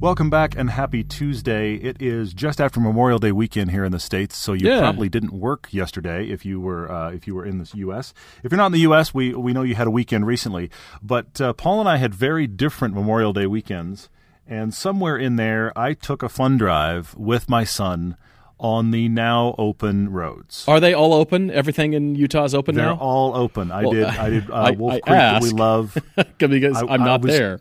Welcome 0.00 0.30
back 0.30 0.54
and 0.56 0.70
happy 0.70 1.02
Tuesday. 1.02 1.74
It 1.74 2.00
is 2.00 2.32
just 2.32 2.60
after 2.60 2.78
Memorial 2.78 3.18
Day 3.18 3.32
weekend 3.32 3.72
here 3.72 3.84
in 3.84 3.90
the 3.90 3.98
states, 3.98 4.36
so 4.36 4.52
you 4.52 4.68
Yeah. 4.68 4.78
probably 4.78 5.08
didn't 5.08 5.32
work 5.32 5.66
yesterday 5.72 6.28
if 6.28 6.46
you 6.46 6.60
were 6.60 6.90
uh, 6.90 7.10
if 7.10 7.26
you 7.26 7.34
were 7.34 7.44
in 7.44 7.58
the 7.58 7.68
U.S. 7.78 8.14
If 8.44 8.52
you're 8.52 8.58
not 8.58 8.66
in 8.66 8.72
the 8.72 8.80
U.S., 8.80 9.12
we 9.12 9.34
we 9.34 9.52
know 9.52 9.62
you 9.62 9.74
had 9.74 9.88
a 9.88 9.90
weekend 9.90 10.24
recently, 10.24 10.70
but 11.02 11.40
uh, 11.40 11.52
Paul 11.52 11.80
and 11.80 11.88
I 11.88 11.96
had 11.96 12.14
very 12.14 12.46
different 12.46 12.94
Memorial 12.94 13.32
Day 13.32 13.46
weekends, 13.46 14.08
and 14.46 14.72
somewhere 14.72 15.16
in 15.16 15.34
there, 15.34 15.76
I 15.76 15.94
took 15.94 16.22
a 16.22 16.28
fun 16.28 16.58
drive 16.58 17.16
with 17.16 17.48
my 17.48 17.64
son 17.64 18.16
on 18.60 18.92
the 18.92 19.08
now 19.08 19.56
open 19.58 20.10
roads. 20.12 20.64
Are 20.68 20.78
they 20.78 20.94
all 20.94 21.12
open? 21.12 21.50
Everything 21.50 21.92
in 21.94 22.14
Utah 22.14 22.44
is 22.44 22.54
open 22.54 22.76
They're 22.76 22.86
now? 22.86 22.98
all 22.98 23.34
open. 23.36 23.72
I 23.72 23.82
Well, 23.82 23.92
did. 23.92 24.04
I 24.04 24.30
did. 24.30 24.48
Uh, 24.50 24.54
I- 24.54 24.70
Wolf 24.72 24.92
I 24.94 25.00
Creek 25.00 25.04
that 25.18 25.42
we 25.42 25.50
love. 25.50 25.98
because 26.38 26.76
I- 26.76 26.86
I'm 26.86 27.02
I 27.02 27.04
not 27.04 27.22
was- 27.22 27.32
there. 27.36 27.58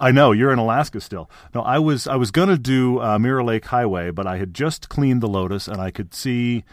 I, 0.00 0.10
know 0.12 0.32
you're 0.32 0.52
in 0.52 0.58
Alaska 0.58 1.00
still. 1.00 1.30
No, 1.54 1.62
I 1.62 1.78
was 1.78 2.06
I 2.06 2.16
was 2.16 2.30
gonna 2.30 2.58
do 2.58 3.00
uh, 3.00 3.18
Mirror 3.18 3.44
Lake 3.44 3.66
Highway, 3.66 4.10
but 4.10 4.26
I 4.26 4.38
had 4.38 4.54
just 4.54 4.88
cleaned 4.88 5.22
the 5.22 5.28
Lotus, 5.28 5.68
and 5.68 5.80
I 5.80 5.90
could 5.90 6.14
see. 6.14 6.64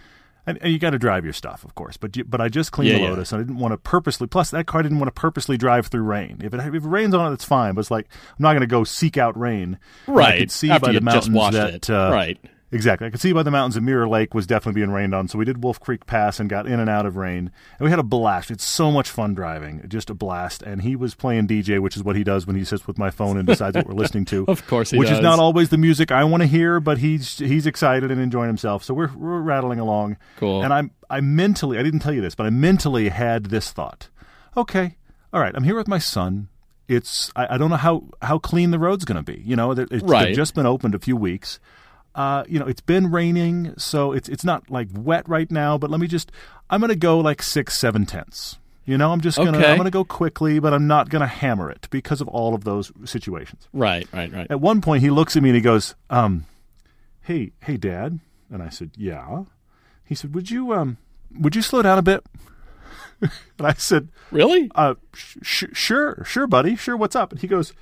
And, 0.50 0.58
and 0.62 0.72
you 0.72 0.80
got 0.80 0.92
to 0.92 0.98
drive 0.98 1.26
your 1.26 1.34
stuff, 1.34 1.66
of 1.66 1.76
course, 1.76 1.98
but 1.98 2.16
you, 2.16 2.24
but 2.24 2.40
I 2.40 2.48
just 2.48 2.72
cleaned 2.72 2.92
Yeah, 2.94 3.00
the 3.00 3.04
yeah. 3.04 3.10
Lotus, 3.10 3.34
and 3.34 3.42
I 3.42 3.44
didn't 3.44 3.60
want 3.60 3.74
to 3.74 3.78
purposely. 3.78 4.28
Plus, 4.28 4.50
that 4.52 4.66
car 4.66 4.82
didn't 4.82 4.98
want 5.00 5.14
to 5.14 5.20
purposely 5.20 5.58
drive 5.58 5.88
through 5.88 6.04
rain. 6.04 6.40
If 6.42 6.54
it 6.54 6.62
if 6.62 6.74
it 6.74 6.84
rains 6.88 7.14
on 7.14 7.30
it, 7.30 7.34
it's 7.34 7.44
fine. 7.44 7.74
But 7.74 7.82
it's 7.82 7.92
like 7.92 8.08
I'm 8.30 8.36
not 8.44 8.52
going 8.54 8.62
to 8.62 8.66
go 8.68 8.86
seek 8.86 9.18
out 9.18 9.38
rain. 9.38 9.78
And 10.08 10.16
I 10.16 10.20
Right. 10.20 10.40
could 10.40 10.52
see 10.52 10.70
After 10.72 10.86
by 10.88 10.92
the 10.94 11.02
mountains 11.02 11.52
that 11.52 11.90
uh, 11.90 12.12
Right. 12.14 12.40
Exactly. 12.70 13.08
I 13.08 13.10
could 13.10 13.22
see 13.22 13.32
by 13.32 13.44
the 13.44 13.52
mountains 13.52 13.76
that 13.76 13.82
Mirror 13.82 14.10
Lake 14.10 14.34
was 14.34 14.46
definitely 14.46 14.82
being 14.82 14.92
rained 14.92 15.16
on. 15.16 15.30
So 15.30 15.38
we 15.38 15.46
did 15.46 15.64
Wolf 15.64 15.80
Creek 15.80 16.06
Pass 16.06 16.38
and 16.40 16.50
got 16.50 16.68
in 16.68 16.82
and 16.82 16.90
out 16.90 17.06
of 17.06 17.16
rain. 17.16 17.50
And 17.80 17.86
we 17.86 17.90
had 17.90 18.00
a 18.00 18.04
blast. 18.04 18.52
It's 18.52 18.66
so 18.66 18.92
much 18.92 19.10
fun 19.10 19.34
driving. 19.34 19.86
Just 19.88 20.10
a 20.10 20.14
blast. 20.14 20.64
And 20.64 20.82
he 20.82 20.96
was 20.98 21.16
playing 21.16 21.48
DJ, 21.48 21.80
which 21.80 21.96
is 21.96 22.04
what 22.04 22.18
he 22.18 22.26
does 22.26 22.46
when 22.46 22.58
he 22.58 22.66
sits 22.66 22.86
with 22.86 22.98
my 22.98 23.10
phone 23.10 23.38
and 23.38 23.48
decides 23.48 23.78
what 23.78 23.88
we're 23.88 23.94
listening 23.94 24.26
to. 24.26 24.46
Of 24.50 24.68
course 24.68 24.92
he 24.92 24.98
Which 24.98 25.10
is 25.10 25.20
not 25.22 25.40
always 25.40 25.70
the 25.70 25.78
music 25.78 26.12
I 26.12 26.24
want 26.26 26.42
to 26.44 26.48
hear, 26.48 26.80
but 26.82 26.98
he's 26.98 27.38
he's 27.38 27.66
excited 27.66 28.12
and 28.12 28.20
enjoying 28.20 28.48
himself. 28.48 28.84
So 28.84 28.94
we're 28.94 29.12
we're 29.16 29.40
rattling 29.40 29.80
along. 29.80 30.18
Cool. 30.36 30.62
And 30.64 30.74
I'm 30.74 30.92
I 31.10 31.22
mentally 31.22 31.78
I 31.78 31.84
didn't 31.84 32.00
tell 32.02 32.14
you 32.14 32.22
this, 32.22 32.36
but 32.36 32.46
I 32.46 32.50
mentally 32.50 33.10
had 33.10 33.46
this 33.46 33.72
thought. 33.72 34.10
Okay, 34.58 34.98
all 35.32 35.40
right, 35.40 35.54
I'm 35.56 35.64
here 35.64 35.76
with 35.76 35.88
my 35.88 36.00
son. 36.00 36.50
It's 36.88 37.32
I, 37.36 37.56
I 37.56 37.58
don't 37.58 37.70
know 37.70 37.76
how 37.78 38.04
how 38.22 38.40
clean 38.40 38.72
the 38.72 38.80
road's 38.80 39.06
going 39.06 39.24
to 39.24 39.32
be. 39.32 39.42
You 39.46 39.56
know, 39.56 39.72
it's 39.72 39.92
Right. 40.04 40.26
they've 40.28 40.36
just 40.36 40.54
been 40.56 40.66
opened 40.66 40.96
a 40.96 41.00
few 41.00 41.16
weeks. 41.16 41.60
Uh, 42.18 42.44
you 42.50 42.60
know, 42.60 42.66
it's 42.66 42.82
been 42.82 43.12
raining, 43.12 43.74
so 43.78 44.12
it's 44.12 44.28
it's 44.28 44.44
not 44.44 44.70
like 44.70 44.90
wet 44.94 45.30
right 45.30 45.50
now. 45.50 45.78
But 45.78 45.90
let 45.92 46.00
me 46.02 46.08
just, 46.08 46.32
I'm 46.70 46.82
going 46.82 46.90
to 46.90 46.96
go 46.98 47.20
like 47.20 47.42
six, 47.44 47.78
seven 47.78 48.06
tenths. 48.06 48.58
You 48.86 48.98
know, 48.98 49.12
I'm 49.12 49.22
just 49.22 49.38
gonna 49.38 49.58
Okay. 49.58 49.70
I'm 49.70 49.76
gonna 49.78 49.92
go 49.92 50.06
quickly, 50.06 50.60
but 50.60 50.74
I'm 50.74 50.88
not 50.88 51.10
gonna 51.10 51.28
hammer 51.28 51.70
it 51.70 51.88
because 51.90 52.22
of 52.22 52.30
all 52.30 52.56
of 52.56 52.64
those 52.64 52.90
situations. 53.04 53.68
Right, 53.74 54.08
right, 54.14 54.32
right. 54.32 54.48
At 54.50 54.62
one 54.62 54.80
point, 54.80 55.04
he 55.04 55.10
looks 55.10 55.36
at 55.36 55.44
me 55.44 55.50
and 55.50 55.58
he 55.58 55.62
goes, 55.62 55.94
um, 56.10 56.46
"Hey, 57.22 57.52
hey, 57.64 57.76
Dad," 57.76 58.22
and 58.50 58.64
I 58.64 58.70
said, 58.70 58.92
"Yeah." 58.96 59.44
He 60.06 60.16
said, 60.16 60.34
"Would 60.34 60.50
you 60.50 60.74
um, 60.74 60.98
would 61.38 61.54
you 61.54 61.62
slow 61.62 61.82
down 61.82 61.98
a 61.98 62.02
bit?" 62.02 62.26
and 63.22 63.32
I 63.60 63.74
said, 63.74 64.08
Really? 64.32 64.72
uh, 64.76 64.96
sh- 65.14 65.38
sh- 65.42 65.66
sure, 65.74 66.24
sure, 66.26 66.48
buddy, 66.48 66.78
sure. 66.78 66.96
What's 66.96 67.16
up? 67.16 67.32
And 67.34 67.42
he 67.42 67.48
goes, 67.48 67.74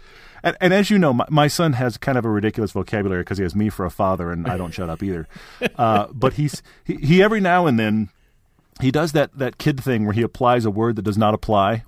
and, 0.45 0.55
and 0.61 0.73
as 0.73 0.89
you 0.89 0.97
know, 0.97 1.11
my, 1.11 1.25
my 1.29 1.47
son 1.47 1.73
has 1.73 1.97
kind 1.97 2.17
of 2.17 2.23
a 2.23 2.29
ridiculous 2.29 2.71
vocabulary 2.71 3.21
because 3.21 3.37
he 3.37 3.43
has 3.43 3.55
me 3.55 3.69
for 3.69 3.85
a 3.85 3.91
father, 3.91 4.31
and 4.31 4.47
I 4.47 4.55
don't 4.57 4.73
shut 4.73 4.89
up 4.89 5.03
either. 5.03 5.27
Uh, 5.77 6.07
but 6.13 6.33
he's 6.33 6.63
he, 6.85 6.95
he 6.95 7.21
every 7.23 7.41
now 7.41 7.65
and 7.65 7.77
then 7.77 8.09
he 8.79 8.91
does 8.91 9.11
that 9.11 9.37
that 9.37 9.57
kid 9.57 9.81
thing 9.83 10.05
where 10.05 10.13
he 10.13 10.21
applies 10.21 10.63
a 10.63 10.71
word 10.71 10.95
that 10.95 11.01
does 11.01 11.17
not 11.17 11.33
apply 11.33 11.83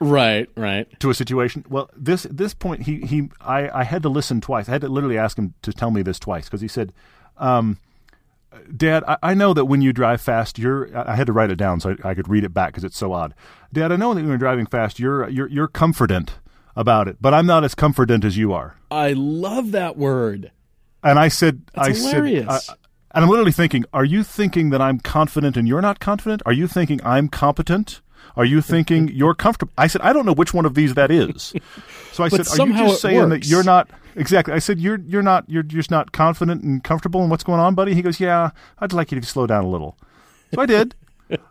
Right, 0.00 0.48
right. 0.56 0.88
to 1.00 1.10
a 1.10 1.14
situation. 1.14 1.64
Well, 1.68 1.88
this 1.96 2.24
this 2.30 2.54
point, 2.54 2.82
he 2.82 3.00
he 3.00 3.30
I, 3.40 3.68
I 3.80 3.84
had 3.84 4.02
to 4.02 4.08
listen 4.08 4.40
twice. 4.40 4.68
I 4.68 4.72
had 4.72 4.80
to 4.82 4.88
literally 4.88 5.16
ask 5.18 5.38
him 5.38 5.54
to 5.62 5.72
tell 5.72 5.90
me 5.92 6.02
this 6.02 6.18
twice 6.18 6.46
because 6.46 6.60
he 6.60 6.66
said, 6.68 6.92
um, 7.38 7.78
"Dad, 8.76 9.04
I, 9.06 9.16
I 9.22 9.34
know 9.34 9.54
that 9.54 9.66
when 9.66 9.80
you 9.80 9.92
drive 9.92 10.20
fast, 10.20 10.58
you're." 10.58 10.96
I 10.96 11.12
I 11.12 11.16
had 11.16 11.28
to 11.28 11.32
write 11.32 11.50
it 11.50 11.56
down 11.56 11.78
so 11.80 11.96
I, 12.04 12.10
I 12.10 12.14
could 12.14 12.28
read 12.28 12.42
it 12.44 12.52
back 12.52 12.68
because 12.72 12.82
it's 12.84 12.98
so 12.98 13.12
odd. 13.12 13.32
Dad, 13.72 13.92
I 13.92 13.96
know 13.96 14.12
that 14.12 14.20
when 14.20 14.28
you're 14.28 14.38
driving 14.38 14.66
fast, 14.66 14.98
you're 14.98 15.28
you're 15.28 15.48
you're 15.48 15.68
confident 15.68 16.32
about 16.76 17.08
it, 17.08 17.16
but 17.20 17.34
I'm 17.34 17.46
not 17.46 17.64
as 17.64 17.74
confident 17.74 18.24
as 18.24 18.36
you 18.36 18.52
are. 18.52 18.76
I 18.90 19.12
love 19.12 19.72
that 19.72 19.96
word. 19.96 20.50
And 21.02 21.18
I 21.18 21.28
said, 21.28 21.62
That's 21.74 21.88
I 21.88 22.10
hilarious. 22.10 22.66
said, 22.66 22.72
uh, 22.72 22.76
and 23.14 23.24
I'm 23.24 23.30
literally 23.30 23.52
thinking, 23.52 23.84
are 23.92 24.04
you 24.04 24.22
thinking 24.24 24.70
that 24.70 24.80
I'm 24.80 24.98
confident 24.98 25.56
and 25.56 25.68
you're 25.68 25.82
not 25.82 26.00
confident? 26.00 26.42
Are 26.46 26.52
you 26.52 26.66
thinking 26.66 27.00
I'm 27.04 27.28
competent? 27.28 28.00
Are 28.36 28.44
you 28.44 28.62
thinking 28.62 29.08
you're 29.12 29.34
comfortable? 29.34 29.72
I 29.76 29.86
said, 29.86 30.00
I 30.00 30.12
don't 30.12 30.24
know 30.24 30.32
which 30.32 30.54
one 30.54 30.64
of 30.64 30.74
these 30.74 30.94
that 30.94 31.10
is. 31.10 31.52
So 32.12 32.22
I 32.22 32.28
said, 32.28 32.46
are 32.46 32.66
you 32.66 32.74
just 32.74 33.00
saying 33.00 33.30
that 33.30 33.46
you're 33.46 33.64
not 33.64 33.88
exactly? 34.16 34.52
I 34.52 34.58
said, 34.58 34.78
you're 34.78 35.00
you're 35.00 35.22
not 35.22 35.48
you're 35.48 35.62
just 35.62 35.90
not 35.90 36.12
confident 36.12 36.62
and 36.62 36.84
comfortable 36.84 37.24
in 37.24 37.30
what's 37.30 37.42
going 37.42 37.58
on, 37.58 37.74
buddy. 37.74 37.94
He 37.94 38.02
goes, 38.02 38.20
yeah, 38.20 38.50
I'd 38.80 38.92
like 38.92 39.10
you 39.12 39.18
to 39.18 39.26
slow 39.26 39.46
down 39.46 39.64
a 39.64 39.68
little. 39.70 39.96
So 40.54 40.60
I 40.60 40.66
did. 40.66 40.94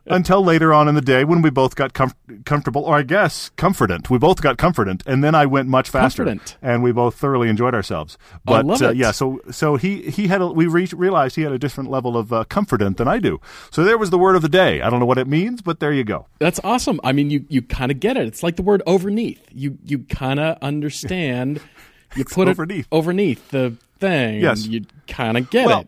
Until 0.06 0.44
later 0.44 0.74
on 0.74 0.88
in 0.88 0.96
the 0.96 1.02
day 1.02 1.24
when 1.24 1.42
we 1.42 1.50
both 1.50 1.76
got 1.76 1.94
comf- 1.94 2.14
comfortable, 2.46 2.84
or 2.84 2.96
I 2.98 3.04
guess 3.04 3.50
comfortant. 3.56 4.10
We 4.10 4.18
both 4.18 4.42
got 4.42 4.58
comfortant, 4.58 5.04
and 5.06 5.24
then 5.24 5.36
I 5.36 5.46
went 5.46 5.70
much 5.70 5.90
faster, 5.90 6.24
Confident. 6.26 6.58
and 6.62 6.84
we 6.84 6.92
both 6.92 7.16
thoroughly 7.16 7.50
enjoyed 7.50 7.74
ourselves. 7.74 8.18
I 8.34 8.38
But 8.46 8.66
love 8.66 8.82
uh, 8.82 8.90
it. 8.90 8.98
yeah, 8.98 9.12
so 9.12 9.40
so 9.52 9.76
he 9.78 10.10
he 10.10 10.28
had 10.28 10.42
a, 10.42 10.48
we 10.48 10.68
re- 10.68 10.88
realized 10.94 11.36
he 11.36 11.44
had 11.44 11.52
a 11.54 11.60
different 11.60 11.90
level 11.90 12.18
of 12.18 12.34
uh, 12.34 12.44
confident 12.46 12.98
than 12.98 13.08
I 13.08 13.20
do. 13.20 13.40
So 13.72 13.84
there 13.84 13.98
was 13.98 14.10
the 14.10 14.18
word 14.18 14.36
of 14.36 14.42
the 14.42 14.50
day. 14.50 14.82
I 14.82 14.90
don't 14.90 15.00
know 15.00 15.06
what 15.06 15.18
it 15.18 15.28
means, 15.28 15.62
but 15.62 15.80
there 15.80 15.94
you 15.94 16.04
go. 16.04 16.28
That's 16.40 16.60
awesome. 16.64 17.00
I 17.04 17.12
mean, 17.12 17.30
you, 17.30 17.46
you 17.50 17.62
kind 17.62 17.92
of 17.92 18.00
get 18.00 18.18
it. 18.18 18.28
It's 18.28 18.44
like 18.44 18.56
the 18.58 18.64
word 18.64 18.82
overneath. 18.86 19.42
You 19.52 19.78
you 19.86 20.00
kind 20.00 20.40
of 20.40 20.58
understand. 20.62 21.62
You 22.14 22.26
put 22.26 22.50
overneath. 22.50 22.88
it 22.88 22.88
overneath 22.92 23.52
the 23.52 23.78
thing. 24.00 24.42
Yes. 24.42 24.66
And 24.66 24.74
you 24.74 24.82
kind 25.08 25.38
of 25.38 25.50
get 25.50 25.66
Well, 25.66 25.80
it. 25.82 25.88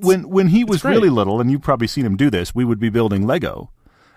When 0.00 0.28
when 0.28 0.48
he 0.48 0.64
was 0.64 0.84
really 0.84 1.10
little, 1.10 1.40
and 1.40 1.50
you've 1.50 1.62
probably 1.62 1.86
seen 1.86 2.06
him 2.06 2.16
do 2.16 2.30
this, 2.30 2.54
we 2.54 2.64
would 2.64 2.80
be 2.80 2.90
building 2.90 3.26
Lego, 3.26 3.70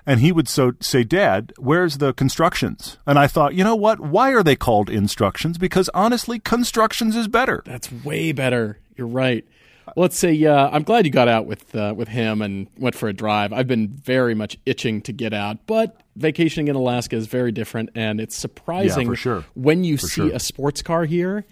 and 0.05 0.19
he 0.19 0.31
would 0.31 0.47
so 0.47 0.73
say, 0.79 1.03
"Dad, 1.03 1.53
where's 1.57 1.97
the 1.97 2.13
constructions?" 2.13 2.97
And 3.05 3.17
I 3.17 3.27
thought, 3.27 3.53
you 3.53 3.63
know 3.63 3.75
what? 3.75 3.99
Why 3.99 4.31
are 4.33 4.43
they 4.43 4.55
called 4.55 4.89
instructions? 4.89 5.57
Because 5.57 5.89
honestly, 5.93 6.39
constructions 6.39 7.15
is 7.15 7.27
better. 7.27 7.63
That's 7.65 7.91
way 7.91 8.31
better. 8.31 8.79
You're 8.95 9.07
right. 9.07 9.45
Let's 9.95 10.17
say 10.17 10.43
uh, 10.45 10.69
I'm 10.71 10.83
glad 10.83 11.05
you 11.05 11.11
got 11.11 11.27
out 11.27 11.45
with 11.45 11.75
uh, 11.75 11.93
with 11.95 12.07
him 12.07 12.41
and 12.41 12.67
went 12.77 12.95
for 12.95 13.09
a 13.09 13.13
drive. 13.13 13.53
I've 13.53 13.67
been 13.67 13.89
very 13.89 14.33
much 14.33 14.57
itching 14.65 15.01
to 15.01 15.11
get 15.11 15.33
out, 15.33 15.65
but 15.67 16.01
vacationing 16.15 16.67
in 16.67 16.75
Alaska 16.75 17.15
is 17.15 17.27
very 17.27 17.51
different, 17.51 17.89
and 17.95 18.19
it's 18.19 18.35
surprising 18.35 19.07
for 19.07 19.15
sure. 19.15 19.45
when 19.55 19.83
you 19.83 19.97
see 19.97 20.07
sure. 20.27 20.31
a 20.33 20.39
sports 20.39 20.81
car 20.81 21.05
here. 21.05 21.45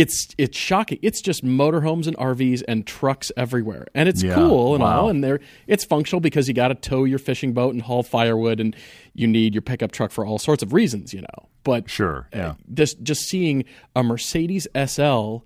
It's 0.00 0.28
it's 0.38 0.56
shocking. 0.56 0.98
It's 1.02 1.20
just 1.20 1.44
motorhomes 1.44 2.06
and 2.06 2.16
RVs 2.16 2.62
and 2.66 2.86
trucks 2.86 3.30
everywhere, 3.36 3.86
and 3.94 4.08
it's 4.08 4.22
Yeah, 4.22 4.34
cool 4.34 4.74
and 4.74 4.82
wow. 4.82 5.02
all, 5.02 5.08
and 5.10 5.22
they're 5.22 5.40
it's 5.66 5.84
functional 5.84 6.20
because 6.20 6.48
you 6.48 6.54
got 6.54 6.68
to 6.68 6.74
tow 6.74 7.04
your 7.04 7.18
fishing 7.18 7.52
boat 7.52 7.74
and 7.74 7.82
haul 7.82 8.02
firewood, 8.02 8.60
and 8.60 8.74
you 9.12 9.26
need 9.26 9.54
your 9.54 9.60
pickup 9.60 9.92
truck 9.92 10.10
for 10.10 10.24
all 10.24 10.38
sorts 10.38 10.62
of 10.62 10.72
reasons, 10.72 11.12
you 11.12 11.20
know. 11.20 11.48
But 11.64 11.90
Sure, 11.90 12.28
uh, 12.32 12.38
yeah. 12.38 12.54
just 12.72 13.02
just 13.02 13.28
seeing 13.28 13.66
a 13.94 14.02
Mercedes 14.02 14.66
SL 14.74 15.38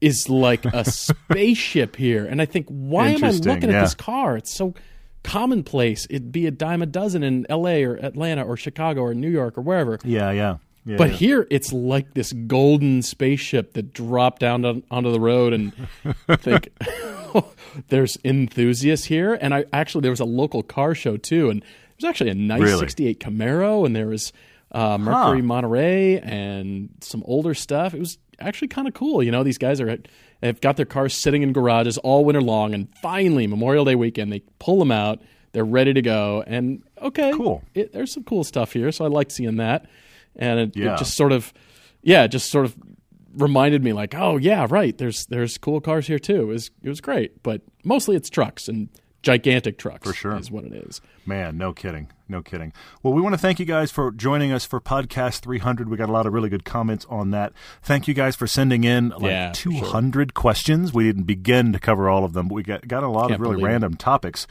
is 0.00 0.30
like 0.30 0.64
a 0.64 0.84
spaceship 0.90 1.96
here. 1.96 2.24
And 2.24 2.40
I 2.40 2.46
think, 2.46 2.66
why 2.68 3.08
am 3.08 3.22
I 3.22 3.32
looking 3.32 3.68
yeah. 3.68 3.78
at 3.78 3.80
this 3.82 3.94
car? 3.94 4.38
It's 4.38 4.54
so 4.54 4.72
commonplace. 5.22 6.06
It'd 6.08 6.32
be 6.32 6.46
a 6.46 6.50
dime 6.50 6.80
a 6.82 6.86
dozen 6.86 7.22
in 7.22 7.46
LA 7.50 7.82
or 7.82 7.96
Atlanta 7.96 8.44
or 8.44 8.56
Chicago 8.56 9.02
or 9.02 9.14
New 9.14 9.30
York 9.30 9.58
or 9.58 9.62
wherever. 9.62 9.98
Yeah, 10.04 10.30
yeah. 10.30 10.56
Yeah 10.84 10.96
But 10.96 11.10
yeah. 11.10 11.16
here, 11.16 11.46
it's 11.50 11.72
like 11.72 12.14
this 12.14 12.32
golden 12.32 13.02
spaceship 13.02 13.72
that 13.74 13.92
dropped 13.92 14.40
down 14.40 14.62
to, 14.62 14.82
onto 14.90 15.10
the 15.12 15.20
road, 15.20 15.52
and 15.52 15.72
I 16.28 16.36
think 16.36 16.68
there's 17.88 18.18
enthusiasts 18.24 19.06
here. 19.06 19.34
And 19.40 19.54
I 19.54 19.64
actually 19.72 20.02
there 20.02 20.10
was 20.12 20.20
a 20.20 20.24
local 20.24 20.62
car 20.62 20.94
show 20.94 21.16
too, 21.16 21.50
and 21.50 21.64
there's 21.98 22.08
actually 22.08 22.30
a 22.30 22.34
nice 22.34 22.60
Really? 22.62 22.78
'68 22.80 23.20
Camaro, 23.20 23.86
and 23.86 23.94
there 23.94 24.08
was 24.08 24.32
uh, 24.72 24.98
Mercury 24.98 25.42
Monterey 25.42 26.18
and 26.20 26.90
some 27.00 27.22
older 27.26 27.54
stuff. 27.54 27.94
It 27.94 28.00
was 28.00 28.18
actually 28.40 28.68
kind 28.68 28.88
of 28.88 28.94
cool. 28.94 29.22
You 29.22 29.30
know, 29.30 29.42
these 29.44 29.58
guys 29.58 29.80
are 29.80 29.96
they've 30.40 30.60
got 30.60 30.76
their 30.76 30.86
cars 30.86 31.14
sitting 31.14 31.42
in 31.42 31.52
garages 31.52 31.98
all 31.98 32.24
winter 32.24 32.42
long, 32.42 32.74
and 32.74 32.88
finally 33.00 33.46
Memorial 33.46 33.84
Day 33.84 33.94
weekend 33.94 34.32
they 34.32 34.42
pull 34.58 34.78
them 34.78 34.90
out. 34.90 35.20
They're 35.52 35.64
ready 35.64 35.94
to 35.94 36.02
go, 36.02 36.42
and 36.48 36.82
okay, 37.00 37.30
Cool. 37.32 37.62
It, 37.74 37.92
there's 37.92 38.12
some 38.12 38.24
cool 38.24 38.42
stuff 38.42 38.72
here, 38.72 38.90
so 38.90 39.04
I 39.04 39.08
like 39.08 39.30
seeing 39.30 39.56
that, 39.58 39.86
and 40.36 40.60
it, 40.60 40.76
Yeah. 40.76 40.94
it 40.94 40.98
just 40.98 41.14
sort 41.16 41.32
of, 41.32 41.52
yeah, 42.02 42.24
it 42.24 42.28
just 42.28 42.50
sort 42.50 42.64
of 42.66 42.76
reminded 43.36 43.82
me 43.82 43.92
like, 43.92 44.14
oh 44.14 44.36
yeah, 44.36 44.66
right. 44.68 44.96
There's 44.96 45.26
there's 45.26 45.58
cool 45.58 45.80
cars 45.80 46.06
here 46.06 46.18
too. 46.18 46.42
It 46.42 46.46
was 46.46 46.70
it 46.82 46.88
was 46.88 47.00
great, 47.00 47.42
but 47.42 47.62
mostly 47.84 48.16
it's 48.16 48.30
trucks 48.30 48.68
and 48.68 48.88
gigantic 49.22 49.78
trucks. 49.78 50.06
For 50.06 50.14
sure. 50.14 50.36
is 50.36 50.50
what 50.50 50.64
it 50.64 50.72
is. 50.72 51.00
Man, 51.26 51.56
no 51.56 51.72
kidding. 51.72 52.08
No 52.26 52.40
kidding. 52.42 52.72
Well, 53.02 53.12
we 53.12 53.20
want 53.20 53.34
to 53.34 53.38
thank 53.38 53.58
you 53.58 53.66
guys 53.66 53.90
for 53.90 54.10
joining 54.10 54.50
us 54.50 54.64
for 54.64 54.80
podcast 54.80 55.40
300. 55.40 55.90
We 55.90 55.98
got 55.98 56.08
a 56.08 56.12
lot 56.12 56.24
of 56.24 56.32
really 56.32 56.48
good 56.48 56.64
comments 56.64 57.04
on 57.10 57.32
that. 57.32 57.52
Thank 57.82 58.08
you 58.08 58.14
guys 58.14 58.34
for 58.34 58.46
sending 58.46 58.82
in 58.84 59.10
like 59.10 59.24
Yeah, 59.24 59.52
for 59.52 59.56
200 59.62 60.32
questions. 60.32 60.94
We 60.94 61.04
didn't 61.04 61.24
begin 61.24 61.74
to 61.74 61.78
cover 61.78 62.08
all 62.08 62.24
of 62.24 62.32
them, 62.32 62.48
but 62.48 62.54
we 62.54 62.62
got, 62.62 62.88
got 62.88 63.02
a 63.02 63.08
lot 63.08 63.28
Can't 63.28 63.34
of 63.34 63.40
really 63.40 63.56
believe 63.56 63.66
it. 63.66 63.68
random 63.72 63.94
topics. 63.96 64.46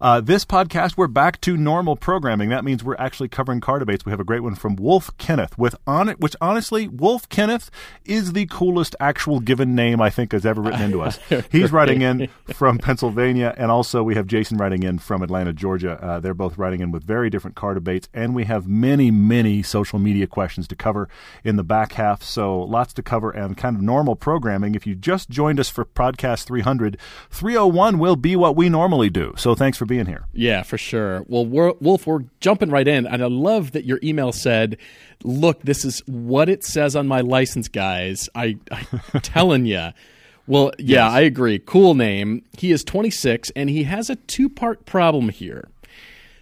Uh, 0.00 0.20
this 0.20 0.44
podcast, 0.44 0.96
we're 0.96 1.06
back 1.08 1.40
to 1.40 1.56
normal 1.56 1.96
programming. 1.96 2.48
That 2.50 2.64
means 2.64 2.82
we're 2.84 2.96
actually 2.96 3.28
covering 3.28 3.60
car 3.60 3.78
debates. 3.80 4.06
We 4.06 4.10
have 4.10 4.20
a 4.20 4.24
great 4.24 4.42
one 4.44 4.54
from 4.54 4.76
Wolf 4.76 5.10
Kenneth, 5.18 5.58
with 5.58 5.74
on 5.88 6.08
it, 6.08 6.20
which 6.20 6.36
honestly, 6.40 6.86
Wolf 6.88 7.28
Kenneth 7.28 7.68
is 8.04 8.32
the 8.32 8.46
coolest 8.46 8.94
actual 9.00 9.40
given 9.40 9.74
name 9.74 10.00
I 10.00 10.08
think 10.08 10.30
has 10.32 10.46
ever 10.46 10.62
written 10.62 10.80
into 10.82 11.02
us. 11.02 11.18
He's 11.50 11.72
writing 11.72 12.02
in 12.02 12.28
from 12.54 12.78
Pennsylvania, 12.78 13.52
and 13.58 13.72
also 13.72 14.02
we 14.04 14.14
have 14.14 14.28
Jason 14.28 14.56
writing 14.56 14.84
in 14.84 14.98
from 14.98 15.20
Atlanta, 15.22 15.52
Georgia. 15.52 16.00
Uh, 16.00 16.17
Uh, 16.18 16.20
they're 16.20 16.34
both 16.34 16.58
writing 16.58 16.80
in 16.80 16.90
with 16.90 17.04
very 17.04 17.30
different 17.30 17.54
car 17.54 17.74
debates, 17.74 18.08
and 18.12 18.34
we 18.34 18.44
have 18.44 18.66
many, 18.66 19.08
many 19.08 19.62
social 19.62 20.00
media 20.00 20.26
questions 20.26 20.66
to 20.66 20.74
cover 20.74 21.08
in 21.44 21.54
the 21.54 21.62
back 21.62 21.92
half. 21.92 22.24
So 22.24 22.60
lots 22.60 22.92
to 22.94 23.02
cover 23.02 23.30
and 23.30 23.56
kind 23.56 23.76
of 23.76 23.82
normal 23.82 24.16
programming. 24.16 24.74
If 24.74 24.84
you 24.84 24.96
just 24.96 25.30
joined 25.30 25.60
us 25.60 25.68
for 25.68 25.84
podcast 25.84 26.44
300, 26.44 26.98
301 27.30 28.00
will 28.00 28.16
be 28.16 28.34
what 28.34 28.56
we 28.56 28.68
normally 28.68 29.10
do. 29.10 29.32
So 29.36 29.54
thanks 29.54 29.78
for 29.78 29.86
being 29.86 30.06
here. 30.06 30.24
Yeah, 30.32 30.62
for 30.64 30.76
sure. 30.76 31.24
Well, 31.28 31.46
we're, 31.46 31.72
Wolf, 31.80 32.04
we're 32.04 32.24
jumping 32.40 32.70
right 32.70 32.88
in, 32.88 33.06
and 33.06 33.22
I 33.22 33.26
love 33.26 33.70
that 33.72 33.84
your 33.84 34.00
email 34.02 34.32
said, 34.32 34.76
"Look, 35.22 35.62
this 35.62 35.84
is 35.84 36.02
what 36.06 36.48
it 36.48 36.64
says 36.64 36.96
on 36.96 37.06
my 37.06 37.20
license, 37.20 37.68
guys. 37.68 38.28
I, 38.34 38.56
I'm 38.72 39.00
telling 39.22 39.66
you." 39.66 39.90
Well, 40.48 40.72
yeah, 40.78 41.04
Yes. 41.06 41.12
I 41.12 41.20
agree. 41.20 41.58
Cool 41.58 41.94
name. 41.94 42.42
He 42.56 42.72
is 42.72 42.82
26, 42.82 43.50
and 43.54 43.68
he 43.68 43.84
has 43.84 44.08
a 44.08 44.16
two-part 44.16 44.86
problem 44.86 45.28
here. 45.28 45.68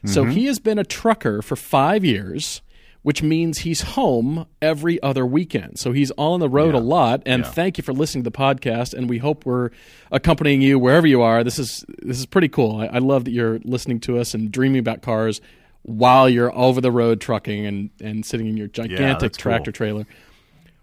So 0.06 0.23
Mm-hmm. 0.23 0.31
he 0.31 0.47
has 0.47 0.58
been 0.58 0.79
a 0.79 0.85
trucker 0.85 1.43
for 1.43 1.56
five 1.56 2.05
years, 2.05 2.62
which 3.03 3.23
means 3.23 3.58
he's 3.58 3.82
home 3.82 4.47
every 4.61 5.00
other 5.03 5.25
weekend. 5.25 5.79
So 5.79 5.93
he's 5.93 6.11
on 6.19 6.41
the 6.41 6.49
road 6.49 6.75
a 6.75 6.79
lot. 6.81 7.23
And 7.26 7.44
Yeah. 7.44 7.50
thank 7.50 7.79
you 7.79 7.85
for 7.85 7.93
listening 7.93 8.25
to 8.25 8.31
the 8.31 8.37
podcast. 8.37 8.94
And 8.94 9.08
we 9.08 9.19
hope 9.19 9.47
we're 9.47 9.70
accompanying 10.11 10.61
you 10.62 10.79
wherever 10.79 11.06
you 11.06 11.23
are. 11.23 11.44
This 11.44 11.58
is 11.58 11.85
this 12.03 12.19
is 12.19 12.26
pretty 12.26 12.49
cool. 12.49 12.79
I, 12.81 12.87
I 12.87 12.99
love 12.99 13.25
that 13.26 13.31
you're 13.32 13.61
listening 13.64 14.00
to 14.00 14.19
us 14.19 14.35
and 14.35 14.50
dreaming 14.50 14.79
about 14.81 15.03
cars 15.03 15.41
while 15.82 16.29
you're 16.29 16.52
over 16.56 16.81
the 16.81 16.91
road 16.91 17.20
trucking 17.20 17.64
and, 17.64 17.91
and 18.00 18.26
sitting 18.26 18.49
in 18.49 18.56
your 18.56 18.67
gigantic 18.67 19.32
cool. 19.35 19.38
tractor 19.38 19.70
trailer. 19.70 20.05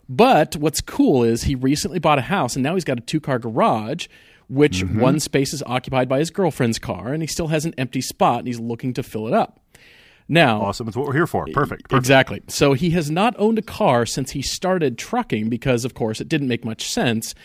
But 0.09 0.55
what's 0.57 0.81
cool 0.81 1.23
is 1.23 1.44
he 1.44 1.55
recently 1.55 2.00
bought 2.00 2.19
a 2.19 2.23
house 2.23 2.55
and 2.55 2.63
now 2.63 2.73
he's 2.75 2.83
got 2.83 2.97
a 2.97 3.01
two 3.01 3.19
car 3.21 3.39
garage, 3.39 4.07
which 4.50 4.83
Mm-hmm. 4.83 5.00
one 5.00 5.19
space 5.19 5.53
is 5.53 5.63
occupied 5.65 6.09
by 6.09 6.19
his 6.19 6.29
girlfriend's 6.29 6.77
car, 6.79 7.13
and 7.13 7.23
he 7.23 7.27
still 7.27 7.47
has 7.47 7.65
an 7.65 7.73
empty 7.77 8.01
spot 8.01 8.39
and 8.39 8.47
he's 8.47 8.59
looking 8.59 8.94
to 8.94 9.03
fill 9.03 9.27
it 9.27 9.33
up. 9.33 9.59
Now, 10.27 10.61
Awesome. 10.61 10.85
That's 10.85 10.95
what 10.97 11.05
we're 11.07 11.13
here 11.13 11.27
for. 11.27 11.45
Perfect. 11.47 11.83
Perfect. 11.89 11.94
Exactly. 11.94 12.41
So 12.47 12.73
he 12.73 12.91
has 12.91 13.09
not 13.11 13.35
owned 13.38 13.59
a 13.59 13.63
car 13.63 14.05
since 14.05 14.31
he 14.31 14.41
started 14.41 14.97
trucking 14.97 15.50
because, 15.50 15.83
of 15.85 15.94
course, 15.94 16.21
it 16.21 16.29
didn't 16.29 16.47
make 16.47 16.63
much 16.63 16.89
sense. 16.89 17.35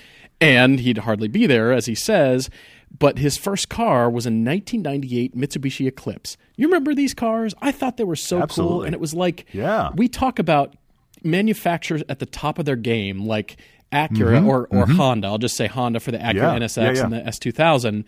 And 0.40 0.78
he'd 0.78 0.98
hardly 0.98 1.26
be 1.26 1.46
there, 1.46 1.72
as 1.72 1.86
he 1.86 1.96
says. 1.96 2.48
But 2.96 3.18
his 3.18 3.36
first 3.36 3.68
car 3.68 4.08
was 4.08 4.26
a 4.26 4.30
1998 4.30 5.36
Mitsubishi 5.36 5.88
Eclipse. 5.88 6.36
You 6.56 6.68
remember 6.68 6.94
these 6.94 7.14
cars? 7.14 7.52
I 7.60 7.72
thought 7.72 7.96
they 7.96 8.04
were 8.04 8.14
so 8.16 8.46
cool. 8.46 8.82
And 8.84 8.94
it 8.94 9.00
was 9.00 9.12
like, 9.12 9.46
Yeah. 9.52 9.90
we 9.96 10.06
talk 10.08 10.38
about 10.38 10.76
manufacturers 11.24 12.02
at 12.08 12.18
the 12.18 12.26
top 12.26 12.58
of 12.58 12.64
their 12.64 12.76
game, 12.76 13.26
like 13.26 13.56
Acura 13.92 14.46
or, 14.46 14.66
or 14.70 14.86
Honda. 14.86 15.28
I'll 15.28 15.38
just 15.38 15.56
say 15.56 15.66
Honda 15.66 16.00
for 16.00 16.10
the 16.10 16.18
Acura 16.18 16.34
Mm-hmm. 16.34 16.62
Yeah. 16.62 16.66
NSX 16.66 16.76
Yeah, 16.76 16.92
yeah. 16.92 17.04
and 17.04 17.12
the 17.12 17.20
S2000. 17.20 18.04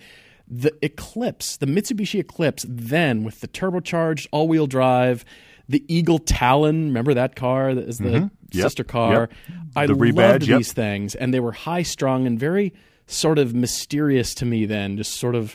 The 0.52 0.74
Eclipse, 0.82 1.58
the 1.58 1.66
Mitsubishi 1.66 2.18
Eclipse, 2.18 2.66
then 2.68 3.22
with 3.22 3.40
the 3.40 3.46
turbocharged 3.48 4.26
all 4.32 4.48
wheel 4.48 4.66
drive, 4.66 5.24
the 5.68 5.84
Eagle 5.86 6.18
Talon, 6.18 6.86
remember 6.86 7.14
that 7.14 7.36
car 7.36 7.72
that 7.74 7.88
is 7.88 7.98
the 7.98 8.08
Mm-hmm. 8.08 8.26
Yep. 8.52 8.62
sister 8.64 8.82
car? 8.82 9.12
Yep. 9.12 9.32
I 9.76 9.86
The 9.86 9.94
loved 9.94 10.42
yep. 10.48 10.58
these 10.58 10.72
things, 10.72 11.14
and 11.14 11.32
they 11.32 11.38
were 11.38 11.52
high 11.52 11.82
strung 11.84 12.26
and 12.26 12.36
very 12.38 12.74
sort 13.06 13.38
of 13.38 13.54
mysterious 13.54 14.34
to 14.34 14.44
me 14.44 14.66
then, 14.66 14.96
just 14.96 15.12
sort 15.20 15.36
of, 15.36 15.54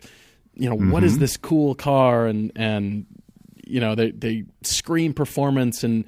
you 0.55 0.69
know, 0.69 0.75
what 0.75 1.03
Mm-hmm. 1.03 1.05
is 1.05 1.19
this 1.19 1.35
cool 1.35 1.75
car? 1.75 2.25
And, 2.25 2.53
and 2.55 3.05
you 3.67 3.81
know, 3.81 3.95
they, 3.95 4.11
they 4.11 4.45
scream 4.63 5.13
performance 5.13 5.83
and, 5.83 6.05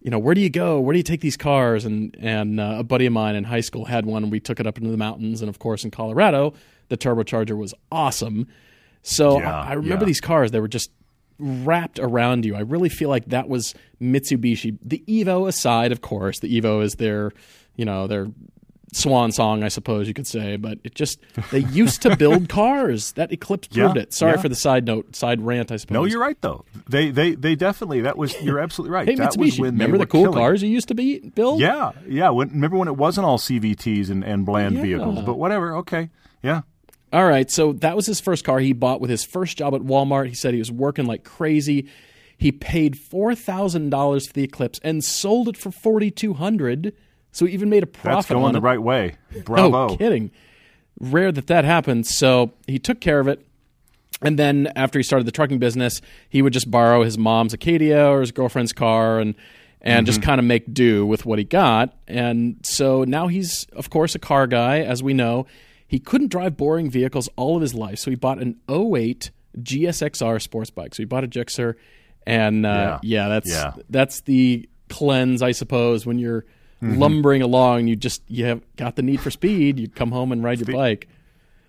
you 0.00 0.10
know, 0.10 0.18
where 0.18 0.34
do 0.34 0.40
you 0.40 0.50
go? 0.50 0.80
Where 0.80 0.92
do 0.92 0.98
you 0.98 1.04
take 1.04 1.20
these 1.20 1.36
cars? 1.36 1.84
And 1.84 2.16
and 2.20 2.58
uh, 2.60 2.76
a 2.78 2.82
buddy 2.82 3.06
of 3.06 3.12
mine 3.12 3.34
in 3.34 3.44
high 3.44 3.60
school 3.60 3.84
had 3.84 4.06
one, 4.06 4.22
and 4.22 4.32
we 4.32 4.40
took 4.40 4.60
it 4.60 4.66
up 4.66 4.78
into 4.78 4.90
the 4.90 4.96
mountains. 4.96 5.42
And 5.42 5.48
of 5.48 5.58
course, 5.58 5.84
in 5.84 5.90
Colorado, 5.90 6.54
the 6.88 6.96
turbocharger 6.96 7.56
was 7.56 7.74
awesome. 7.92 8.46
So 9.02 9.38
Yeah, 9.38 9.60
I, 9.60 9.70
I 9.70 9.72
remember 9.74 10.04
yeah. 10.04 10.08
these 10.08 10.20
cars; 10.20 10.50
they 10.50 10.60
were 10.60 10.68
just 10.68 10.90
wrapped 11.38 11.98
around 11.98 12.44
you. 12.44 12.54
I 12.54 12.60
really 12.60 12.88
feel 12.88 13.08
like 13.08 13.26
that 13.26 13.48
was 13.48 13.74
Mitsubishi. 14.00 14.78
The 14.82 15.02
Evo 15.08 15.48
aside, 15.48 15.92
of 15.92 16.00
course, 16.00 16.40
the 16.40 16.60
Evo 16.60 16.82
is 16.82 16.96
their, 16.96 17.32
you 17.76 17.84
know, 17.84 18.06
their 18.06 18.28
swan 18.92 19.32
song, 19.32 19.62
I 19.62 19.68
suppose 19.68 20.08
you 20.08 20.14
could 20.14 20.26
say. 20.26 20.56
But 20.56 20.78
it 20.84 20.94
just 20.94 21.18
they 21.50 21.60
used 21.60 22.02
to 22.02 22.16
build 22.16 22.48
cars. 22.60 23.12
That 23.12 23.32
Eclipse 23.32 23.68
proved 23.68 23.96
Yeah, 23.96 24.02
it. 24.02 24.12
Sorry 24.12 24.34
yeah. 24.34 24.40
for 24.42 24.48
the 24.48 24.54
side 24.54 24.84
note, 24.86 25.14
side 25.16 25.40
rant. 25.42 25.70
I 25.72 25.76
suppose. 25.76 25.94
No, 25.94 26.04
you're 26.04 26.20
right 26.20 26.40
though. 26.40 26.64
They 26.88 27.10
they 27.10 27.34
they 27.34 27.54
definitely 27.54 28.00
that 28.02 28.16
was 28.18 28.40
you're 28.42 28.58
absolutely 28.66 28.92
right. 28.94 29.08
Hey, 29.08 29.14
that 29.16 29.32
Mitsubishi, 29.32 29.38
was 29.38 29.60
when 29.60 29.72
remember 29.74 29.98
the 29.98 30.06
cool 30.06 30.24
killing. 30.24 30.38
cars 30.38 30.62
you 30.62 30.68
used 30.70 30.88
to 30.88 30.94
be 30.94 31.18
build? 31.20 31.60
Yeah, 31.60 31.92
yeah. 32.06 32.30
When, 32.30 32.48
remember 32.50 32.76
when 32.76 32.88
it 32.88 32.96
wasn't 32.96 33.26
all 33.26 33.38
CVTs 33.38 34.10
and, 34.10 34.24
and 34.24 34.44
bland 34.46 34.76
Yeah. 34.76 34.82
vehicles? 34.82 35.22
But 35.22 35.34
whatever. 35.34 35.76
Okay. 35.76 36.10
Yeah. 36.42 36.62
All 37.12 37.26
right, 37.26 37.50
so 37.50 37.72
that 37.72 37.96
was 37.96 38.06
his 38.06 38.20
first 38.20 38.44
car 38.44 38.60
he 38.60 38.72
bought 38.72 39.00
with 39.00 39.10
his 39.10 39.24
first 39.24 39.58
job 39.58 39.74
at 39.74 39.80
Walmart. 39.80 40.28
He 40.28 40.34
said 40.34 40.54
he 40.54 40.60
was 40.60 40.70
working 40.70 41.06
like 41.06 41.24
crazy. 41.24 41.88
He 42.38 42.52
paid 42.52 42.96
four 42.96 43.34
thousand 43.34 43.90
dollars 43.90 44.26
for 44.28 44.32
the 44.32 44.44
Eclipse 44.44 44.78
and 44.84 45.02
sold 45.04 45.48
it 45.48 45.56
for 45.56 45.70
forty 45.72 46.10
two 46.12 46.34
hundred. 46.34 46.94
So 47.32 47.46
he 47.46 47.52
even 47.54 47.68
made 47.70 47.82
a 47.82 47.86
profit 47.86 48.16
That's 48.16 48.28
going 48.28 48.44
on 48.44 48.52
the 48.52 48.58
it. 48.58 48.62
right 48.62 48.82
way. 48.82 49.16
Bravo. 49.44 49.88
No 49.88 49.96
kidding. 49.96 50.30
Rare 50.98 51.32
that 51.32 51.46
that 51.46 51.64
happens. 51.64 52.16
So 52.16 52.52
he 52.66 52.78
took 52.78 53.00
care 53.00 53.20
of 53.20 53.28
it. 53.28 53.46
And 54.22 54.38
then 54.38 54.70
after 54.76 54.98
he 54.98 55.02
started 55.02 55.26
the 55.26 55.32
trucking 55.32 55.58
business, 55.58 56.02
he 56.28 56.42
would 56.42 56.52
just 56.52 56.70
borrow 56.70 57.02
his 57.04 57.16
mom's 57.16 57.54
Acadia 57.54 58.06
or 58.10 58.20
his 58.20 58.32
girlfriend's 58.32 58.72
car 58.72 59.18
and 59.18 59.34
and 59.82 60.04
just 60.04 60.20
kind 60.20 60.38
of 60.38 60.44
make 60.44 60.74
do 60.74 61.06
with 61.06 61.24
what 61.24 61.38
he 61.38 61.44
got. 61.44 61.96
And 62.06 62.56
so 62.62 63.04
now 63.04 63.28
he's 63.28 63.66
of 63.72 63.88
course 63.88 64.14
a 64.14 64.18
car 64.18 64.46
guy, 64.46 64.80
as 64.80 65.02
we 65.02 65.14
know. 65.14 65.46
He 65.86 65.98
couldn't 65.98 66.28
drive 66.28 66.56
boring 66.56 66.90
vehicles 66.90 67.28
all 67.36 67.56
of 67.56 67.62
his 67.62 67.74
life, 67.74 67.98
so 67.98 68.10
he 68.10 68.14
bought 68.16 68.40
an 68.42 68.60
08 68.68 69.30
GSXR 69.58 70.40
sports 70.40 70.70
bike. 70.70 70.94
So 70.94 71.02
he 71.02 71.04
bought 71.06 71.24
a 71.24 71.28
Gixxer, 71.28 71.74
and 72.26 72.64
uh, 72.66 72.98
yeah. 73.02 73.22
Yeah. 73.24 73.28
that's 73.28 73.50
Yeah. 73.50 73.72
that's 73.88 74.20
the 74.22 74.68
cleanse, 74.88 75.42
I 75.42 75.52
suppose, 75.52 76.04
when 76.06 76.18
you're 76.18 76.44
Mm-hmm. 76.82 76.98
lumbering 76.98 77.42
along. 77.42 77.88
You 77.88 77.96
just 77.96 78.22
you 78.28 78.46
have 78.46 78.62
got 78.76 78.96
the 78.96 79.02
need 79.02 79.20
for 79.20 79.30
speed. 79.30 79.78
You 79.78 79.88
come 79.88 80.12
home 80.12 80.32
and 80.32 80.42
ride 80.42 80.60
your 80.66 80.74
bike. 80.76 81.08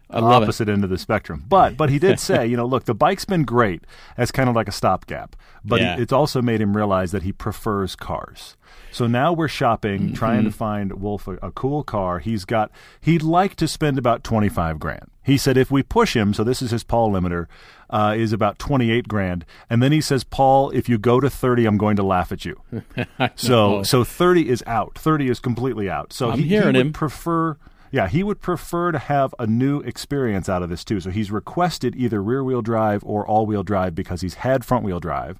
I 0.09 0.19
love 0.19 0.41
it. 0.43 0.45
opposite 0.45 0.67
end 0.67 0.83
of 0.83 0.89
the 0.89 0.97
spectrum. 0.97 1.43
But 1.47 1.75
but 1.77 1.89
he 1.89 1.99
did 1.99 2.19
say, 2.29 2.45
you 2.47 2.55
know, 2.57 2.65
look, 2.65 2.85
the 2.85 2.93
bike's 2.93 3.25
been 3.25 3.43
great 3.43 3.83
as 4.17 4.31
kind 4.31 4.49
of 4.49 4.55
like 4.55 4.67
a 4.67 4.71
stopgap, 4.73 5.35
but 5.63 5.79
Yeah. 5.81 5.95
he, 5.95 6.01
it's 6.03 6.13
also 6.13 6.41
made 6.41 6.59
him 6.61 6.75
realize 6.75 7.11
that 7.11 7.23
he 7.23 7.31
prefers 7.31 7.95
cars. 7.95 8.55
So 8.91 9.07
now 9.07 9.31
we're 9.31 9.47
shopping, 9.47 9.99
Mm-hmm. 10.01 10.13
trying 10.13 10.43
to 10.45 10.51
find 10.51 11.01
Wolf 11.01 11.27
a, 11.27 11.33
a 11.41 11.51
cool 11.51 11.83
car. 11.83 12.19
He's 12.19 12.43
got 12.45 12.71
he'd 13.01 13.21
like 13.23 13.55
to 13.55 13.67
spend 13.67 13.97
about 13.97 14.23
twenty 14.23 14.49
five 14.49 14.79
grand. 14.79 15.09
He 15.23 15.37
said 15.37 15.55
if 15.57 15.69
we 15.71 15.83
push 15.83 16.15
him, 16.15 16.33
so 16.33 16.43
this 16.43 16.61
is 16.61 16.71
his 16.71 16.83
Paul 16.83 17.11
limiter, 17.11 17.47
uh, 17.91 18.15
is 18.17 18.33
about 18.33 18.59
twenty 18.59 18.91
eight 18.91 19.07
grand, 19.07 19.45
and 19.69 19.81
then 19.81 19.91
he 19.91 20.01
says, 20.01 20.23
Paul, 20.23 20.71
if 20.71 20.89
you 20.89 20.97
go 20.97 21.19
to 21.19 21.29
thirty, 21.29 21.65
I'm 21.65 21.77
going 21.77 21.95
to 21.97 22.03
laugh 22.03 22.31
at 22.31 22.45
you. 22.45 22.61
so 23.35 23.83
so 23.83 24.03
thirty 24.03 24.49
is 24.49 24.63
out. 24.65 24.97
Thirty 24.97 25.29
is 25.29 25.39
completely 25.39 25.89
out. 25.89 26.13
So 26.13 26.31
I'm 26.31 26.37
he, 26.37 26.43
he 26.43 26.49
hearing 26.49 26.67
would 26.67 26.75
him. 26.75 26.93
prefer 26.93 27.57
yeah, 27.91 28.07
he 28.07 28.23
would 28.23 28.39
prefer 28.41 28.93
to 28.93 28.99
have 28.99 29.35
a 29.37 29.45
new 29.45 29.81
experience 29.81 30.47
out 30.47 30.63
of 30.63 30.69
this 30.69 30.85
too. 30.85 31.01
So 31.01 31.09
he's 31.09 31.29
requested 31.29 31.95
either 31.95 32.23
rear 32.23 32.43
wheel 32.43 32.61
drive 32.61 33.03
or 33.03 33.27
all 33.27 33.45
wheel 33.45 33.63
drive 33.63 33.93
because 33.93 34.21
he's 34.21 34.35
had 34.35 34.63
front 34.63 34.85
wheel 34.85 35.01
drive. 35.01 35.37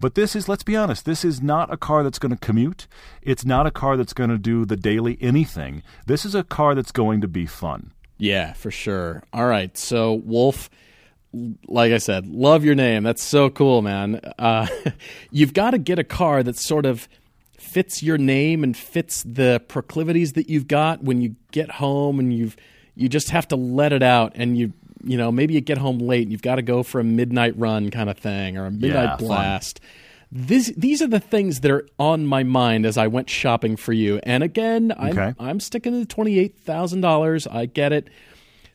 But 0.00 0.14
this 0.14 0.34
is, 0.34 0.48
let's 0.48 0.62
be 0.62 0.76
honest, 0.76 1.04
this 1.04 1.26
is 1.26 1.42
not 1.42 1.70
a 1.70 1.76
car 1.76 2.02
that's 2.02 2.18
going 2.18 2.32
to 2.32 2.38
commute. 2.38 2.86
It's 3.20 3.44
not 3.44 3.66
a 3.66 3.70
car 3.70 3.98
that's 3.98 4.14
going 4.14 4.30
to 4.30 4.38
do 4.38 4.64
the 4.64 4.76
daily 4.76 5.18
anything. 5.20 5.82
This 6.06 6.24
is 6.24 6.34
a 6.34 6.42
car 6.42 6.74
that's 6.74 6.90
going 6.90 7.20
to 7.20 7.28
be 7.28 7.44
fun. 7.44 7.92
Yeah, 8.16 8.54
for 8.54 8.70
sure. 8.70 9.22
All 9.34 9.46
right, 9.46 9.76
so 9.76 10.14
Wolf, 10.14 10.70
like 11.68 11.92
I 11.92 11.98
said, 11.98 12.26
love 12.26 12.64
your 12.64 12.74
name. 12.74 13.02
That's 13.04 13.22
so 13.22 13.50
cool, 13.50 13.82
man. 13.82 14.20
Uh, 14.38 14.66
you've 15.30 15.54
got 15.54 15.70
to 15.72 15.78
get 15.78 15.98
a 15.98 16.04
car 16.04 16.42
that 16.42 16.56
sort 16.56 16.86
of 16.86 17.08
fits 17.58 18.02
your 18.02 18.18
name 18.18 18.64
and 18.64 18.76
fits 18.76 19.22
the 19.22 19.62
proclivities 19.68 20.32
that 20.32 20.48
you've 20.48 20.66
got 20.66 21.02
when 21.04 21.20
you 21.20 21.36
get 21.52 21.70
home, 21.70 22.18
and 22.18 22.32
you've 22.36 22.56
you 22.96 23.08
just 23.08 23.30
have 23.30 23.46
to 23.48 23.56
let 23.56 23.92
it 23.92 24.02
out, 24.02 24.32
and 24.34 24.58
you 24.58 24.72
you 25.04 25.16
know 25.16 25.30
maybe 25.30 25.54
you 25.54 25.60
get 25.60 25.78
home 25.78 25.98
late, 25.98 26.22
and 26.22 26.32
you've 26.32 26.42
got 26.42 26.56
to 26.56 26.62
go 26.62 26.82
for 26.82 27.00
a 27.00 27.04
midnight 27.04 27.56
run 27.56 27.90
kind 27.90 28.10
of 28.10 28.18
thing 28.18 28.56
or 28.58 28.66
a 28.66 28.70
midnight 28.70 28.90
Yeah, 29.04 29.16
fun. 29.16 29.26
blast. 29.26 29.80
This, 30.32 30.72
these 30.76 31.02
are 31.02 31.08
the 31.08 31.18
things 31.18 31.58
that 31.60 31.72
are 31.72 31.88
on 31.98 32.24
my 32.24 32.44
mind 32.44 32.86
as 32.86 32.96
I 32.96 33.08
went 33.08 33.28
shopping 33.28 33.74
for 33.74 33.92
you. 33.92 34.20
And 34.22 34.44
again, 34.44 34.92
I'm, 34.96 35.18
Okay. 35.18 35.34
I'm 35.40 35.58
sticking 35.58 35.92
to 35.92 35.98
the 35.98 36.04
twenty 36.06 36.38
eight 36.38 36.56
thousand 36.60 37.00
dollars. 37.00 37.46
I 37.48 37.66
get 37.66 37.92
it. 37.92 38.08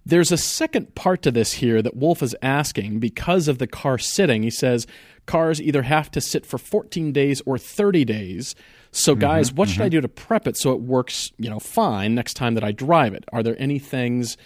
There's 0.06 0.32
a 0.32 0.38
second 0.38 0.94
part 0.94 1.24
to 1.24 1.32
this 1.32 1.54
here 1.54 1.82
that 1.82 1.96
Wolf 1.96 2.22
is 2.22 2.36
asking 2.42 3.00
because 3.00 3.48
of 3.48 3.58
the 3.58 3.66
car 3.66 3.98
sitting. 3.98 4.44
He 4.44 4.52
says 4.52 4.86
cars 5.26 5.60
either 5.60 5.82
have 5.82 6.12
to 6.12 6.22
sit 6.22 6.46
for 6.46 6.60
14 6.60 7.12
days 7.12 7.42
or 7.46 7.58
30 7.58 8.06
days. 8.06 8.56
So, 8.92 9.14
Mm-hmm, 9.14 9.22
guys, 9.22 9.52
what 9.52 9.68
should 9.68 9.82
I 9.82 9.90
do 9.90 10.02
to 10.02 10.08
prep 10.08 10.48
it 10.48 10.58
so 10.58 10.72
it 10.74 10.80
works, 10.82 11.32
you 11.38 11.50
know, 11.50 11.60
fine 11.60 12.14
next 12.14 12.36
time 12.36 12.54
that 12.54 12.64
I 12.64 12.72
drive 12.72 13.14
it? 13.16 13.26
Are 13.34 13.42
there 13.42 13.56
any 13.60 13.80
things, 13.80 14.38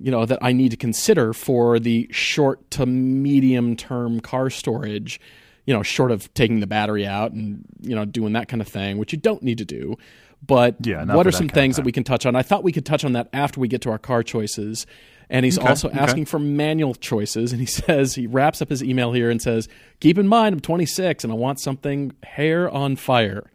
you 0.00 0.10
know, 0.10 0.24
that 0.24 0.38
I 0.40 0.52
need 0.52 0.70
to 0.70 0.76
consider 0.78 1.34
for 1.34 1.78
the 1.78 2.08
short 2.10 2.70
to 2.72 2.86
medium 2.86 3.76
term 3.76 4.20
car 4.20 4.48
storage? 4.48 5.20
You 5.66 5.74
know, 5.74 5.82
short 5.82 6.10
of 6.10 6.32
taking 6.34 6.58
the 6.60 6.66
battery 6.66 7.06
out 7.06 7.32
and 7.32 7.64
you 7.80 7.94
know 7.94 8.04
doing 8.04 8.32
that 8.32 8.48
kind 8.48 8.60
of 8.60 8.66
thing, 8.66 8.98
which 8.98 9.12
you 9.12 9.18
don't 9.18 9.42
need 9.44 9.58
to 9.58 9.64
do. 9.64 9.96
But 10.44 10.84
Yeah, 10.84 11.04
what 11.04 11.26
are 11.26 11.32
some 11.32 11.48
things 11.48 11.76
that 11.76 11.84
we 11.84 11.92
can 11.92 12.04
touch 12.04 12.26
on? 12.26 12.34
I 12.34 12.42
thought 12.42 12.64
we 12.64 12.72
could 12.72 12.86
touch 12.86 13.04
on 13.04 13.12
that 13.12 13.28
after 13.32 13.60
we 13.60 13.68
get 13.68 13.80
to 13.82 13.90
our 13.90 13.98
car 13.98 14.22
choices. 14.22 14.86
And 15.30 15.44
he's 15.44 15.56
also 15.56 15.88
okay. 15.88 15.98
asking 15.98 16.26
for 16.26 16.38
manual 16.38 16.94
choices. 16.94 17.52
And 17.52 17.60
he 17.60 17.66
says, 17.86 18.14
he 18.14 18.26
wraps 18.26 18.60
up 18.60 18.68
his 18.68 18.82
email 18.82 19.12
here 19.12 19.30
and 19.30 19.40
says, 19.40 19.68
Keep 20.00 20.18
in 20.18 20.26
mind, 20.26 20.54
I'm 20.54 20.60
26 20.60 21.24
and 21.24 21.32
I 21.32 21.36
want 21.36 21.60
something 21.60 22.12
hair 22.22 22.68
on 22.68 22.96
fire. 22.96 23.50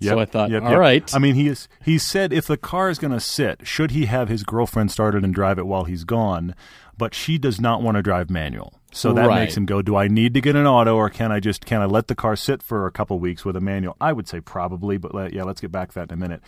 So 0.00 0.18
I 0.18 0.24
thought, 0.24 0.50
yep, 0.50 0.62
all 0.62 0.70
yep. 0.70 0.78
right. 0.78 1.14
I 1.14 1.18
mean, 1.18 1.34
he 1.34 1.48
is. 1.48 1.68
He 1.84 1.98
said 1.98 2.32
if 2.32 2.46
the 2.46 2.56
car 2.56 2.90
is 2.90 2.98
going 2.98 3.12
to 3.12 3.20
sit, 3.20 3.66
should 3.66 3.90
he 3.92 4.06
have 4.06 4.28
his 4.28 4.42
girlfriend 4.42 4.90
start 4.90 5.14
it 5.14 5.24
and 5.24 5.34
drive 5.34 5.58
it 5.58 5.66
while 5.66 5.84
he's 5.84 6.04
gone? 6.04 6.54
But 6.98 7.14
she 7.14 7.36
does 7.38 7.60
not 7.60 7.82
want 7.82 7.96
to 7.96 8.02
drive 8.02 8.30
manual, 8.30 8.80
so 8.90 9.12
that 9.12 9.26
Right. 9.28 9.40
makes 9.40 9.54
him 9.56 9.66
go. 9.66 9.82
Do 9.82 9.96
I 9.96 10.08
need 10.08 10.32
to 10.32 10.40
get 10.40 10.56
an 10.56 10.66
auto, 10.66 10.96
or 10.96 11.10
can 11.10 11.30
I 11.30 11.40
just 11.40 11.66
can 11.66 11.82
I 11.82 11.84
let 11.84 12.08
the 12.08 12.14
car 12.14 12.36
sit 12.36 12.62
for 12.62 12.86
a 12.86 12.90
couple 12.90 13.18
weeks 13.18 13.44
with 13.44 13.54
a 13.54 13.60
manual? 13.60 13.96
I 14.00 14.12
would 14.14 14.26
say 14.26 14.40
probably, 14.40 14.96
but 14.96 15.14
let, 15.14 15.34
yeah, 15.34 15.42
let's 15.42 15.60
get 15.60 15.70
back 15.70 15.90
to 15.90 15.94
that 15.96 16.10
in 16.10 16.14
a 16.14 16.16
minute. 16.16 16.40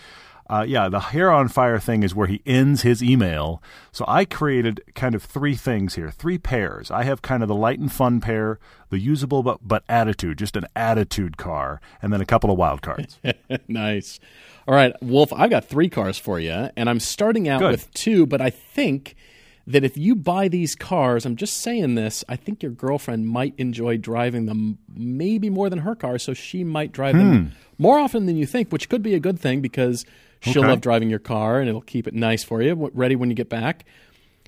Uh, 0.51 0.65
yeah, 0.67 0.89
the 0.89 1.01
hair 1.01 1.31
on 1.31 1.47
fire 1.49 1.79
thing 1.79 2.03
is 2.03 2.15
where 2.15 2.27
he 2.27 2.41
ends 2.47 2.81
his 2.81 3.03
email. 3.03 3.63
So 3.93 4.05
I 4.09 4.25
created 4.25 4.81
kind 4.95 5.15
of 5.15 5.23
three 5.23 5.55
things 5.55 5.95
here, 5.95 6.11
three 6.11 6.39
pairs. 6.39 6.91
I 6.91 7.03
have 7.03 7.21
kind 7.21 7.43
of 7.43 7.49
the 7.49 7.55
light 7.55 7.79
and 7.79 7.93
fun 7.93 8.21
pair, 8.21 8.59
the 8.89 8.99
usable 8.99 9.43
but 9.43 9.59
but 9.63 9.85
attitude, 9.89 10.39
just 10.39 10.57
an 10.57 10.67
attitude 10.75 11.37
car, 11.37 11.81
and 12.01 12.13
then 12.13 12.23
a 12.23 12.27
couple 12.27 12.51
of 12.51 12.57
wild 12.57 12.81
cards. 12.81 13.19
nice. 13.69 14.19
All 14.67 14.75
right, 14.75 14.95
Wolf, 15.03 15.33
I've 15.35 15.51
got 15.51 15.67
three 15.67 15.91
cars 15.91 16.19
for 16.19 16.41
you, 16.41 16.71
and 16.77 16.89
I'm 16.89 17.01
starting 17.01 17.49
out 17.49 17.61
Good. 17.61 17.71
with 17.73 17.93
two, 17.93 18.27
but 18.27 18.41
I 18.41 18.49
think 18.51 19.17
that 19.67 19.85
if 19.85 19.99
you 19.99 20.15
buy 20.15 20.49
these 20.49 20.75
cars, 20.75 21.27
I'm 21.27 21.37
just 21.37 21.59
saying 21.59 21.95
this, 21.95 22.25
I 22.27 22.37
think 22.37 22.63
your 22.63 22.73
girlfriend 22.73 23.29
might 23.29 23.53
enjoy 23.59 23.99
driving 23.99 24.47
them 24.47 24.79
maybe 24.95 25.51
more 25.51 25.69
than 25.69 25.81
her 25.81 25.95
car, 25.95 26.19
so 26.19 26.33
she 26.33 26.65
might 26.65 26.91
drive 26.91 27.17
them 27.17 27.53
more 27.77 27.99
often 27.99 28.25
than 28.25 28.39
you 28.39 28.47
think, 28.47 28.73
which 28.73 28.89
could 28.89 29.03
be 29.03 29.15
a 29.15 29.21
good 29.21 29.39
thing 29.39 29.61
because 29.61 30.07
she'll 30.41 30.63
Okay. 30.63 30.71
love 30.71 30.81
driving 30.81 31.11
your 31.11 31.19
car 31.19 31.61
and 31.61 31.69
it'll 31.69 31.81
keep 31.81 32.07
it 32.07 32.15
nice 32.15 32.45
for 32.45 32.63
you, 32.63 32.91
ready 32.95 33.17
when 33.17 33.31
you 33.31 33.35
get 33.35 33.49
back. 33.49 33.85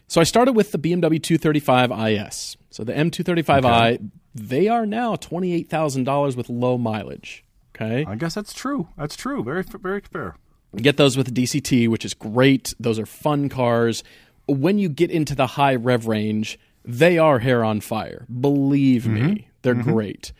So 0.08 0.20
I 0.20 0.24
started 0.24 0.52
with 0.52 0.72
the 0.72 0.78
BMW 0.78 1.22
235 1.22 1.92
IS. 1.92 2.56
So 2.70 2.82
the 2.84 2.92
M235i, 2.92 4.10
they 4.34 4.68
are 4.68 4.86
now 4.86 5.14
$28,000 5.16 6.36
with 6.36 6.48
low 6.48 6.76
mileage. 6.78 7.44
Okay. 7.74 8.04
I 8.06 8.16
guess 8.16 8.34
that's 8.34 8.52
true. 8.52 8.88
That's 8.96 9.16
true. 9.16 9.42
Very 9.42 9.62
very 9.62 10.00
fair. 10.00 10.36
Get 10.76 10.96
those 10.96 11.16
with 11.16 11.34
DCT, 11.34 11.88
which 11.88 12.04
is 12.04 12.14
great. 12.14 12.74
Those 12.78 12.98
are 12.98 13.06
fun 13.06 13.48
cars. 13.48 14.04
When 14.46 14.78
you 14.78 14.88
get 14.88 15.10
into 15.10 15.34
the 15.34 15.46
high 15.46 15.74
rev 15.74 16.06
range, 16.06 16.58
they 16.84 17.18
are 17.18 17.38
hair 17.38 17.64
on 17.64 17.80
fire. 17.80 18.26
Believe 18.40 19.06
me, 19.06 19.20
mm-hmm. 19.20 19.48
they're 19.62 19.74
mm-hmm. 19.74 19.92
great. 19.92 20.32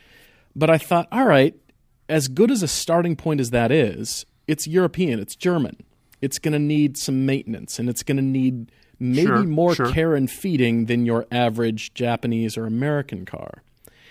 But 0.54 0.70
I 0.70 0.78
thought, 0.78 1.08
all 1.10 1.26
right, 1.26 1.54
as 2.08 2.28
good 2.28 2.50
as 2.50 2.62
a 2.62 2.68
starting 2.68 3.16
point 3.16 3.40
as 3.40 3.50
that 3.50 3.70
is, 3.70 4.24
it's 4.50 4.66
European, 4.66 5.18
it's 5.20 5.36
German. 5.36 5.76
It's 6.20 6.38
going 6.38 6.52
to 6.52 6.58
need 6.58 6.98
some 6.98 7.24
maintenance 7.24 7.78
and 7.78 7.88
it's 7.88 8.02
going 8.02 8.16
to 8.18 8.22
need 8.22 8.70
maybe 8.98 9.26
Sure, 9.26 9.42
more 9.44 9.74
sure. 9.74 9.90
care 9.92 10.14
and 10.14 10.30
feeding 10.30 10.84
than 10.86 11.06
your 11.06 11.26
average 11.32 11.94
Japanese 11.94 12.56
or 12.58 12.66
American 12.66 13.24
car. 13.24 13.62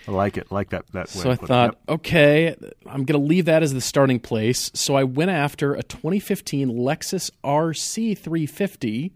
I 0.08 0.12
like 0.12 0.36
it. 0.36 0.50
Like 0.50 0.70
that 0.70 0.86
that 0.92 1.06
way. 1.14 1.22
So 1.22 1.28
I 1.30 1.32
of 1.34 1.40
putting 1.40 1.44
it. 1.44 1.48
thought, 1.48 1.78
Yep. 1.88 1.98
okay, 2.00 2.56
I'm 2.86 3.04
going 3.04 3.20
to 3.20 3.26
leave 3.26 3.44
that 3.44 3.62
as 3.62 3.72
the 3.74 3.80
starting 3.80 4.18
place. 4.18 4.70
So 4.74 4.96
I 4.96 5.04
went 5.04 5.30
after 5.30 5.74
a 5.74 5.82
2015 5.84 6.68
Lexus 6.70 7.30
RC350, 7.44 9.12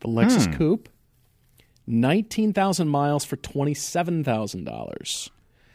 the 0.00 0.08
Lexus 0.08 0.46
Hmm. 0.46 0.52
Coupe, 0.52 0.88
19,000 1.86 2.86
miles 2.88 3.24
for 3.24 3.36
$27,000. 3.36 5.30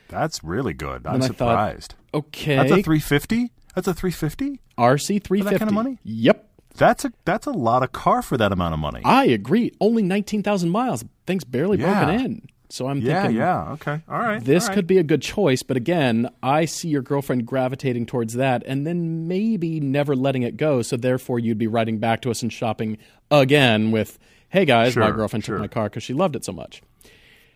that's 0.07 0.43
really 0.43 0.73
good. 0.73 1.05
I'm 1.05 1.15
I 1.15 1.27
thought, 1.27 1.37
surprised. 1.37 1.95
Okay, 2.13 2.55
That's 2.55 2.71
a 2.71 2.83
350. 2.83 3.51
That's 3.75 3.87
a 3.87 3.93
350. 3.93 4.59
RC350. 4.77 5.43
that 5.43 5.59
kind 5.59 5.69
of 5.69 5.73
money? 5.73 5.99
Yep. 6.03 6.49
That's 6.77 7.05
a 7.05 7.13
that's 7.23 7.45
a 7.47 7.51
lot 7.51 7.83
of 7.83 7.91
car 7.93 8.21
for 8.21 8.35
that 8.37 8.51
amount 8.51 8.73
of 8.73 8.79
money. 8.79 9.01
I 9.05 9.25
agree. 9.25 9.71
Only 9.79 10.03
19,000 10.03 10.69
miles. 10.69 11.05
Thing's 11.25 11.43
barely 11.45 11.77
Yeah. 11.79 12.05
broken 12.05 12.25
in. 12.25 12.41
So 12.69 12.87
I'm 12.89 12.99
yeah, 12.99 13.21
thinking, 13.21 13.37
yeah. 13.37 13.71
Okay. 13.73 14.01
All 14.09 14.19
right. 14.19 14.43
This 14.43 14.63
all 14.63 14.69
right. 14.69 14.75
could 14.75 14.87
be 14.87 14.97
a 14.97 15.03
good 15.03 15.21
choice, 15.21 15.61
but 15.63 15.77
again, 15.77 16.29
I 16.41 16.65
see 16.65 16.89
your 16.89 17.03
girlfriend 17.03 17.45
gravitating 17.45 18.07
towards 18.07 18.33
that 18.33 18.63
and 18.65 18.85
then 18.85 19.27
maybe 19.27 19.79
never 19.79 20.15
letting 20.15 20.41
it 20.43 20.57
go. 20.57 20.81
So 20.81 20.97
therefore, 20.97 21.39
you'd 21.39 21.57
be 21.59 21.67
writing 21.67 21.99
back 21.99 22.21
to 22.23 22.31
us 22.31 22.41
and 22.41 22.51
shopping 22.51 22.97
again 23.29 23.91
with, 23.91 24.17
hey 24.49 24.65
guys, 24.65 24.97
my 24.97 25.11
girlfriend 25.11 25.45
sure. 25.45 25.55
took 25.57 25.61
my 25.61 25.67
car 25.67 25.85
because 25.85 26.03
she 26.03 26.13
loved 26.13 26.35
it 26.35 26.43
so 26.43 26.51
much. 26.51 26.81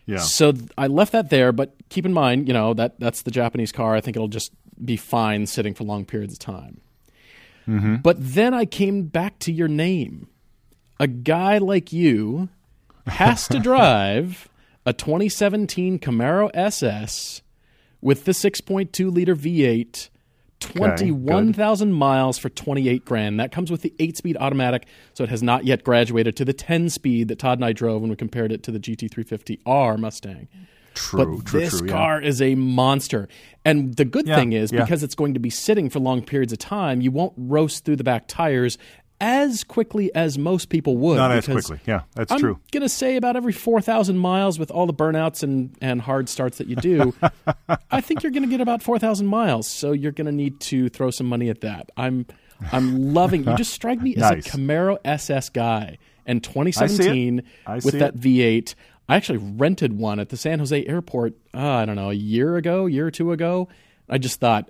Yeah. 0.06 0.18
So 0.20 0.52
th- 0.54 0.70
I 0.78 0.88
left 0.88 1.12
that 1.12 1.30
there, 1.30 1.52
but 1.52 1.76
keep 1.90 2.06
in 2.06 2.14
mind, 2.14 2.48
you 2.48 2.54
know, 2.54 2.74
that 2.76 3.00
that's 3.00 3.24
the 3.24 3.32
Japanese 3.32 3.72
car. 3.72 3.96
I 3.96 4.02
think 4.02 4.16
it'll 4.16 4.28
just 4.28 4.52
be 4.84 4.98
fine 4.98 5.46
sitting 5.46 5.74
for 5.74 5.84
long 5.84 6.06
periods 6.06 6.34
of 6.34 6.40
time. 6.40 6.82
Mm-hmm. 7.68 7.98
But 7.98 8.18
then 8.20 8.54
I 8.54 8.66
came 8.66 9.04
back 9.04 9.40
to 9.40 9.52
your 9.52 9.68
name. 9.68 10.28
A 11.00 11.08
guy 11.08 11.60
like 11.60 11.94
you 11.94 12.50
has 13.08 13.48
to 13.50 13.60
drive 13.60 14.50
a 14.86 14.94
2017 14.94 16.00
Camaro 16.00 16.50
SS 16.54 17.42
with 18.02 18.26
the 18.26 18.32
6.2 18.32 19.14
liter 19.14 19.36
V8, 19.36 20.10
21,000 20.60 21.94
miles 21.94 22.38
for 22.38 22.50
28 22.50 23.06
grand. 23.06 23.40
That 23.40 23.52
comes 23.52 23.72
with 23.72 23.82
the 23.82 23.94
8 24.00 24.18
speed 24.18 24.38
automatic, 24.40 24.88
so 25.14 25.24
it 25.24 25.30
has 25.30 25.44
not 25.44 25.66
yet 25.66 25.84
graduated 25.84 26.36
to 26.38 26.46
the 26.46 26.54
10 26.54 26.90
speed 26.90 27.28
that 27.28 27.40
Todd 27.40 27.60
and 27.60 27.66
I 27.66 27.74
drove 27.74 28.02
when 28.02 28.10
we 28.10 28.16
compared 28.16 28.52
it 28.52 28.64
to 28.64 28.72
the 28.72 28.80
GT350R 28.80 29.98
Mustang. 29.98 30.48
True. 30.94 31.38
But 31.38 31.46
true. 31.46 31.60
this 31.62 31.80
true, 31.80 31.88
yeah. 31.88 31.94
car 31.94 32.22
is 32.22 32.42
a 32.42 32.56
monster. 32.56 33.28
And 33.66 33.96
the 33.96 34.06
good 34.06 34.28
Yeah, 34.28 34.36
thing 34.36 34.54
is, 34.54 34.72
yeah. 34.72 34.84
because 34.84 35.04
it's 35.04 35.16
going 35.16 35.34
to 35.34 35.40
be 35.40 35.50
sitting 35.50 35.90
for 35.90 36.00
long 36.00 36.24
periods 36.24 36.54
of 36.54 36.60
time, 36.60 37.02
you 37.02 37.12
won't 37.12 37.34
roast 37.38 37.86
through 37.86 37.98
the 37.98 38.04
back 38.04 38.28
tires 38.28 38.78
as 39.22 39.66
quickly 39.66 40.14
as 40.16 40.38
most 40.38 40.70
people 40.70 40.96
would. 40.98 41.18
Not 41.18 41.32
as 41.32 41.46
quickly. 41.46 41.80
Yeah, 41.86 42.04
that's 42.16 42.32
I'm 42.32 42.40
true. 42.40 42.60
going 42.72 42.84
to 42.84 42.90
say 42.90 43.18
about 43.18 43.36
every 43.36 43.52
4,000 43.52 44.18
miles 44.18 44.58
with 44.58 44.72
all 44.72 44.86
the 44.86 44.94
burnouts 44.94 45.44
and, 45.44 45.76
and 45.82 46.02
hard 46.02 46.30
starts 46.30 46.58
that 46.60 46.68
you 46.68 46.78
do, 46.78 47.14
I 47.92 48.00
think 48.00 48.24
you're 48.24 48.32
going 48.32 48.44
to 48.44 48.50
get 48.50 48.62
about 48.62 48.82
4,000 48.82 49.28
miles. 49.28 49.68
So 49.68 49.92
you're 49.92 50.14
going 50.14 50.28
to 50.28 50.32
need 50.32 50.62
to 50.62 50.88
throw 50.90 51.12
some 51.12 51.28
money 51.28 51.50
at 51.50 51.62
that. 51.62 51.90
I'm 51.98 52.26
I'm 52.72 53.14
loving 53.14 53.46
You 53.48 53.56
just 53.56 53.72
strike 53.74 54.02
me 54.02 54.16
as 54.16 54.24
a 54.32 54.36
Camaro 54.50 54.98
SS 55.06 55.50
guy. 55.50 55.98
And 56.26 56.44
2017 56.44 57.44
I 57.66 57.76
with 57.76 57.84
see 57.92 57.98
that 58.00 58.16
it. 58.16 58.22
V8, 58.22 58.76
I 59.10 59.16
actually 59.16 59.40
rented 59.40 59.98
one 59.98 60.20
at 60.20 60.30
the 60.30 60.38
San 60.38 60.60
Jose 60.60 60.86
airport, 60.86 61.34
uh, 61.54 61.58
I 61.60 61.86
don't 61.86 61.96
know, 61.96 62.12
a 62.12 62.14
year 62.14 62.56
ago, 62.58 62.86
year 62.86 63.08
or 63.08 63.12
two 63.12 63.32
ago. 63.32 63.68
I 64.08 64.20
just 64.20 64.40
thought, 64.40 64.70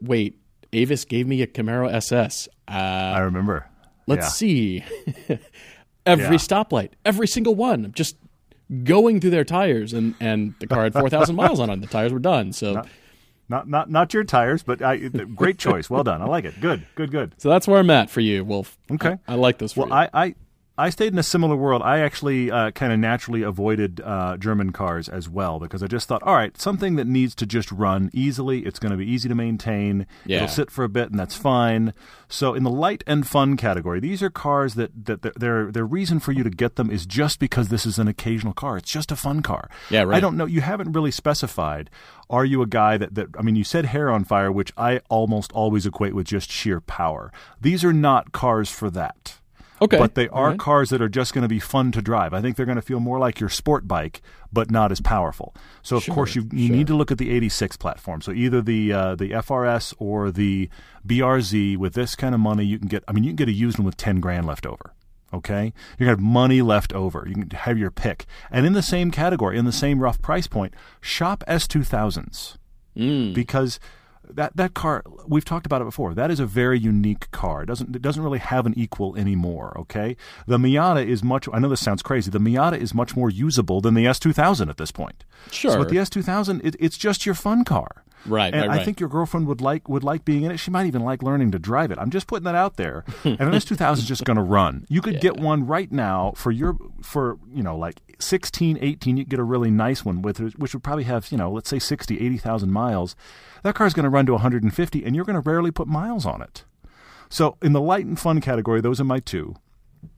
wait, 0.00 0.38
Avis 0.72 1.04
gave 1.06 1.26
me 1.26 1.40
a 1.42 1.46
Camaro 1.46 1.90
SS. 1.92 2.48
Uh, 2.68 2.72
I 2.72 3.18
remember. 3.20 3.66
Let's 4.06 4.26
Yeah. 4.26 4.28
see. 4.28 4.84
every 6.06 6.24
Yeah. 6.24 6.32
stoplight, 6.32 6.90
every 7.04 7.26
single 7.26 7.54
one, 7.54 7.92
just 7.94 8.16
going 8.84 9.20
through 9.20 9.30
their 9.30 9.44
tires, 9.44 9.92
and 9.94 10.14
and 10.20 10.54
the 10.60 10.66
car 10.66 10.84
had 10.84 10.92
four 10.92 11.08
thousand 11.08 11.36
miles 11.42 11.58
on 11.60 11.70
it. 11.70 11.80
The 11.80 11.86
tires 11.86 12.12
were 12.12 12.18
done. 12.18 12.52
So 12.52 12.82
Not 13.48 13.68
not 13.68 13.90
not 13.90 14.12
your 14.12 14.24
tires, 14.24 14.62
but 14.62 14.82
I, 14.82 14.96
great 15.08 15.58
choice. 15.58 15.88
Well 15.88 16.04
done. 16.04 16.20
I 16.20 16.26
like 16.26 16.44
it. 16.44 16.60
Good. 16.60 16.86
Good. 16.94 17.10
Good. 17.10 17.34
so 17.38 17.48
that's 17.48 17.66
where 17.66 17.78
I'm 17.78 17.88
at 17.90 18.10
for 18.10 18.20
you, 18.20 18.44
Wolf. 18.44 18.76
Okay. 18.90 19.16
I, 19.26 19.32
I 19.32 19.34
like 19.36 19.56
those 19.58 19.72
for 19.72 19.86
Well, 19.86 19.88
you. 19.88 19.94
I, 20.12 20.24
I 20.26 20.34
I 20.78 20.90
stayed 20.90 21.12
in 21.12 21.18
a 21.18 21.24
similar 21.24 21.56
world. 21.56 21.82
I 21.82 21.98
actually 21.98 22.52
uh, 22.52 22.70
kind 22.70 22.92
of 22.92 23.00
naturally 23.00 23.42
avoided 23.42 24.00
uh, 24.00 24.36
German 24.36 24.70
cars 24.70 25.08
as 25.08 25.28
well 25.28 25.58
because 25.58 25.82
I 25.82 25.88
just 25.88 26.06
thought, 26.06 26.22
all 26.22 26.36
right, 26.36 26.56
something 26.56 26.94
that 26.94 27.06
needs 27.08 27.34
to 27.34 27.46
just 27.46 27.72
run 27.72 28.10
easily. 28.12 28.60
It's 28.60 28.78
going 28.78 28.92
to 28.92 28.96
be 28.96 29.04
easy 29.04 29.28
to 29.28 29.34
maintain. 29.34 30.06
Yeah. 30.24 30.36
It'll 30.36 30.48
sit 30.48 30.70
for 30.70 30.84
a 30.84 30.88
bit, 30.88 31.10
and 31.10 31.18
that's 31.18 31.34
fine. 31.34 31.94
So, 32.28 32.54
in 32.54 32.62
the 32.62 32.70
light 32.70 33.02
and 33.08 33.26
fun 33.26 33.56
category, 33.56 33.98
these 33.98 34.22
are 34.22 34.30
cars 34.30 34.74
that 34.74 35.06
that 35.06 35.22
their 35.38 35.72
their 35.72 35.84
reason 35.84 36.20
for 36.20 36.30
you 36.30 36.44
to 36.44 36.50
get 36.50 36.76
them 36.76 36.90
is 36.90 37.06
just 37.06 37.40
because 37.40 37.68
this 37.68 37.84
is 37.84 37.98
an 37.98 38.06
occasional 38.06 38.52
car. 38.52 38.76
It's 38.76 38.90
just 38.90 39.10
a 39.10 39.16
fun 39.16 39.42
car. 39.42 39.68
Yeah, 39.90 40.04
right. 40.04 40.16
I 40.16 40.20
don't 40.20 40.36
know. 40.36 40.46
You 40.46 40.60
haven't 40.60 40.92
really 40.92 41.10
specified. 41.10 41.90
Are 42.30 42.44
you 42.44 42.62
a 42.62 42.66
guy 42.66 42.98
that, 42.98 43.14
that 43.14 43.28
I 43.36 43.42
mean, 43.42 43.56
you 43.56 43.64
said 43.64 43.86
hair 43.86 44.10
on 44.10 44.24
fire, 44.24 44.52
which 44.52 44.72
I 44.76 45.00
almost 45.08 45.50
always 45.52 45.86
equate 45.86 46.14
with 46.14 46.26
just 46.26 46.52
sheer 46.52 46.80
power. 46.80 47.32
These 47.60 47.82
are 47.84 47.92
not 47.92 48.32
cars 48.32 48.70
for 48.70 48.90
that. 48.90 49.37
Okay, 49.80 49.98
But 49.98 50.14
they 50.14 50.28
are 50.28 50.50
right. 50.50 50.58
cars 50.58 50.90
that 50.90 51.00
are 51.02 51.08
just 51.08 51.32
going 51.34 51.42
to 51.42 51.48
be 51.48 51.58
fun 51.58 51.92
to 51.92 52.02
drive. 52.02 52.32
I 52.34 52.40
think 52.40 52.56
they're 52.56 52.66
going 52.66 52.76
to 52.76 52.82
feel 52.82 53.00
more 53.00 53.18
like 53.18 53.40
your 53.40 53.48
sport 53.48 53.86
bike, 53.88 54.20
but 54.52 54.70
not 54.70 54.90
as 54.92 55.00
powerful. 55.00 55.54
So 55.82 55.96
of 55.96 56.06
course 56.08 56.34
you, 56.34 56.48
you 56.52 56.66
sure. 56.68 56.76
need 56.76 56.86
to 56.88 56.94
look 56.94 57.10
at 57.10 57.18
the 57.18 57.30
86 57.30 57.76
platform. 57.76 58.20
So 58.22 58.32
either 58.32 58.60
the 58.62 58.92
uh, 58.92 59.14
the 59.16 59.30
FRS 59.30 59.94
or 59.98 60.30
the 60.30 60.68
BRZ. 61.06 61.76
With 61.76 61.94
this 61.94 62.14
kind 62.14 62.34
of 62.34 62.40
money, 62.40 62.64
you 62.64 62.78
can 62.78 62.88
get. 62.88 63.02
I 63.08 63.12
mean, 63.12 63.24
you 63.24 63.30
can 63.30 63.36
get 63.36 63.48
a 63.48 63.52
used 63.52 63.78
one 63.78 63.86
with 63.86 63.96
10 63.96 64.20
grand 64.20 64.46
left 64.46 64.66
over. 64.66 64.94
Okay, 65.32 65.74
you're 65.98 66.06
gonna 66.06 66.12
have 66.12 66.20
money 66.20 66.62
left 66.62 66.92
over. 66.94 67.24
You 67.28 67.34
can 67.34 67.50
have 67.50 67.76
your 67.76 67.90
pick, 67.90 68.24
and 68.50 68.64
in 68.64 68.72
the 68.72 68.80
same 68.82 69.10
category, 69.10 69.58
in 69.58 69.66
the 69.66 69.72
same 69.72 70.00
rough 70.00 70.22
price 70.22 70.46
point, 70.46 70.72
shop 71.02 71.44
S2000s 71.46 72.56
Mm. 72.96 73.32
because 73.34 73.78
that 74.30 74.56
that 74.56 74.74
car 74.74 75.02
we've 75.26 75.44
talked 75.44 75.66
about 75.66 75.80
it 75.80 75.84
before. 75.84 76.14
That 76.14 76.30
is 76.30 76.40
a 76.40 76.46
very 76.46 76.78
unique 76.78 77.30
car. 77.30 77.62
It 77.62 77.66
doesn't 77.66 77.94
it 77.94 78.02
doesn't 78.02 78.22
really 78.22 78.38
have 78.38 78.66
an 78.66 78.74
equal 78.76 79.16
anymore. 79.16 79.76
Okay, 79.78 80.16
the 80.46 80.58
Miata 80.58 81.04
is 81.06 81.22
much. 81.22 81.48
I 81.52 81.58
know 81.58 81.68
this 81.68 81.80
sounds 81.80 82.02
crazy. 82.02 82.30
The 82.30 82.40
Miata 82.40 82.78
is 82.78 82.94
much 82.94 83.16
more 83.16 83.30
usable 83.30 83.80
than 83.80 83.94
the 83.94 84.04
S2000 84.04 84.68
at 84.68 84.76
this 84.76 84.90
point. 84.90 85.24
Sure. 85.50 85.72
So 85.72 85.78
with 85.78 85.90
the 85.90 85.96
S2000, 85.96 86.64
it, 86.64 86.76
it's 86.78 86.98
just 86.98 87.26
your 87.26 87.34
fun 87.34 87.64
car. 87.64 88.04
Right, 88.26 88.52
and 88.52 88.62
right, 88.62 88.70
I 88.70 88.76
right. 88.78 88.84
think 88.84 89.00
your 89.00 89.08
girlfriend 89.08 89.46
would 89.46 89.60
like 89.60 89.88
would 89.88 90.04
like 90.04 90.24
being 90.24 90.42
in 90.42 90.50
it. 90.50 90.58
She 90.58 90.70
might 90.70 90.86
even 90.86 91.02
like 91.02 91.22
learning 91.22 91.50
to 91.52 91.58
drive 91.58 91.90
it. 91.90 91.98
I'm 91.98 92.10
just 92.10 92.26
putting 92.26 92.44
that 92.44 92.54
out 92.54 92.76
there. 92.76 93.04
and 93.24 93.40
an 93.40 93.52
S2000 93.52 93.98
is 93.98 94.04
just 94.04 94.24
going 94.24 94.36
to 94.36 94.42
run. 94.42 94.86
You 94.88 95.00
could 95.00 95.20
get 95.20 95.38
one 95.38 95.66
right 95.66 95.90
now 95.90 96.32
for 96.36 96.50
your 96.50 96.76
for 97.02 97.38
you 97.52 97.62
know 97.62 97.76
like 97.76 98.00
16, 98.18 98.78
18. 98.80 99.16
You 99.16 99.24
get 99.24 99.38
a 99.38 99.44
really 99.44 99.70
nice 99.70 100.04
one 100.04 100.22
with 100.22 100.38
which 100.56 100.74
would 100.74 100.82
probably 100.82 101.04
have 101.04 101.30
you 101.30 101.38
know 101.38 101.50
let's 101.50 101.70
say 101.70 101.78
60, 101.78 102.20
80,000 102.20 102.70
miles. 102.70 103.16
That 103.62 103.74
car's 103.74 103.94
going 103.94 104.04
to 104.04 104.10
run 104.10 104.26
to 104.26 104.32
150, 104.32 105.04
and 105.04 105.16
you're 105.16 105.24
going 105.24 105.40
to 105.40 105.50
rarely 105.50 105.70
put 105.70 105.88
miles 105.88 106.26
on 106.26 106.42
it. 106.42 106.64
So 107.28 107.56
in 107.62 107.72
the 107.72 107.80
light 107.80 108.06
and 108.06 108.18
fun 108.18 108.40
category, 108.40 108.80
those 108.80 109.00
are 109.00 109.04
my 109.04 109.20
two. 109.20 109.56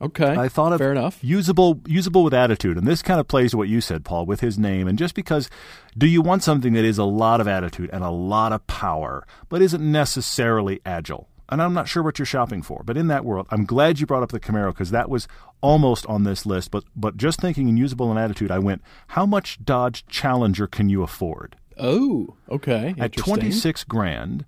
Okay. 0.03 0.35
I 0.37 0.49
thought 0.49 0.73
of 0.73 0.79
fair 0.79 0.93
enough. 0.93 1.23
usable 1.23 1.81
usable 1.87 2.25
with 2.25 2.35
attitude, 2.35 2.77
and 2.77 2.87
this 2.87 3.03
kind 3.03 3.21
of 3.21 3.29
plays 3.29 3.51
to 3.51 3.57
what 3.57 3.69
you 3.69 3.81
said, 3.81 4.05
Paul, 4.05 4.27
with 4.27 4.41
his 4.41 4.59
name. 4.59 4.89
And 4.89 4.99
just 4.99 5.15
because, 5.15 5.51
do 5.97 6.07
you 6.07 6.23
want 6.23 6.43
something 6.43 6.73
that 6.73 6.85
is 6.85 6.99
a 6.99 7.05
lot 7.05 7.41
of 7.41 7.49
attitude 7.49 7.91
and 7.93 8.03
a 8.03 8.11
lot 8.11 8.53
of 8.53 8.67
power, 8.67 9.27
but 9.49 9.63
isn't 9.63 9.83
necessarily 9.83 10.81
agile? 10.87 11.29
And 11.51 11.61
I'm 11.61 11.75
not 11.75 11.89
sure 11.89 12.03
what 12.03 12.19
you're 12.19 12.27
shopping 12.27 12.63
for, 12.63 12.83
but 12.85 12.97
in 12.97 13.09
that 13.09 13.25
world, 13.25 13.49
I'm 13.51 13.65
glad 13.65 13.99
you 13.99 14.07
brought 14.07 14.23
up 14.23 14.31
the 14.31 14.39
Camaro 14.39 14.69
because 14.69 14.93
that 14.93 15.11
was 15.11 15.27
almost 15.61 16.07
on 16.07 16.23
this 16.23 16.47
list. 16.47 16.71
But 16.71 16.85
but 16.95 17.17
just 17.17 17.41
thinking 17.41 17.69
in 17.69 17.77
usable 17.77 18.11
and 18.11 18.19
attitude, 18.19 18.51
I 18.51 18.61
went, 18.61 18.83
how 19.09 19.27
much 19.27 19.65
Dodge 19.65 20.07
Challenger 20.07 20.67
can 20.69 20.89
you 20.89 21.03
afford? 21.03 21.57
Oh, 21.77 22.37
okay. 22.49 22.95
At 22.99 23.17
26 23.17 23.85
grand, 23.85 24.45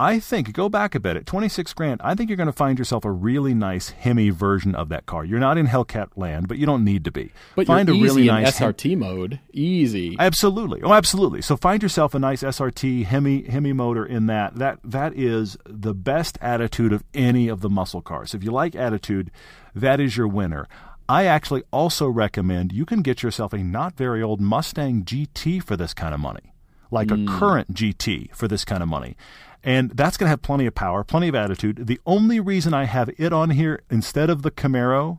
I 0.00 0.18
think 0.18 0.54
go 0.54 0.70
back 0.70 0.94
a 0.94 1.00
bit. 1.00 1.18
At 1.18 1.26
26 1.26 1.74
grand, 1.74 2.00
I 2.02 2.14
think 2.14 2.30
you're 2.30 2.38
going 2.38 2.46
to 2.46 2.54
find 2.54 2.78
yourself 2.78 3.04
a 3.04 3.10
really 3.10 3.52
nice 3.52 3.90
Hemi 3.90 4.30
version 4.30 4.74
of 4.74 4.88
that 4.88 5.04
car. 5.04 5.26
You're 5.26 5.38
not 5.38 5.58
in 5.58 5.66
Hellcat 5.66 6.16
land, 6.16 6.48
but 6.48 6.56
you 6.56 6.64
don't 6.64 6.84
need 6.84 7.04
to 7.04 7.10
be. 7.10 7.32
But 7.54 7.66
find 7.66 7.86
you're 7.86 7.98
a 7.98 8.00
really 8.00 8.22
easy 8.22 8.30
nice 8.30 8.56
Hem- 8.56 8.72
SRT 8.72 8.96
mode. 8.96 9.40
Easy. 9.52 10.16
Absolutely. 10.18 10.80
Oh, 10.82 10.94
absolutely. 10.94 11.42
So 11.42 11.54
find 11.54 11.82
yourself 11.82 12.14
a 12.14 12.18
nice 12.18 12.42
SRT 12.42 13.04
Hemi 13.04 13.42
Hemi 13.42 13.74
motor 13.74 14.06
in 14.06 14.24
that. 14.24 14.54
That 14.54 14.78
that 14.84 15.14
is 15.14 15.58
the 15.66 15.92
best 15.92 16.38
attitude 16.40 16.94
of 16.94 17.04
any 17.12 17.48
of 17.48 17.60
the 17.60 17.68
muscle 17.68 18.00
cars. 18.00 18.32
If 18.32 18.42
you 18.42 18.52
like 18.52 18.74
attitude, 18.74 19.30
that 19.74 20.00
is 20.00 20.16
your 20.16 20.28
winner. 20.28 20.66
I 21.10 21.26
actually 21.26 21.64
also 21.70 22.08
recommend 22.08 22.72
you 22.72 22.86
can 22.86 23.02
get 23.02 23.22
yourself 23.22 23.52
a 23.52 23.58
not 23.58 23.98
very 23.98 24.22
old 24.22 24.40
Mustang 24.40 25.04
GT 25.04 25.62
for 25.62 25.76
this 25.76 25.92
kind 25.92 26.14
of 26.14 26.20
money. 26.20 26.54
Like 26.90 27.10
a 27.10 27.14
mm. 27.14 27.28
current 27.28 27.74
GT 27.74 28.34
for 28.34 28.48
this 28.48 28.64
kind 28.64 28.82
of 28.82 28.88
money. 28.88 29.16
And 29.62 29.90
that's 29.90 30.16
going 30.16 30.26
to 30.26 30.30
have 30.30 30.42
plenty 30.42 30.66
of 30.66 30.74
power, 30.74 31.04
plenty 31.04 31.28
of 31.28 31.34
attitude. 31.34 31.86
The 31.86 32.00
only 32.06 32.40
reason 32.40 32.72
I 32.72 32.84
have 32.84 33.10
it 33.18 33.32
on 33.32 33.50
here 33.50 33.82
instead 33.90 34.30
of 34.30 34.42
the 34.42 34.50
Camaro 34.50 35.18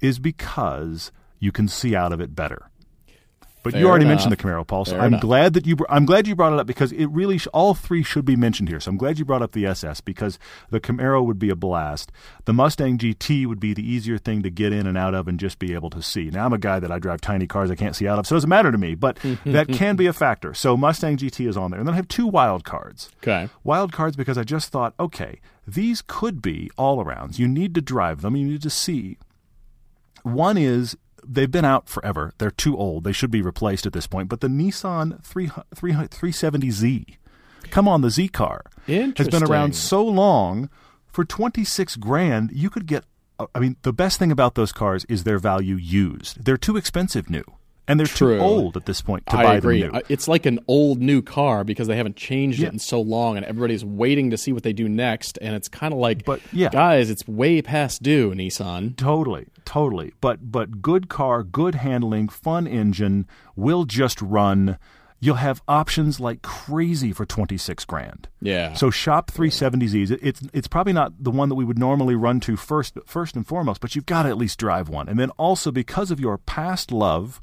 is 0.00 0.18
because 0.18 1.12
you 1.38 1.52
can 1.52 1.68
see 1.68 1.94
out 1.94 2.12
of 2.12 2.20
it 2.20 2.34
better. 2.34 2.70
But 3.72 3.80
you 3.80 3.88
already 3.88 4.04
enough. 4.04 4.24
mentioned 4.24 4.32
the 4.32 4.36
Camaro, 4.36 4.66
Paul. 4.66 4.84
So 4.84 4.92
Fair 4.92 5.00
I'm 5.02 5.06
enough. 5.08 5.20
glad 5.20 5.52
that 5.54 5.66
you. 5.66 5.76
I'm 5.88 6.06
glad 6.06 6.26
you 6.26 6.34
brought 6.36 6.52
it 6.52 6.58
up 6.58 6.66
because 6.66 6.92
it 6.92 7.06
really 7.06 7.38
sh- 7.38 7.46
all 7.52 7.74
three 7.74 8.02
should 8.02 8.24
be 8.24 8.36
mentioned 8.36 8.68
here. 8.68 8.80
So 8.80 8.90
I'm 8.90 8.96
glad 8.96 9.18
you 9.18 9.24
brought 9.24 9.42
up 9.42 9.52
the 9.52 9.66
SS 9.66 10.00
because 10.00 10.38
the 10.70 10.80
Camaro 10.80 11.24
would 11.24 11.38
be 11.38 11.50
a 11.50 11.56
blast. 11.56 12.10
The 12.44 12.52
Mustang 12.52 12.98
GT 12.98 13.46
would 13.46 13.60
be 13.60 13.74
the 13.74 13.82
easier 13.88 14.18
thing 14.18 14.42
to 14.42 14.50
get 14.50 14.72
in 14.72 14.86
and 14.86 14.96
out 14.96 15.14
of 15.14 15.28
and 15.28 15.38
just 15.38 15.58
be 15.58 15.74
able 15.74 15.90
to 15.90 16.02
see. 16.02 16.30
Now 16.30 16.46
I'm 16.46 16.52
a 16.52 16.58
guy 16.58 16.80
that 16.80 16.90
I 16.90 16.98
drive 16.98 17.20
tiny 17.20 17.46
cars 17.46 17.70
I 17.70 17.74
can't 17.74 17.94
see 17.96 18.06
out 18.08 18.18
of, 18.18 18.26
so 18.26 18.34
it 18.34 18.38
doesn't 18.38 18.50
matter 18.50 18.70
to 18.72 18.78
me. 18.78 18.94
But 18.94 19.18
that 19.44 19.68
can 19.68 19.96
be 19.96 20.06
a 20.06 20.12
factor. 20.12 20.54
So 20.54 20.76
Mustang 20.76 21.16
GT 21.16 21.48
is 21.48 21.56
on 21.56 21.70
there, 21.70 21.80
and 21.80 21.86
then 21.88 21.92
I 21.94 21.96
have 21.96 22.08
two 22.08 22.26
wild 22.26 22.64
cards. 22.64 23.10
Okay. 23.22 23.48
Wild 23.64 23.92
cards 23.92 24.16
because 24.16 24.38
I 24.38 24.44
just 24.44 24.70
thought, 24.70 24.94
okay, 24.98 25.40
these 25.66 26.02
could 26.06 26.40
be 26.40 26.70
all 26.78 27.04
arounds. 27.04 27.38
You 27.38 27.46
need 27.48 27.74
to 27.74 27.80
drive 27.80 28.22
them. 28.22 28.34
You 28.36 28.46
need 28.46 28.62
to 28.62 28.70
see. 28.70 29.18
One 30.22 30.56
is 30.58 30.96
they've 31.28 31.50
been 31.50 31.64
out 31.64 31.88
forever. 31.88 32.32
They're 32.38 32.50
too 32.50 32.76
old. 32.76 33.04
They 33.04 33.12
should 33.12 33.30
be 33.30 33.42
replaced 33.42 33.86
at 33.86 33.92
this 33.92 34.06
point. 34.06 34.28
But 34.28 34.40
the 34.40 34.48
Nissan 34.48 35.22
3, 35.22 35.50
3, 35.74 35.92
370Z, 35.92 37.16
come 37.70 37.86
on, 37.88 38.00
the 38.00 38.10
Z 38.10 38.28
car 38.28 38.64
has 39.18 39.28
been 39.28 39.42
around 39.50 39.72
so 39.76 40.04
long. 40.04 40.70
For 41.06 41.24
26 41.24 41.96
grand, 41.96 42.50
you 42.52 42.70
could 42.70 42.86
get. 42.86 43.04
uh, 43.38 43.46
I 43.54 43.58
mean, 43.60 43.76
the 43.82 43.92
best 43.92 44.18
thing 44.18 44.30
about 44.32 44.54
those 44.54 44.72
cars 44.72 45.04
is 45.08 45.24
their 45.24 45.38
value 45.38 45.74
used. 45.76 46.44
They're 46.44 46.56
too 46.56 46.76
expensive 46.76 47.28
new, 47.30 47.44
and 47.88 47.98
they're 47.98 48.06
True. 48.06 48.36
too 48.38 48.42
old 48.44 48.76
at 48.76 48.86
this 48.86 49.00
point 49.00 49.26
to 49.26 49.36
I 49.36 49.42
buy 49.42 49.54
agree. 49.56 49.80
them 49.80 49.92
new. 49.92 49.98
Uh, 49.98 50.02
It's 50.08 50.28
like 50.28 50.46
an 50.46 50.60
old 50.68 51.00
new 51.00 51.22
car 51.22 51.64
because 51.64 51.88
they 51.88 51.96
haven't 51.96 52.14
changed 52.16 52.60
Yeah. 52.60 52.68
it 52.68 52.74
in 52.74 52.78
so 52.78 53.00
long, 53.00 53.36
and 53.36 53.44
everybody's 53.46 53.84
waiting 53.84 54.30
to 54.30 54.36
see 54.38 54.52
what 54.52 54.62
they 54.62 54.72
do 54.72 54.88
next. 54.88 55.38
And 55.42 55.56
it's 55.56 55.68
kind 55.68 55.92
of 55.92 55.98
like, 55.98 56.24
But, 56.24 56.40
yeah. 56.52 56.68
guys, 56.68 57.10
it's 57.10 57.26
way 57.26 57.60
past 57.62 58.02
due, 58.02 58.30
Nissan. 58.32 58.94
Totally, 58.96 59.46
totally. 59.64 60.12
But 60.20 60.52
but 60.52 60.80
good 60.82 61.08
car, 61.08 61.42
good 61.42 61.74
handling, 61.76 62.28
fun 62.28 62.66
engine, 62.68 63.26
will 63.56 63.84
just 63.84 64.22
run. 64.22 64.78
You'll 65.20 65.34
have 65.34 65.62
options 65.66 66.20
like 66.20 66.42
crazy 66.42 67.12
for 67.12 67.26
twenty 67.26 67.56
six 67.58 67.84
grand. 67.84 68.28
Yeah. 68.40 68.74
So 68.74 68.88
shop 68.90 69.32
370Zs. 69.32 70.16
It's 70.22 70.42
it's 70.52 70.68
probably 70.68 70.92
not 70.92 71.12
the 71.18 71.32
one 71.32 71.48
that 71.48 71.56
we 71.56 71.64
would 71.64 71.76
normally 71.78 72.14
run 72.14 72.38
to 72.40 72.54
first 72.56 72.96
first 73.04 73.34
and 73.34 73.44
foremost, 73.44 73.80
but 73.80 73.96
you've 73.96 74.06
got 74.06 74.22
to 74.22 74.28
at 74.28 74.38
least 74.38 74.60
drive 74.60 74.88
one. 74.88 75.08
And 75.08 75.18
then 75.18 75.30
also 75.30 75.72
because 75.72 76.12
of 76.12 76.20
your 76.20 76.38
past 76.38 76.92
love 76.92 77.40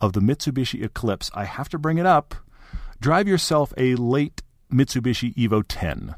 of 0.00 0.12
the 0.12 0.20
Mitsubishi 0.20 0.82
Eclipse, 0.82 1.30
I 1.34 1.44
have 1.44 1.68
to 1.70 1.78
bring 1.78 1.98
it 1.98 2.06
up. 2.06 2.34
Drive 3.00 3.28
yourself 3.28 3.72
a 3.76 3.94
late 3.94 4.42
Mitsubishi 4.72 5.34
Evo 5.34 5.64
10. 5.66 6.14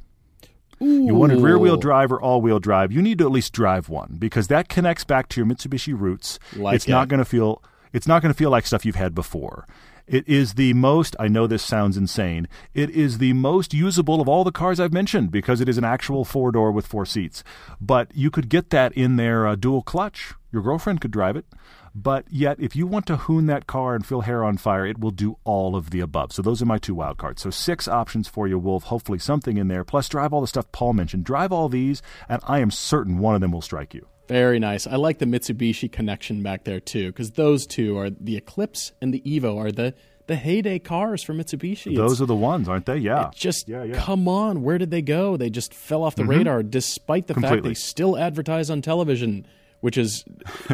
You 0.81 1.15
wanted 1.15 1.41
rear 1.41 1.59
wheel 1.59 1.77
drive 1.77 2.11
or 2.11 2.21
all 2.21 2.43
wheel 2.43 2.59
drive. 2.59 2.91
You 2.91 3.03
need 3.03 3.19
to 3.19 3.25
at 3.25 3.31
least 3.31 3.53
drive 3.53 3.89
one 3.89 4.17
because 4.19 4.49
that 4.49 4.69
connects 4.69 5.05
back 5.05 5.29
to 5.29 5.41
your 5.41 5.47
Mitsubishi 5.47 5.99
roots. 5.99 6.41
Like 6.57 6.75
it's 6.75 6.89
not 6.89 7.07
going 7.07 7.19
to 7.19 7.25
feel 7.25 7.63
it's 7.93 8.09
not 8.09 8.21
going 8.21 8.33
to 8.33 8.37
feel 8.37 8.51
like 8.51 8.67
stuff 8.67 8.85
you've 8.85 8.97
had 8.97 9.15
before. 9.15 9.67
It 10.09 10.27
is 10.27 10.55
the 10.55 10.75
most 10.75 11.15
I 11.21 11.29
know 11.29 11.47
this 11.47 11.63
sounds 11.63 11.97
insane. 11.97 12.49
It 12.75 12.91
is 12.91 13.19
the 13.19 13.33
most 13.33 13.73
usable 13.73 14.21
of 14.21 14.29
all 14.29 14.43
the 14.43 14.51
cars 14.51 14.81
I've 14.81 14.93
mentioned 14.93 15.31
because 15.31 15.61
it 15.61 15.69
is 15.69 15.79
an 15.79 15.85
actual 15.85 16.25
four 16.25 16.51
door 16.51 16.73
with 16.73 16.87
four 16.87 17.07
seats. 17.07 17.45
But 17.81 18.11
you 18.13 18.31
could 18.31 18.49
get 18.49 18.71
that 18.71 18.93
in 18.95 19.17
their 19.17 19.47
uh, 19.47 19.55
dual 19.55 19.83
clutch. 19.83 20.35
Your 20.51 20.63
girlfriend 20.63 21.01
could 21.01 21.13
drive 21.13 21.37
it. 21.37 21.47
But 21.95 22.25
yet, 22.31 22.59
if 22.59 22.75
you 22.75 22.87
want 22.87 23.07
to 23.07 23.17
hoon 23.17 23.47
that 23.47 23.67
car 23.67 23.95
and 23.95 24.05
feel 24.05 24.23
hair 24.23 24.45
on 24.45 24.57
fire, 24.57 24.87
it 24.87 24.99
will 24.99 25.11
do 25.11 25.37
all 25.45 25.77
of 25.77 25.91
the 25.91 26.01
above. 26.01 26.33
So 26.33 26.41
those 26.41 26.63
are 26.63 26.67
my 26.67 26.79
two 26.79 26.95
wild 26.95 27.19
cards. 27.19 27.43
So 27.43 27.51
six 27.51 27.87
options 27.87 28.29
for 28.29 28.49
you, 28.49 28.59
Wolf. 28.59 28.85
Hopefully 28.85 29.19
something 29.19 29.59
in 29.59 29.69
there. 29.69 29.85
Plus, 29.85 30.09
drive 30.09 30.33
all 30.33 30.41
the 30.41 30.47
stuff 30.47 30.71
Paul 30.73 30.95
mentioned. 30.95 31.25
Drive 31.25 31.53
all 31.53 31.69
these, 31.69 32.01
and 32.29 32.41
I 32.47 32.61
am 32.61 32.71
certain 32.71 33.19
one 33.19 33.35
of 33.35 33.41
them 33.41 33.53
will 33.53 33.63
strike 33.63 33.93
you. 33.93 34.07
Very 34.29 34.59
nice. 34.59 34.87
I 34.87 34.97
like 34.97 35.19
the 35.19 35.27
Mitsubishi 35.27 35.91
connection 35.91 36.43
back 36.43 36.65
there 36.65 36.81
too, 36.81 37.09
because 37.09 37.33
those 37.33 37.67
two 37.67 37.99
are 37.99 38.09
the 38.09 38.37
Eclipse 38.37 38.93
and 39.03 39.13
the 39.13 39.21
Evo 39.21 39.59
are 39.59 39.73
the 39.73 39.95
the 40.29 40.37
heyday 40.37 40.79
cars 40.79 41.23
for 41.23 41.35
Mitsubishi. 41.35 41.97
Those 41.97 42.13
It's- 42.13 42.21
are 42.21 42.27
the 42.27 42.37
ones, 42.37 42.69
aren't 42.69 42.87
they? 42.87 42.99
Yeah. 42.99 43.31
just 43.35 43.69
yeah, 43.69 43.83
yeah. 43.83 43.97
come 43.97 44.29
on. 44.29 44.63
Where 44.63 44.79
did 44.79 44.91
they 44.91 45.03
go? 45.03 45.37
They 45.37 45.51
just 45.51 45.75
fell 45.75 46.05
off 46.05 46.15
the 46.15 46.23
mm-hmm. 46.23 46.31
radar, 46.31 46.63
despite 46.63 47.27
the 47.27 47.35
fact 47.35 47.65
they 47.65 47.75
still 47.75 48.17
advertise 48.17 48.71
on 48.71 48.81
television. 48.83 49.47
Which 49.83 49.99
is, 49.99 50.25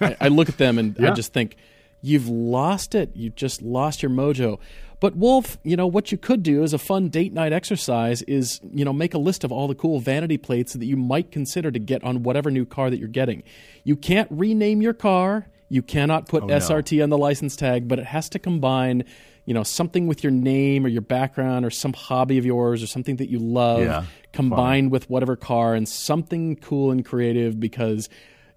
I, 0.00 0.16
I 0.20 0.28
look 0.28 0.48
at 0.50 0.58
them 0.58 0.78
and 0.78 0.94
I 0.98 1.12
just 1.14 1.32
think, 1.32 1.56
you've 2.02 2.28
lost 2.28 2.94
it. 2.94 3.10
You've 3.14 3.36
just 3.36 3.62
lost 3.62 4.02
your 4.02 4.10
mojo. 4.10 4.58
But 5.00 5.16
Wolf, 5.16 5.58
you 5.64 5.76
know 5.76 5.86
what 5.86 6.12
you 6.12 6.18
could 6.18 6.42
do 6.42 6.62
as 6.62 6.72
a 6.72 6.78
fun 6.78 7.08
date 7.08 7.32
night 7.32 7.52
exercise 7.52 8.22
is, 8.22 8.60
you 8.72 8.84
know, 8.84 8.92
make 8.92 9.14
a 9.14 9.18
list 9.18 9.42
of 9.42 9.50
all 9.50 9.66
the 9.68 9.74
cool 9.74 9.98
vanity 10.00 10.38
plates 10.38 10.74
that 10.74 10.84
you 10.84 10.96
might 10.96 11.30
consider 11.32 11.70
to 11.72 11.78
get 11.78 12.04
on 12.04 12.22
whatever 12.24 12.50
new 12.50 12.64
car 12.66 12.90
that 12.90 12.98
you're 12.98 13.08
getting. 13.08 13.42
You 13.84 13.96
can't 13.96 14.28
rename 14.30 14.82
your 14.82 14.92
car. 14.92 15.46
You 15.68 15.82
cannot 15.82 16.28
put 16.28 16.42
Oh, 16.42 16.46
no. 16.46 16.56
SRT 16.56 17.02
on 17.02 17.08
the 17.10 17.18
license 17.18 17.56
tag, 17.56 17.88
but 17.88 17.98
it 17.98 18.04
has 18.06 18.28
to 18.30 18.38
combine, 18.38 19.04
you 19.44 19.54
know, 19.54 19.62
something 19.64 20.06
with 20.06 20.22
your 20.22 20.30
name 20.32 20.84
or 20.84 20.88
your 20.88 21.00
background 21.02 21.64
or 21.64 21.70
some 21.70 21.92
hobby 21.94 22.38
of 22.38 22.44
yours 22.44 22.82
or 22.82 22.86
something 22.86 23.16
that 23.16 23.28
you 23.30 23.38
love 23.38 23.80
Yeah, 23.80 24.04
combined 24.32 24.90
with 24.92 25.08
whatever 25.10 25.34
car 25.34 25.74
and 25.74 25.88
something 25.88 26.56
cool 26.56 26.90
and 26.90 27.04
creative 27.04 27.58
because 27.58 28.08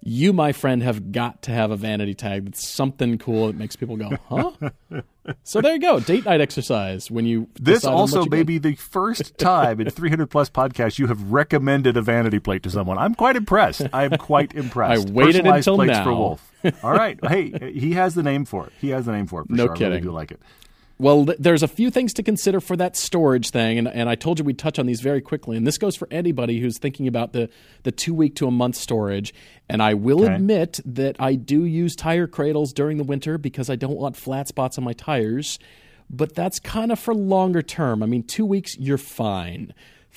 you, 0.02 0.32
my 0.32 0.52
friend, 0.52 0.82
have 0.82 1.10
got 1.12 1.42
to 1.42 1.50
have 1.50 1.70
a 1.70 1.76
vanity 1.76 2.14
tag 2.14 2.44
that's 2.44 2.68
something 2.68 3.18
cool 3.18 3.48
that 3.48 3.56
makes 3.56 3.76
people 3.76 3.96
go, 3.96 4.10
huh? 4.28 5.00
so 5.42 5.60
there 5.60 5.74
you 5.74 5.80
go. 5.80 6.00
Date 6.00 6.24
night 6.24 6.40
exercise 6.40 7.10
when 7.10 7.26
you. 7.26 7.48
This 7.60 7.80
decide 7.80 7.88
on 7.88 7.94
what 7.94 8.00
also 8.00 8.24
you 8.24 8.30
may 8.30 8.42
be 8.42 8.58
the 8.58 8.74
first 8.76 9.36
time 9.38 9.80
in 9.80 9.90
300 9.90 10.26
plus 10.28 10.48
podcasts 10.50 10.98
you 10.98 11.06
have 11.08 11.32
recommended 11.32 11.96
a 11.96 12.02
vanity 12.02 12.38
plate 12.38 12.62
to 12.64 12.70
someone. 12.70 12.98
I'm 12.98 13.14
quite 13.14 13.36
impressed. 13.36 13.86
I 13.92 14.04
am 14.04 14.16
quite 14.18 14.54
impressed. 14.54 15.08
I 15.08 15.10
waited 15.10 15.44
Personalized 15.44 15.68
until 15.68 15.76
plates 15.76 15.92
now. 15.92 16.04
for 16.04 16.12
Wolf. 16.14 16.52
All 16.82 16.92
right. 16.92 17.18
Hey, 17.26 17.72
he 17.72 17.92
has 17.92 18.14
the 18.14 18.22
name 18.22 18.44
for 18.44 18.66
it. 18.66 18.72
He 18.80 18.90
has 18.90 19.06
the 19.06 19.12
name 19.12 19.26
for 19.26 19.42
it. 19.42 19.48
For 19.48 19.52
No 19.54 19.64
sure. 19.66 19.70
I 19.76 19.78
really 19.78 19.90
kidding. 19.96 20.02
do 20.04 20.10
like 20.12 20.30
it. 20.30 20.40
Well, 20.98 21.26
th- 21.26 21.38
there's 21.38 21.62
a 21.62 21.68
few 21.68 21.90
things 21.90 22.14
to 22.14 22.22
consider 22.22 22.58
for 22.60 22.74
that 22.76 22.96
storage 22.96 23.50
thing, 23.50 23.76
and, 23.78 23.86
and 23.86 24.08
I 24.08 24.14
told 24.14 24.38
you 24.38 24.44
we'd 24.46 24.58
touch 24.58 24.78
on 24.78 24.86
these 24.86 25.02
very 25.02 25.20
quickly. 25.20 25.56
And 25.56 25.66
this 25.66 25.76
goes 25.76 25.94
for 25.94 26.08
anybody 26.10 26.58
who's 26.60 26.78
thinking 26.78 27.06
about 27.06 27.34
the, 27.34 27.50
the 27.82 27.92
two 27.92 28.14
week 28.14 28.34
to 28.36 28.46
a 28.46 28.50
month 28.50 28.76
storage. 28.76 29.34
And 29.68 29.82
I 29.82 29.92
will 29.94 30.24
Okay. 30.24 30.34
admit 30.34 30.80
that 30.86 31.16
I 31.18 31.34
do 31.34 31.64
use 31.64 31.96
tire 31.96 32.26
cradles 32.26 32.72
during 32.72 32.96
the 32.96 33.04
winter 33.04 33.36
because 33.36 33.68
I 33.68 33.76
don't 33.76 33.96
want 33.98 34.16
flat 34.16 34.48
spots 34.48 34.78
on 34.78 34.84
my 34.84 34.94
tires. 34.94 35.58
But 36.08 36.34
that's 36.34 36.58
kind 36.60 36.90
of 36.92 36.98
for 36.98 37.14
longer 37.14 37.60
term. 37.62 38.02
I 38.02 38.06
mean, 38.06 38.22
two 38.22 38.46
weeks, 38.46 38.78
you're 38.78 38.96
fine. 38.96 39.74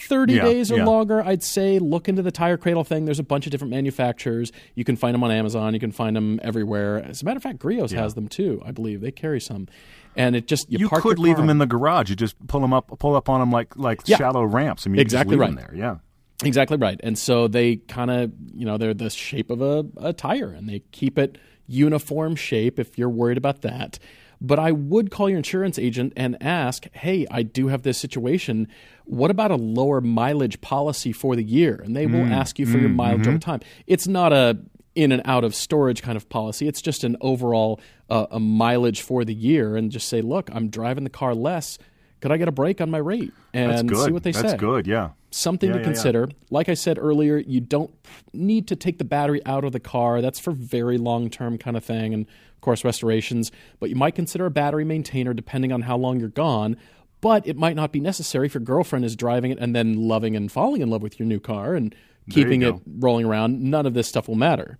30 0.07 0.33
Yeah, 0.35 0.43
days 0.43 0.71
or 0.71 0.77
yeah. 0.77 0.85
longer, 0.85 1.21
I'd 1.21 1.43
say 1.43 1.77
look 1.77 2.07
into 2.07 2.21
the 2.21 2.31
tire 2.31 2.55
cradle 2.55 2.85
thing. 2.85 3.03
There's 3.03 3.19
a 3.19 3.23
bunch 3.23 3.45
of 3.45 3.51
different 3.51 3.71
manufacturers. 3.71 4.53
You 4.75 4.85
can 4.85 4.95
find 4.95 5.13
them 5.13 5.25
on 5.25 5.31
Amazon. 5.31 5.73
You 5.73 5.79
can 5.81 5.91
find 5.91 6.15
them 6.15 6.39
everywhere. 6.41 7.03
As 7.03 7.21
a 7.21 7.25
matter 7.25 7.35
of 7.35 7.43
fact, 7.43 7.59
Griot's 7.59 7.91
has 7.91 8.13
them 8.13 8.29
too, 8.29 8.61
I 8.65 8.71
believe. 8.71 9.01
They 9.01 9.11
carry 9.11 9.41
some. 9.41 9.67
And 10.15 10.35
it 10.35 10.47
just, 10.47 10.71
you, 10.71 10.79
You 10.79 10.89
could 10.89 11.19
leave 11.19 11.37
them 11.37 11.49
in 11.49 11.59
the 11.59 11.65
garage. 11.65 12.09
You 12.09 12.15
just 12.15 12.35
pull 12.47 12.61
them 12.61 12.73
up, 12.73 12.99
pull 12.99 13.15
up 13.15 13.29
on 13.29 13.39
them 13.39 13.51
like 13.51 13.75
like 13.77 14.01
Yeah. 14.05 14.17
shallow 14.17 14.43
ramps. 14.43 14.85
I 14.85 14.89
mean, 14.89 14.99
Exactly 14.99 15.37
right. 15.37 15.55
there. 15.55 15.73
Yeah. 15.75 15.97
Exactly 16.43 16.77
right. 16.77 16.99
And 17.03 17.17
so 17.17 17.47
they 17.47 17.77
kind 17.77 18.09
of, 18.09 18.31
you 18.53 18.65
know, 18.65 18.77
they're 18.77 18.93
the 18.93 19.09
shape 19.09 19.49
of 19.49 19.61
a, 19.61 19.85
a 19.97 20.13
tire 20.13 20.49
and 20.49 20.69
they 20.69 20.83
keep 20.91 21.17
it 21.17 21.37
uniform 21.67 22.35
shape 22.35 22.79
if 22.79 22.97
you're 22.97 23.09
worried 23.09 23.37
about 23.37 23.61
that. 23.61 23.99
But 24.41 24.57
I 24.57 24.71
would 24.71 25.11
call 25.11 25.29
your 25.29 25.37
insurance 25.37 25.77
agent 25.77 26.13
and 26.15 26.41
ask, 26.41 26.87
hey, 26.93 27.27
I 27.29 27.43
do 27.43 27.67
have 27.67 27.83
this 27.83 27.97
situation. 27.97 28.69
What 29.03 29.31
about 29.31 29.51
a 29.51 29.55
lower 29.55 29.99
mileage 29.99 30.61
policy 30.61 31.11
for 31.11 31.35
the 31.35 31.43
year? 31.43 31.81
And 31.83 31.93
they 31.95 32.05
will 32.05 32.25
hmm. 32.25 32.31
ask 32.31 32.57
you 32.57 32.65
for 32.65 32.77
your 32.77 32.89
hmm. 32.89 32.95
mileage 32.95 33.27
over 33.27 33.31
mm-hmm. 33.31 33.39
time. 33.39 33.59
It's 33.85 34.07
not 34.07 34.31
a 34.31 34.57
in 34.95 35.11
and 35.11 35.21
out 35.25 35.43
of 35.43 35.55
storage 35.55 36.01
kind 36.01 36.17
of 36.17 36.29
policy. 36.29 36.67
It's 36.67 36.81
just 36.81 37.03
an 37.03 37.15
overall 37.21 37.79
uh, 38.09 38.27
a 38.31 38.39
mileage 38.39 39.01
for 39.01 39.23
the 39.23 39.33
year 39.33 39.75
and 39.77 39.91
just 39.91 40.09
say, 40.09 40.21
look, 40.21 40.49
I'm 40.51 40.69
driving 40.69 41.03
the 41.03 41.09
car 41.09 41.35
less. 41.35 41.77
Could 42.21 42.31
I 42.31 42.37
get 42.37 42.47
a 42.47 42.51
break 42.51 42.81
on 42.81 42.89
my 42.91 42.97
rate? 42.97 43.31
And 43.53 43.71
That's 43.71 43.83
good. 43.83 44.05
see 44.05 44.11
what 44.11 44.23
they 44.23 44.31
That's 44.31 44.51
say 44.51 44.57
good. 44.57 44.85
Yeah. 44.87 45.11
something 45.31 45.69
Yeah, 45.69 45.73
to 45.75 45.79
yeah, 45.79 45.85
yeah. 45.85 45.93
consider. 45.93 46.29
Like 46.49 46.67
I 46.67 46.73
said 46.73 46.97
earlier, 46.99 47.37
you 47.37 47.61
don't 47.61 47.93
need 48.33 48.67
to 48.67 48.75
take 48.75 48.97
the 48.97 49.05
battery 49.05 49.41
out 49.45 49.63
of 49.63 49.71
the 49.71 49.79
car. 49.79 50.21
That's 50.21 50.39
for 50.39 50.51
very 50.51 50.97
long 50.97 51.29
term 51.29 51.57
kind 51.57 51.77
of 51.77 51.85
thing, 51.85 52.13
and 52.13 52.25
of 52.25 52.61
course 52.61 52.83
restorations. 52.83 53.51
But 53.79 53.89
you 53.89 53.95
might 53.95 54.15
consider 54.15 54.45
a 54.47 54.51
battery 54.51 54.83
maintainer 54.83 55.33
depending 55.33 55.71
on 55.71 55.83
how 55.83 55.95
long 55.97 56.19
you're 56.19 56.29
gone. 56.29 56.75
But 57.21 57.45
it 57.47 57.57
might 57.57 57.75
not 57.75 57.91
be 57.91 57.99
necessary 57.99 58.47
if 58.47 58.53
your 58.53 58.61
girlfriend 58.61 59.03
is 59.05 59.15
driving 59.15 59.51
it 59.51 59.59
and 59.59 59.75
then 59.75 60.07
loving 60.07 60.35
and 60.35 60.51
falling 60.51 60.81
in 60.81 60.89
love 60.89 61.01
with 61.01 61.19
your 61.19 61.27
new 61.27 61.39
car 61.39 61.73
and 61.75 61.93
keeping 62.29 62.61
it 62.61 62.75
rolling 62.99 63.25
around. 63.25 63.61
None 63.61 63.85
of 63.85 63.93
this 63.93 64.07
stuff 64.07 64.27
will 64.27 64.35
matter. 64.35 64.77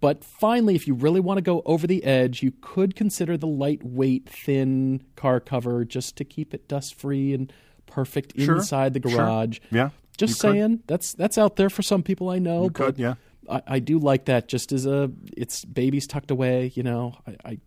But 0.00 0.22
finally, 0.22 0.74
if 0.74 0.86
you 0.86 0.94
really 0.94 1.20
want 1.20 1.38
to 1.38 1.42
go 1.42 1.62
over 1.64 1.86
the 1.86 2.04
edge, 2.04 2.42
you 2.42 2.52
could 2.60 2.94
consider 2.94 3.36
the 3.38 3.46
lightweight, 3.46 4.28
thin 4.28 5.02
car 5.16 5.40
cover 5.40 5.84
just 5.84 6.16
to 6.16 6.24
keep 6.24 6.52
it 6.52 6.68
dust 6.68 6.94
free 6.94 7.32
and 7.32 7.50
perfect 7.86 8.38
Sure, 8.38 8.56
inside 8.56 8.92
the 8.92 9.00
sure. 9.08 9.16
garage. 9.18 9.60
Yeah, 9.70 9.90
Just 10.18 10.42
you 10.42 10.50
could. 10.50 10.56
saying, 10.58 10.82
that's 10.86 11.14
that's 11.14 11.38
out 11.38 11.56
there 11.56 11.70
for 11.70 11.82
some 11.82 12.02
people 12.02 12.28
I 12.28 12.38
know. 12.38 12.64
You 12.64 12.70
but 12.70 12.84
could, 12.84 12.98
yeah. 12.98 13.14
I, 13.48 13.62
I 13.66 13.78
do 13.78 13.98
like 13.98 14.26
that. 14.26 14.46
Just 14.46 14.72
as 14.72 14.84
a, 14.84 15.10
it's 15.34 15.64
babies 15.64 16.06
tucked 16.06 16.30
away. 16.30 16.70
You 16.74 16.82
know, 16.82 17.14
I, 17.26 17.36
I 17.44 17.58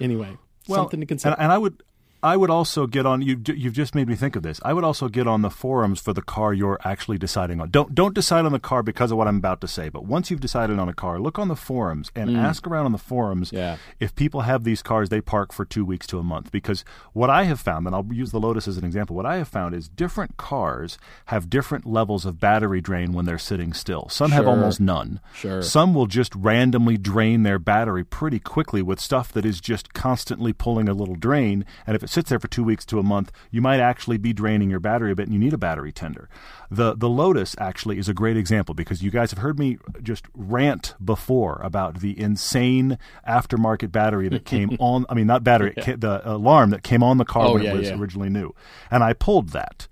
anyway, 0.00 0.38
something 0.66 1.00
to 1.00 1.06
consider. 1.06 1.34
And, 1.34 1.42
and 1.42 1.52
I 1.52 1.58
would, 1.58 1.82
I 2.26 2.36
would 2.36 2.50
also 2.50 2.86
get 2.86 3.06
on. 3.06 3.22
You, 3.22 3.40
you've 3.46 3.72
just 3.74 3.94
made 3.94 4.08
me 4.08 4.16
think 4.16 4.34
of 4.36 4.42
this. 4.42 4.60
I 4.64 4.72
would 4.72 4.84
also 4.84 5.08
get 5.08 5.26
on 5.26 5.42
the 5.42 5.50
forums 5.50 6.00
for 6.00 6.12
the 6.12 6.22
car 6.22 6.52
you're 6.52 6.78
actually 6.84 7.18
deciding 7.18 7.60
on. 7.60 7.70
Don't 7.70 7.94
don't 7.94 8.14
decide 8.14 8.44
on 8.44 8.52
the 8.52 8.58
car 8.58 8.82
because 8.82 9.10
of 9.12 9.18
what 9.18 9.28
I'm 9.28 9.36
about 9.36 9.60
to 9.60 9.68
say. 9.68 9.88
But 9.88 10.04
once 10.06 10.30
you've 10.30 10.40
decided 10.40 10.78
on 10.78 10.88
a 10.88 10.94
car, 10.94 11.18
look 11.20 11.38
on 11.38 11.48
the 11.48 11.56
forums 11.56 12.10
and 12.16 12.36
ask 12.36 12.66
around 12.66 12.86
on 12.86 12.92
the 12.92 12.98
forums 12.98 13.50
Mm. 13.50 13.52
Yeah. 13.58 13.76
if 14.00 14.14
people 14.14 14.40
have 14.42 14.64
these 14.64 14.82
cars 14.82 15.08
they 15.08 15.20
park 15.20 15.52
for 15.52 15.64
two 15.64 15.84
weeks 15.84 16.06
to 16.08 16.18
a 16.18 16.22
month. 16.24 16.50
Because 16.50 16.84
what 17.12 17.30
I 17.30 17.44
have 17.44 17.60
found, 17.60 17.86
and 17.86 17.94
I'll 17.94 18.06
use 18.10 18.32
the 18.32 18.40
Lotus 18.40 18.66
as 18.66 18.76
an 18.76 18.84
example, 18.84 19.14
what 19.14 19.26
I 19.26 19.36
have 19.36 19.48
found 19.48 19.74
is 19.74 19.88
different 19.88 20.36
cars 20.36 20.98
have 21.26 21.48
different 21.48 21.86
levels 21.86 22.24
of 22.26 22.40
battery 22.40 22.80
drain 22.80 23.12
when 23.12 23.24
they're 23.24 23.38
sitting 23.38 23.72
still. 23.72 24.08
Some 24.08 24.32
have 24.32 24.48
almost 24.48 24.80
none. 24.80 25.20
Sure. 25.34 25.62
Some 25.62 25.94
will 25.94 26.06
just 26.06 26.34
randomly 26.34 26.96
drain 26.96 27.42
their 27.44 27.58
battery 27.60 28.04
pretty 28.04 28.38
quickly 28.40 28.82
with 28.82 28.98
stuff 29.00 29.32
that 29.32 29.44
is 29.44 29.60
just 29.60 29.94
constantly 29.94 30.52
pulling 30.52 30.88
a 30.88 30.94
little 30.94 31.14
drain. 31.14 31.64
And 31.86 31.94
if 31.94 32.02
it 32.02 32.10
sits 32.16 32.30
there 32.30 32.40
for 32.40 32.48
two 32.48 32.64
weeks 32.64 32.84
to 32.86 32.98
a 32.98 33.02
month, 33.02 33.30
you 33.50 33.60
might 33.62 33.78
actually 33.80 34.18
be 34.18 34.32
draining 34.32 34.70
your 34.70 34.80
battery 34.80 35.12
a 35.12 35.14
bit 35.14 35.26
and 35.28 35.32
you 35.34 35.38
need 35.38 35.52
a 35.52 35.58
battery 35.58 35.92
tender. 35.92 36.28
The 36.70 36.94
the 36.96 37.08
Lotus 37.08 37.54
actually 37.58 37.98
is 37.98 38.08
a 38.08 38.14
great 38.14 38.36
example 38.36 38.74
because 38.74 39.02
you 39.02 39.10
guys 39.10 39.30
have 39.30 39.38
heard 39.40 39.58
me 39.58 39.78
just 40.02 40.24
rant 40.34 40.94
before 41.04 41.60
about 41.62 42.00
the 42.00 42.18
insane 42.18 42.98
aftermarket 43.28 43.92
battery 43.92 44.28
that 44.30 44.44
came 44.44 44.76
on 44.80 45.06
I 45.08 45.14
mean 45.14 45.26
not 45.26 45.44
battery, 45.44 45.74
ca- 45.80 45.96
the 45.96 46.20
alarm 46.28 46.70
that 46.70 46.82
came 46.82 47.02
on 47.02 47.18
the 47.18 47.24
car 47.24 47.46
Oh, 47.46 47.54
when 47.54 47.62
yeah, 47.62 47.74
it 47.74 47.78
was 47.78 47.88
yeah. 47.90 47.98
originally 47.98 48.30
new. 48.30 48.54
And 48.90 49.04
I 49.04 49.12
pulled 49.12 49.50
that. 49.50 49.86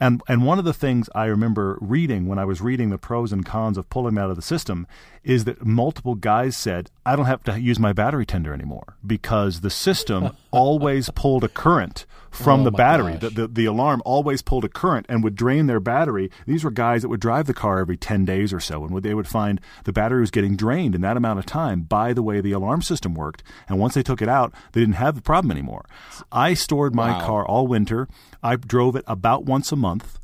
And 0.00 0.22
and 0.26 0.46
one 0.46 0.58
of 0.58 0.64
the 0.64 0.72
things 0.72 1.10
I 1.14 1.26
remember 1.26 1.76
reading 1.80 2.26
when 2.26 2.38
I 2.38 2.46
was 2.46 2.60
reading 2.60 2.88
the 2.88 2.98
pros 2.98 3.32
and 3.32 3.44
cons 3.44 3.76
of 3.76 3.90
pulling 3.90 4.14
that 4.14 4.22
out 4.22 4.30
of 4.30 4.36
the 4.36 4.42
system 4.42 4.86
is 5.22 5.44
that 5.44 5.64
multiple 5.64 6.14
guys 6.14 6.56
said, 6.56 6.90
I 7.04 7.16
don't 7.16 7.26
have 7.26 7.44
to 7.44 7.60
use 7.60 7.78
my 7.78 7.92
battery 7.92 8.24
tender 8.24 8.54
anymore 8.54 8.96
because 9.06 9.60
the 9.60 9.70
system 9.70 10.36
always 10.50 11.10
pulled 11.10 11.44
a 11.44 11.48
current 11.48 12.06
from 12.30 12.60
Oh, 12.60 12.64
the 12.64 12.70
battery. 12.70 13.16
The, 13.16 13.30
the 13.30 13.48
the 13.48 13.64
alarm 13.64 14.00
always 14.04 14.40
pulled 14.42 14.64
a 14.64 14.68
current 14.68 15.06
and 15.08 15.24
would 15.24 15.34
drain 15.34 15.66
their 15.66 15.80
battery. 15.80 16.30
These 16.46 16.62
were 16.62 16.70
guys 16.70 17.02
that 17.02 17.08
would 17.08 17.20
drive 17.20 17.46
the 17.46 17.54
car 17.54 17.78
every 17.80 17.96
10 17.96 18.24
days 18.24 18.52
or 18.52 18.60
so 18.60 18.84
and 18.84 18.94
would, 18.94 19.02
they 19.02 19.14
would 19.14 19.26
find 19.26 19.60
the 19.84 19.92
battery 19.92 20.20
was 20.20 20.30
getting 20.30 20.54
drained 20.54 20.94
in 20.94 21.00
that 21.00 21.16
amount 21.16 21.38
of 21.40 21.46
time 21.46 21.80
by 21.82 22.12
the 22.12 22.22
way 22.22 22.40
the 22.40 22.52
alarm 22.52 22.82
system 22.82 23.14
worked. 23.14 23.42
And 23.68 23.78
once 23.80 23.94
they 23.94 24.02
took 24.04 24.22
it 24.22 24.28
out, 24.28 24.54
they 24.72 24.80
didn't 24.80 24.94
have 24.94 25.16
the 25.16 25.22
problem 25.22 25.50
anymore. 25.50 25.86
I 26.30 26.54
stored 26.54 26.94
my 26.94 27.10
Wow. 27.10 27.26
car 27.26 27.44
all 27.46 27.66
winter. 27.66 28.06
I 28.44 28.54
drove 28.54 28.94
it 28.94 29.04
about 29.08 29.44
once 29.44 29.72
a 29.72 29.76
month. 29.76 30.19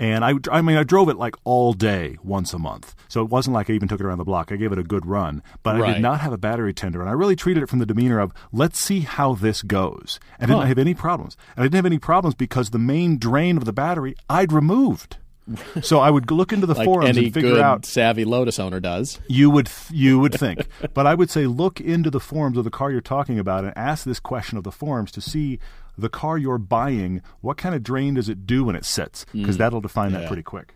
And 0.00 0.24
I, 0.24 0.32
I 0.50 0.62
mean, 0.62 0.78
I 0.78 0.82
drove 0.82 1.10
it 1.10 1.18
like 1.18 1.36
all 1.44 1.74
day 1.74 2.16
once 2.24 2.54
a 2.54 2.58
month. 2.58 2.94
So 3.08 3.20
it 3.20 3.28
wasn't 3.28 3.52
like 3.52 3.68
I 3.68 3.74
even 3.74 3.86
took 3.86 4.00
it 4.00 4.06
around 4.06 4.16
the 4.16 4.24
block. 4.24 4.50
I 4.50 4.56
gave 4.56 4.72
it 4.72 4.78
a 4.78 4.82
good 4.82 5.04
run. 5.04 5.42
But 5.62 5.76
I 5.76 5.92
did 5.92 6.02
not 6.02 6.20
have 6.20 6.32
a 6.32 6.38
battery 6.38 6.72
tender. 6.72 7.02
And 7.02 7.10
I 7.10 7.12
really 7.12 7.36
treated 7.36 7.62
it 7.62 7.68
from 7.68 7.80
the 7.80 7.86
demeanor 7.86 8.18
of, 8.18 8.32
let's 8.50 8.80
see 8.80 9.00
how 9.00 9.34
this 9.34 9.60
goes. 9.60 10.18
And 10.38 10.50
I 10.50 10.54
didn't 10.54 10.68
have 10.68 10.78
any 10.78 10.94
problems. 10.94 11.36
And 11.54 11.62
I 11.62 11.66
didn't 11.66 11.76
have 11.76 11.86
any 11.86 11.98
problems 11.98 12.34
because 12.34 12.70
the 12.70 12.78
main 12.78 13.18
drain 13.18 13.58
of 13.58 13.66
the 13.66 13.74
battery 13.74 14.16
I'd 14.30 14.52
removed. 14.52 15.18
So 15.82 15.98
I 16.00 16.10
would 16.10 16.30
look 16.30 16.52
into 16.52 16.66
the 16.66 16.74
like 16.74 16.84
forums 16.84 17.16
and 17.16 17.32
figure 17.34 17.50
good 17.52 17.60
out 17.60 17.84
savvy 17.86 18.24
Lotus 18.24 18.58
owner 18.58 18.80
does. 18.80 19.20
you 19.28 19.50
would 19.50 19.66
th- 19.66 19.90
you 19.90 20.18
would 20.18 20.34
think, 20.34 20.66
but 20.94 21.06
I 21.06 21.14
would 21.14 21.30
say 21.30 21.46
look 21.46 21.80
into 21.80 22.10
the 22.10 22.20
forums 22.20 22.56
of 22.58 22.64
the 22.64 22.70
car 22.70 22.90
you're 22.90 23.00
talking 23.00 23.38
about 23.38 23.64
and 23.64 23.72
ask 23.76 24.04
this 24.04 24.20
question 24.20 24.58
of 24.58 24.64
the 24.64 24.72
forums 24.72 25.10
to 25.12 25.20
see 25.20 25.58
the 25.98 26.08
car 26.08 26.38
you're 26.38 26.58
buying. 26.58 27.20
What 27.40 27.56
kind 27.56 27.74
of 27.74 27.82
drain 27.82 28.14
does 28.14 28.28
it 28.28 28.46
do 28.46 28.64
when 28.64 28.76
it 28.76 28.84
sits? 28.84 29.26
Because 29.32 29.56
that'll 29.58 29.80
define 29.80 30.12
that 30.12 30.24
Mm. 30.24 30.26
Pretty 30.28 30.42
quick. 30.42 30.74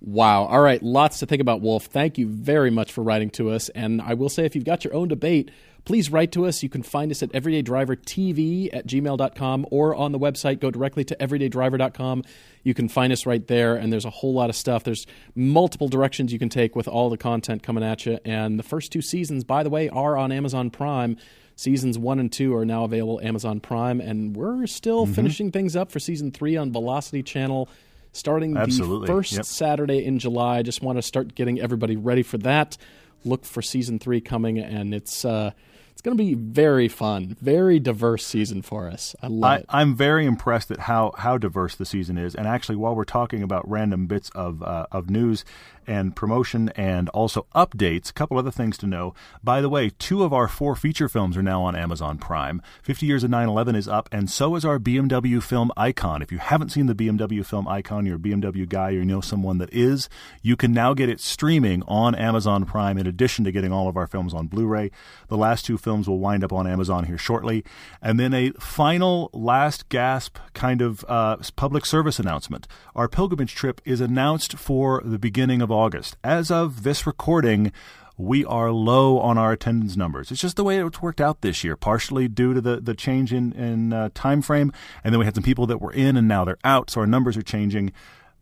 Wow. 0.00 0.44
All 0.44 0.60
right. 0.60 0.82
Lots 0.82 1.18
to 1.20 1.26
think 1.26 1.40
about, 1.42 1.60
Wolf. 1.60 1.86
Thank 1.86 2.18
you 2.18 2.28
very 2.28 2.70
much 2.70 2.92
for 2.92 3.02
writing 3.02 3.30
to 3.30 3.50
us. 3.50 3.68
And 3.70 4.00
I 4.00 4.14
will 4.14 4.28
say, 4.28 4.44
if 4.44 4.54
you've 4.54 4.64
got 4.64 4.84
your 4.84 4.94
own 4.94 5.08
debate, 5.08 5.50
please 5.84 6.10
write 6.12 6.30
to 6.32 6.46
us. 6.46 6.62
You 6.62 6.68
can 6.68 6.82
find 6.84 7.10
us 7.10 7.22
at 7.22 7.32
everydaydrivertv 7.32 8.70
at 8.72 8.86
gmail.com 8.86 9.66
or 9.70 9.94
on 9.94 10.12
the 10.12 10.18
website. 10.18 10.60
Go 10.60 10.70
directly 10.70 11.04
to 11.04 11.16
everydaydriver.com. 11.16 12.22
You 12.62 12.74
can 12.74 12.88
find 12.88 13.12
us 13.12 13.26
right 13.26 13.44
there. 13.46 13.74
And 13.74 13.92
there's 13.92 14.04
a 14.04 14.10
whole 14.10 14.34
lot 14.34 14.50
of 14.50 14.56
stuff. 14.56 14.84
There's 14.84 15.06
multiple 15.34 15.88
directions 15.88 16.32
you 16.32 16.38
can 16.38 16.48
take 16.48 16.76
with 16.76 16.86
all 16.88 17.10
the 17.10 17.16
content 17.18 17.62
coming 17.62 17.82
at 17.82 18.06
you. 18.06 18.18
And 18.24 18.58
the 18.58 18.62
first 18.62 18.92
two 18.92 19.02
seasons, 19.02 19.44
by 19.44 19.62
the 19.62 19.70
way, 19.70 19.88
are 19.88 20.16
on 20.16 20.30
Amazon 20.32 20.70
Prime. 20.70 21.16
Seasons 21.56 21.98
one 21.98 22.20
and 22.20 22.30
two 22.30 22.54
are 22.54 22.64
now 22.64 22.84
available 22.84 23.20
Amazon 23.20 23.58
Prime, 23.58 24.00
and 24.00 24.36
we're 24.36 24.64
still 24.68 25.06
Mm-hmm. 25.06 25.14
finishing 25.14 25.50
things 25.50 25.74
up 25.74 25.90
for 25.90 25.98
season 25.98 26.30
three 26.30 26.56
on 26.56 26.70
Velocity 26.70 27.20
Channel, 27.20 27.68
starting 28.12 28.56
Absolutely. 28.56 29.06
the 29.06 29.12
first 29.12 29.32
Yep. 29.32 29.44
Saturday 29.44 30.04
in 30.04 30.18
July. 30.18 30.58
I 30.58 30.62
just 30.62 30.82
want 30.82 30.98
to 30.98 31.02
start 31.02 31.34
getting 31.34 31.60
everybody 31.60 31.96
ready 31.96 32.22
for 32.22 32.38
that. 32.38 32.76
Look 33.24 33.44
for 33.44 33.62
season 33.62 33.98
three 33.98 34.20
coming, 34.20 34.58
and 34.58 34.94
it's 34.94 35.24
uh, 35.24 35.50
it's 35.98 36.02
going 36.02 36.16
to 36.16 36.22
be 36.22 36.34
very 36.34 36.86
fun, 36.86 37.36
very 37.40 37.80
diverse 37.80 38.24
season 38.24 38.62
for 38.62 38.86
us. 38.88 39.16
I 39.20 39.26
love 39.26 39.50
I, 39.50 39.56
it. 39.56 39.66
I'm 39.68 39.96
very 39.96 40.26
impressed 40.26 40.70
at 40.70 40.78
how, 40.78 41.10
how 41.18 41.38
diverse 41.38 41.74
the 41.74 41.84
season 41.84 42.16
is. 42.16 42.36
And 42.36 42.46
actually, 42.46 42.76
while 42.76 42.94
we're 42.94 43.02
talking 43.02 43.42
about 43.42 43.68
random 43.68 44.06
bits 44.06 44.30
of 44.30 44.62
uh, 44.62 44.86
of 44.92 45.10
news 45.10 45.44
and 45.88 46.14
promotion 46.14 46.68
and 46.76 47.08
also 47.08 47.46
updates, 47.54 48.10
a 48.10 48.12
couple 48.12 48.38
other 48.38 48.50
things 48.50 48.78
to 48.78 48.86
know. 48.86 49.14
By 49.42 49.60
the 49.60 49.68
way, 49.68 49.90
two 49.98 50.22
of 50.22 50.32
our 50.32 50.46
four 50.46 50.76
feature 50.76 51.08
films 51.08 51.36
are 51.36 51.42
now 51.42 51.62
on 51.62 51.74
Amazon 51.74 52.18
Prime. 52.18 52.62
50 52.82 53.06
Years 53.06 53.24
of 53.24 53.30
9 53.30 53.48
11 53.48 53.74
is 53.74 53.88
up, 53.88 54.08
and 54.12 54.30
so 54.30 54.54
is 54.54 54.64
our 54.64 54.78
BMW 54.78 55.42
film 55.42 55.72
Icon. 55.76 56.22
If 56.22 56.30
you 56.30 56.38
haven't 56.38 56.70
seen 56.70 56.86
the 56.86 56.94
BMW 56.94 57.44
film 57.44 57.66
Icon, 57.66 58.04
you're 58.04 58.16
a 58.16 58.20
BMW 58.20 58.68
guy, 58.68 58.90
or 58.90 58.98
you 58.98 59.04
know 59.04 59.20
someone 59.20 59.58
that 59.58 59.72
is, 59.72 60.08
you 60.42 60.56
can 60.56 60.72
now 60.72 60.92
get 60.92 61.08
it 61.08 61.20
streaming 61.20 61.82
on 61.88 62.14
Amazon 62.14 62.66
Prime 62.66 62.98
in 62.98 63.06
addition 63.06 63.44
to 63.44 63.52
getting 63.52 63.72
all 63.72 63.88
of 63.88 63.96
our 63.96 64.06
films 64.06 64.34
on 64.34 64.46
Blu 64.46 64.66
ray. 64.66 64.90
The 65.28 65.36
last 65.36 65.64
two 65.64 65.78
films 65.78 66.06
will 66.06 66.18
wind 66.18 66.44
up 66.44 66.52
on 66.52 66.66
Amazon 66.66 67.04
here 67.04 67.18
shortly. 67.18 67.64
And 68.02 68.20
then 68.20 68.34
a 68.34 68.50
final 68.52 69.30
last 69.32 69.88
gasp 69.88 70.36
kind 70.52 70.82
of 70.82 71.04
uh, 71.08 71.38
public 71.56 71.86
service 71.86 72.18
announcement. 72.18 72.68
Our 72.94 73.08
pilgrimage 73.08 73.54
trip 73.54 73.80
is 73.84 74.00
announced 74.00 74.58
for 74.58 75.02
the 75.04 75.18
beginning 75.18 75.62
of 75.62 75.70
August. 75.78 76.16
As 76.24 76.50
of 76.50 76.82
this 76.82 77.06
recording, 77.06 77.72
we 78.16 78.44
are 78.44 78.72
low 78.72 79.20
on 79.20 79.38
our 79.38 79.52
attendance 79.52 79.96
numbers. 79.96 80.32
It's 80.32 80.40
just 80.40 80.56
the 80.56 80.64
way 80.64 80.78
it's 80.78 81.00
worked 81.00 81.20
out 81.20 81.40
this 81.40 81.62
year, 81.62 81.76
partially 81.76 82.26
due 82.26 82.52
to 82.52 82.60
the, 82.60 82.80
the 82.80 82.94
change 82.94 83.32
in, 83.32 83.52
in 83.52 83.92
uh, 83.92 84.08
time 84.12 84.42
frame. 84.42 84.72
And 85.04 85.14
then 85.14 85.20
we 85.20 85.24
had 85.24 85.36
some 85.36 85.44
people 85.44 85.66
that 85.68 85.80
were 85.80 85.92
in 85.92 86.16
and 86.16 86.26
now 86.26 86.44
they're 86.44 86.58
out, 86.64 86.90
so 86.90 87.00
our 87.00 87.06
numbers 87.06 87.36
are 87.36 87.42
changing. 87.42 87.92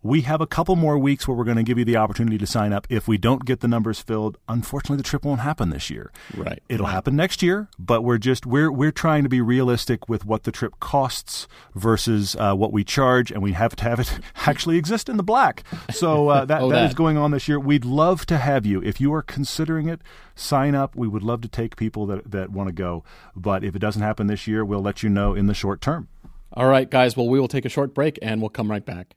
We 0.07 0.21
have 0.21 0.41
a 0.41 0.47
couple 0.47 0.77
more 0.77 0.97
weeks 0.97 1.27
where 1.27 1.37
we're 1.37 1.45
going 1.45 1.57
to 1.57 1.65
give 1.65 1.79
you 1.79 1.85
the 1.85 1.97
opportunity 1.97 2.39
to 2.39 2.47
sign 2.47 2.73
up. 2.73 2.87
If 2.89 3.09
we 3.09 3.19
don't 3.19 3.45
get 3.45 3.59
the 3.59 3.67
numbers 3.67 3.99
filled, 3.99 4.39
unfortunately, 4.49 4.99
the 4.99 5.03
trip 5.03 5.25
won't 5.25 5.41
happen 5.41 5.71
this 5.71 5.91
year. 5.91 6.13
Right. 6.37 6.63
It'll 6.69 6.87
right. 6.87 6.93
happen 6.93 7.17
next 7.17 7.43
year, 7.43 7.69
but 7.77 8.03
we're 8.03 8.19
just 8.19 8.47
we're 8.47 8.71
we're 8.71 8.93
trying 8.93 9.25
to 9.25 9.29
be 9.29 9.41
realistic 9.41 10.09
with 10.09 10.25
what 10.25 10.45
the 10.45 10.53
trip 10.53 10.79
costs 10.79 11.49
versus 11.75 12.37
uh, 12.37 12.55
what 12.55 12.73
we 12.73 12.85
charge, 12.85 13.33
and 13.33 13.43
we 13.43 13.53
have 13.53 13.75
to 13.77 13.85
have 13.85 13.99
it 13.99 14.21
actually 14.47 14.79
exist 14.79 15.09
in 15.09 15.17
the 15.17 15.25
black. 15.25 15.65
So 15.91 16.29
uh, 16.29 16.45
that 16.47 16.63
oh, 16.63 16.69
that 16.71 16.77
that 16.77 16.87
is 16.87 16.95
going 16.95 17.17
on 17.17 17.33
this 17.33 17.49
year. 17.49 17.59
We'd 17.59 17.85
love 17.85 18.27
to 18.27 18.39
have 18.39 18.65
you 18.65 18.81
if 18.83 19.01
you 19.01 19.13
are 19.13 19.23
considering 19.23 19.89
it. 19.89 20.03
Sign 20.37 20.77
up. 20.77 20.95
We 20.95 21.09
would 21.09 21.25
love 21.25 21.41
to 21.41 21.49
take 21.49 21.75
people 21.75 22.07
that 22.07 22.31
that 22.31 22.51
want 22.51 22.69
to 22.69 22.73
go, 22.73 23.03
but 23.35 23.65
if 23.65 23.75
it 23.75 23.81
doesn't 23.81 24.03
happen 24.03 24.29
this 24.29 24.47
year, 24.47 24.65
we'll 24.65 24.83
let 24.83 25.03
you 25.03 25.09
know 25.09 25.35
in 25.35 25.47
the 25.47 25.55
short 25.55 25.81
term. 25.81 26.07
All 26.53 26.69
right, 26.69 26.89
guys. 26.89 27.17
Well, 27.17 27.29
we 27.29 27.41
will 27.41 27.49
take 27.49 27.65
a 27.65 27.69
short 27.69 27.93
break 27.93 28.21
and 28.23 28.41
we'll 28.41 28.51
come 28.51 28.71
right 28.71 28.85
back. 28.85 29.17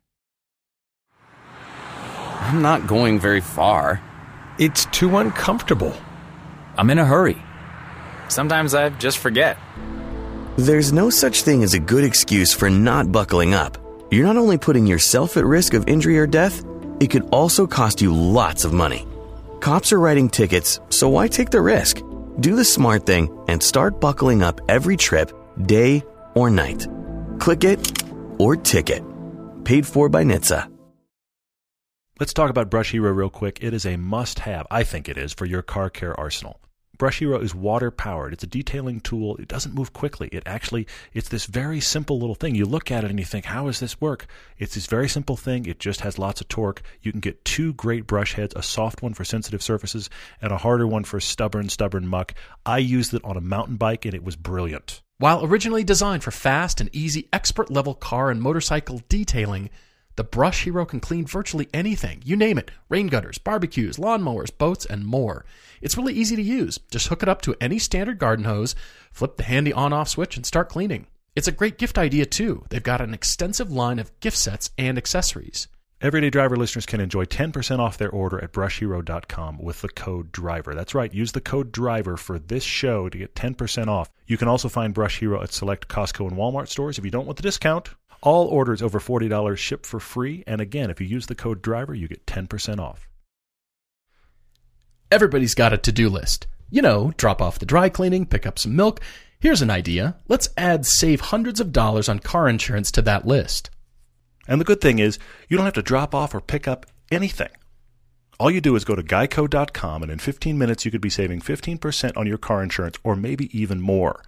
I'm 2.50 2.64
not 2.64 2.88
going 2.88 3.20
very 3.20 3.42
far. 3.42 4.02
It's 4.58 4.86
too 4.86 5.18
uncomfortable. 5.18 5.94
I'm 6.78 6.90
in 6.90 6.98
a 6.98 7.06
hurry. 7.06 7.38
Sometimes 8.28 8.74
I 8.74 8.90
just 8.90 9.20
forget. 9.20 9.56
There's 10.58 10.92
no 10.92 11.12
such 11.12 11.44
thing 11.44 11.62
as 11.62 11.76
a 11.76 11.80
good 11.80 12.04
excuse 12.04 12.52
for 12.52 12.68
not 12.68 13.12
buckling 13.12 13.54
up. 13.54 13.78
You're 14.10 14.26
not 14.26 14.38
only 14.38 14.58
putting 14.58 14.88
yourself 14.88 15.38
at 15.38 15.46
risk 15.46 15.76
of 15.76 15.88
injury 15.88 16.18
or 16.18 16.26
death, 16.26 16.66
it 17.00 17.12
could 17.12 17.30
also 17.32 17.68
cost 17.68 18.02
you 18.02 18.16
lots 18.16 18.66
of 18.66 18.74
money. 18.74 19.06
Cops 19.60 19.94
are 19.94 20.00
writing 20.00 20.28
tickets, 20.28 20.80
so 20.90 21.08
why 21.08 21.28
take 21.28 21.52
the 21.52 21.62
risk? 21.62 22.02
Do 22.40 22.56
the 22.56 22.66
smart 22.66 23.06
thing 23.06 23.30
and 23.48 23.62
start 23.62 24.02
buckling 24.02 24.42
up 24.42 24.60
every 24.68 24.98
trip, 24.98 25.32
day 25.68 26.04
or 26.34 26.50
night. 26.50 26.88
Click 27.38 27.64
it 27.64 28.04
or 28.40 28.56
ticket. 28.56 29.04
Paid 29.66 29.86
for 29.86 30.10
by 30.10 30.24
NHTSA. 30.24 30.79
Let's 32.20 32.34
talk 32.34 32.50
about 32.50 32.70
Brush 32.70 32.92
Hero 32.92 33.14
real 33.14 33.30
quick. 33.30 33.60
It 33.62 33.74
is 33.74 33.86
a 33.86 33.96
must 33.96 34.40
have, 34.40 34.68
I 34.70 34.84
think 34.84 35.08
it 35.08 35.18
is, 35.18 35.32
for 35.32 35.46
your 35.46 35.62
car 35.62 35.90
care 35.90 36.20
arsenal. 36.20 36.60
Brush 36.98 37.20
Hero 37.20 37.40
is 37.40 37.56
water 37.56 37.92
powered. 37.92 38.34
It's 38.34 38.44
a 38.44 38.48
detailing 38.48 39.00
tool. 39.00 39.38
It 39.38 39.48
doesn't 39.48 39.74
move 39.74 39.94
quickly. 39.94 40.28
It 40.34 40.44
actually, 40.46 40.86
it's 41.14 41.30
this 41.30 41.46
very 41.46 41.80
simple 41.80 42.20
little 42.20 42.36
thing. 42.36 42.56
You 42.56 42.66
look 42.66 42.92
at 42.92 43.06
it 43.06 43.10
and 43.10 43.20
you 43.20 43.26
think, 43.26 43.46
how 43.46 43.68
does 43.68 43.80
this 43.80 44.02
work? 44.02 44.28
It's 44.58 44.76
this 44.76 44.88
very 44.88 45.08
simple 45.08 45.38
thing. 45.38 45.66
It 45.66 45.80
just 45.80 46.02
has 46.02 46.20
lots 46.20 46.42
of 46.42 46.50
torque. 46.50 46.82
You 47.02 47.14
can 47.14 47.22
get 47.22 47.46
two 47.46 47.72
great 47.76 48.06
brush 48.06 48.34
heads, 48.34 48.54
a 48.54 48.64
soft 48.64 49.02
one 49.02 49.14
for 49.14 49.24
sensitive 49.24 49.64
surfaces 49.64 50.10
and 50.42 50.52
a 50.52 50.58
harder 50.58 50.88
one 50.88 51.06
for 51.06 51.22
stubborn, 51.22 51.70
stubborn 51.70 52.06
muck. 52.06 52.34
I 52.66 52.80
used 52.80 53.14
it 53.14 53.24
on 53.24 53.38
a 53.38 53.42
mountain 53.42 53.78
bike 53.78 54.04
and 54.04 54.14
it 54.14 54.26
was 54.26 54.36
brilliant. 54.36 55.02
While 55.20 55.46
originally 55.46 55.86
designed 55.86 56.26
for 56.26 56.32
fast 56.32 56.82
and 56.82 56.90
easy 56.94 57.30
expert 57.32 57.72
level 57.72 57.94
car 57.94 58.30
and 58.30 58.42
motorcycle 58.42 59.04
detailing, 59.08 59.70
the 60.20 60.24
Brush 60.26 60.66
Hero 60.66 60.86
can 60.86 61.00
clean 61.00 61.26
virtually 61.26 61.70
anything. 61.74 62.22
You 62.26 62.36
name 62.36 62.58
it 62.58 62.72
rain 62.90 63.08
gutters, 63.08 63.38
barbecues, 63.38 63.96
lawnmowers, 63.96 64.52
boats, 64.56 64.86
and 64.86 65.06
more. 65.06 65.46
It's 65.82 65.96
really 65.96 66.14
easy 66.14 66.36
to 66.36 66.42
use. 66.42 66.78
Just 66.92 67.08
hook 67.08 67.24
it 67.24 67.30
up 67.30 67.42
to 67.44 67.56
any 67.62 67.80
standard 67.80 68.20
garden 68.20 68.44
hose, 68.44 68.76
flip 69.14 69.38
the 69.38 69.44
handy 69.44 69.72
on 69.72 69.94
off 69.94 70.10
switch, 70.10 70.36
and 70.36 70.46
start 70.46 70.68
cleaning. 70.68 71.08
It's 71.38 71.48
a 71.48 71.54
great 71.54 71.78
gift 71.78 71.98
idea, 71.98 72.26
too. 72.26 72.66
They've 72.70 72.84
got 72.84 73.00
an 73.00 73.14
extensive 73.14 73.72
line 73.72 73.98
of 73.98 74.12
gift 74.20 74.36
sets 74.36 74.72
and 74.78 74.98
accessories. 74.98 75.70
Everyday 76.02 76.30
Driver 76.30 76.58
listeners 76.58 76.86
can 76.86 77.00
enjoy 77.00 77.24
10% 77.24 77.80
off 77.80 77.98
their 77.98 78.10
order 78.10 78.44
at 78.44 78.52
brushhero.com 78.52 79.58
with 79.58 79.80
the 79.80 79.88
code 79.88 80.34
DRIVER. 80.34 80.76
That's 80.76 80.96
right, 80.96 81.14
use 81.14 81.32
the 81.32 81.40
code 81.40 81.72
DRIVER 81.72 82.18
for 82.18 82.40
this 82.40 82.66
show 82.66 83.08
to 83.08 83.18
get 83.18 83.36
10% 83.36 83.88
off. 83.88 84.10
You 84.28 84.36
can 84.36 84.50
also 84.50 84.68
find 84.68 84.94
Brush 84.94 85.20
Hero 85.20 85.42
at 85.42 85.54
select 85.54 85.88
Costco 85.88 86.28
and 86.28 86.38
Walmart 86.38 86.68
stores. 86.68 86.98
If 86.98 87.06
you 87.06 87.12
don't 87.12 87.26
want 87.26 87.38
the 87.38 87.44
discount, 87.44 87.90
all 88.22 88.48
orders 88.48 88.82
over 88.82 89.00
$40 89.00 89.58
ship 89.58 89.86
for 89.86 90.00
free. 90.00 90.44
And 90.48 90.62
again, 90.62 90.90
if 90.90 91.00
you 91.00 91.08
use 91.08 91.28
the 91.28 91.36
code 91.36 91.62
DRIVER, 91.62 91.94
you 91.94 92.08
get 92.08 92.26
10% 92.26 92.80
off. 92.80 93.08
Everybody's 95.12 95.56
got 95.56 95.74
a 95.74 95.78
to 95.78 95.92
do 95.92 96.10
list. 96.10 96.48
You 96.70 96.82
know, 96.82 97.14
drop 97.18 97.42
off 97.42 97.60
the 97.60 97.66
dry 97.66 97.90
cleaning, 97.90 98.26
pick 98.26 98.46
up 98.46 98.60
some 98.60 98.76
milk. 98.76 99.00
Here's 99.40 99.62
an 99.62 99.72
idea. 99.72 100.18
Let's 100.28 100.50
add 100.58 100.86
save 100.86 101.22
hundreds 101.22 101.60
of 101.60 101.72
dollars 101.72 102.08
on 102.10 102.20
car 102.20 102.48
insurance 102.48 102.92
to 102.92 103.02
that 103.04 103.26
list. 103.26 103.70
And 104.48 104.60
the 104.60 104.66
good 104.66 104.82
thing 104.82 105.00
is, 105.00 105.18
you 105.48 105.58
don't 105.58 105.66
have 105.66 105.74
to 105.76 105.82
drop 105.82 106.14
off 106.14 106.36
or 106.36 106.42
pick 106.42 106.68
up 106.68 106.86
anything. 107.12 107.50
All 108.40 108.52
you 108.52 108.62
do 108.62 108.76
is 108.76 108.86
go 108.86 108.96
to 108.96 109.04
geico.com, 109.04 110.02
and 110.04 110.12
in 110.12 110.20
15 110.20 110.58
minutes, 110.58 110.86
you 110.86 110.92
could 110.92 111.02
be 111.02 111.10
saving 111.10 111.42
15% 111.42 112.16
on 112.16 112.26
your 112.26 112.38
car 112.38 112.64
insurance 112.64 112.98
or 113.04 113.16
maybe 113.16 113.50
even 113.58 113.82
more. 113.82 114.24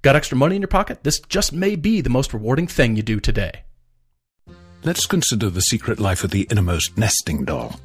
Got 0.00 0.14
extra 0.14 0.38
money 0.38 0.54
in 0.54 0.62
your 0.62 0.68
pocket? 0.68 1.02
This 1.02 1.18
just 1.18 1.52
may 1.52 1.74
be 1.74 2.00
the 2.00 2.10
most 2.10 2.32
rewarding 2.32 2.68
thing 2.68 2.94
you 2.94 3.02
do 3.02 3.18
today. 3.18 3.64
Let's 4.84 5.06
consider 5.06 5.50
the 5.50 5.60
secret 5.60 5.98
life 5.98 6.22
of 6.22 6.30
the 6.30 6.46
innermost 6.50 6.96
nesting 6.96 7.44
doll. 7.44 7.80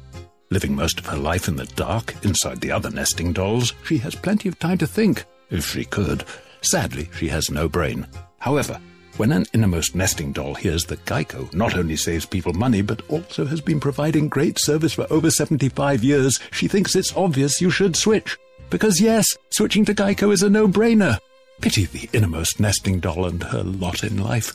Living 0.50 0.76
most 0.76 1.00
of 1.00 1.06
her 1.06 1.16
life 1.16 1.48
in 1.48 1.56
the 1.56 1.66
dark, 1.66 2.14
inside 2.24 2.60
the 2.60 2.70
other 2.70 2.88
nesting 2.88 3.32
dolls, 3.32 3.72
she 3.84 3.98
has 3.98 4.14
plenty 4.14 4.48
of 4.48 4.60
time 4.60 4.78
to 4.78 4.86
think, 4.86 5.24
if 5.50 5.66
she 5.66 5.84
could. 5.84 6.24
Sadly, 6.60 7.08
she 7.16 7.26
has 7.28 7.50
no 7.50 7.68
brain. 7.68 8.06
However, 8.38 8.80
when 9.16 9.32
an 9.32 9.46
innermost 9.52 9.96
nesting 9.96 10.30
doll 10.30 10.54
hears 10.54 10.84
that 10.84 11.04
Geico 11.06 11.52
not 11.52 11.76
only 11.76 11.96
saves 11.96 12.26
people 12.26 12.52
money, 12.52 12.82
but 12.82 13.02
also 13.08 13.44
has 13.44 13.60
been 13.60 13.80
providing 13.80 14.28
great 14.28 14.60
service 14.60 14.92
for 14.92 15.12
over 15.12 15.32
75 15.32 16.04
years, 16.04 16.38
she 16.52 16.68
thinks 16.68 16.94
it's 16.94 17.16
obvious 17.16 17.60
you 17.60 17.70
should 17.70 17.96
switch. 17.96 18.38
Because 18.70 19.00
yes, 19.00 19.26
switching 19.50 19.84
to 19.86 19.94
Geico 19.94 20.32
is 20.32 20.44
a 20.44 20.50
no-brainer. 20.50 21.18
Pity 21.60 21.86
the 21.86 22.08
innermost 22.12 22.60
nesting 22.60 23.00
doll 23.00 23.26
and 23.26 23.42
her 23.42 23.62
lot 23.62 24.02
in 24.04 24.22
life. 24.22 24.54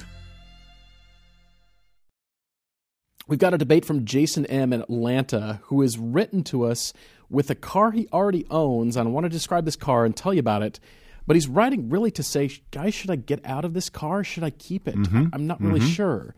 We've 3.28 3.38
got 3.38 3.54
a 3.54 3.60
debate 3.60 3.86
from 3.86 4.06
Jason 4.06 4.48
M. 4.48 4.74
in 4.74 4.82
Atlanta 4.82 5.62
who 5.66 5.82
has 5.82 6.00
written 6.00 6.44
to 6.46 6.66
us 6.66 6.94
with 7.30 7.52
a 7.52 7.56
car 7.56 7.92
he 7.92 8.08
already 8.12 8.46
owns. 8.50 8.98
And 8.98 9.08
I 9.08 9.12
want 9.12 9.26
to 9.26 9.30
describe 9.30 9.66
this 9.66 9.76
car 9.76 10.04
and 10.04 10.16
tell 10.16 10.34
you 10.34 10.40
about 10.40 10.64
it. 10.64 10.80
But 11.28 11.36
he's 11.36 11.48
writing 11.48 11.90
really 11.92 12.10
to 12.12 12.24
say, 12.24 12.50
guys, 12.72 12.96
should 12.96 13.12
I 13.12 13.18
get 13.18 13.46
out 13.46 13.66
of 13.66 13.76
this 13.76 13.88
car? 13.88 14.24
Should 14.24 14.44
I 14.44 14.50
keep 14.50 14.88
it? 14.88 14.96
Mm-hmm. 14.96 15.28
I'm 15.32 15.46
not 15.46 15.62
really 15.62 15.80
mm-hmm. 15.80 15.90
sure. 15.90 16.34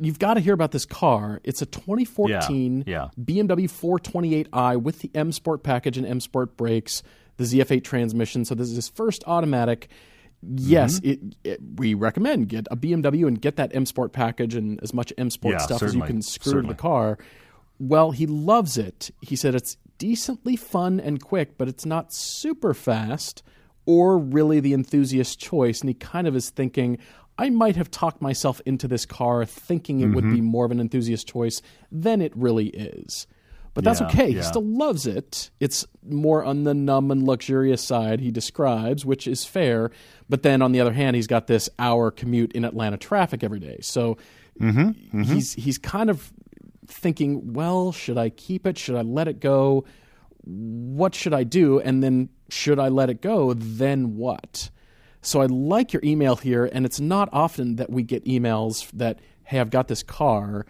You've 0.00 0.20
got 0.20 0.34
to 0.34 0.40
hear 0.40 0.54
about 0.54 0.70
this 0.70 0.84
car. 0.84 1.40
It's 1.42 1.62
a 1.62 1.66
2014 1.66 2.84
yeah, 2.86 2.92
yeah. 2.92 3.08
BMW 3.20 3.68
428i 3.68 4.80
with 4.80 5.00
the 5.00 5.10
M 5.16 5.32
Sport 5.32 5.64
package 5.64 5.98
and 5.98 6.06
M 6.06 6.20
Sport 6.20 6.56
brakes, 6.56 7.02
the 7.36 7.44
ZF8 7.44 7.82
transmission. 7.84 8.44
So 8.44 8.54
this 8.54 8.68
is 8.68 8.76
his 8.76 8.88
first 8.88 9.24
automatic. 9.26 9.88
Yes, 10.42 11.00
Mm-hmm. 11.00 11.08
it, 11.10 11.36
it, 11.52 11.60
we 11.76 11.94
recommend 11.94 12.48
get 12.48 12.66
a 12.70 12.76
BMW 12.76 13.26
and 13.26 13.40
get 13.40 13.56
that 13.56 13.74
M 13.74 13.86
Sport 13.86 14.12
package 14.12 14.54
and 14.54 14.78
as 14.82 14.92
much 14.92 15.12
M 15.16 15.30
Sport 15.30 15.52
Yeah, 15.54 15.58
stuff 15.58 15.82
as 15.82 15.94
you 15.94 16.02
can 16.02 16.20
screw 16.22 16.52
certainly. 16.52 16.68
to 16.74 16.76
the 16.76 16.80
car. 16.82 17.18
Well, 17.78 18.10
he 18.10 18.26
loves 18.26 18.76
it. 18.78 19.10
He 19.22 19.36
said 19.36 19.54
it's 19.54 19.76
decently 19.98 20.56
fun 20.56 21.00
and 21.00 21.20
quick, 21.22 21.56
but 21.56 21.66
it's 21.68 21.86
not 21.86 22.12
super 22.12 22.74
fast 22.74 23.42
or 23.86 24.18
really 24.18 24.60
the 24.60 24.74
enthusiast 24.74 25.38
choice. 25.40 25.80
And 25.80 25.88
he 25.88 25.94
kind 25.94 26.26
of 26.26 26.36
is 26.36 26.50
thinking, 26.50 26.98
I 27.38 27.50
might 27.50 27.76
have 27.76 27.90
talked 27.90 28.20
myself 28.22 28.60
into 28.66 28.86
this 28.86 29.04
car 29.06 29.44
thinking 29.44 30.00
it 30.00 30.08
would 30.08 30.24
be 30.24 30.36
Mm-hmm. 30.36 30.44
more 30.44 30.64
of 30.66 30.70
an 30.70 30.80
enthusiast 30.80 31.26
choice 31.26 31.62
than 31.90 32.20
it 32.20 32.32
really 32.36 32.68
is. 32.68 33.26
But 33.74 33.84
that's 33.84 34.00
Yeah, 34.00 34.06
okay. 34.06 34.32
He 34.32 34.42
still 34.42 34.64
loves 34.64 35.06
it. 35.06 35.50
It's 35.60 35.84
more 36.08 36.44
on 36.44 36.64
the 36.64 36.74
numb 36.74 37.10
and 37.10 37.24
luxurious 37.24 37.82
side, 37.82 38.20
he 38.20 38.30
describes, 38.30 39.04
which 39.04 39.26
is 39.26 39.44
fair. 39.44 39.90
But 40.28 40.42
then 40.42 40.62
on 40.62 40.72
the 40.72 40.80
other 40.80 40.92
hand, 40.92 41.16
he's 41.16 41.26
got 41.26 41.48
this 41.48 41.68
hour 41.78 42.10
commute 42.10 42.52
in 42.52 42.64
Atlanta 42.64 42.96
traffic 42.96 43.42
every 43.42 43.60
day. 43.60 43.78
So 43.82 44.16
Mm-hmm, 44.60 45.22
he's 45.22 45.54
he's 45.54 45.78
kind 45.78 46.10
of 46.10 46.32
thinking, 46.86 47.52
well, 47.54 47.92
should 47.92 48.18
I 48.18 48.28
keep 48.30 48.66
it? 48.66 48.78
Should 48.78 48.94
I 48.94 49.02
let 49.02 49.28
it 49.28 49.40
go? 49.40 49.84
What 50.44 51.14
should 51.14 51.34
I 51.34 51.44
do? 51.44 51.80
And 51.80 52.02
then 52.02 52.28
should 52.50 52.78
I 52.78 52.88
let 52.88 53.10
it 53.10 53.20
go? 53.20 53.54
Then 53.54 54.16
what? 54.16 54.70
So 55.22 55.40
I 55.40 55.46
like 55.46 55.92
your 55.92 56.02
email 56.04 56.36
here, 56.36 56.68
and 56.70 56.84
it's 56.84 57.00
not 57.00 57.28
often 57.32 57.76
that 57.76 57.90
we 57.90 58.02
get 58.02 58.24
emails 58.26 58.90
that, 58.92 59.20
hey, 59.44 59.58
I've 59.58 59.70
got 59.70 59.88
this 59.88 60.02
car. 60.02 60.66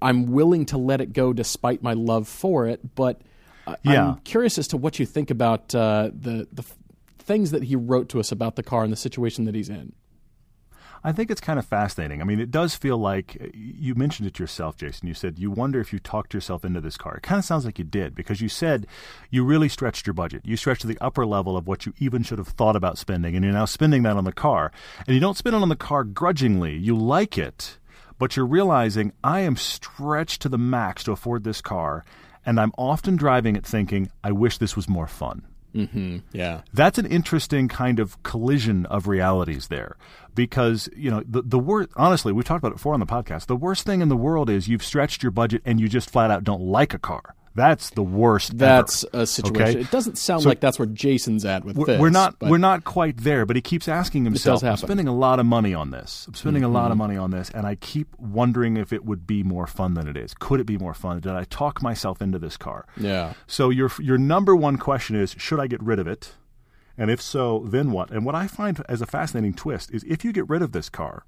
I'm 0.00 0.26
willing 0.26 0.66
to 0.66 0.78
let 0.78 1.00
it 1.00 1.12
go 1.12 1.32
despite 1.32 1.82
my 1.82 1.92
love 1.94 2.28
for 2.28 2.66
it, 2.66 2.94
but 2.94 3.20
I- 3.66 3.76
Yeah. 3.84 4.08
I'm 4.10 4.16
curious 4.24 4.58
as 4.58 4.68
to 4.68 4.76
what 4.76 4.98
you 4.98 5.06
think 5.06 5.30
about 5.30 5.74
uh, 5.74 6.10
the 6.12 6.48
the 6.52 6.62
f- 6.62 6.76
things 7.18 7.52
that 7.52 7.62
he 7.64 7.76
wrote 7.76 8.08
to 8.10 8.20
us 8.20 8.32
about 8.32 8.56
the 8.56 8.62
car 8.62 8.82
and 8.84 8.92
the 8.92 8.96
situation 8.96 9.44
that 9.44 9.54
he's 9.54 9.68
in. 9.68 9.92
I 11.04 11.10
think 11.10 11.32
it's 11.32 11.40
kind 11.40 11.58
of 11.58 11.66
fascinating. 11.66 12.20
I 12.20 12.24
mean, 12.24 12.38
it 12.38 12.52
does 12.52 12.76
feel 12.76 12.96
like 12.96 13.50
you 13.54 13.96
mentioned 13.96 14.28
it 14.28 14.38
yourself, 14.38 14.76
Jason. 14.76 15.08
You 15.08 15.14
said 15.14 15.36
you 15.36 15.50
wonder 15.50 15.80
if 15.80 15.92
you 15.92 15.98
talked 15.98 16.32
yourself 16.32 16.64
into 16.64 16.80
this 16.80 16.96
car. 16.96 17.16
It 17.16 17.24
kind 17.24 17.40
of 17.40 17.44
sounds 17.44 17.64
like 17.64 17.76
you 17.78 17.84
did 17.84 18.14
because 18.14 18.40
you 18.40 18.48
said 18.48 18.86
you 19.28 19.44
really 19.44 19.68
stretched 19.68 20.06
your 20.06 20.14
budget. 20.14 20.42
You 20.44 20.56
stretched 20.56 20.82
to 20.82 20.86
the 20.86 20.98
upper 21.00 21.26
level 21.26 21.56
of 21.56 21.66
what 21.66 21.86
you 21.86 21.92
even 21.98 22.22
should 22.22 22.38
have 22.38 22.46
thought 22.48 22.76
about 22.76 22.98
spending, 22.98 23.34
and 23.34 23.44
you're 23.44 23.52
now 23.54 23.64
spending 23.64 24.04
that 24.04 24.16
on 24.16 24.22
the 24.24 24.32
car. 24.32 24.70
And 25.06 25.14
you 25.14 25.20
don't 25.20 25.36
spend 25.36 25.56
it 25.56 25.62
on 25.62 25.68
the 25.70 25.76
car 25.76 26.04
grudgingly. 26.04 26.76
You 26.76 26.96
like 26.96 27.36
it, 27.36 27.78
but 28.22 28.36
you're 28.36 28.46
realizing 28.46 29.10
I 29.24 29.40
am 29.40 29.56
stretched 29.56 30.42
to 30.42 30.48
the 30.48 30.56
max 30.56 31.02
to 31.02 31.10
afford 31.10 31.42
this 31.42 31.60
car. 31.60 32.04
and 32.44 32.60
I'm 32.60 32.72
often 32.78 33.16
driving 33.16 33.56
it 33.56 33.66
thinking, 33.66 34.10
I 34.22 34.32
wish 34.32 34.58
this 34.58 34.76
was 34.76 34.88
more 34.88 35.06
fun. 35.06 35.42
Mm-hmm. 35.74 36.18
Yeah. 36.32 36.60
That's 36.74 36.98
an 36.98 37.06
interesting 37.06 37.66
kind 37.66 37.98
of 37.98 38.22
collision 38.24 38.84
of 38.86 39.08
realities 39.08 39.68
there, 39.68 39.96
because 40.34 40.88
you 40.94 41.10
know 41.10 41.22
the 41.26 41.40
the 41.40 41.58
worst. 41.58 41.88
Honestly, 41.96 42.30
we've 42.30 42.44
talked 42.44 42.58
about 42.62 42.72
it 42.72 42.76
before 42.76 42.92
on 42.92 43.00
the 43.00 43.06
podcast. 43.06 43.46
The 43.46 43.56
worst 43.56 43.86
thing 43.86 44.02
in 44.02 44.10
the 44.10 44.16
world 44.16 44.50
is 44.50 44.68
you've 44.68 44.84
stretched 44.84 45.22
your 45.22 45.32
budget 45.32 45.62
and 45.64 45.80
you 45.80 45.88
just 45.88 46.10
flat 46.10 46.30
out 46.30 46.44
don't 46.44 46.60
like 46.60 46.92
a 46.92 46.98
car. 46.98 47.34
That's 47.54 47.90
the 47.90 48.02
worst. 48.02 48.56
That's 48.56 49.04
ever, 49.12 49.22
a 49.22 49.26
situation. 49.26 49.62
okay? 49.62 49.80
It 49.80 49.90
doesn't 49.90 50.16
sound 50.16 50.42
So- 50.42 50.48
like 50.48 50.60
that's 50.60 50.78
where 50.78 50.86
Jason's 50.86 51.44
at 51.44 51.64
with 51.64 51.76
We're, 51.76 51.84
this. 51.86 52.00
we're 52.00 52.10
not 52.10 52.36
we're 52.40 52.58
not 52.58 52.84
quite 52.84 53.18
there, 53.18 53.44
but 53.44 53.56
he 53.56 53.62
keeps 53.62 53.88
asking 53.88 54.24
himself. 54.24 54.62
I'm. 54.64 54.72
Mm-hmm. 54.74 54.86
spending 54.86 55.08
a 55.08 55.14
lot 55.14 55.38
of 55.38 55.46
money 55.46 55.74
on 55.74 55.90
this. 55.90 56.24
I'm 56.28 56.34
spending 56.34 56.64
a 56.64 56.68
lot 56.68 56.90
of 56.90 56.96
money 56.96 57.16
on 57.16 57.30
this, 57.30 57.50
and 57.50 57.66
I 57.66 57.74
keep 57.74 58.08
wondering 58.18 58.76
if 58.76 58.92
it 58.92 59.04
would 59.04 59.26
be 59.26 59.42
more 59.42 59.66
fun 59.66 59.94
than 59.94 60.08
it 60.08 60.16
is. 60.16 60.34
Could 60.34 60.60
it 60.60 60.66
be 60.66 60.78
more 60.78 60.94
fun? 60.94 61.20
Did 61.20 61.32
I 61.32 61.44
talk 61.44 61.82
myself 61.82 62.22
into 62.22 62.38
this 62.38 62.56
car? 62.56 62.86
Yeah. 62.96 63.34
So 63.46 63.70
your 63.70 63.90
your 63.98 64.18
number 64.18 64.56
one 64.56 64.78
question 64.78 65.16
is: 65.16 65.34
Should 65.38 65.60
I 65.60 65.66
get 65.66 65.82
rid 65.82 65.98
of 65.98 66.06
it? 66.06 66.34
And 66.98 67.10
if 67.10 67.20
so, 67.22 67.64
then 67.66 67.90
what? 67.90 68.10
And 68.10 68.24
what 68.24 68.34
I 68.34 68.46
find 68.46 68.82
as 68.88 69.00
a 69.00 69.06
fascinating 69.06 69.54
twist 69.54 69.90
is 69.92 70.04
if 70.04 70.24
you 70.24 70.32
get 70.32 70.48
rid 70.48 70.60
of 70.62 70.72
this 70.72 70.88
car, 70.90 71.24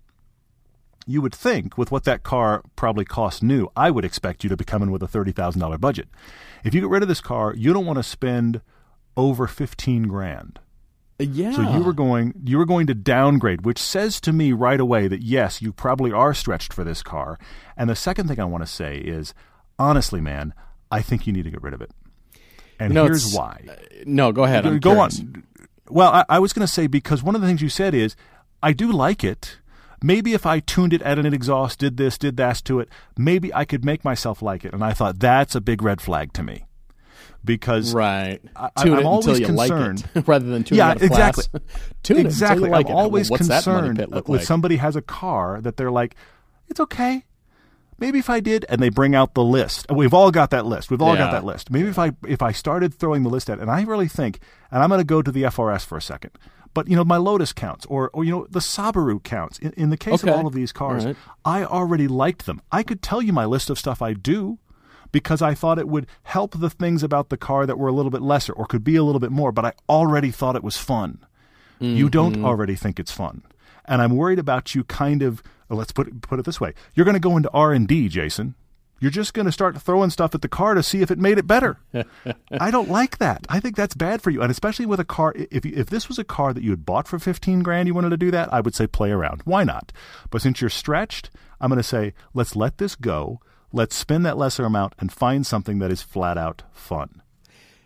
you 1.06 1.20
would 1.22 1.34
think 1.34 1.76
with 1.76 1.90
what 1.90 2.04
that 2.04 2.22
car 2.22 2.62
probably 2.76 3.04
cost 3.04 3.42
new, 3.42 3.68
I 3.76 3.90
would 3.90 4.04
expect 4.04 4.42
you 4.44 4.50
to 4.50 4.56
be 4.56 4.64
coming 4.64 4.90
with 4.90 5.02
a 5.02 5.08
thirty 5.08 5.32
thousand 5.32 5.60
dollar 5.60 5.78
budget. 5.78 6.08
If 6.64 6.74
you 6.74 6.80
get 6.80 6.90
rid 6.90 7.02
of 7.02 7.08
this 7.08 7.20
car, 7.20 7.54
you 7.54 7.72
don't 7.72 7.86
want 7.86 7.98
to 7.98 8.02
spend 8.02 8.60
over 9.16 9.46
fifteen 9.46 10.04
grand. 10.08 10.58
Yeah. 11.18 11.52
So 11.52 11.62
you 11.62 11.82
were 11.82 11.92
going 11.92 12.34
you 12.44 12.58
were 12.58 12.64
going 12.64 12.86
to 12.88 12.94
downgrade, 12.94 13.64
which 13.64 13.78
says 13.78 14.20
to 14.22 14.32
me 14.32 14.52
right 14.52 14.80
away 14.80 15.06
that 15.08 15.22
yes, 15.22 15.62
you 15.62 15.72
probably 15.72 16.10
are 16.10 16.34
stretched 16.34 16.72
for 16.72 16.82
this 16.84 17.02
car. 17.02 17.38
And 17.76 17.88
the 17.88 17.94
second 17.96 18.26
thing 18.28 18.40
I 18.40 18.44
want 18.44 18.64
to 18.64 18.70
say 18.70 18.98
is, 18.98 19.32
honestly, 19.78 20.20
man, 20.20 20.54
I 20.90 21.02
think 21.02 21.26
you 21.26 21.32
need 21.32 21.44
to 21.44 21.50
get 21.50 21.62
rid 21.62 21.74
of 21.74 21.80
it. 21.80 21.90
And 22.80 22.92
No, 22.92 23.04
here's 23.04 23.32
why. 23.32 23.64
Uh, 23.68 23.74
no, 24.06 24.32
go 24.32 24.42
ahead. 24.42 24.66
I'm 24.66 24.80
Go 24.80 24.94
curious. 24.94 25.20
on. 25.20 25.44
Well, 25.88 26.10
I, 26.10 26.24
I 26.28 26.38
was 26.40 26.52
going 26.52 26.66
to 26.66 26.72
say 26.72 26.88
because 26.88 27.22
one 27.22 27.36
of 27.36 27.40
the 27.40 27.46
things 27.46 27.62
you 27.62 27.68
said 27.68 27.94
is 27.94 28.16
I 28.62 28.72
do 28.72 28.90
like 28.90 29.22
it. 29.22 29.58
Maybe 30.04 30.34
if 30.34 30.44
I 30.44 30.60
tuned 30.60 30.92
it, 30.92 31.00
added 31.00 31.24
an 31.24 31.32
exhaust, 31.32 31.78
did 31.78 31.96
this, 31.96 32.18
did 32.18 32.36
that 32.36 32.56
to 32.66 32.78
it, 32.80 32.90
maybe 33.16 33.52
I 33.54 33.64
could 33.64 33.86
make 33.86 34.04
myself 34.04 34.42
like 34.42 34.62
it. 34.66 34.74
And 34.74 34.84
I 34.84 34.92
thought 34.92 35.18
that's 35.18 35.54
a 35.54 35.62
big 35.62 35.80
red 35.82 36.02
flag 36.02 36.34
to 36.34 36.42
me 36.42 36.66
because 37.42 37.94
Right. 37.94 38.40
I- 38.54 38.70
Tune 38.82 38.98
I'm 38.98 39.06
always 39.06 39.40
concerned- 39.40 40.04
like 40.14 40.28
rather 40.28 40.44
than 40.46 40.62
tuning 40.64 40.78
yeah, 40.78 40.88
out 40.90 41.00
of 41.02 41.08
class. 41.08 41.38
exactly. 41.38 41.60
Tune 42.02 42.18
exactly. 42.18 42.68
like 42.68 42.86
I'm 42.86 42.92
it. 42.92 42.96
Always 42.96 43.30
money 43.30 43.38
concerned 43.38 43.98
when 43.98 44.22
like? 44.38 44.42
somebody 44.46 44.76
has 44.76 44.94
a 44.94 45.02
car 45.02 45.60
that 45.62 45.78
they're 45.78 45.90
like, 45.90 46.14
it's 46.68 46.80
okay. 46.80 47.24
Maybe 47.98 48.18
if 48.18 48.28
I 48.28 48.40
did, 48.40 48.66
and 48.68 48.82
they 48.82 48.88
bring 48.88 49.14
out 49.14 49.34
the 49.34 49.44
list. 49.44 49.86
Oh, 49.88 49.94
we've 49.94 50.12
all 50.12 50.30
got 50.32 50.50
that 50.50 50.66
list. 50.66 50.90
We've 50.90 51.00
all 51.00 51.16
got 51.16 51.30
that 51.30 51.44
list. 51.44 51.70
Maybe 51.70 51.88
if 51.88 51.98
I 51.98 52.10
if 52.26 52.42
I 52.42 52.50
started 52.50 52.92
throwing 52.92 53.22
the 53.22 53.28
list 53.30 53.48
out, 53.48 53.60
and 53.60 53.70
I 53.70 53.82
really 53.84 54.08
think, 54.08 54.40
and 54.72 54.82
I'm 54.82 54.88
going 54.88 54.98
to 55.00 55.04
go 55.04 55.22
to 55.22 55.30
the 55.30 55.44
FRS 55.44 55.86
for 55.86 55.96
a 55.96 56.02
second, 56.02 56.32
but 56.74 56.88
you 56.88 56.96
know 56.96 57.04
my 57.04 57.16
Lotus 57.16 57.52
counts, 57.52 57.86
or 57.86 58.10
or 58.12 58.24
you 58.24 58.30
know 58.32 58.46
the 58.50 58.58
Subaru 58.60 59.22
counts. 59.22 59.58
In, 59.60 59.72
in 59.76 59.90
the 59.90 59.96
case 59.96 60.22
Okay. 60.22 60.30
of 60.30 60.36
all 60.38 60.46
of 60.46 60.52
these 60.54 60.72
cars, 60.72 61.06
right. 61.06 61.16
I 61.44 61.64
already 61.64 62.08
liked 62.08 62.46
them. 62.46 62.60
I 62.70 62.82
could 62.82 63.00
tell 63.02 63.22
you 63.22 63.32
my 63.32 63.44
list 63.44 63.70
of 63.70 63.78
stuff 63.78 64.02
I 64.02 64.12
do 64.12 64.58
because 65.12 65.40
I 65.40 65.54
thought 65.54 65.78
it 65.78 65.88
would 65.88 66.06
help 66.24 66.58
the 66.58 66.68
things 66.70 67.02
about 67.04 67.28
the 67.28 67.36
car 67.36 67.66
that 67.66 67.78
were 67.78 67.88
a 67.88 67.92
little 67.92 68.10
bit 68.10 68.20
lesser 68.22 68.52
or 68.52 68.66
could 68.66 68.82
be 68.84 68.96
a 68.96 69.04
little 69.04 69.20
bit 69.20 69.30
more, 69.30 69.52
but 69.52 69.64
I 69.64 69.72
already 69.88 70.30
thought 70.32 70.56
it 70.56 70.64
was 70.64 70.76
fun. 70.76 71.18
You 71.80 72.08
don't 72.08 72.34
Mm-hmm. 72.36 72.44
already 72.44 72.74
think 72.74 72.98
it's 72.98 73.12
fun. 73.12 73.42
And 73.84 74.00
I'm 74.02 74.16
worried 74.16 74.38
about 74.38 74.74
you 74.74 74.84
kind 74.84 75.22
of 75.22 75.42
let's 75.68 75.92
put 75.92 76.08
it, 76.08 76.20
put 76.22 76.38
it 76.38 76.44
this 76.44 76.60
way. 76.60 76.72
You're 76.94 77.04
going 77.04 77.14
to 77.14 77.20
go 77.20 77.36
into 77.36 77.50
R&D, 77.52 78.08
Jason. 78.08 78.54
You're 79.04 79.10
just 79.10 79.34
going 79.34 79.44
to 79.44 79.52
start 79.52 79.76
throwing 79.82 80.08
stuff 80.08 80.34
at 80.34 80.40
the 80.40 80.48
car 80.48 80.72
to 80.72 80.82
see 80.82 81.02
if 81.02 81.10
it 81.10 81.18
made 81.18 81.36
it 81.36 81.46
better. 81.46 81.76
I 82.50 82.70
don't 82.70 82.88
like 82.88 83.18
that. 83.18 83.44
I 83.50 83.60
think 83.60 83.76
that's 83.76 83.94
bad 83.94 84.22
for 84.22 84.30
you, 84.30 84.40
and 84.40 84.50
especially 84.50 84.86
with 84.86 84.98
a 84.98 85.04
car. 85.04 85.34
If 85.36 85.66
if 85.66 85.90
this 85.90 86.08
was 86.08 86.18
a 86.18 86.24
car 86.24 86.54
that 86.54 86.62
you 86.64 86.70
had 86.70 86.86
bought 86.86 87.06
for 87.06 87.18
fifteen 87.18 87.62
grand, 87.62 87.86
you 87.86 87.92
wanted 87.92 88.08
to 88.08 88.16
do 88.16 88.30
that, 88.30 88.50
I 88.50 88.62
would 88.62 88.74
say 88.74 88.86
play 88.86 89.10
around. 89.10 89.42
Why 89.44 89.62
not? 89.62 89.92
But 90.30 90.40
since 90.40 90.62
you're 90.62 90.70
stretched, 90.70 91.28
I'm 91.60 91.68
going 91.68 91.76
to 91.76 91.82
say 91.82 92.14
let's 92.32 92.56
let 92.56 92.78
this 92.78 92.94
go. 92.94 93.40
Let's 93.74 93.94
spend 93.94 94.24
that 94.24 94.38
lesser 94.38 94.64
amount 94.64 94.94
and 94.98 95.12
find 95.12 95.46
something 95.46 95.80
that 95.80 95.92
is 95.92 96.00
flat 96.00 96.38
out 96.38 96.62
fun. 96.72 97.20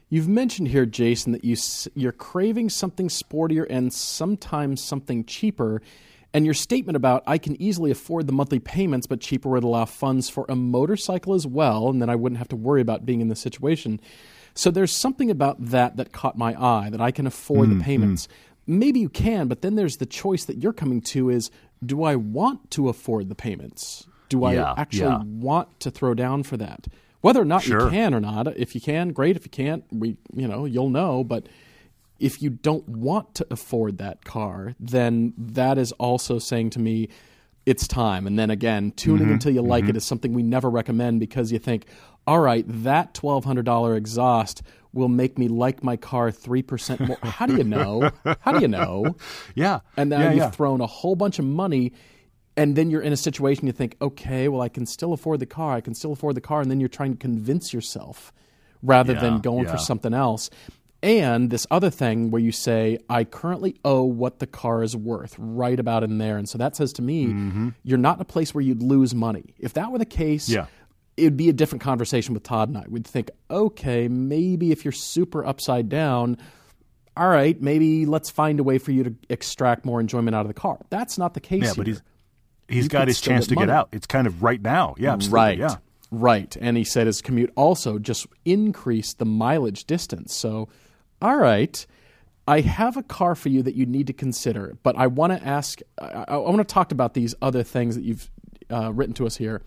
You've 0.09 0.29
mentioned 0.29 0.69
here, 0.69 0.87
Jason, 0.87 1.33
that 1.33 1.45
you 1.45 1.57
you're 1.97 2.13
craving 2.13 2.71
something 2.71 3.09
sportier 3.09 3.67
and 3.69 3.93
sometimes 3.93 4.85
something 4.85 5.25
cheaper. 5.25 5.83
And 6.35 6.45
your 6.45 6.55
statement 6.55 6.97
about 6.97 7.23
I 7.27 7.39
can 7.39 7.61
easily 7.61 7.91
afford 7.91 8.27
the 8.27 8.33
monthly 8.33 8.59
payments, 8.59 9.07
but 9.07 9.21
cheaper 9.21 9.49
would 9.49 9.65
allow 9.65 9.87
funds 9.87 10.29
for 10.29 10.45
a 10.49 10.55
motorcycle 10.55 11.35
as 11.35 11.47
well, 11.47 11.89
and 11.89 12.03
then 12.03 12.11
I 12.11 12.17
wouldn't 12.17 12.39
have 12.39 12.49
to 12.49 12.57
worry 12.57 12.81
about 12.83 13.07
being 13.07 13.21
in 13.21 13.29
this 13.29 13.41
situation. 13.41 14.01
So 14.55 14.71
there's 14.71 14.95
something 14.95 15.31
about 15.31 15.57
that 15.67 15.97
that 15.97 16.13
caught 16.13 16.37
my 16.37 16.55
eye 16.61 16.91
that 16.91 17.01
I 17.01 17.13
can 17.13 17.27
afford 17.27 17.69
Mm, 17.69 17.79
the 17.79 17.85
payments. 17.85 18.29
Maybe 18.67 19.01
you 19.01 19.09
can, 19.09 19.49
but 19.49 19.63
then 19.63 19.77
there's 19.77 19.97
the 19.97 20.07
choice 20.07 20.45
that 20.45 20.59
you're 20.59 20.73
coming 20.75 21.01
to 21.03 21.31
is 21.31 21.51
do 21.85 22.03
I 22.03 22.17
want 22.17 22.71
to 22.73 22.89
afford 22.89 23.29
the 23.31 23.35
payments? 23.35 24.07
Do 24.29 24.45
I 24.45 24.55
Yeah, 24.55 24.75
actually 24.77 25.13
yeah. 25.13 25.23
want 25.25 25.81
to 25.81 25.91
throw 25.91 26.13
down 26.13 26.43
for 26.43 26.57
that? 26.59 26.87
Whether 27.21 27.41
or 27.41 27.47
not 27.47 27.67
you 27.67 27.79
can 27.89 28.13
or 28.15 28.21
not, 28.21 28.47
if 28.57 28.75
you 28.75 28.81
can, 28.81 29.11
great. 29.13 29.37
If 29.37 29.45
you 29.45 29.51
can't, 29.51 29.85
we 29.91 30.17
you 30.35 30.47
know 30.47 30.67
you'll 30.67 30.91
know. 30.91 31.25
But 31.25 31.47
if 32.19 32.43
you 32.43 32.51
don't 32.51 32.89
want 32.89 33.35
to 33.37 33.47
afford 33.51 33.99
that 33.99 34.25
car, 34.25 34.75
then 34.81 35.35
that 35.39 35.79
is 35.79 35.93
also 35.93 36.39
saying 36.39 36.71
to 36.71 36.81
me, 36.81 37.09
it's 37.67 37.87
time. 37.87 38.27
And 38.27 38.39
then 38.39 38.51
again, 38.51 38.93
tuning 38.93 39.25
Mm-hmm. 39.25 39.33
until 39.35 39.53
you 39.53 39.63
like 39.63 39.89
it 39.89 39.97
is 39.97 40.05
something 40.05 40.33
we 40.33 40.43
never 40.43 40.71
recommend 40.71 41.21
because 41.21 41.53
you 41.53 41.59
think, 41.59 41.85
all 42.27 42.41
right, 42.41 42.65
that 42.85 43.15
twelve 43.15 43.45
hundred 43.45 43.65
dollar 43.67 43.95
exhaust 43.95 44.63
will 44.93 45.09
make 45.09 45.39
me 45.39 45.49
like 45.49 45.85
my 45.85 45.97
car 45.97 46.31
three 46.31 46.63
percent 46.63 47.01
more. 47.01 47.19
How 47.23 47.47
do 47.47 47.55
you 47.57 47.65
know? 47.65 48.11
How 48.41 48.53
do 48.53 48.61
you 48.61 48.69
know? 48.69 49.17
Yeah, 49.55 49.81
And 49.97 50.11
now 50.11 50.21
yeah, 50.23 50.29
you've 50.31 50.37
yeah. 50.39 50.51
thrown 50.51 50.81
a 50.81 50.87
whole 50.87 51.15
bunch 51.15 51.39
of 51.39 51.45
money, 51.45 51.93
and 52.57 52.75
then 52.75 52.91
you're 52.91 53.03
in 53.03 53.13
a 53.13 53.17
situation 53.19 53.67
you 53.67 53.73
think, 53.73 53.97
okay, 54.01 54.49
well, 54.49 54.61
I 54.63 54.69
can 54.71 54.87
still 54.87 55.13
afford 55.13 55.41
the 55.41 55.47
car. 55.47 55.75
I 55.77 55.81
can 55.83 55.95
still 55.95 56.13
afford 56.13 56.35
the 56.37 56.41
car. 56.41 56.61
And 56.63 56.71
then 56.71 56.81
you're 56.81 56.89
trying 56.89 57.13
to 57.13 57.19
convince 57.19 57.73
yourself 57.75 58.33
rather 58.83 59.13
Yeah, 59.13 59.21
than 59.21 59.41
going 59.41 59.67
for 59.67 59.77
something 59.79 60.15
else. 60.15 60.49
And 61.03 61.51
this 61.51 61.65
other 61.71 61.91
thing 61.91 62.31
where 62.33 62.43
you 62.43 62.51
say, 62.51 62.99
I 63.09 63.23
currently 63.23 63.77
owe 63.85 64.03
what 64.03 64.41
the 64.41 64.47
car 64.49 64.83
is 64.83 64.97
worth, 64.97 65.37
right 65.39 65.79
about 65.79 66.03
in 66.03 66.19
there. 66.19 66.37
And 66.37 66.49
so 66.49 66.59
that 66.59 66.75
says 66.75 66.93
to 66.95 67.03
me, 67.03 67.27
mm-hmm. 67.27 67.69
you're 67.85 67.99
not 67.99 68.17
in 68.17 68.23
a 68.23 68.25
place 68.25 68.53
where 68.53 68.63
you'd 68.63 68.83
lose 68.83 69.15
money. 69.15 69.55
If 69.59 69.75
that 69.75 69.93
were 69.93 69.99
the 69.99 70.05
case, 70.05 70.49
Yeah. 70.49 70.67
it'd 71.17 71.37
be 71.37 71.49
a 71.49 71.53
different 71.53 71.83
conversation 71.83 72.35
with 72.35 72.43
Todd 72.43 72.69
and 72.69 72.79
I. 72.79 72.85
We'd 72.89 73.07
think, 73.07 73.31
okay, 73.49 74.09
maybe 74.09 74.73
if 74.73 74.85
you're 74.85 74.91
super 74.93 75.47
upside 75.47 75.89
down, 75.89 76.37
all 77.17 77.29
right, 77.29 77.61
maybe 77.61 78.05
let's 78.05 78.31
find 78.31 78.59
a 78.59 78.65
way 78.65 78.79
for 78.79 78.91
you 78.91 79.05
to 79.05 79.15
extract 79.29 79.85
more 79.85 80.01
enjoyment 80.01 80.35
out 80.35 80.43
of 80.43 80.49
the 80.49 80.55
car. 80.55 80.79
That's 80.91 81.17
not 81.17 81.35
the 81.35 81.41
case 81.41 81.63
Yeah, 81.63 81.73
but 81.77 81.87
here. 81.87 81.95
he's 81.95 82.03
he's 82.69 82.85
You 82.85 82.91
got 82.91 83.07
his 83.07 83.21
chance 83.21 83.47
to 83.49 83.55
get 83.55 83.71
out. 83.71 83.89
It's 83.93 84.07
kind 84.07 84.27
of 84.27 84.43
right 84.43 84.61
now. 84.61 84.97
Yeah, 84.99 85.13
absolutely. 85.13 85.37
right, 85.37 85.59
Yeah. 85.59 85.77
right. 86.11 86.57
And 86.61 86.77
he 86.77 86.83
said 86.83 87.07
his 87.07 87.23
commute 87.23 87.53
also 87.57 88.01
just 88.01 88.27
increased 88.45 89.19
the 89.19 89.25
mileage 89.25 89.85
distance. 89.85 90.35
So, 90.35 90.69
all 91.21 91.37
right, 91.37 91.87
I 92.47 92.61
have 92.61 92.97
a 92.97 93.03
car 93.03 93.35
for 93.35 93.49
you 93.49 93.63
that 93.63 93.75
you 93.75 93.87
need 93.87 94.07
to 94.09 94.13
consider. 94.13 94.77
But 94.83 94.97
I 94.97 95.07
want 95.07 95.33
to 95.39 95.47
ask. 95.47 95.81
I, 96.01 96.25
I 96.29 96.37
want 96.39 96.59
to 96.59 96.65
talk 96.65 96.93
about 96.93 97.15
these 97.15 97.35
other 97.43 97.63
things 97.63 97.95
that 97.95 98.03
you've 98.05 98.31
uh, 98.71 98.93
written 98.93 99.15
to 99.15 99.27
us 99.27 99.37
here. 99.37 99.63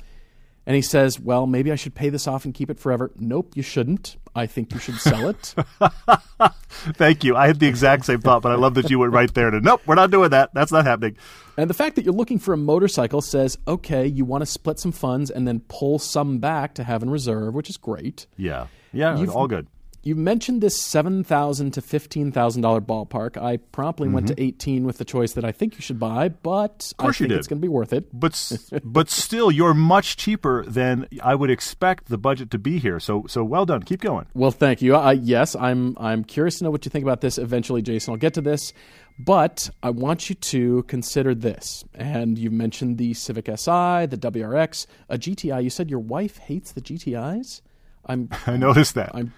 And 0.65 0.75
he 0.75 0.81
says, 0.81 1.19
"Well, 1.19 1.47
maybe 1.47 1.71
I 1.71 1.75
should 1.75 1.95
pay 1.95 2.09
this 2.09 2.27
off 2.27 2.45
and 2.45 2.53
keep 2.53 2.69
it 2.69 2.79
forever." 2.79 3.11
Nope, 3.17 3.53
you 3.55 3.63
shouldn't. 3.63 4.15
I 4.35 4.45
think 4.45 4.73
you 4.73 4.79
should 4.79 4.95
sell 4.95 5.27
it. 5.27 5.55
Thank 6.69 7.23
you. 7.23 7.35
I 7.35 7.47
had 7.47 7.59
the 7.59 7.67
exact 7.67 8.05
same 8.05 8.21
thought, 8.21 8.41
but 8.41 8.51
I 8.51 8.55
love 8.55 8.75
that 8.75 8.89
you 8.89 8.99
went 8.99 9.11
right 9.11 9.31
there 9.33 9.49
to 9.51 9.59
nope, 9.59 9.81
we're 9.85 9.95
not 9.95 10.09
doing 10.11 10.29
that. 10.29 10.53
That's 10.53 10.71
not 10.71 10.85
happening. 10.85 11.17
And 11.57 11.69
the 11.69 11.73
fact 11.73 11.95
that 11.95 12.05
you're 12.05 12.13
looking 12.13 12.39
for 12.39 12.53
a 12.53 12.57
motorcycle 12.57 13.21
says, 13.21 13.57
okay, 13.67 14.07
you 14.07 14.23
want 14.23 14.41
to 14.41 14.45
split 14.45 14.79
some 14.79 14.91
funds 14.91 15.29
and 15.29 15.47
then 15.47 15.61
pull 15.67 15.99
some 15.99 16.39
back 16.39 16.75
to 16.75 16.83
have 16.83 17.03
in 17.03 17.09
reserve, 17.09 17.53
which 17.53 17.69
is 17.69 17.77
great. 17.77 18.25
Yeah. 18.37 18.67
Yeah, 18.93 19.17
You've- 19.17 19.31
all 19.33 19.47
good. 19.47 19.67
You 20.03 20.15
mentioned 20.15 20.61
this 20.61 20.81
seven 20.81 21.23
thousand 21.23 21.71
to 21.75 21.81
fifteen 21.81 22.31
thousand 22.31 22.63
dollar 22.63 22.81
ballpark. 22.81 23.37
I 23.39 23.57
promptly 23.57 24.09
went 24.09 24.27
to 24.29 24.41
eighteen 24.41 24.83
with 24.83 24.97
the 24.97 25.05
choice 25.05 25.33
that 25.33 25.45
I 25.45 25.51
think 25.51 25.75
you 25.75 25.81
should 25.81 25.99
buy, 25.99 26.29
but 26.29 26.91
I 26.97 27.03
Mm-hmm. 27.03 27.11
think 27.11 27.29
did. 27.29 27.37
it's 27.37 27.47
going 27.47 27.59
to 27.59 27.65
be 27.65 27.67
worth 27.69 27.93
it. 27.93 28.07
But 28.11 28.51
but 28.83 29.11
still 29.11 29.51
you're 29.51 29.75
much 29.75 30.17
cheaper 30.17 30.65
than 30.65 31.07
I 31.21 31.35
would 31.35 31.51
expect 31.51 32.07
the 32.09 32.17
budget 32.17 32.49
to 32.51 32.57
be 32.57 32.79
here. 32.79 32.99
So 32.99 33.25
so 33.27 33.43
well 33.43 33.67
done. 33.67 33.83
Keep 33.83 34.01
going. 34.01 34.25
Well, 34.33 34.49
thank 34.49 34.81
you. 34.81 34.97
Yes, 35.11 35.55
I'm. 35.55 35.95
I'm 35.99 36.23
curious 36.23 36.57
to 36.57 36.63
know 36.63 36.71
what 36.71 36.83
you 36.83 36.89
think 36.89 37.03
about 37.03 37.21
this 37.21 37.37
eventually, 37.37 37.83
Jason. 37.83 38.11
I'll 38.13 38.17
get 38.17 38.33
to 38.33 38.41
this, 38.41 38.73
but 39.19 39.69
I 39.83 39.91
want 39.91 40.29
you 40.29 40.35
to 40.35 40.81
consider 40.83 41.35
this. 41.35 41.83
And 41.93 42.39
you 42.39 42.49
mentioned 42.49 42.97
the 42.97 43.13
Civic 43.13 43.45
Si, 43.45 44.05
the 44.07 44.17
WRX, 44.19 44.87
a 45.09 45.19
GTI. 45.19 45.63
You 45.63 45.69
said 45.69 45.91
your 45.91 45.99
wife 45.99 46.37
hates 46.39 46.71
the 46.71 46.81
GTIs. 46.81 47.61
I'm. 48.07 48.29
I 48.47 48.57
noticed 48.57 48.95
that. 48.95 49.11
I'm 49.13 49.31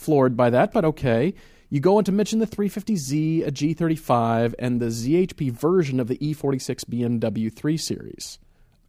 floored 0.00 0.36
by 0.36 0.50
that, 0.50 0.72
but 0.72 0.84
okay. 0.84 1.34
You 1.68 1.78
go 1.78 1.98
on 1.98 2.04
to 2.04 2.12
mention 2.12 2.40
the 2.40 2.46
350Z, 2.46 3.46
a 3.46 3.52
G35, 3.52 4.54
and 4.58 4.80
the 4.80 4.86
ZHP 4.86 5.52
version 5.52 6.00
of 6.00 6.08
the 6.08 6.18
E 6.24 6.34
E46 6.34 6.84
BMW 6.86 7.52
3 7.52 7.76
Series. 7.76 8.38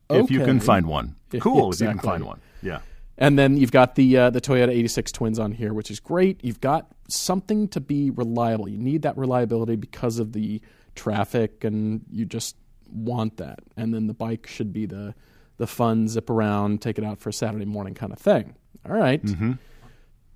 If 0.09 0.32
you 0.32 0.43
can 0.43 0.59
find 0.59 0.88
one. 0.88 1.16
Cool 1.39 1.72
if 1.72 1.80
you 1.80 1.88
can 1.88 1.99
find 1.99 2.26
one. 2.26 2.41
Yeah. 2.62 2.80
And 3.18 3.39
then 3.39 3.55
you've 3.55 3.72
got 3.72 3.95
the 3.95 4.18
uh, 4.18 4.30
the 4.32 4.41
Toyota 4.41 4.70
86 4.70 5.14
Twins 5.14 5.39
on 5.39 5.53
here, 5.53 5.74
which 5.74 5.89
is 5.89 6.01
great. 6.01 6.43
You've 6.43 6.59
got 6.59 6.91
something 7.07 7.70
to 7.70 7.80
be 7.80 8.09
reliable. 8.09 8.68
You 8.68 8.78
need 8.78 9.03
that 9.03 9.16
reliability 9.18 9.78
because 9.78 10.20
of 10.20 10.34
the 10.34 10.59
traffic, 10.95 11.64
and 11.64 12.01
you 12.12 12.26
just 12.26 12.57
want 12.89 13.38
that. 13.38 13.59
And 13.78 13.93
then 13.93 14.07
the 14.07 14.14
bike 14.14 14.45
should 14.45 14.74
be 14.74 14.86
the 14.88 15.16
the 15.57 15.68
fun 15.68 16.09
zip 16.09 16.30
around, 16.30 16.82
take 16.82 16.97
it 16.97 17.05
out 17.05 17.20
for 17.20 17.30
a 17.30 17.34
Saturday 17.34 17.66
morning 17.66 17.93
kind 17.93 18.12
of 18.12 18.20
thing. 18.20 18.55
All 18.86 18.95
right. 18.95 19.22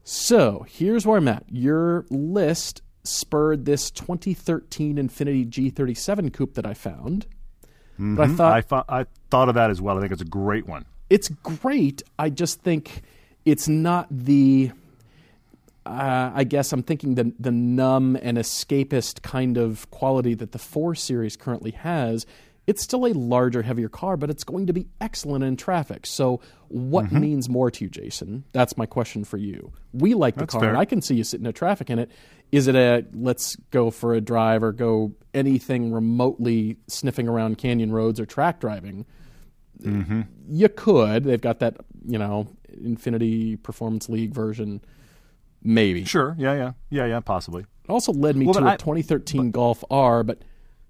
So 0.08 0.66
here's 0.70 1.06
where 1.06 1.18
I'm 1.18 1.28
at. 1.28 1.44
Your 1.50 2.06
list 2.12 2.84
spurred 3.04 3.66
this 3.66 3.90
2013 3.92 4.98
Infiniti 4.98 5.50
G37 5.50 6.32
coupe 6.32 6.54
that 6.54 6.66
I 6.66 6.76
found. 6.76 7.26
But 7.98 8.30
I 8.30 8.34
thought 8.34 8.54
I, 8.54 8.62
thought 8.62 8.86
I 8.90 9.06
thought 9.32 9.50
of 9.50 9.56
that 9.56 9.70
as 9.72 9.82
well. 9.82 9.98
I 9.98 10.02
think 10.02 10.12
it's 10.12 10.22
a 10.22 10.26
great 10.26 10.68
one. 10.68 10.86
it's 11.10 11.30
great. 11.30 12.04
I 12.20 12.30
just 12.30 12.62
think 12.62 13.02
it's 13.46 13.68
not 13.68 14.08
the. 14.12 14.72
Uh, 15.86 16.32
I 16.34 16.44
guess 16.44 16.74
I'm 16.74 16.84
thinking 16.84 17.16
the 17.16 17.32
the 17.40 17.52
numb 17.52 18.18
and 18.22 18.38
escapist 18.38 19.22
kind 19.22 19.58
of 19.58 19.90
quality 19.92 20.34
that 20.34 20.52
the 20.52 20.60
four 20.60 20.94
series 20.94 21.38
currently 21.38 21.72
has. 21.72 22.26
It's 22.68 22.82
still 22.82 23.06
a 23.06 23.14
larger, 23.14 23.62
heavier 23.62 23.90
car, 23.90 24.18
but 24.18 24.30
it's 24.32 24.44
going 24.44 24.66
to 24.68 24.74
be 24.74 24.88
excellent 25.00 25.44
in 25.44 25.56
traffic. 25.56 26.06
So, 26.08 26.42
what 26.70 27.06
Mm-hmm. 27.06 27.20
means 27.20 27.48
more 27.50 27.70
to 27.70 27.84
you, 27.84 27.90
Jason? 27.92 28.44
That's 28.54 28.76
my 28.76 28.86
question 28.88 29.24
for 29.24 29.38
you. 29.38 29.72
We 29.94 30.16
like 30.16 30.34
the 30.36 30.42
That's 30.42 30.54
car, 30.54 30.62
fair. 30.62 30.70
and 30.70 30.78
I 30.78 30.86
can 30.86 31.02
see 31.02 31.14
you 31.16 31.24
sitting 31.24 31.46
in 31.46 31.54
traffic 31.54 31.90
in 31.92 32.00
it. 32.00 32.10
Is 32.52 32.68
it 32.68 32.76
a 32.76 33.06
let's 33.14 33.56
go 33.70 33.92
for 33.92 34.14
a 34.16 34.22
drive 34.22 34.64
or 34.64 34.72
go 34.72 35.14
anything 35.34 35.92
remotely 35.92 36.78
sniffing 36.88 37.28
around 37.28 37.58
canyon 37.60 37.92
roads 37.92 38.20
or 38.20 38.26
track 38.26 38.60
driving? 38.60 39.06
you 40.48 40.70
could. 40.70 41.24
They've 41.26 41.42
got 41.42 41.60
that, 41.60 41.78
you 42.08 42.18
know, 42.18 42.48
Infiniti 42.82 43.62
Performance 43.62 44.10
League 44.10 44.34
version. 44.34 44.82
Maybe. 45.64 46.06
Sure. 46.06 46.36
Yeah. 46.40 46.54
Yeah. 46.54 46.72
Yeah. 46.90 47.06
Yeah. 47.08 47.20
Possibly. 47.20 47.62
It 47.64 47.90
also 47.90 48.14
led 48.14 48.36
me 48.36 48.46
Well, 48.46 48.54
to 48.56 48.62
but 48.62 48.68
a 48.68 48.74
I- 48.74 48.78
2013 48.78 49.52
Golf 49.52 49.84
R, 49.90 50.24
but 50.24 50.42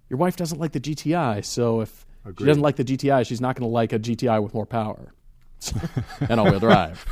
your 0.10 0.18
wife 0.18 0.36
doesn't 0.36 0.60
like 0.60 0.72
the 0.72 0.80
GTI, 0.80 1.44
so 1.44 1.82
if 1.82 2.06
she 2.38 2.46
doesn't 2.46 2.62
like 2.64 2.76
the 2.76 2.84
GTI, 2.86 3.26
she's 3.26 3.42
not 3.42 3.56
going 3.56 3.68
to 3.70 3.74
like 3.74 3.94
a 3.94 4.00
GTI 4.00 4.42
with 4.42 4.54
more 4.54 4.66
power 4.66 5.14
and 6.30 6.40
all-wheel 6.40 6.60
drive. 6.60 7.06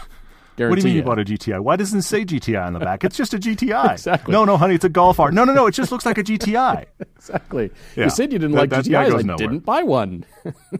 Guarantee 0.55 0.69
What 0.69 0.75
do 0.75 0.81
you 0.81 0.85
mean 0.85 0.95
you 0.97 1.03
bought 1.03 1.19
a 1.19 1.25
GTI? 1.25 1.59
Why 1.59 1.75
doesn't 1.75 1.99
it 1.99 2.03
say 2.03 2.23
GTI 2.25 2.63
on 2.65 2.73
the 2.73 2.79
back? 2.79 3.03
It's 3.03 3.17
just 3.17 3.33
a 3.33 3.37
GTI. 3.37 3.91
Exactly. 3.93 4.31
No, 4.31 4.45
no, 4.45 4.57
honey, 4.57 4.75
it's 4.75 4.85
a 4.85 4.89
Golf 4.89 5.19
R. 5.19 5.31
No, 5.31 5.43
no, 5.45 5.53
no. 5.53 5.65
It 5.67 5.71
just 5.71 5.91
looks 5.91 6.05
like 6.05 6.17
a 6.19 6.23
GTI. 6.23 6.85
Exactly. 7.15 7.71
Yeah. 7.95 8.03
You 8.05 8.09
said 8.11 8.31
you 8.31 8.37
didn't 8.39 8.51
That- 8.55 8.59
like 8.61 8.69
that- 8.69 8.85
that 8.85 9.07
GTIs. 9.07 9.11
goes 9.11 9.19
I 9.19 9.23
nowhere. 9.23 9.37
didn't 9.37 9.65
buy 9.65 9.81
one. 9.83 10.25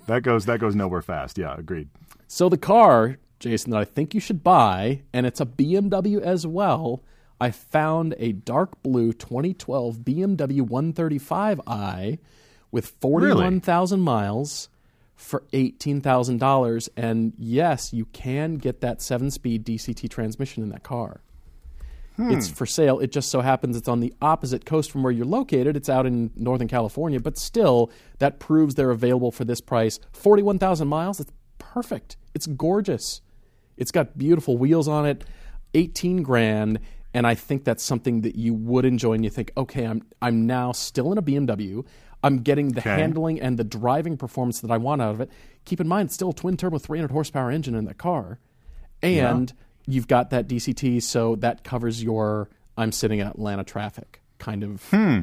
that 0.07 0.21
goes 0.23 0.45
that 0.45 0.59
goes 0.59 0.75
nowhere 0.75 1.01
fast. 1.01 1.37
Yeah, 1.37 1.55
agreed. 1.57 1.89
So 2.27 2.49
the 2.49 2.57
car, 2.57 3.17
Jason, 3.39 3.71
that 3.71 3.77
I 3.79 3.85
think 3.85 4.13
you 4.13 4.19
should 4.19 4.43
buy, 4.43 5.01
and 5.13 5.25
it's 5.25 5.41
a 5.41 5.45
BMW 5.45 6.19
as 6.21 6.45
well. 6.45 7.01
I 7.39 7.51
found 7.51 8.15
a 8.17 8.31
dark 8.31 8.81
blue 8.83 9.13
2012 9.13 9.97
BMW 9.97 10.61
135i 10.61 12.19
with 12.71 12.87
41,000 13.01 13.99
miles 13.99 14.69
for 15.15 15.43
$18,000. 15.53 16.89
And 16.97 17.33
yes, 17.37 17.93
you 17.93 18.05
can 18.05 18.55
get 18.55 18.81
that 18.81 19.01
seven 19.01 19.31
speed 19.31 19.65
DCT 19.65 20.09
transmission 20.09 20.63
in 20.63 20.69
that 20.69 20.83
car. 20.83 21.21
Hmm. 22.15 22.31
It's 22.31 22.49
for 22.49 22.65
sale. 22.65 22.99
It 22.99 23.11
just 23.11 23.29
so 23.29 23.41
happens 23.41 23.75
it's 23.75 23.87
on 23.87 23.99
the 23.99 24.13
opposite 24.21 24.65
coast 24.65 24.91
from 24.91 25.01
where 25.03 25.11
you're 25.11 25.25
located. 25.25 25.75
It's 25.75 25.89
out 25.89 26.05
in 26.05 26.31
Northern 26.35 26.67
California, 26.67 27.19
but 27.19 27.37
still, 27.37 27.91
that 28.19 28.39
proves 28.39 28.75
they're 28.75 28.91
available 28.91 29.31
for 29.31 29.45
this 29.45 29.61
price. 29.61 29.99
41,000 30.13 30.87
miles, 30.87 31.19
it's 31.19 31.31
perfect. 31.57 32.17
It's 32.35 32.45
gorgeous. 32.45 33.21
It's 33.77 33.91
got 33.91 34.17
beautiful 34.17 34.57
wheels 34.57 34.87
on 34.87 35.07
it, 35.07 35.23
18 35.73 36.21
grand, 36.21 36.79
and 37.13 37.25
I 37.27 37.35
think 37.35 37.63
that's 37.63 37.83
something 37.83 38.21
that 38.21 38.35
you 38.35 38.53
would 38.53 38.85
enjoy 38.85 39.13
and 39.13 39.23
you 39.23 39.29
think, 39.29 39.51
okay, 39.57 39.85
I'm 39.85 40.01
I'm 40.21 40.45
now 40.47 40.71
still 40.71 41.11
in 41.11 41.17
a 41.17 41.21
BMW. 41.21 41.85
I'm 42.23 42.39
getting 42.39 42.69
the 42.69 42.79
Okay. 42.79 42.89
handling 42.95 43.41
and 43.41 43.57
the 43.59 43.63
driving 43.65 44.15
performance 44.17 44.61
that 44.61 44.71
I 44.71 44.77
want 44.77 45.01
out 45.01 45.11
of 45.15 45.21
it. 45.21 45.29
Keep 45.65 45.81
in 45.81 45.87
mind, 45.87 46.11
still 46.11 46.29
a 46.29 46.33
twin 46.33 46.55
turbo 46.57 46.77
300 46.77 47.11
horsepower 47.11 47.51
engine 47.51 47.75
in 47.75 47.83
that 47.85 47.97
car. 47.97 48.39
And 49.01 49.51
you've 49.85 50.07
got 50.07 50.29
that 50.29 50.47
DCT, 50.47 51.01
so 51.03 51.35
that 51.37 51.63
covers 51.63 52.01
your 52.03 52.49
I'm 52.77 52.91
sitting 52.91 53.19
in 53.19 53.27
Atlanta 53.27 53.63
traffic 53.63 54.21
kind 54.39 54.63
of. 54.63 54.83
Hmm. 54.89 55.19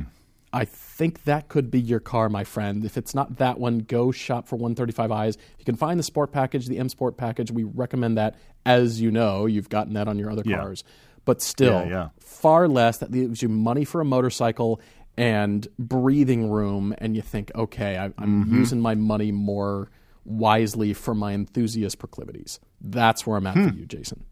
I 0.52 0.64
think 0.64 1.24
that 1.24 1.48
could 1.48 1.70
be 1.70 1.80
your 1.80 2.00
car, 2.00 2.28
my 2.28 2.42
friend. 2.44 2.84
If 2.84 2.96
it's 2.96 3.14
not 3.14 3.36
that 3.38 3.58
one, 3.60 3.78
go 3.78 4.10
shop 4.10 4.48
for 4.48 4.56
135i's. 4.58 5.38
You 5.58 5.64
can 5.64 5.76
find 5.76 5.98
the 5.98 6.02
sport 6.02 6.32
package, 6.32 6.66
the 6.66 6.78
M 6.78 6.88
Sport 6.88 7.16
package. 7.16 7.50
We 7.52 7.62
recommend 7.64 8.18
that. 8.18 8.34
As 8.66 9.00
you 9.00 9.10
know, 9.10 9.46
you've 9.46 9.68
gotten 9.68 9.94
that 9.94 10.06
on 10.08 10.18
your 10.18 10.30
other 10.30 10.42
Yeah. 10.44 10.58
cars. 10.58 10.84
But 11.24 11.42
still, 11.42 11.84
Yeah, 11.84 11.88
yeah. 11.88 12.08
far 12.18 12.66
less. 12.68 12.98
That 12.98 13.10
leaves 13.12 13.42
you 13.42 13.48
money 13.48 13.84
for 13.84 14.00
a 14.00 14.04
motorcycle 14.04 14.80
and 15.16 15.66
breathing 15.78 16.50
room. 16.50 16.94
And 16.98 17.14
you 17.14 17.22
think, 17.22 17.50
okay, 17.54 17.98
I, 17.98 18.06
I'm 18.18 18.44
Mm-hmm. 18.44 18.54
using 18.56 18.80
my 18.80 18.94
money 18.94 19.30
more 19.32 19.90
wisely 20.24 20.92
for 20.94 21.14
my 21.14 21.32
enthusiast 21.32 21.98
proclivities. 21.98 22.58
That's 22.80 23.26
where 23.26 23.36
I'm 23.36 23.46
at 23.46 23.54
Hmm. 23.54 23.68
for 23.68 23.74
you, 23.74 23.86
Jason. 23.86 24.24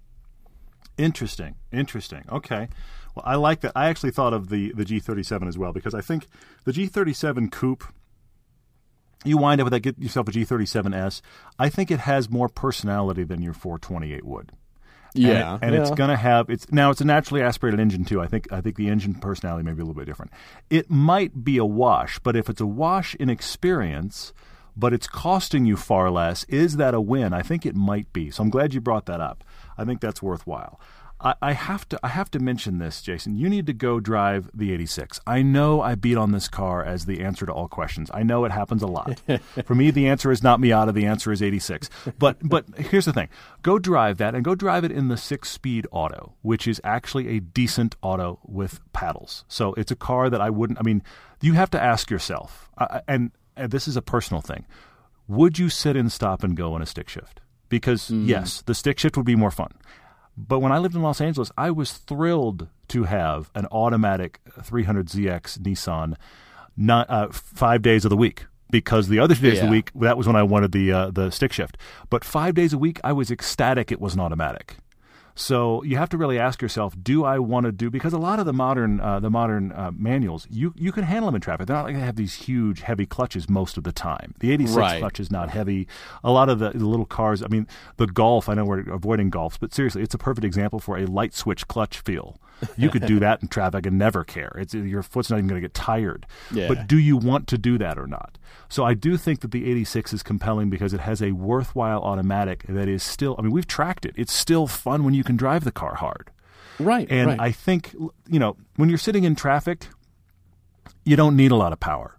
Interesting. 0.96 1.54
Interesting. 1.72 2.24
Okay. 2.30 2.68
Well, 3.14 3.22
I 3.24 3.36
like 3.36 3.60
that. 3.60 3.72
I 3.76 3.88
actually 3.88 4.10
thought 4.10 4.32
of 4.32 4.48
the 4.48 4.72
the 4.72 4.84
G37 4.84 5.46
as 5.48 5.56
well 5.58 5.72
because 5.72 5.94
I 5.94 6.00
think 6.00 6.26
the 6.64 6.72
G37 6.72 7.50
coupe 7.52 7.84
you 9.24 9.36
wind 9.36 9.60
up 9.60 9.64
with 9.66 9.72
that 9.72 9.80
get 9.80 9.98
yourself 9.98 10.28
a 10.28 10.32
G37S. 10.32 11.20
I 11.58 11.68
think 11.68 11.90
it 11.90 12.00
has 12.00 12.30
more 12.30 12.48
personality 12.48 13.24
than 13.24 13.42
your 13.42 13.52
428 13.52 14.24
would. 14.24 14.52
And 15.14 15.24
it- 15.24 15.28
Yeah, 15.28 15.58
and, 15.62 15.74
it's 15.74 15.90
going 15.90 16.10
to 16.10 16.16
have 16.16 16.50
it's 16.50 16.70
now 16.70 16.90
it's 16.90 17.00
a 17.00 17.04
naturally 17.04 17.42
aspirated 17.42 17.80
engine 17.80 18.04
too. 18.04 18.20
I 18.20 18.26
think 18.26 18.52
I 18.52 18.60
think 18.60 18.76
the 18.76 18.88
engine 18.88 19.14
personality 19.14 19.64
may 19.64 19.72
be 19.72 19.80
a 19.80 19.84
little 19.84 19.94
bit 19.98 20.06
different. 20.06 20.32
It 20.70 20.90
might 20.90 21.44
be 21.44 21.56
a 21.58 21.64
wash, 21.64 22.18
but 22.18 22.36
if 22.36 22.48
it's 22.48 22.60
a 22.60 22.66
wash 22.66 23.14
in 23.16 23.30
experience, 23.30 24.32
but 24.76 24.92
it's 24.92 25.08
costing 25.08 25.64
you 25.66 25.76
far 25.76 26.10
less, 26.10 26.44
is 26.44 26.76
that 26.76 26.94
a 26.94 27.00
win? 27.00 27.32
I 27.32 27.42
think 27.42 27.66
it 27.66 27.74
might 27.74 28.12
be. 28.12 28.30
So 28.30 28.42
I'm 28.42 28.50
glad 28.50 28.74
you 28.74 28.80
brought 28.80 29.06
that 29.06 29.20
up. 29.20 29.42
I 29.76 29.84
think 29.84 30.00
that's 30.00 30.22
worthwhile. 30.22 30.78
I, 31.20 31.34
I 31.42 31.52
have 31.52 31.88
to 31.88 31.98
I 32.02 32.08
have 32.08 32.30
to 32.32 32.38
mention 32.38 32.78
this, 32.78 33.02
Jason. 33.02 33.36
You 33.36 33.48
need 33.48 33.66
to 33.66 33.72
go 33.72 33.98
drive 33.98 34.50
the 34.54 34.72
86. 34.72 35.20
I 35.26 35.42
know 35.42 35.80
I 35.80 35.94
beat 35.94 36.16
on 36.16 36.32
this 36.32 36.48
car 36.48 36.84
as 36.84 37.06
the 37.06 37.20
answer 37.20 37.44
to 37.46 37.52
all 37.52 37.68
questions. 37.68 38.10
I 38.14 38.22
know 38.22 38.44
it 38.44 38.52
happens 38.52 38.82
a 38.82 38.86
lot. 38.86 39.20
For 39.64 39.74
me, 39.74 39.90
the 39.90 40.06
answer 40.06 40.30
is 40.30 40.42
not 40.42 40.60
Miata. 40.60 40.94
The 40.94 41.06
answer 41.06 41.32
is 41.32 41.42
86. 41.42 41.90
But 42.18 42.36
but 42.42 42.66
here's 42.76 43.04
the 43.04 43.12
thing: 43.12 43.28
go 43.62 43.78
drive 43.78 44.18
that 44.18 44.34
and 44.34 44.44
go 44.44 44.54
drive 44.54 44.84
it 44.84 44.92
in 44.92 45.08
the 45.08 45.16
six-speed 45.16 45.86
auto, 45.90 46.34
which 46.42 46.68
is 46.68 46.80
actually 46.84 47.36
a 47.36 47.40
decent 47.40 47.96
auto 48.00 48.38
with 48.44 48.80
paddles. 48.92 49.44
So 49.48 49.74
it's 49.74 49.90
a 49.90 49.96
car 49.96 50.30
that 50.30 50.40
I 50.40 50.50
wouldn't. 50.50 50.78
I 50.78 50.82
mean, 50.82 51.02
you 51.40 51.54
have 51.54 51.70
to 51.70 51.82
ask 51.82 52.10
yourself, 52.10 52.70
uh, 52.78 53.00
and, 53.08 53.32
and 53.56 53.72
this 53.72 53.88
is 53.88 53.96
a 53.96 54.02
personal 54.02 54.40
thing: 54.40 54.66
Would 55.26 55.58
you 55.58 55.68
sit 55.68 55.96
and 55.96 56.12
stop 56.12 56.44
and 56.44 56.56
go 56.56 56.76
in 56.76 56.82
a 56.82 56.86
stick 56.86 57.08
shift? 57.08 57.40
Because 57.68 58.10
yes, 58.10 58.62
the 58.62 58.74
stick 58.74 58.98
shift 58.98 59.16
would 59.16 59.26
be 59.26 59.36
more 59.36 59.50
fun. 59.50 59.72
But 60.46 60.60
when 60.60 60.70
I 60.70 60.78
lived 60.78 60.94
in 60.94 61.02
Los 61.02 61.20
Angeles, 61.20 61.50
I 61.58 61.72
was 61.72 61.92
thrilled 61.92 62.68
to 62.88 63.04
have 63.04 63.50
an 63.56 63.66
automatic 63.66 64.40
300ZX 64.56 65.58
Nissan 65.58 66.14
not, 66.76 67.10
uh, 67.10 67.28
five 67.32 67.82
days 67.82 68.04
of 68.04 68.10
the 68.10 68.16
week. 68.16 68.46
Because 68.70 69.08
the 69.08 69.18
other 69.18 69.34
two 69.34 69.40
days 69.48 69.60
of 69.60 69.64
the 69.64 69.70
week, 69.70 69.90
that 69.94 70.18
was 70.18 70.26
when 70.26 70.36
I 70.36 70.42
wanted 70.42 70.72
the 70.72 70.92
uh, 70.92 71.10
the 71.10 71.30
stick 71.30 71.54
shift. 71.54 71.78
But 72.10 72.22
five 72.22 72.54
days 72.54 72.74
a 72.74 72.78
week, 72.78 73.00
I 73.02 73.14
was 73.14 73.30
ecstatic 73.30 73.90
it 73.90 73.98
was 73.98 74.12
an 74.12 74.20
automatic. 74.20 74.76
So 75.38 75.84
you 75.84 75.96
have 75.96 76.08
to 76.08 76.18
really 76.18 76.36
ask 76.38 76.60
yourself: 76.60 76.96
Do 77.00 77.24
I 77.24 77.38
want 77.38 77.64
to 77.66 77.72
do? 77.72 77.90
Because 77.90 78.12
a 78.12 78.18
lot 78.18 78.40
of 78.40 78.46
the 78.46 78.52
modern 78.52 79.00
uh, 79.00 79.20
the 79.20 79.30
modern 79.30 79.70
uh, 79.70 79.92
manuals, 79.96 80.48
you 80.50 80.74
you 80.76 80.90
can 80.90 81.04
handle 81.04 81.26
them 81.28 81.36
in 81.36 81.40
traffic. 81.40 81.68
They're 81.68 81.76
not 81.76 81.84
like 81.84 81.94
they 81.94 82.00
have 82.00 82.16
these 82.16 82.34
huge, 82.34 82.80
heavy 82.80 83.06
clutches 83.06 83.48
most 83.48 83.76
of 83.76 83.84
the 83.84 83.92
time. 83.92 84.34
The 84.40 84.50
86 84.52 84.76
Right. 84.76 84.98
clutch 84.98 85.20
is 85.20 85.30
not 85.30 85.50
heavy. 85.50 85.86
A 86.24 86.32
lot 86.32 86.48
of 86.48 86.58
the, 86.58 86.70
the 86.70 86.86
little 86.86 87.06
cars. 87.06 87.42
I 87.42 87.46
mean, 87.46 87.68
the 87.98 88.08
Golf. 88.08 88.48
I 88.48 88.54
know 88.54 88.64
we're 88.64 88.80
avoiding 88.90 89.30
Golfs, 89.30 89.58
but 89.60 89.72
seriously, 89.72 90.02
it's 90.02 90.14
a 90.14 90.18
perfect 90.18 90.44
example 90.44 90.80
for 90.80 90.98
a 90.98 91.06
light 91.06 91.34
switch 91.34 91.68
clutch 91.68 92.00
feel. 92.00 92.40
You 92.76 92.90
could 92.90 93.06
do 93.06 93.18
that 93.20 93.42
in 93.42 93.48
traffic 93.48 93.86
and 93.86 93.98
never 93.98 94.24
care. 94.24 94.52
It's 94.56 94.74
your 94.74 95.02
foot's 95.02 95.30
not 95.30 95.36
even 95.36 95.48
going 95.48 95.60
to 95.60 95.64
get 95.64 95.74
tired. 95.74 96.26
Yeah. 96.52 96.68
But 96.68 96.86
do 96.86 96.98
you 96.98 97.16
want 97.16 97.46
to 97.48 97.58
do 97.58 97.78
that 97.78 97.98
or 97.98 98.06
not? 98.06 98.38
So 98.68 98.84
I 98.84 98.94
do 98.94 99.16
think 99.16 99.40
that 99.40 99.50
the 99.50 99.70
86 99.70 100.12
is 100.12 100.22
compelling 100.22 100.70
because 100.70 100.92
it 100.92 101.00
has 101.00 101.22
a 101.22 101.32
worthwhile 101.32 102.02
automatic 102.02 102.64
that 102.68 102.88
is 102.88 103.02
still. 103.02 103.36
I 103.38 103.42
mean, 103.42 103.52
we've 103.52 103.66
tracked 103.66 104.04
it. 104.06 104.14
It's 104.16 104.32
still 104.32 104.66
fun 104.66 105.04
when 105.04 105.14
you 105.14 105.24
can 105.24 105.36
drive 105.36 105.64
the 105.64 105.72
car 105.72 105.96
hard. 105.96 106.30
Right. 106.78 107.08
And 107.10 107.28
right. 107.28 107.40
I 107.40 107.52
think 107.52 107.94
you 108.28 108.38
know 108.38 108.56
when 108.76 108.88
you're 108.88 108.98
sitting 108.98 109.24
in 109.24 109.34
traffic, 109.34 109.86
you 111.04 111.16
don't 111.16 111.36
need 111.36 111.50
a 111.50 111.56
lot 111.56 111.72
of 111.72 111.80
power. 111.80 112.18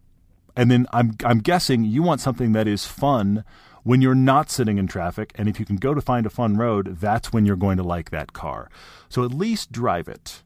And 0.55 0.69
then 0.69 0.87
I'm 0.91 1.15
I'm 1.23 1.39
guessing 1.39 1.83
you 1.83 2.03
want 2.03 2.21
something 2.21 2.51
that 2.53 2.67
is 2.67 2.85
fun 2.85 3.43
when 3.83 4.01
you're 4.01 4.15
not 4.15 4.49
sitting 4.49 4.77
in 4.77 4.87
traffic. 4.87 5.31
And 5.35 5.47
if 5.47 5.59
you 5.59 5.65
can 5.65 5.77
go 5.77 5.93
to 5.93 6.01
find 6.01 6.25
a 6.25 6.29
fun 6.29 6.57
road, 6.57 6.97
that's 6.99 7.31
when 7.33 7.45
you're 7.45 7.55
going 7.55 7.77
to 7.77 7.83
like 7.83 8.09
that 8.11 8.33
car. 8.33 8.69
So 9.09 9.23
at 9.23 9.31
least 9.33 9.71
drive 9.71 10.07
it. 10.07 10.43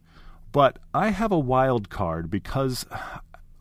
But 0.52 0.80
I 0.94 1.10
have 1.10 1.32
a 1.32 1.40
wild 1.40 1.90
card 1.90 2.30
because 2.30 2.86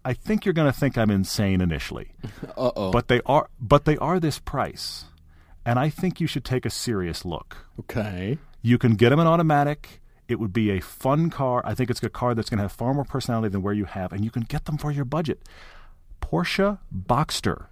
I 0.05 0.13
think 0.13 0.45
you're 0.45 0.53
going 0.53 0.71
to 0.71 0.79
think 0.79 0.99
I'm 0.99 1.11
insane 1.11 1.61
initially. 1.61 2.13
Uh-oh. 2.57 2.91
But 2.91 3.09
they 3.09 3.21
are 3.25 3.49
but 3.61 3.85
they 3.85 3.97
are 3.97 4.21
this 4.21 4.39
price. 4.39 5.05
and 5.65 5.79
I 5.79 5.89
think 5.91 6.21
you 6.21 6.27
should 6.27 6.45
take 6.45 6.67
a 6.67 6.71
serious 6.71 7.25
look. 7.25 7.57
Okay. 7.81 8.39
You 8.63 8.79
can 8.79 8.95
get 8.97 9.11
them 9.11 9.21
in 9.21 9.27
automatic. 9.27 10.01
It 10.29 10.39
would 10.39 10.53
be 10.53 10.71
a 10.71 10.81
fun 10.81 11.31
car. 11.31 11.63
I 11.65 11.75
think 11.75 11.91
it's 11.91 12.03
a 12.03 12.09
car 12.09 12.35
that's 12.35 12.49
going 12.51 12.59
to 12.59 12.65
have 12.65 12.73
far 12.73 12.95
more 12.95 13.05
personality 13.05 13.49
than 13.49 13.63
where 13.63 13.75
you 13.75 13.85
have, 13.87 14.13
and 14.13 14.25
you 14.25 14.31
can 14.31 14.43
get 14.43 14.65
them 14.67 14.79
for 14.79 14.91
your 14.91 15.05
budget. 15.05 15.43
Porsche 16.21 16.79
Boxster. 16.95 17.67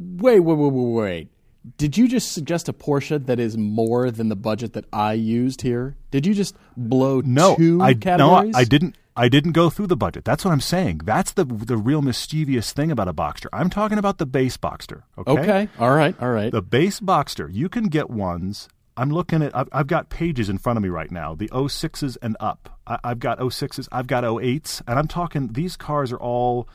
Wait, 0.00 0.40
wait, 0.40 0.54
wait, 0.56 0.72
wait, 0.72 0.92
wait. 1.02 1.28
Did 1.76 1.98
you 1.98 2.08
just 2.08 2.32
suggest 2.32 2.70
a 2.70 2.72
Porsche 2.72 3.24
that 3.26 3.38
is 3.38 3.58
more 3.58 4.10
than 4.10 4.30
the 4.30 4.36
budget 4.36 4.72
that 4.72 4.86
I 4.94 5.12
used 5.12 5.60
here? 5.60 5.94
Did 6.10 6.24
you 6.24 6.32
just 6.32 6.56
blow 6.74 7.20
No, 7.20 7.54
two 7.56 7.82
I 7.82 7.92
categories? 7.92 8.52
no, 8.54 8.58
I 8.58 8.64
didn't. 8.64 8.96
I 9.14 9.28
didn't 9.28 9.52
go 9.52 9.68
through 9.68 9.88
the 9.88 9.96
budget. 9.96 10.24
That's 10.24 10.42
what 10.44 10.52
I'm 10.52 10.60
saying. 10.62 11.02
That's 11.04 11.32
the 11.32 11.44
the 11.44 11.76
real 11.76 12.00
mischievous 12.00 12.72
thing 12.72 12.90
about 12.90 13.08
a 13.08 13.12
Boxster. 13.12 13.48
I'm 13.52 13.68
talking 13.68 13.98
about 13.98 14.16
the 14.16 14.24
base 14.24 14.56
Boxster. 14.56 15.02
Okay. 15.18 15.32
Okay. 15.32 15.68
All 15.78 15.90
right. 15.90 16.14
All 16.22 16.30
right. 16.30 16.50
The 16.50 16.62
base 16.62 17.00
Boxster, 17.00 17.52
you 17.52 17.68
can 17.68 17.84
get 17.88 18.08
ones. 18.08 18.68
I'm 18.96 19.10
looking 19.10 19.42
at. 19.42 19.54
I've, 19.54 19.68
I've 19.72 19.86
got 19.86 20.08
pages 20.08 20.48
in 20.48 20.56
front 20.56 20.78
of 20.78 20.82
me 20.82 20.88
right 20.88 21.10
now. 21.10 21.34
The 21.34 21.48
06s 21.48 22.16
and 22.22 22.36
up. 22.40 22.78
I, 22.86 22.98
I've 23.04 23.18
got 23.18 23.38
06s. 23.38 23.86
I've 23.92 24.06
got 24.06 24.24
08s, 24.24 24.80
and 24.86 24.98
I'm 24.98 25.08
talking. 25.08 25.48
These 25.52 25.76
cars 25.76 26.10
are 26.12 26.18
all 26.20 26.66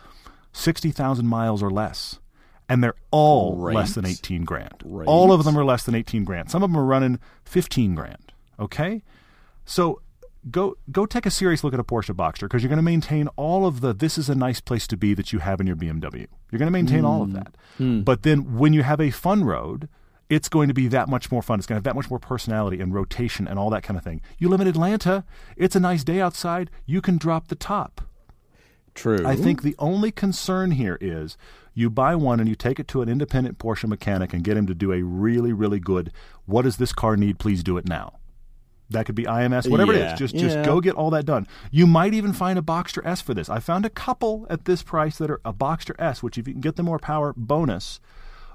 sixty 0.53 0.91
thousand 0.91 1.27
miles 1.27 1.63
or 1.63 1.71
less, 1.71 2.19
and 2.67 2.83
they're 2.83 2.95
all 3.11 3.55
Great. 3.55 3.75
less 3.75 3.93
than 3.93 4.05
eighteen 4.05 4.43
grand. 4.43 4.83
Great. 4.83 5.07
All 5.07 5.31
of 5.31 5.43
them 5.43 5.57
are 5.57 5.65
less 5.65 5.83
than 5.83 5.95
eighteen 5.95 6.23
grand. 6.23 6.49
Some 6.51 6.63
of 6.63 6.69
them 6.69 6.79
are 6.79 6.85
running 6.85 7.19
fifteen 7.43 7.95
grand. 7.95 8.33
Okay, 8.59 9.03
so 9.65 10.01
go 10.49 10.75
go 10.91 11.05
take 11.05 11.25
a 11.25 11.31
serious 11.31 11.63
look 11.63 11.73
at 11.73 11.79
a 11.79 11.83
Porsche 11.83 12.15
Boxster 12.15 12.41
because 12.41 12.61
you're 12.61 12.69
going 12.69 12.77
to 12.77 12.83
maintain 12.83 13.27
all 13.35 13.65
of 13.65 13.81
the 13.81 13.93
this 13.93 14.17
is 14.17 14.29
a 14.29 14.35
nice 14.35 14.61
place 14.61 14.87
to 14.87 14.97
be 14.97 15.13
that 15.13 15.33
you 15.33 15.39
have 15.39 15.59
in 15.59 15.67
your 15.67 15.75
BMW. 15.75 16.27
You're 16.51 16.59
going 16.59 16.67
to 16.67 16.71
maintain 16.71 17.03
all 17.03 17.21
of 17.21 17.29
hmm. 17.29 17.35
that. 17.35 17.57
Hmm. 17.77 18.01
But 18.01 18.23
then 18.23 18.57
when 18.57 18.73
you 18.73 18.83
have 18.83 19.01
a 19.01 19.09
fun 19.09 19.43
road, 19.43 19.89
it's 20.29 20.49
going 20.49 20.67
to 20.67 20.73
be 20.73 20.87
that 20.87 21.07
much 21.09 21.31
more 21.31 21.41
fun. 21.41 21.59
It's 21.59 21.67
going 21.67 21.75
to 21.75 21.79
have 21.79 21.83
that 21.83 21.95
much 21.95 22.09
more 22.09 22.19
personality 22.19 22.79
and 22.79 22.93
rotation 22.93 23.47
and 23.47 23.59
all 23.59 23.69
that 23.71 23.83
kind 23.83 23.97
of 23.97 24.03
thing. 24.03 24.21
You 24.37 24.49
live 24.49 24.61
in 24.61 24.67
Atlanta, 24.67 25.23
it's 25.55 25.75
a 25.75 25.79
nice 25.79 26.03
day 26.03 26.19
outside, 26.19 26.71
you 26.85 27.01
can 27.01 27.17
drop 27.17 27.47
the 27.47 27.55
top. 27.55 28.01
True. 28.93 29.25
I 29.25 29.35
think 29.35 29.61
the 29.61 29.75
only 29.77 30.09
concern 30.09 30.71
here 30.71 30.97
is 31.01 31.37
you 31.75 31.89
buy 31.91 32.15
one 32.15 32.39
and 32.39 32.49
you 32.49 32.55
take 32.55 32.79
it 32.79 32.87
to 32.87 33.01
an 33.01 33.09
independent 33.09 33.59
Porsche 33.59 33.87
mechanic 33.87 34.33
and 34.33 34.43
get 34.43 34.57
him 34.57 34.65
to 34.65 34.73
do 34.73 34.91
a 34.91 35.03
really, 35.03 35.53
really 35.53 35.79
good, 35.79 36.11
what 36.45 36.63
does 36.63 36.77
this 36.77 36.93
car 36.93 37.15
need? 37.15 37.37
Please 37.37 37.63
do 37.63 37.77
it 37.77 37.87
now. 37.87 38.13
That 38.89 39.05
could 39.05 39.15
be 39.15 39.23
IMS, 39.23 39.69
whatever 39.69 39.93
it 39.93 39.99
Yeah, 39.99 40.13
is. 40.13 40.19
Just 40.19 40.35
just 40.35 40.57
yeah. 40.57 40.63
go 40.63 40.79
get 40.79 40.95
all 40.95 41.09
that 41.09 41.25
done. 41.25 41.47
You 41.71 41.87
might 41.87 42.13
even 42.13 42.33
find 42.33 42.57
a 42.57 42.61
Boxster 42.61 43.05
S 43.05 43.19
for 43.19 43.33
this. 43.33 43.49
I 43.49 43.59
found 43.59 43.83
a 43.85 43.89
couple 43.89 44.45
at 44.49 44.65
this 44.65 44.83
price 44.83 45.17
that 45.17 45.29
are 45.29 45.41
a 45.43 45.51
Boxster 45.53 45.95
S, 45.99 46.21
which 46.21 46.37
if 46.37 46.47
you 46.47 46.53
can 46.53 46.61
get 46.61 46.75
the 46.75 46.83
more 46.83 46.99
power 46.99 47.33
bonus. 47.35 47.99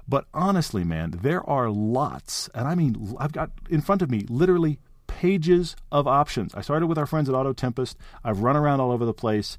But 0.07 0.25
honestly, 0.33 0.83
man, 0.83 1.19
there 1.21 1.47
are 1.47 1.69
lots, 1.69 2.49
and 2.55 2.67
I 2.67 2.75
mean, 2.75 3.15
I've 3.19 3.33
got 3.33 3.51
in 3.69 3.81
front 3.81 4.01
of 4.01 4.09
me 4.09 4.25
literally 4.29 4.79
pages 5.07 5.75
of 5.91 6.07
options. 6.07 6.55
I 6.55 6.61
started 6.61 6.87
with 6.87 6.97
our 6.97 7.05
friends 7.05 7.27
at 7.29 7.35
Auto 7.35 7.53
Tempest. 7.53 7.97
I've 8.23 8.39
run 8.39 8.55
around 8.55 8.79
all 8.79 8.91
over 8.91 9.05
the 9.05 9.13
place 9.13 9.57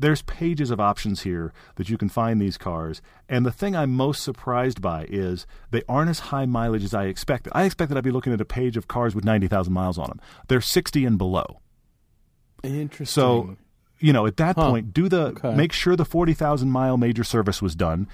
there's 0.00 0.22
pages 0.22 0.70
of 0.70 0.80
options 0.80 1.22
here 1.22 1.52
that 1.76 1.88
you 1.88 1.96
can 1.98 2.08
find 2.08 2.40
these 2.40 2.56
cars. 2.58 3.00
And 3.28 3.46
the 3.46 3.52
thing 3.52 3.76
I'm 3.76 3.92
most 3.92 4.22
surprised 4.22 4.80
by 4.82 5.06
is 5.08 5.46
they 5.70 5.82
aren't 5.88 6.10
as 6.10 6.18
high 6.30 6.46
mileage 6.46 6.84
as 6.84 6.94
I 6.94 7.04
expected. 7.04 7.52
I 7.54 7.64
expected 7.64 7.96
I'd 7.96 8.04
be 8.04 8.10
looking 8.10 8.32
at 8.32 8.40
a 8.40 8.44
page 8.44 8.76
of 8.76 8.88
cars 8.88 9.14
with 9.14 9.24
90,000 9.24 9.72
miles 9.72 9.98
on 9.98 10.08
them. 10.08 10.20
They're 10.48 10.60
60 10.60 11.04
and 11.04 11.18
below. 11.18 11.60
Interesting. 12.62 13.06
So, 13.06 13.56
you 13.98 14.12
know, 14.12 14.26
at 14.26 14.36
that 14.38 14.56
Huh. 14.56 14.70
point, 14.70 14.92
do 14.92 15.08
the 15.08 15.26
Okay. 15.28 15.54
make 15.54 15.72
sure 15.72 15.96
the 15.96 16.04
40,000 16.04 16.70
mile 16.70 16.96
major 16.96 17.24
service 17.24 17.62
was 17.62 17.74
done 17.74 18.06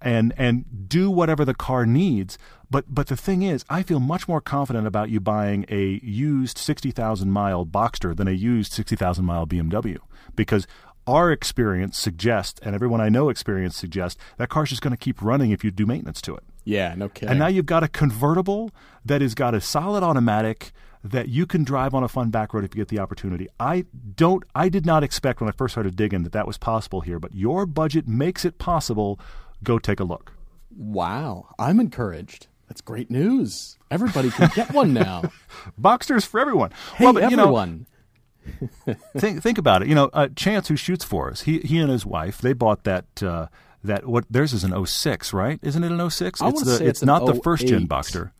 and 0.00 0.32
and 0.36 0.88
do 0.88 1.10
whatever 1.10 1.44
the 1.44 1.54
car 1.54 1.86
needs. 1.86 2.36
But 2.70 2.86
but 2.92 3.06
the 3.06 3.16
thing 3.16 3.42
is, 3.42 3.64
I 3.70 3.82
feel 3.82 4.00
much 4.00 4.26
more 4.26 4.40
confident 4.40 4.86
about 4.86 5.10
you 5.10 5.20
buying 5.20 5.64
a 5.68 6.00
used 6.02 6.58
60,000 6.58 7.30
mile 7.30 7.64
Boxster 7.64 8.16
than 8.16 8.26
a 8.26 8.32
used 8.32 8.72
60,000 8.72 9.24
mile 9.24 9.46
BMW 9.46 9.98
because 10.34 10.66
our 11.06 11.30
experience 11.32 11.98
suggests, 11.98 12.60
and 12.62 12.74
everyone 12.74 13.00
I 13.00 13.08
know 13.08 13.28
experience 13.28 13.76
suggests, 13.76 14.20
that 14.38 14.48
car's 14.48 14.70
just 14.70 14.82
going 14.82 14.92
to 14.92 14.96
keep 14.96 15.20
running 15.22 15.50
if 15.50 15.64
you 15.64 15.70
do 15.70 15.86
maintenance 15.86 16.20
to 16.22 16.34
it. 16.36 16.42
yeah. 16.64 16.94
No 16.96 17.08
kidding. 17.08 17.30
And 17.30 17.38
now 17.38 17.48
you've 17.48 17.66
got 17.66 17.82
a 17.82 17.88
convertible 17.88 18.70
that 19.04 19.20
has 19.20 19.34
got 19.34 19.54
a 19.54 19.60
solid 19.60 20.02
automatic 20.02 20.72
that 21.04 21.28
you 21.28 21.46
can 21.46 21.64
drive 21.64 21.94
on 21.94 22.04
a 22.04 22.08
fun 22.08 22.30
back 22.30 22.54
road 22.54 22.64
if 22.64 22.74
you 22.74 22.80
get 22.80 22.88
the 22.88 23.00
opportunity. 23.00 23.48
I 23.58 23.86
don't 24.14 24.44
I 24.54 24.68
did 24.68 24.86
not 24.86 25.02
expect 25.02 25.40
when 25.40 25.48
I 25.48 25.52
first 25.52 25.74
started 25.74 25.96
digging 25.96 26.22
that 26.22 26.32
that 26.32 26.46
was 26.46 26.58
possible 26.58 27.00
here, 27.00 27.18
but 27.18 27.34
your 27.34 27.66
budget 27.66 28.06
makes 28.06 28.44
it 28.44 28.58
possible. 28.58 29.18
Go 29.64 29.78
take 29.80 29.98
a 30.00 30.04
look. 30.04 30.32
wow. 30.76 31.48
I'm 31.58 31.80
encouraged. 31.80 32.46
That's 32.68 32.80
great 32.80 33.10
news. 33.10 33.76
Everybody 33.90 34.30
can 34.30 34.50
get 34.54 34.72
one 34.72 34.94
now. 34.94 35.24
Boxsters 35.80 36.24
for 36.24 36.40
everyone. 36.40 36.70
Hey, 36.94 37.04
well, 37.04 37.12
but 37.14 37.30
you 37.30 37.36
know, 37.36 37.42
everyone. 37.42 37.86
think 39.18 39.42
think 39.42 39.58
about 39.58 39.82
it. 39.82 39.88
You 39.88 39.94
know, 39.94 40.10
uh, 40.12 40.28
Chance, 40.34 40.68
who 40.68 40.76
shoots 40.76 41.04
for 41.04 41.30
us, 41.30 41.42
he 41.42 41.58
he 41.60 41.78
and 41.78 41.90
his 41.90 42.04
wife 42.06 42.38
they 42.40 42.52
bought 42.52 42.84
that 42.84 43.22
uh, 43.22 43.46
that 43.84 44.06
what 44.06 44.24
theirs 44.30 44.52
is 44.52 44.64
an 44.64 44.86
06, 44.86 45.32
right? 45.32 45.58
Isn't 45.62 45.84
it 45.84 45.92
an 45.92 46.10
06? 46.10 46.40
I 46.42 46.48
it's 46.48 46.62
the 46.64 46.76
say 46.76 46.86
it's, 46.86 47.00
it's 47.00 47.02
not 47.04 47.26
the 47.26 47.34
first 47.34 47.66
gen 47.66 47.82
08. 47.82 47.88
Boxster. 47.88 48.30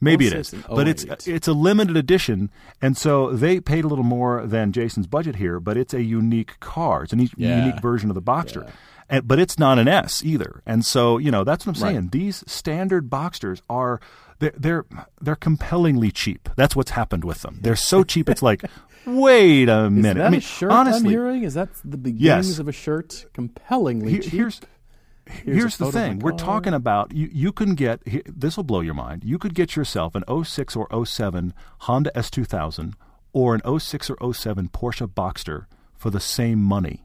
Maybe 0.00 0.26
it 0.26 0.32
is, 0.32 0.52
but 0.68 0.88
it's 0.88 1.04
it's 1.28 1.46
a 1.46 1.52
limited 1.52 1.96
edition, 1.96 2.50
and 2.80 2.96
so 2.96 3.30
they 3.32 3.60
paid 3.60 3.84
a 3.84 3.88
little 3.88 4.04
more 4.04 4.44
than 4.44 4.72
Jason's 4.72 5.06
budget 5.06 5.36
here. 5.36 5.60
But 5.60 5.76
it's 5.76 5.94
a 5.94 6.02
unique 6.02 6.58
car. 6.58 7.04
It's 7.04 7.12
a 7.12 7.16
unique, 7.16 7.34
Yeah. 7.36 7.64
unique 7.64 7.80
version 7.80 8.10
of 8.10 8.14
the 8.16 8.22
Boxster, 8.22 8.68
and, 9.08 9.28
but 9.28 9.38
it's 9.38 9.60
not 9.60 9.78
an 9.78 9.86
S 9.86 10.24
either. 10.24 10.60
And 10.66 10.84
so 10.84 11.18
you 11.18 11.30
know 11.30 11.44
that's 11.44 11.64
what 11.64 11.76
I'm 11.76 11.82
Right. 11.84 11.92
saying. 11.92 12.08
These 12.10 12.42
standard 12.48 13.08
Boxsters 13.08 13.60
are 13.70 14.00
they're 14.42 14.52
they're 14.58 14.84
they're 15.20 15.36
compellingly 15.36 16.10
cheap. 16.10 16.48
That's 16.56 16.74
what's 16.76 16.90
happened 16.92 17.24
with 17.24 17.40
them. 17.42 17.58
They're 17.62 17.76
so 17.76 18.02
cheap. 18.04 18.28
It's 18.28 18.42
like, 18.42 18.62
wait 19.06 19.68
a 19.68 19.88
minute. 19.90 20.10
Is 20.10 20.14
that 20.16 20.26
I 20.26 20.30
mean, 20.30 20.38
a 20.38 20.40
shirt 20.42 20.70
honestly, 20.70 21.00
I'm 21.00 21.10
hearing? 21.10 21.42
Is 21.44 21.54
that 21.54 21.68
the 21.84 21.96
beginnings 21.96 22.48
Yes. 22.50 22.58
of 22.58 22.68
a 22.68 22.72
shirt? 22.72 23.26
Compellingly 23.32 24.12
Here- 24.12 24.20
cheap. 24.22 24.32
here's 24.32 24.60
Here's 25.24 25.56
here's, 25.56 25.76
the 25.76 25.92
thing 25.92 26.18
we're 26.18 26.32
talking 26.32 26.74
about 26.74 27.12
you, 27.14 27.30
you 27.32 27.52
can 27.52 27.76
get 27.76 28.00
this 28.26 28.56
will 28.56 28.64
blow 28.64 28.80
your 28.80 28.92
mind 28.92 29.22
you 29.22 29.38
could 29.38 29.54
get 29.54 29.76
yourself 29.76 30.16
an 30.16 30.24
06 30.44 30.74
or 30.74 30.88
07 31.06 31.54
honda 31.82 32.10
s2000 32.16 32.94
or 33.32 33.54
an 33.54 33.60
06 33.78 34.10
or 34.10 34.34
07 34.34 34.68
porsche 34.70 35.06
boxster 35.06 35.66
for 35.96 36.10
the 36.10 36.18
same 36.18 36.60
money 36.60 37.04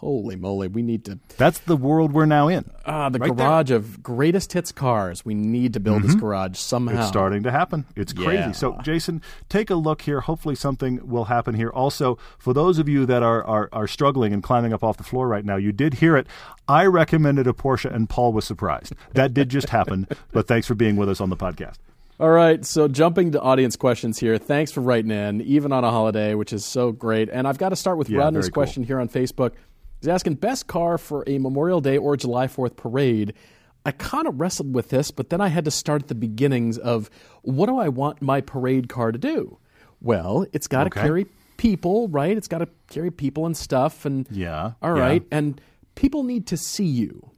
Holy 0.00 0.34
moly, 0.34 0.66
we 0.66 0.80
need 0.80 1.04
to 1.04 1.18
that's 1.36 1.58
the 1.58 1.76
world 1.76 2.12
we're 2.14 2.24
now 2.24 2.48
in 2.48 2.70
ah 2.86 3.10
the 3.10 3.18
Right 3.18 3.28
there. 3.36 3.46
garage 3.46 3.70
of 3.70 4.02
greatest 4.02 4.54
hits 4.54 4.72
cars. 4.72 5.26
We 5.26 5.34
need 5.34 5.74
to 5.74 5.80
build 5.80 6.02
this 6.02 6.14
garage 6.14 6.56
somehow. 6.56 7.00
It's 7.00 7.08
starting 7.08 7.42
to 7.42 7.50
happen. 7.50 7.84
It's 7.96 8.14
crazy. 8.14 8.54
So, 8.54 8.78
Jason, 8.82 9.20
take 9.50 9.68
a 9.68 9.74
look 9.74 10.00
here. 10.02 10.20
Hopefully, 10.20 10.54
something 10.54 11.06
will 11.06 11.26
happen 11.26 11.54
here. 11.54 11.68
Also, 11.68 12.16
for 12.38 12.54
those 12.54 12.78
of 12.78 12.88
you 12.88 13.04
that 13.04 13.22
are, 13.22 13.44
are, 13.44 13.68
are 13.74 13.86
struggling 13.86 14.32
and 14.32 14.42
climbing 14.42 14.72
up 14.72 14.82
off 14.82 14.96
the 14.96 15.04
floor 15.04 15.28
right 15.28 15.44
now, 15.44 15.56
you 15.56 15.70
did 15.70 15.94
hear 15.94 16.16
it. 16.16 16.26
I 16.66 16.86
recommended 16.86 17.46
a 17.46 17.52
Porsche, 17.52 17.94
and 17.94 18.08
Paul 18.08 18.32
was 18.32 18.46
surprised. 18.46 18.94
That 19.12 19.34
did 19.34 19.50
just 19.50 19.68
happen. 19.68 20.08
But 20.32 20.46
thanks 20.46 20.66
for 20.66 20.74
being 20.74 20.96
with 20.96 21.10
us 21.10 21.20
on 21.20 21.28
the 21.28 21.36
podcast. 21.36 21.74
All 22.20 22.28
right, 22.30 22.64
so 22.66 22.86
jumping 22.86 23.32
to 23.32 23.40
audience 23.40 23.76
questions 23.76 24.18
here. 24.18 24.36
Thanks 24.36 24.70
for 24.70 24.80
writing 24.82 25.10
in, 25.10 25.40
even 25.40 25.72
on 25.72 25.84
a 25.84 25.90
holiday, 25.90 26.34
which 26.34 26.52
is 26.52 26.64
so 26.66 26.92
great. 26.92 27.30
And 27.30 27.48
I've 27.48 27.56
got 27.58 27.70
to 27.70 27.76
start 27.76 27.96
with 27.98 28.10
Yeah, 28.10 28.18
Rodney's 28.18 28.48
cool. 28.48 28.52
question 28.52 28.82
here 28.84 29.00
on 29.00 29.08
Facebook. 29.08 29.52
He's 30.00 30.08
asking 30.08 30.34
best 30.36 30.66
car 30.66 30.96
for 30.98 31.24
a 31.26 31.38
Memorial 31.38 31.80
Day 31.80 31.98
or 31.98 32.16
July 32.16 32.46
4th 32.46 32.76
parade. 32.76 33.34
I 33.84 33.92
kind 33.92 34.26
of 34.26 34.40
wrestled 34.40 34.74
with 34.74 34.88
this, 34.90 35.10
but 35.10 35.30
then 35.30 35.40
I 35.40 35.48
had 35.48 35.64
to 35.64 35.70
start 35.70 36.02
at 36.02 36.08
the 36.08 36.14
beginnings 36.14 36.78
of 36.78 37.10
what 37.42 37.66
do 37.66 37.78
I 37.78 37.88
want 37.88 38.20
my 38.22 38.40
parade 38.40 38.88
car 38.88 39.12
to 39.12 39.18
do? 39.18 39.58
Well, 40.00 40.46
it's 40.52 40.66
got 40.66 40.84
to 40.84 40.88
Okay. 40.88 41.00
carry 41.02 41.26
people, 41.56 42.08
right? 42.08 42.36
It's 42.36 42.48
got 42.48 42.58
to 42.58 42.68
carry 42.88 43.10
people 43.10 43.46
and 43.46 43.56
stuff. 43.56 44.04
And 44.06 44.26
Yeah, 44.30 44.72
All 44.82 44.92
right. 44.92 45.22
yeah. 45.30 45.38
and 45.38 45.60
people 45.94 46.22
need 46.24 46.46
to 46.48 46.56
see 46.56 46.84
you. 46.86 47.30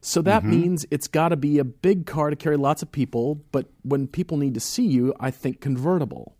So 0.00 0.22
that 0.22 0.42
Mm-hmm. 0.42 0.50
means 0.50 0.86
it's 0.90 1.08
got 1.08 1.30
to 1.30 1.36
be 1.36 1.58
a 1.58 1.64
big 1.64 2.06
car 2.06 2.30
to 2.30 2.36
carry 2.36 2.56
lots 2.56 2.82
of 2.82 2.90
people, 2.92 3.40
but 3.52 3.66
when 3.82 4.06
people 4.06 4.36
need 4.38 4.54
to 4.54 4.60
see 4.60 4.86
you, 4.86 5.12
I 5.20 5.30
think 5.30 5.60
convertible. 5.60 6.36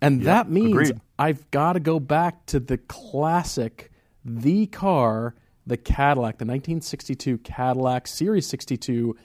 And 0.00 0.22
that 0.22 0.50
means 0.50 0.72
agreed. 0.90 1.00
I've 1.18 1.50
got 1.50 1.72
to 1.74 1.80
go 1.80 1.98
back 2.00 2.46
to 2.46 2.60
the 2.60 2.76
classic, 2.78 3.90
the 4.24 4.66
car, 4.66 5.34
the 5.66 5.76
Cadillac, 5.76 6.38
the 6.38 6.44
1962 6.44 7.38
Cadillac 7.38 8.06
Series 8.06 8.46
62, 8.46 9.16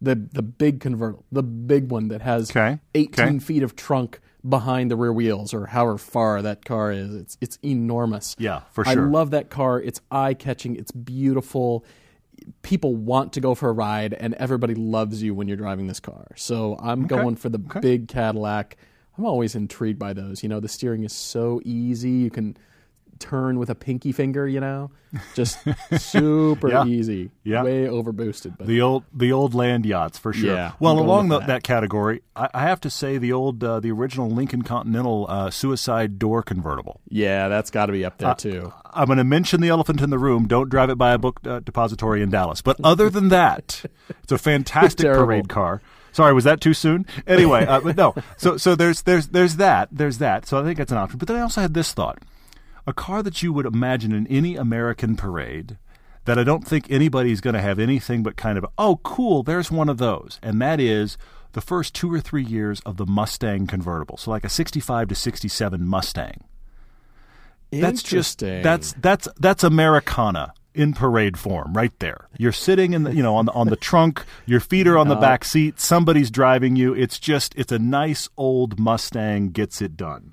the 0.00 0.14
the 0.14 0.42
big 0.42 0.80
convertible, 0.80 1.24
the 1.32 1.42
big 1.42 1.90
one 1.90 2.08
that 2.08 2.22
has 2.22 2.50
Okay, 2.50 2.78
18 2.94 3.24
okay. 3.24 3.38
feet 3.38 3.62
of 3.62 3.76
trunk 3.76 4.20
behind 4.48 4.90
the 4.90 4.96
rear 4.96 5.12
wheels 5.12 5.52
or 5.52 5.66
however 5.66 5.98
far 5.98 6.40
that 6.42 6.64
car 6.64 6.92
is. 6.92 7.14
It's 7.14 7.36
it's 7.40 7.58
enormous. 7.64 8.36
Yeah, 8.38 8.60
for 8.70 8.84
sure. 8.84 8.92
I 8.92 9.10
love 9.10 9.30
that 9.32 9.50
car. 9.50 9.80
It's 9.80 10.00
eye 10.10 10.34
catching. 10.34 10.76
It's 10.76 10.92
beautiful. 10.92 11.84
People 12.62 12.94
want 12.94 13.32
to 13.32 13.40
go 13.40 13.54
for 13.56 13.68
a 13.68 13.72
ride, 13.72 14.14
and 14.14 14.34
everybody 14.34 14.74
loves 14.76 15.22
you 15.22 15.34
when 15.34 15.48
you're 15.48 15.56
driving 15.56 15.88
this 15.88 15.98
car. 16.00 16.28
So 16.36 16.78
I'm 16.80 17.06
going 17.06 17.34
for 17.34 17.48
the 17.48 17.58
big 17.58 18.06
Cadillac. 18.06 18.76
I'm 19.16 19.26
always 19.26 19.56
intrigued 19.56 19.98
by 19.98 20.12
those. 20.12 20.44
You 20.44 20.48
know, 20.48 20.60
the 20.60 20.68
steering 20.68 21.02
is 21.02 21.12
so 21.12 21.60
easy. 21.64 22.10
You 22.10 22.30
can 22.30 22.56
turn 23.18 23.58
with 23.58 23.70
a 23.70 23.74
pinky 23.74 24.12
finger, 24.12 24.46
you 24.46 24.60
know? 24.60 24.90
Just 25.34 25.58
super 25.96 26.68
Yeah. 26.70 26.84
easy. 26.84 27.30
Yeah. 27.44 27.62
Way 27.62 27.86
overboosted. 27.86 28.58
But 28.58 28.66
The 28.66 28.80
old 28.82 29.04
the 29.12 29.32
old 29.32 29.54
land 29.54 29.86
yachts 29.86 30.18
for 30.18 30.32
sure. 30.32 30.54
Yeah, 30.54 30.72
well, 30.80 30.98
along 30.98 31.28
the, 31.28 31.38
that. 31.38 31.46
that 31.46 31.62
category, 31.62 32.22
I, 32.36 32.48
I 32.52 32.60
have 32.62 32.80
to 32.82 32.90
say 32.90 33.16
the 33.18 33.32
old 33.32 33.62
uh, 33.64 33.80
the 33.80 33.90
original 33.90 34.28
Lincoln 34.30 34.62
Continental 34.62 35.26
uh, 35.28 35.50
suicide 35.50 36.18
door 36.18 36.42
convertible. 36.42 37.00
yeah, 37.08 37.48
that's 37.48 37.70
got 37.70 37.86
to 37.86 37.92
be 37.92 38.04
up 38.04 38.18
there 38.18 38.34
too. 38.34 38.72
I'm 38.84 39.06
going 39.06 39.18
to 39.18 39.24
mention 39.24 39.60
the 39.60 39.68
elephant 39.68 40.00
in 40.02 40.10
the 40.10 40.18
room. 40.18 40.46
Don't 40.46 40.68
drive 40.68 40.90
it 40.90 40.96
by 40.98 41.12
a 41.12 41.18
book 41.18 41.40
uh, 41.46 41.60
depository 41.60 42.20
in 42.22 42.30
Dallas. 42.30 42.60
But 42.62 42.76
other 42.84 43.08
than 43.10 43.28
that, 43.28 43.84
it's 44.22 44.32
a 44.32 44.38
fantastic 44.38 45.06
parade 45.06 45.48
car. 45.48 45.80
Sorry, 46.12 46.32
was 46.32 46.44
that 46.44 46.60
too 46.60 46.74
soon? 46.74 47.06
Anyway, 47.26 47.64
uh, 47.66 47.80
but 47.80 47.96
no. 47.96 48.14
So 48.38 48.56
so 48.56 48.74
there's 48.74 49.02
there's 49.02 49.28
there's 49.28 49.56
that 49.56 49.88
there's 49.92 50.18
that. 50.18 50.46
So 50.46 50.60
I 50.60 50.64
think 50.64 50.78
that's 50.78 50.90
an 50.92 50.98
option. 50.98 51.18
But 51.18 51.28
then 51.28 51.36
I 51.36 51.40
also 51.42 51.60
had 51.60 51.74
this 51.74 51.92
thought: 51.92 52.18
a 52.88 52.92
car 52.94 53.22
that 53.22 53.42
you 53.42 53.52
would 53.52 53.66
imagine 53.66 54.12
in 54.12 54.26
any 54.28 54.56
American 54.56 55.14
parade. 55.14 55.76
That 56.24 56.38
I 56.38 56.44
don't 56.44 56.66
think 56.66 56.90
anybody's 56.90 57.40
going 57.40 57.54
to 57.54 57.60
have 57.60 57.78
anything 57.78 58.22
but 58.22 58.36
kind 58.36 58.58
of, 58.58 58.66
oh, 58.76 59.00
cool, 59.02 59.42
there's 59.42 59.70
one 59.70 59.88
of 59.88 59.98
those. 59.98 60.38
And 60.42 60.60
that 60.60 60.80
is 60.80 61.16
the 61.52 61.60
first 61.60 61.94
two 61.94 62.12
or 62.12 62.20
three 62.20 62.42
years 62.42 62.80
of 62.84 62.96
the 62.96 63.06
Mustang 63.06 63.66
convertible. 63.66 64.16
So, 64.16 64.30
like 64.30 64.44
a 64.44 64.48
65 64.48 65.08
to 65.08 65.14
67 65.14 65.86
Mustang. 65.86 66.44
That's 67.70 68.02
just 68.02 68.38
that's 68.38 68.94
that's 68.94 69.28
that's 69.38 69.62
Americana 69.62 70.54
in 70.74 70.94
parade 70.94 71.38
form 71.38 71.74
right 71.74 71.92
there. 71.98 72.28
You're 72.38 72.52
sitting 72.52 72.94
in 72.94 73.02
the 73.02 73.14
you 73.14 73.22
know 73.22 73.36
on 73.36 73.44
the 73.44 73.52
on 73.52 73.68
the 73.68 73.76
trunk, 73.90 74.24
your 74.46 74.60
feet 74.60 74.86
are 74.86 74.96
on 74.96 75.08
the 75.08 75.16
back 75.16 75.44
seat, 75.44 75.78
somebody's 75.78 76.30
driving 76.30 76.76
you. 76.76 76.94
It's 76.94 77.18
just 77.18 77.54
it's 77.56 77.72
a 77.72 77.78
nice 77.78 78.28
old 78.38 78.78
Mustang 78.78 79.50
gets 79.50 79.82
it 79.82 79.96
done. 79.98 80.32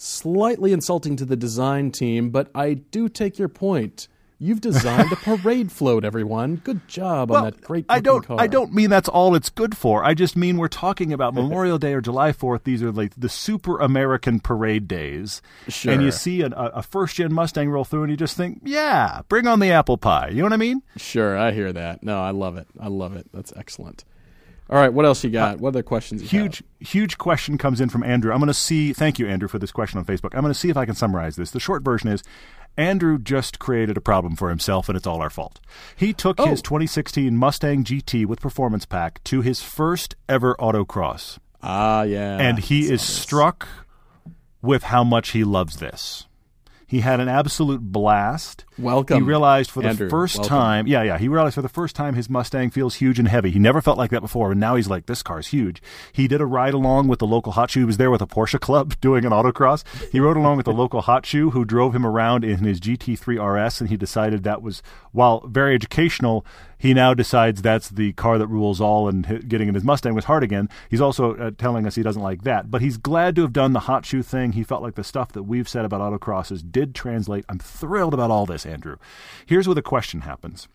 Slightly 0.00 0.72
insulting 0.72 1.16
to 1.16 1.24
the 1.24 1.36
design 1.36 1.90
team, 1.90 2.30
but 2.30 2.50
I 2.54 2.74
do 2.74 3.08
take 3.08 3.38
your 3.38 3.48
point. 3.48 4.08
You've 4.42 4.62
designed 4.62 5.12
a 5.12 5.16
parade 5.36 5.70
float, 5.70 6.02
everyone. 6.02 6.56
Good 6.56 6.88
job 6.88 7.30
on 7.30 7.44
that 7.44 7.60
great. 7.60 7.84
I 7.90 8.00
don't 8.00 8.24
Car. 8.24 8.40
I 8.40 8.46
don't 8.46 8.72
mean 8.72 8.88
that's 8.88 9.08
all 9.08 9.34
it's 9.34 9.50
good 9.50 9.76
for. 9.76 10.02
I 10.02 10.14
just 10.14 10.34
mean 10.34 10.56
we're 10.56 10.68
talking 10.68 11.12
about 11.12 11.34
Memorial 11.34 11.76
Day 11.76 11.92
or 11.92 12.00
July 12.00 12.32
4th. 12.32 12.64
These 12.64 12.82
are 12.82 12.90
like 12.90 13.12
the 13.18 13.28
super 13.28 13.78
American 13.78 14.40
parade 14.40 14.88
days. 14.88 15.42
Sure. 15.68 15.92
And 15.92 16.02
you 16.02 16.10
see 16.10 16.40
an, 16.40 16.54
a, 16.54 16.70
a 16.76 16.82
first 16.82 17.16
gen 17.16 17.34
Mustang 17.34 17.68
roll 17.68 17.84
through 17.84 18.04
and 18.04 18.10
you 18.10 18.16
just 18.16 18.34
think, 18.34 18.62
"Yeah, 18.64 19.20
bring 19.28 19.46
on 19.46 19.60
the 19.60 19.70
apple 19.72 19.98
pie." 19.98 20.28
You 20.30 20.38
know 20.38 20.44
what 20.44 20.54
I 20.54 20.56
mean? 20.56 20.82
Sure, 20.96 21.36
I 21.36 21.52
hear 21.52 21.70
that. 21.74 22.02
No, 22.02 22.22
I 22.22 22.30
love 22.30 22.56
it. 22.56 22.66
I 22.80 22.88
love 22.88 23.14
it. 23.14 23.28
That's 23.34 23.52
excellent. 23.54 24.04
All 24.70 24.76
right, 24.78 24.92
what 24.92 25.04
else 25.04 25.24
you 25.24 25.30
got? 25.30 25.58
what 25.58 25.70
other 25.70 25.82
questions? 25.82 26.22
You 26.22 26.28
huge 26.28 26.62
huge 26.78 27.18
question 27.18 27.58
comes 27.58 27.80
in 27.80 27.88
from 27.88 28.04
Andrew. 28.04 28.32
I'm 28.32 28.38
going 28.38 28.46
to 28.46 28.54
see 28.54 28.92
thank 28.92 29.18
you 29.18 29.26
Andrew 29.26 29.48
for 29.48 29.58
this 29.58 29.72
question 29.72 29.98
on 29.98 30.04
Facebook. 30.04 30.32
I'm 30.34 30.42
going 30.42 30.52
to 30.54 30.58
see 30.58 30.70
if 30.70 30.76
I 30.76 30.86
can 30.86 30.94
summarize 30.94 31.34
this. 31.36 31.50
The 31.50 31.58
short 31.60 31.82
version 31.82 32.08
is 32.08 32.22
Andrew 32.76 33.18
just 33.18 33.58
created 33.58 33.96
a 33.96 34.00
problem 34.00 34.36
for 34.36 34.48
himself 34.48 34.88
and 34.88 34.96
it's 34.96 35.08
all 35.08 35.20
our 35.20 35.28
fault. 35.28 35.58
He 35.96 36.12
took 36.12 36.38
Oh. 36.38 36.46
his 36.46 36.62
2016 36.62 37.36
Mustang 37.36 37.82
GT 37.82 38.24
with 38.26 38.40
performance 38.40 38.86
pack 38.86 39.22
to 39.24 39.40
his 39.42 39.60
first 39.60 40.14
ever 40.28 40.54
autocross 40.60 41.32
have? 41.34 41.40
Ah, 41.62 42.02
yeah. 42.04 42.38
and 42.38 42.58
he 42.60 42.82
is 42.82 42.88
this. 42.90 43.02
struck 43.02 43.66
with 44.62 44.84
how 44.84 45.02
much 45.02 45.30
he 45.30 45.42
loves 45.42 45.76
this. 45.76 46.26
He 46.90 47.02
had 47.02 47.20
an 47.20 47.28
absolute 47.28 47.80
blast. 47.92 48.64
Welcome, 48.76 49.18
He 49.18 49.22
realized 49.22 49.70
for 49.70 49.80
the 49.80 49.90
Andrew. 49.90 50.08
1st 50.10 50.38
Welcome. 50.38 50.48
time, 50.48 50.86
yeah, 50.88 51.04
yeah, 51.04 51.18
he 51.18 51.28
realized 51.28 51.54
for 51.54 51.62
the 51.62 51.68
first 51.68 51.94
time 51.94 52.14
his 52.14 52.28
Mustang 52.28 52.68
feels 52.70 52.96
huge 52.96 53.20
and 53.20 53.28
heavy. 53.28 53.52
He 53.52 53.60
never 53.60 53.80
felt 53.80 53.96
like 53.96 54.10
that 54.10 54.22
before, 54.22 54.50
and 54.50 54.58
now 54.58 54.74
he's 54.74 54.88
like, 54.88 55.06
this 55.06 55.22
car's 55.22 55.46
huge. 55.46 55.80
He 56.12 56.26
did 56.26 56.40
a 56.40 56.46
ride 56.46 56.74
along 56.74 57.06
with 57.06 57.20
the 57.20 57.28
local 57.28 57.52
hot 57.52 57.70
shoe. 57.70 57.80
He 57.80 57.86
was 57.86 57.96
there 57.96 58.10
with 58.10 58.22
a 58.22 58.26
Porsche 58.26 58.58
club 58.58 58.94
doing 59.00 59.24
an 59.24 59.30
autocross. 59.30 59.84
He 60.10 60.18
rode 60.18 60.36
along 60.36 60.56
with 60.56 60.66
the 60.66 60.72
local 60.72 61.02
hot 61.02 61.24
shoe 61.24 61.50
who 61.50 61.64
drove 61.64 61.94
him 61.94 62.04
around 62.04 62.42
in 62.42 62.64
his 62.64 62.80
GT3 62.80 63.38
RS, 63.38 63.80
and 63.80 63.88
he 63.88 63.96
decided 63.96 64.42
that 64.42 64.60
was, 64.60 64.82
while 65.12 65.40
very 65.46 65.74
educational, 65.74 66.44
he 66.78 66.94
now 66.94 67.14
decides 67.14 67.62
that's 67.62 67.88
the 67.88 68.12
car 68.12 68.38
that 68.38 68.46
rules 68.46 68.80
all, 68.80 69.08
and 69.08 69.48
getting 69.48 69.68
in 69.68 69.74
his 69.74 69.84
Mustang 69.84 70.14
was 70.14 70.24
hard 70.24 70.42
again. 70.42 70.68
He's 70.88 71.00
also 71.00 71.36
uh, 71.36 71.50
telling 71.56 71.86
us 71.86 71.94
he 71.94 72.02
doesn't 72.02 72.22
like 72.22 72.42
that, 72.42 72.70
but 72.70 72.80
he's 72.80 72.96
glad 72.96 73.36
to 73.36 73.42
have 73.42 73.52
done 73.52 73.72
the 73.72 73.80
hot 73.80 74.06
shoe 74.06 74.22
thing. 74.22 74.52
He 74.52 74.64
felt 74.64 74.82
like 74.82 74.94
the 74.94 75.04
stuff 75.04 75.32
that 75.32 75.42
we've 75.42 75.68
said 75.68 75.84
about 75.84 76.00
autocrosses 76.00 76.62
did 76.70 76.94
translate. 76.94 77.44
I'm 77.48 77.58
thrilled 77.58 78.14
about 78.14 78.30
all 78.30 78.46
this, 78.46 78.64
Andrew. 78.64 78.96
Here's 79.46 79.66
where 79.66 79.74
the 79.74 79.82
question 79.82 80.22
happens. 80.22 80.68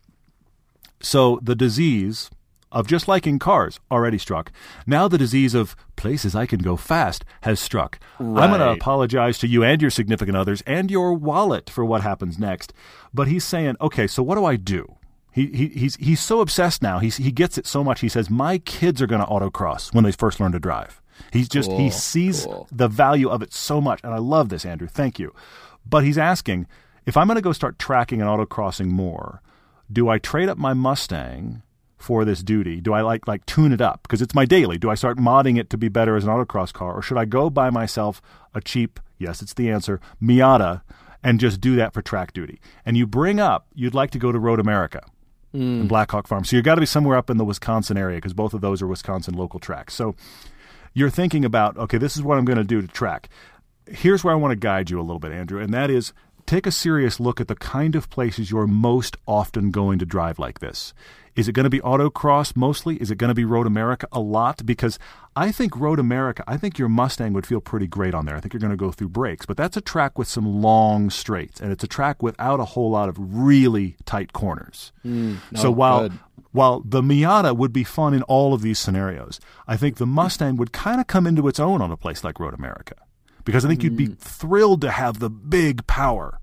So 1.00 1.38
the 1.42 1.54
disease 1.54 2.30
of 2.72 2.86
just 2.86 3.08
liking 3.08 3.38
cars 3.38 3.78
already 3.90 4.18
struck. 4.18 4.52
Now 4.86 5.08
the 5.08 5.18
disease 5.18 5.54
of 5.54 5.76
places 5.96 6.34
I 6.34 6.46
can 6.46 6.60
go 6.60 6.76
fast 6.76 7.24
has 7.42 7.60
struck. 7.60 7.98
I'm 8.18 8.34
going 8.34 8.60
to 8.60 8.72
apologize 8.72 9.38
to 9.38 9.46
you 9.46 9.62
and 9.62 9.80
your 9.80 9.90
significant 9.90 10.36
others 10.36 10.62
and 10.66 10.90
your 10.90 11.14
wallet 11.14 11.70
for 11.70 11.84
what 11.84 12.02
happens 12.02 12.38
next. 12.38 12.72
But 13.14 13.28
he's 13.28 13.44
saying, 13.44 13.76
okay, 13.80 14.06
so 14.06 14.22
what 14.22 14.34
do 14.34 14.44
I 14.44 14.56
do? 14.56 14.96
He, 15.32 15.46
he, 15.48 15.68
he's, 15.68 15.96
he's 15.96 16.20
so 16.20 16.40
obsessed 16.40 16.82
now. 16.82 16.98
He's, 16.98 17.18
he 17.18 17.30
gets 17.30 17.58
it 17.58 17.66
so 17.66 17.84
much. 17.84 18.00
He 18.00 18.08
says, 18.08 18.30
my 18.30 18.58
kids 18.58 19.00
are 19.02 19.06
going 19.06 19.20
to 19.20 19.26
autocross 19.26 19.94
when 19.94 20.04
they 20.04 20.12
first 20.12 20.40
learn 20.40 20.52
to 20.52 20.58
drive. 20.58 21.00
He's 21.32 21.48
just, 21.48 21.70
he 21.70 21.90
sees 21.90 22.44
cool. 22.44 22.68
the 22.72 22.88
value 22.88 23.28
of 23.28 23.42
it 23.42 23.52
so 23.52 23.80
much. 23.80 24.00
And 24.02 24.12
I 24.14 24.18
love 24.18 24.48
this, 24.48 24.64
Andrew. 24.64 24.88
Thank 24.88 25.18
you. 25.18 25.34
But 25.88 26.04
he's 26.04 26.18
asking, 26.18 26.66
if 27.04 27.16
I'm 27.16 27.26
going 27.26 27.36
to 27.36 27.42
go 27.42 27.52
start 27.52 27.78
tracking 27.78 28.20
and 28.20 28.28
autocrossing 28.28 28.86
more, 28.86 29.40
do 29.92 30.08
I 30.08 30.18
trade 30.18 30.48
up 30.48 30.58
my 30.58 30.74
Mustang 30.74 31.62
for 31.96 32.24
this 32.24 32.42
duty? 32.42 32.80
Do 32.80 32.92
I 32.92 33.00
like 33.00 33.26
like 33.26 33.44
tune 33.46 33.72
it 33.72 33.80
up 33.80 34.02
because 34.02 34.22
it's 34.22 34.34
my 34.34 34.44
daily? 34.44 34.78
Do 34.78 34.90
I 34.90 34.94
start 34.94 35.18
modding 35.18 35.58
it 35.58 35.70
to 35.70 35.78
be 35.78 35.88
better 35.88 36.16
as 36.16 36.24
an 36.24 36.30
autocross 36.30 36.72
car, 36.72 36.94
or 36.94 37.02
should 37.02 37.18
I 37.18 37.24
go 37.24 37.50
buy 37.50 37.70
myself 37.70 38.20
a 38.54 38.60
cheap? 38.60 39.00
Yes, 39.18 39.42
it's 39.42 39.54
the 39.54 39.70
answer. 39.70 40.00
Miata, 40.22 40.82
and 41.22 41.40
just 41.40 41.60
do 41.60 41.76
that 41.76 41.94
for 41.94 42.02
track 42.02 42.32
duty. 42.32 42.60
And 42.84 42.96
you 42.96 43.06
bring 43.06 43.40
up 43.40 43.66
you'd 43.74 43.94
like 43.94 44.10
to 44.10 44.18
go 44.18 44.32
to 44.32 44.38
Road 44.38 44.60
America 44.60 45.02
hmm. 45.52 45.80
and 45.80 45.88
Blackhawk 45.88 46.26
Farm, 46.26 46.44
so 46.44 46.56
you've 46.56 46.64
got 46.64 46.76
to 46.76 46.80
be 46.80 46.86
somewhere 46.86 47.16
up 47.16 47.30
in 47.30 47.36
the 47.36 47.44
Wisconsin 47.44 47.96
area 47.96 48.18
because 48.18 48.34
both 48.34 48.54
of 48.54 48.60
those 48.60 48.82
are 48.82 48.86
Wisconsin 48.86 49.34
local 49.34 49.60
tracks. 49.60 49.94
So 49.94 50.14
you're 50.94 51.10
thinking 51.10 51.44
about, 51.44 51.76
okay, 51.76 51.98
this 51.98 52.16
is 52.16 52.22
what 52.22 52.38
I'm 52.38 52.44
going 52.44 52.58
to 52.58 52.64
do 52.64 52.80
to 52.80 52.88
track. 52.88 53.28
Here's 53.86 54.24
where 54.24 54.32
I 54.34 54.36
want 54.36 54.52
to 54.52 54.56
guide 54.56 54.90
you 54.90 54.98
a 54.98 55.02
little 55.02 55.20
bit, 55.20 55.30
Andrew, 55.30 55.60
and 55.60 55.72
that 55.72 55.90
is 55.90 56.12
take 56.46 56.66
a 56.66 56.70
serious 56.70 57.20
look 57.20 57.40
at 57.40 57.48
the 57.48 57.54
kind 57.54 57.94
of 57.94 58.08
places 58.08 58.50
you're 58.50 58.66
most 58.66 59.16
often 59.26 59.70
going 59.70 59.98
to 59.98 60.06
drive 60.06 60.38
like 60.38 60.60
this. 60.60 60.94
Is 61.36 61.48
it 61.48 61.52
going 61.52 61.64
to 61.64 61.70
be 61.70 61.80
autocross 61.80 62.56
mostly? 62.56 62.96
Is 62.96 63.10
it 63.10 63.18
going 63.18 63.28
to 63.28 63.34
be 63.34 63.44
Road 63.44 63.66
America 63.66 64.08
a 64.10 64.20
lot? 64.20 64.64
Because 64.64 64.98
I 65.36 65.52
think 65.52 65.76
Road 65.76 65.98
America, 65.98 66.42
I 66.46 66.56
think 66.56 66.78
your 66.78 66.88
Mustang 66.88 67.34
would 67.34 67.46
feel 67.46 67.60
pretty 67.60 67.86
great 67.86 68.14
on 68.14 68.24
there. 68.24 68.34
I 68.34 68.40
think 68.40 68.54
you're 68.54 68.60
going 68.60 68.70
to 68.70 68.76
go 68.76 68.90
through 68.90 69.10
brakes, 69.10 69.44
but 69.44 69.58
that's 69.58 69.76
a 69.76 69.82
track 69.82 70.18
with 70.18 70.28
some 70.28 70.62
long 70.62 71.10
straights, 71.10 71.60
and 71.60 71.70
it's 71.70 71.84
a 71.84 71.86
track 71.86 72.22
without 72.22 72.58
a 72.58 72.64
whole 72.64 72.90
lot 72.90 73.10
of 73.10 73.16
really 73.18 73.96
tight 74.06 74.32
corners. 74.32 74.92
Mm, 75.04 75.36
so 75.54 75.70
while 75.70 76.08
good. 76.08 76.18
while 76.52 76.80
the 76.80 77.02
Miata 77.02 77.54
would 77.54 77.72
be 77.72 77.84
fun 77.84 78.14
in 78.14 78.22
all 78.22 78.54
of 78.54 78.62
these 78.62 78.78
scenarios, 78.78 79.38
I 79.68 79.76
think 79.76 79.98
the 79.98 80.06
Mustang 80.06 80.56
would 80.56 80.72
kind 80.72 81.02
of 81.02 81.06
come 81.06 81.26
into 81.26 81.46
its 81.48 81.60
own 81.60 81.82
on 81.82 81.92
a 81.92 81.98
place 81.98 82.24
like 82.24 82.40
Road 82.40 82.54
America. 82.54 82.94
Because 83.44 83.64
I 83.64 83.68
think 83.68 83.84
you'd 83.84 83.96
be 83.96 84.08
mm. 84.08 84.18
thrilled 84.18 84.80
to 84.80 84.90
have 84.90 85.20
the 85.20 85.30
big 85.30 85.86
power. 85.86 86.40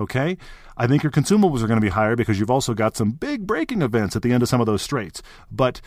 Okay? 0.00 0.38
I 0.76 0.86
think 0.86 1.02
your 1.02 1.12
consumables 1.12 1.62
are 1.62 1.66
going 1.66 1.76
to 1.78 1.84
be 1.84 1.90
higher 1.90 2.16
because 2.16 2.40
you've 2.40 2.50
also 2.50 2.72
got 2.72 2.96
some 2.96 3.10
big 3.10 3.46
braking 3.46 3.82
events 3.82 4.16
at 4.16 4.22
the 4.22 4.32
end 4.32 4.42
of 4.42 4.48
some 4.48 4.60
of 4.60 4.66
those 4.66 4.80
straights. 4.80 5.22
But 5.52 5.82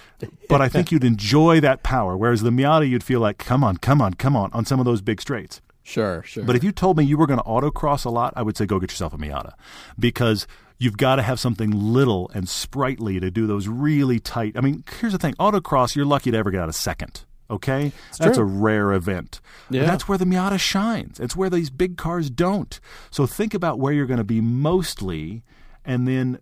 but 0.47 0.61
I 0.61 0.69
think 0.69 0.91
you'd 0.91 1.03
enjoy 1.03 1.59
that 1.61 1.81
power. 1.81 2.15
Whereas 2.15 2.43
the 2.43 2.51
Miata 2.51 2.87
you'd 2.87 3.03
feel 3.03 3.19
like, 3.19 3.39
come 3.39 3.63
on, 3.63 3.77
come 3.77 4.01
on, 4.01 4.13
come 4.13 4.35
on, 4.35 4.51
on 4.53 4.65
some 4.65 4.79
of 4.79 4.85
those 4.85 5.01
big 5.01 5.19
straights. 5.19 5.61
Sure, 5.81 6.23
sure. 6.23 6.45
But 6.45 6.55
if 6.55 6.63
you 6.63 6.71
told 6.71 6.97
me 6.97 7.03
you 7.03 7.17
were 7.17 7.27
going 7.27 7.39
to 7.39 7.45
autocross 7.45 8.05
a 8.05 8.09
lot, 8.09 8.33
I 8.37 8.43
would 8.43 8.55
say 8.55 8.65
go 8.65 8.79
get 8.79 8.91
yourself 8.91 9.13
a 9.13 9.17
Miata 9.17 9.53
because 9.99 10.47
you've 10.77 10.97
got 10.97 11.15
to 11.15 11.23
have 11.23 11.39
something 11.39 11.71
little 11.71 12.29
and 12.33 12.47
sprightly 12.47 13.19
to 13.19 13.31
do 13.31 13.47
those 13.47 13.67
really 13.67 14.19
tight. 14.19 14.53
I 14.55 14.61
mean, 14.61 14.83
here's 14.99 15.13
the 15.13 15.19
thing: 15.19 15.33
autocross, 15.35 15.95
you're 15.95 16.05
lucky 16.05 16.31
to 16.31 16.37
ever 16.37 16.51
get 16.51 16.61
out 16.61 16.69
of 16.69 16.75
second. 16.75 17.25
Okay, 17.49 17.91
that's 18.17 18.37
true. 18.37 18.43
a 18.43 18.47
rare 18.47 18.93
event. 18.93 19.41
Yeah. 19.69 19.85
that's 19.85 20.07
where 20.07 20.17
the 20.17 20.25
Miata 20.25 20.59
shines. 20.59 21.19
It's 21.19 21.35
where 21.35 21.49
these 21.49 21.69
big 21.69 21.97
cars 21.97 22.29
don't. 22.29 22.79
So 23.11 23.27
think 23.27 23.53
about 23.53 23.79
where 23.79 23.93
you're 23.93 24.05
going 24.05 24.17
to 24.17 24.23
be 24.23 24.41
mostly, 24.41 25.43
and 25.85 26.07
then 26.07 26.39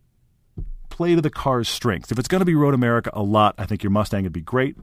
play 0.90 1.16
to 1.16 1.22
the 1.22 1.30
car's 1.30 1.68
strengths. 1.68 2.12
If 2.12 2.20
it's 2.20 2.28
going 2.28 2.40
to 2.42 2.46
be 2.46 2.56
Road 2.56 2.74
America 2.74 3.10
a 3.14 3.24
lot, 3.24 3.56
I 3.58 3.66
think 3.66 3.84
your 3.84 3.90
Mustang 3.92 4.24
would 4.24 4.34
be 4.34 4.42
great. 4.42 4.78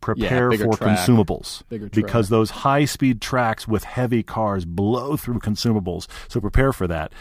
Prepare 0.00 0.50
bigger 0.50 0.64
for 0.64 0.76
track. 0.76 0.98
consumables 0.98 1.62
because 1.92 2.28
those 2.28 2.50
high 2.50 2.84
speed 2.84 3.22
tracks 3.22 3.68
with 3.68 3.84
heavy 3.84 4.24
cars 4.24 4.64
blow 4.64 5.16
through 5.16 5.38
consumables. 5.38 6.08
So 6.28 6.40
prepare 6.40 6.72
for 6.72 6.88
that. 6.88 7.12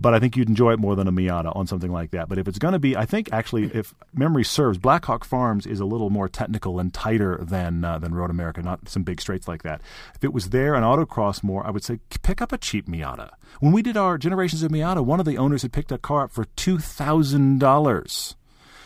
But 0.00 0.14
I 0.14 0.18
think 0.18 0.34
you'd 0.34 0.48
enjoy 0.48 0.72
it 0.72 0.78
more 0.78 0.96
than 0.96 1.08
a 1.08 1.12
Miata 1.12 1.54
on 1.54 1.66
something 1.66 1.92
like 1.92 2.12
that. 2.12 2.28
But 2.28 2.38
if 2.38 2.48
it's 2.48 2.58
going 2.58 2.72
to 2.72 2.78
be, 2.78 2.96
I 2.96 3.04
think 3.04 3.30
actually, 3.32 3.64
if 3.74 3.94
memory 4.14 4.44
serves, 4.44 4.78
Blackhawk 4.78 5.24
Farms 5.24 5.66
is 5.66 5.78
a 5.78 5.84
little 5.84 6.08
more 6.08 6.26
technical 6.26 6.80
and 6.80 6.92
tighter 6.92 7.38
than 7.42 7.84
uh, 7.84 7.98
than 7.98 8.14
Road 8.14 8.30
America, 8.30 8.62
not 8.62 8.88
some 8.88 9.02
big 9.02 9.20
straights 9.20 9.46
like 9.46 9.62
that. 9.62 9.82
If 10.14 10.24
it 10.24 10.32
was 10.32 10.50
there 10.50 10.74
and 10.74 10.84
autocross 10.84 11.42
more, 11.42 11.66
I 11.66 11.70
would 11.70 11.84
say 11.84 12.00
pick 12.22 12.40
up 12.40 12.50
a 12.50 12.58
cheap 12.58 12.88
Miata. 12.88 13.28
When 13.60 13.72
we 13.72 13.82
did 13.82 13.98
our 13.98 14.16
generations 14.16 14.62
of 14.62 14.72
Miata, 14.72 15.04
one 15.04 15.20
of 15.20 15.26
the 15.26 15.36
owners 15.36 15.62
had 15.62 15.72
picked 15.72 15.92
a 15.92 15.98
car 15.98 16.24
up 16.24 16.32
for 16.32 16.46
two 16.56 16.78
thousand 16.78 17.58
dollars. 17.60 18.36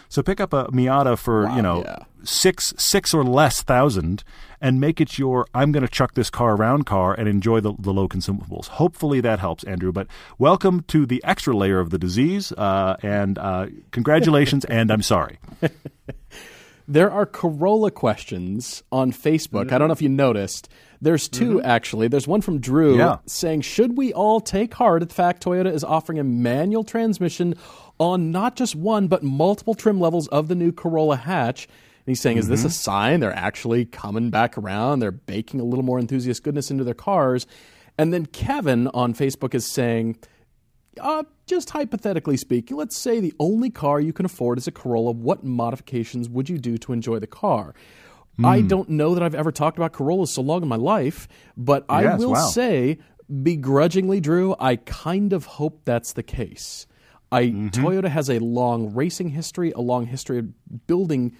So 0.08 0.22
pick 0.22 0.40
up 0.40 0.52
a 0.52 0.66
Miata 0.66 1.18
for 1.18 1.44
Wow, 1.46 1.56
you 1.56 1.62
know 1.62 1.82
yeah. 1.84 1.98
six 2.22 2.72
six 2.76 3.12
or 3.14 3.24
less 3.24 3.62
thousand, 3.62 4.22
and 4.60 4.80
make 4.80 5.00
it 5.00 5.18
your 5.18 5.46
I'm 5.54 5.72
going 5.72 5.82
to 5.84 5.90
chuck 5.90 6.14
this 6.14 6.30
car 6.30 6.54
around 6.54 6.84
car 6.86 7.14
and 7.14 7.28
enjoy 7.28 7.60
the, 7.60 7.74
the 7.78 7.92
low 7.92 8.08
consumables. 8.08 8.66
Hopefully 8.68 9.20
that 9.22 9.38
helps, 9.40 9.64
Andrew. 9.64 9.92
But 9.92 10.06
welcome 10.38 10.82
to 10.88 11.06
the 11.06 11.22
extra 11.24 11.56
layer 11.56 11.80
of 11.80 11.90
the 11.90 11.98
disease, 11.98 12.52
uh, 12.52 12.96
and 13.02 13.38
uh, 13.38 13.66
congratulations, 13.90 14.64
and 14.66 14.90
I'm 14.90 15.02
sorry. 15.02 15.38
There 16.86 17.10
are 17.10 17.24
Corolla 17.24 17.90
questions 17.90 18.82
on 18.92 19.10
Facebook. 19.10 19.72
I 19.72 19.78
don't 19.78 19.88
know 19.88 19.94
if 19.94 20.02
you 20.02 20.10
noticed. 20.10 20.68
There's 21.00 21.28
2 21.30 21.62
actually. 21.62 22.08
There's 22.08 22.28
one 22.28 22.42
from 22.42 22.60
Drew 22.60 22.90
Mm-hmm. 22.92 22.98
Yeah. 22.98 23.16
saying, 23.24 23.62
"Should 23.62 23.96
we 23.96 24.12
all 24.12 24.38
take 24.40 24.74
heart 24.74 25.00
at 25.00 25.08
the 25.08 25.14
fact 25.14 25.42
Toyota 25.42 25.72
is 25.72 25.82
offering 25.82 26.18
a 26.18 26.24
manual 26.24 26.84
transmission 26.84 27.54
on 27.98 28.30
not 28.30 28.56
just 28.56 28.74
one 28.74 29.08
but 29.08 29.22
multiple 29.22 29.74
trim 29.74 30.00
levels 30.00 30.28
of 30.28 30.48
the 30.48 30.54
new 30.54 30.72
Corolla 30.72 31.16
hatch?" 31.16 31.66
And 31.66 32.12
he's 32.12 32.20
saying, 32.20 32.36
"Is 32.38 32.48
this 32.48 32.64
a 32.64 32.68
Mm-hmm. 32.68 32.72
sign 32.72 33.20
they're 33.20 33.34
actually 33.36 33.84
coming 33.86 34.30
back 34.30 34.58
around? 34.58 34.98
They're 35.00 35.10
baking 35.10 35.60
a 35.60 35.64
little 35.64 35.84
more 35.84 35.98
enthusiast 35.98 36.42
goodness 36.42 36.70
into 36.70 36.84
their 36.84 36.94
cars?" 36.94 37.46
And 37.96 38.12
then 38.12 38.26
Kevin 38.26 38.88
on 38.88 39.14
Facebook 39.14 39.54
is 39.54 39.64
saying, 39.64 40.16
uh, 41.00 41.22
just 41.46 41.70
hypothetically 41.70 42.36
speaking, 42.36 42.76
let's 42.76 42.96
say 42.96 43.20
the 43.20 43.34
only 43.38 43.70
car 43.70 44.00
you 44.00 44.12
can 44.12 44.26
afford 44.26 44.58
is 44.58 44.66
a 44.66 44.72
Corolla. 44.72 45.12
What 45.12 45.44
modifications 45.44 46.28
would 46.28 46.48
you 46.48 46.58
do 46.58 46.76
to 46.78 46.92
enjoy 46.92 47.18
the 47.20 47.26
car? 47.26 47.74
I 48.44 48.60
Hmm. 48.62 48.66
don't 48.66 48.88
know 48.88 49.14
that 49.14 49.22
I've 49.22 49.34
ever 49.34 49.52
talked 49.52 49.76
about 49.78 49.92
Corollas 49.92 50.32
so 50.32 50.42
long 50.42 50.62
in 50.62 50.68
my 50.68 50.76
life, 50.76 51.28
but 51.56 51.84
I 51.88 52.16
will 52.16 52.32
wow. 52.32 52.46
say, 52.48 52.98
begrudgingly, 53.42 54.20
Drew, 54.20 54.56
I 54.58 54.76
kind 54.76 55.32
of 55.32 55.44
hope 55.46 55.82
that's 55.84 56.12
the 56.12 56.22
case. 56.24 56.86
I 57.34 57.44
Mm-hmm. 57.46 57.68
Toyota 57.84 58.08
has 58.08 58.30
a 58.30 58.38
long 58.38 58.94
racing 58.94 59.28
history, 59.30 59.72
a 59.72 59.80
long 59.80 60.06
history 60.06 60.38
of 60.38 60.86
building 60.86 61.36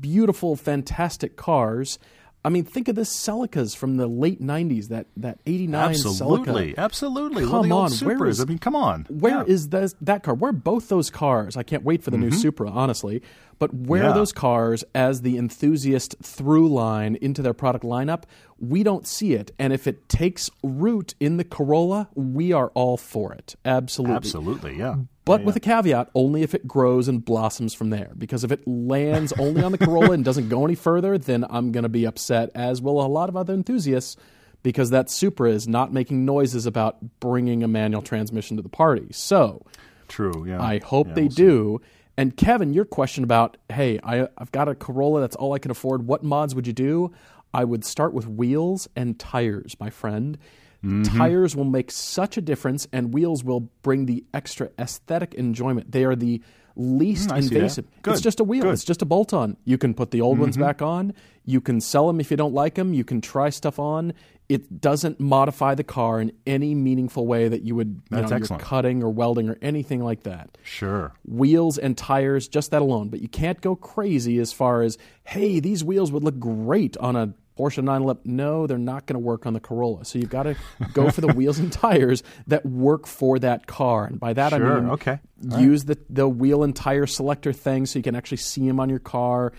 beautiful, 0.00 0.56
fantastic 0.56 1.36
cars. 1.36 1.98
I 2.42 2.48
mean, 2.48 2.64
think 2.64 2.88
of 2.88 2.94
the 2.94 3.02
Celicas 3.04 3.76
from 3.76 3.98
the 3.98 4.06
late 4.06 4.40
'90s. 4.40 4.88
That 4.88 5.08
that 5.18 5.40
'89 5.44 5.90
Absolutely, 5.90 6.72
Celica. 6.72 6.78
absolutely. 6.78 7.44
Come 7.44 7.68
well, 7.68 7.80
on, 7.80 7.92
where 7.92 8.26
is- 8.26 8.40
I 8.40 8.44
mean, 8.46 8.58
come 8.58 8.74
on. 8.74 9.04
Where 9.10 9.42
is 9.44 9.68
Yeah. 9.70 9.88
that 10.00 10.22
car? 10.22 10.32
Where 10.34 10.48
are 10.48 10.52
both 10.54 10.88
those 10.88 11.10
cars? 11.10 11.58
I 11.58 11.62
can't 11.62 11.84
wait 11.84 12.02
for 12.02 12.10
the 12.10 12.16
new 12.16 12.30
Supra, 12.30 12.70
honestly. 12.70 13.20
But 13.58 13.74
where 13.74 14.00
Mm-hmm. 14.00 14.06
Yeah. 14.06 14.10
are 14.12 14.14
those 14.14 14.32
cars 14.32 14.84
as 14.94 15.20
the 15.20 15.36
enthusiast 15.36 16.16
through 16.22 16.70
line 16.70 17.16
into 17.20 17.42
their 17.42 17.52
product 17.52 17.84
lineup? 17.84 18.22
We 18.58 18.82
don't 18.84 19.06
see 19.06 19.34
it. 19.34 19.50
And 19.58 19.74
if 19.74 19.86
it 19.86 20.08
takes 20.08 20.50
root 20.64 21.14
in 21.20 21.36
the 21.36 21.44
Corolla, 21.44 22.08
we 22.14 22.52
are 22.54 22.68
all 22.68 22.96
for 22.96 23.34
it. 23.34 23.54
Absolutely. 23.66 24.16
absolutely? 24.16 24.78
Yeah. 24.78 24.94
But 25.24 25.44
with 25.44 25.54
a 25.54 25.60
caveat, 25.60 26.10
only 26.14 26.42
if 26.42 26.54
it 26.54 26.66
grows 26.66 27.06
and 27.06 27.24
blossoms 27.24 27.72
from 27.74 27.90
there. 27.90 28.10
Because 28.16 28.42
if 28.42 28.50
it 28.50 28.66
lands 28.66 29.32
only 29.38 29.62
on 29.62 29.70
the 29.70 29.78
Corolla 29.78 30.12
and 30.12 30.24
doesn't 30.24 30.48
go 30.48 30.64
any 30.64 30.74
further, 30.74 31.18
then 31.18 31.44
I'm 31.48 31.70
going 31.72 31.84
to 31.84 31.88
be 31.90 32.04
upset, 32.04 32.50
as 32.54 32.82
will 32.82 33.00
a 33.00 33.06
lot 33.06 33.28
of 33.28 33.36
other 33.36 33.54
enthusiasts, 33.54 34.16
because 34.62 34.90
that 34.90 35.08
Supra 35.10 35.50
is 35.50 35.68
not 35.68 35.92
making 35.92 36.24
noises 36.24 36.66
about 36.66 36.96
bringing 37.20 37.62
a 37.62 37.68
manual 37.68 38.02
transmission 38.02 38.56
to 38.56 38.62
the 38.62 38.68
party. 38.68 39.08
So 39.12 39.64
True. 40.08 40.44
Yeah. 40.46 40.60
I 40.60 40.80
hope 40.84 41.08
Yeah, 41.08 41.14
they 41.14 41.22
we'll 41.22 41.30
see. 41.30 41.36
do. 41.36 41.80
And 42.16 42.36
Kevin, 42.36 42.74
your 42.74 42.84
question 42.84 43.22
about, 43.22 43.56
hey, 43.70 44.00
I, 44.02 44.28
I've 44.36 44.50
got 44.52 44.68
a 44.68 44.74
Corolla, 44.74 45.20
that's 45.20 45.36
all 45.36 45.52
I 45.52 45.58
can 45.58 45.70
afford. 45.70 46.06
What 46.06 46.24
mods 46.24 46.54
would 46.54 46.66
you 46.66 46.72
do? 46.72 47.12
I 47.54 47.64
would 47.64 47.84
start 47.84 48.12
with 48.12 48.26
wheels 48.26 48.88
and 48.96 49.18
tires, 49.18 49.76
my 49.80 49.90
friend. 49.90 50.36
Mm-hmm. 50.84 51.18
Tires 51.18 51.54
will 51.54 51.64
make 51.64 51.90
such 51.90 52.36
a 52.36 52.40
difference, 52.40 52.86
and 52.92 53.12
wheels 53.12 53.44
will 53.44 53.60
bring 53.82 54.06
the 54.06 54.24
extra 54.32 54.70
aesthetic 54.78 55.34
enjoyment. 55.34 55.92
They 55.92 56.04
are 56.04 56.16
the 56.16 56.40
least 56.76 57.28
Mm, 57.28 57.32
I 57.32 57.40
see 57.40 57.48
that. 57.48 57.54
invasive. 57.56 57.86
It's 58.06 58.20
just 58.22 58.40
a 58.40 58.44
wheel. 58.44 58.62
good. 58.62 58.68
Mm-hmm. 58.68 58.74
It's 58.74 58.84
just 58.84 59.02
a 59.02 59.04
bolt 59.04 59.34
on. 59.34 59.56
You 59.64 59.76
can 59.76 59.92
put 59.92 60.10
the 60.12 60.20
old 60.22 60.38
ones 60.38 60.56
back 60.56 60.80
on. 60.80 61.12
You 61.44 61.60
can 61.60 61.80
sell 61.80 62.06
them 62.06 62.20
if 62.20 62.30
you 62.30 62.36
don't 62.36 62.54
like 62.54 62.74
them. 62.76 62.94
You 62.94 63.04
can 63.04 63.20
try 63.20 63.50
stuff 63.50 63.78
on. 63.78 64.14
It 64.48 64.80
doesn't 64.80 65.20
modify 65.20 65.74
the 65.76 65.84
car 65.84 66.20
in 66.20 66.32
any 66.46 66.74
meaningful 66.74 67.26
way 67.26 67.46
that 67.48 67.62
you 67.62 67.74
would 67.76 67.88
you 68.10 68.16
That's 68.16 68.30
know, 68.30 68.36
excellent. 68.36 68.62
cutting 68.62 69.02
or 69.02 69.10
welding 69.10 69.48
or 69.48 69.56
anything 69.62 70.02
like 70.02 70.24
that 70.24 70.58
Sure. 70.64 71.12
wheels 71.24 71.76
and 71.78 71.96
tires, 71.96 72.48
just 72.48 72.70
that 72.72 72.82
alone. 72.82 73.10
But 73.10 73.20
you 73.20 73.28
can't 73.28 73.60
go 73.60 73.76
crazy 73.76 74.38
as 74.40 74.52
far 74.52 74.82
as, 74.82 74.98
hey, 75.24 75.60
these 75.60 75.84
wheels 75.84 76.10
would 76.10 76.24
look 76.24 76.38
great 76.40 76.96
on 76.96 77.14
a 77.14 77.34
Porsche 77.60 77.82
911. 77.84 78.22
No, 78.24 78.66
they're 78.66 78.78
not 78.78 79.04
going 79.06 79.14
to 79.14 79.18
work 79.24 79.44
on 79.46 79.52
the 79.52 79.60
Corolla. 79.60 80.04
So 80.06 80.18
you've 80.18 80.30
got 80.30 80.44
to 80.44 80.56
go 80.94 81.10
for 81.10 81.20
the 81.20 81.28
wheels 81.34 81.58
and 81.58 81.70
tires 81.70 82.22
that 82.46 82.64
work 82.64 83.06
for 83.06 83.38
that 83.40 83.66
car. 83.66 84.06
And 84.06 84.18
by 84.18 84.32
that 84.32 84.50
Sure, 84.50 84.78
I 84.78 84.80
mean, 84.80 84.90
okay. 84.92 85.18
use 85.58 85.84
the, 85.84 85.98
the 86.08 86.26
wheel 86.28 86.62
and 86.62 86.74
tire 86.74 87.06
selector 87.06 87.52
thing 87.52 87.84
so 87.86 87.98
you 87.98 88.02
can 88.02 88.16
actually 88.16 88.38
see 88.38 88.66
them 88.66 88.80
on 88.80 88.88
your 88.88 88.98
car. 88.98 89.52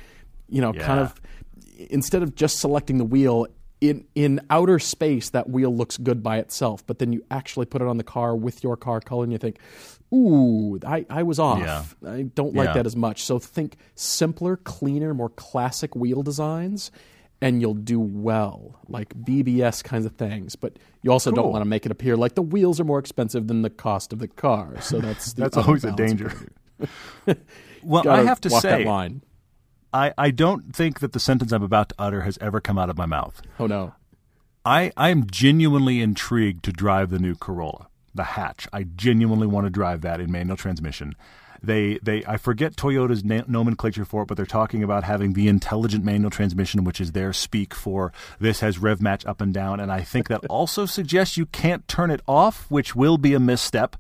You 0.49 0.61
know, 0.61 0.73
kind 0.73 0.99
of 0.99 1.13
instead 1.89 2.23
of 2.23 2.35
just 2.35 2.59
selecting 2.59 2.97
the 2.97 3.05
wheel. 3.05 3.47
In, 3.79 4.05
in 4.13 4.41
outer 4.51 4.77
space, 4.77 5.31
that 5.31 5.49
wheel 5.49 5.75
looks 5.75 5.97
good 5.97 6.21
by 6.21 6.37
itself, 6.37 6.85
but 6.85 6.99
then 6.99 7.11
you 7.13 7.25
actually 7.31 7.65
put 7.65 7.81
it 7.81 7.87
on 7.87 7.97
the 7.97 8.03
car 8.03 8.35
with 8.35 8.63
your 8.63 8.77
car 8.77 8.99
color, 9.01 9.23
and 9.23 9.31
you 9.31 9.39
think, 9.39 9.57
"Ooh, 10.13 10.79
I, 10.85 11.03
I 11.09 11.23
was 11.23 11.39
off. 11.39 11.57
Yeah. 11.61 11.83
I 12.07 12.21
don't 12.21 12.53
like 12.53 12.67
Yeah. 12.67 12.73
that 12.73 12.85
as 12.85 12.95
much." 12.95 13.23
So 13.23 13.39
think 13.39 13.77
simpler, 13.95 14.55
cleaner, 14.57 15.15
more 15.15 15.29
classic 15.29 15.95
wheel 15.95 16.21
designs, 16.21 16.91
and 17.41 17.59
you'll 17.59 17.73
do 17.73 17.99
well, 17.99 18.79
like 18.87 19.13
BBS 19.15 19.83
kinds 19.83 20.05
of 20.05 20.13
things. 20.13 20.55
But 20.55 20.77
you 21.01 21.11
also 21.11 21.31
don't 21.31 21.51
want 21.51 21.61
to 21.63 21.67
make 21.69 21.85
it 21.85 21.91
appear 21.91 22.15
like 22.15 22.35
the 22.35 22.41
wheels 22.41 22.79
are 22.79 22.83
more 22.83 22.99
expensive 22.99 23.47
than 23.47 23.63
the 23.63 23.69
cost 23.69 24.13
of 24.13 24.19
the 24.19 24.27
car. 24.27 24.79
So 24.81 24.99
that's 24.99 25.33
the 25.33 25.41
That's 25.49 25.57
always 25.57 25.83
a 25.83 25.91
danger. 25.91 26.33
well, 27.83 28.07
I 28.07 28.23
have 28.23 28.41
to 28.41 28.49
say. 28.49 28.85
I, 29.93 30.13
I 30.17 30.31
don't 30.31 30.73
think 30.73 31.01
that 31.01 31.11
the 31.11 31.19
sentence 31.19 31.51
I'm 31.51 31.63
about 31.63 31.89
to 31.89 31.95
utter 31.99 32.21
has 32.21 32.37
ever 32.39 32.61
come 32.61 32.77
out 32.77 32.89
of 32.89 32.97
my 32.97 33.05
mouth. 33.05 33.41
Oh 33.59 33.67
no. 33.67 33.93
I, 34.63 34.91
I 34.95 35.09
am 35.09 35.25
genuinely 35.29 36.01
intrigued 36.01 36.63
to 36.65 36.71
drive 36.71 37.09
the 37.09 37.17
new 37.19 37.35
Corolla, 37.35 37.87
the 38.13 38.23
hatch. 38.23 38.67
I 38.71 38.83
genuinely 38.83 39.47
want 39.47 39.65
to 39.65 39.71
drive 39.71 40.01
that 40.01 40.21
in 40.21 40.31
manual 40.31 40.55
transmission. 40.55 41.15
They, 41.63 41.99
they, 42.01 42.23
I 42.25 42.37
forget 42.37 42.75
Toyota's 42.75 43.23
na- 43.23 43.43
nomenclature 43.47 44.03
for 44.05 44.23
it, 44.23 44.27
but 44.27 44.35
they're 44.35 44.45
talking 44.47 44.83
about 44.83 45.03
having 45.03 45.33
the 45.33 45.47
intelligent 45.47 46.03
manual 46.03 46.31
transmission, 46.31 46.83
which 46.83 46.99
is 46.99 47.11
their 47.11 47.33
speak 47.33 47.75
for 47.75 48.11
this 48.39 48.61
has 48.61 48.79
rev 48.79 48.99
match 49.01 49.25
up 49.27 49.41
and 49.41 49.53
down. 49.53 49.79
And 49.79 49.91
I 49.91 50.01
think 50.01 50.27
that 50.29 50.43
also 50.49 50.85
suggests 50.87 51.37
you 51.37 51.45
can't 51.45 51.87
turn 51.87 52.09
it 52.09 52.21
off, 52.27 52.65
which 52.69 52.95
will 52.95 53.17
be 53.17 53.33
a 53.35 53.39
misstep. 53.39 53.95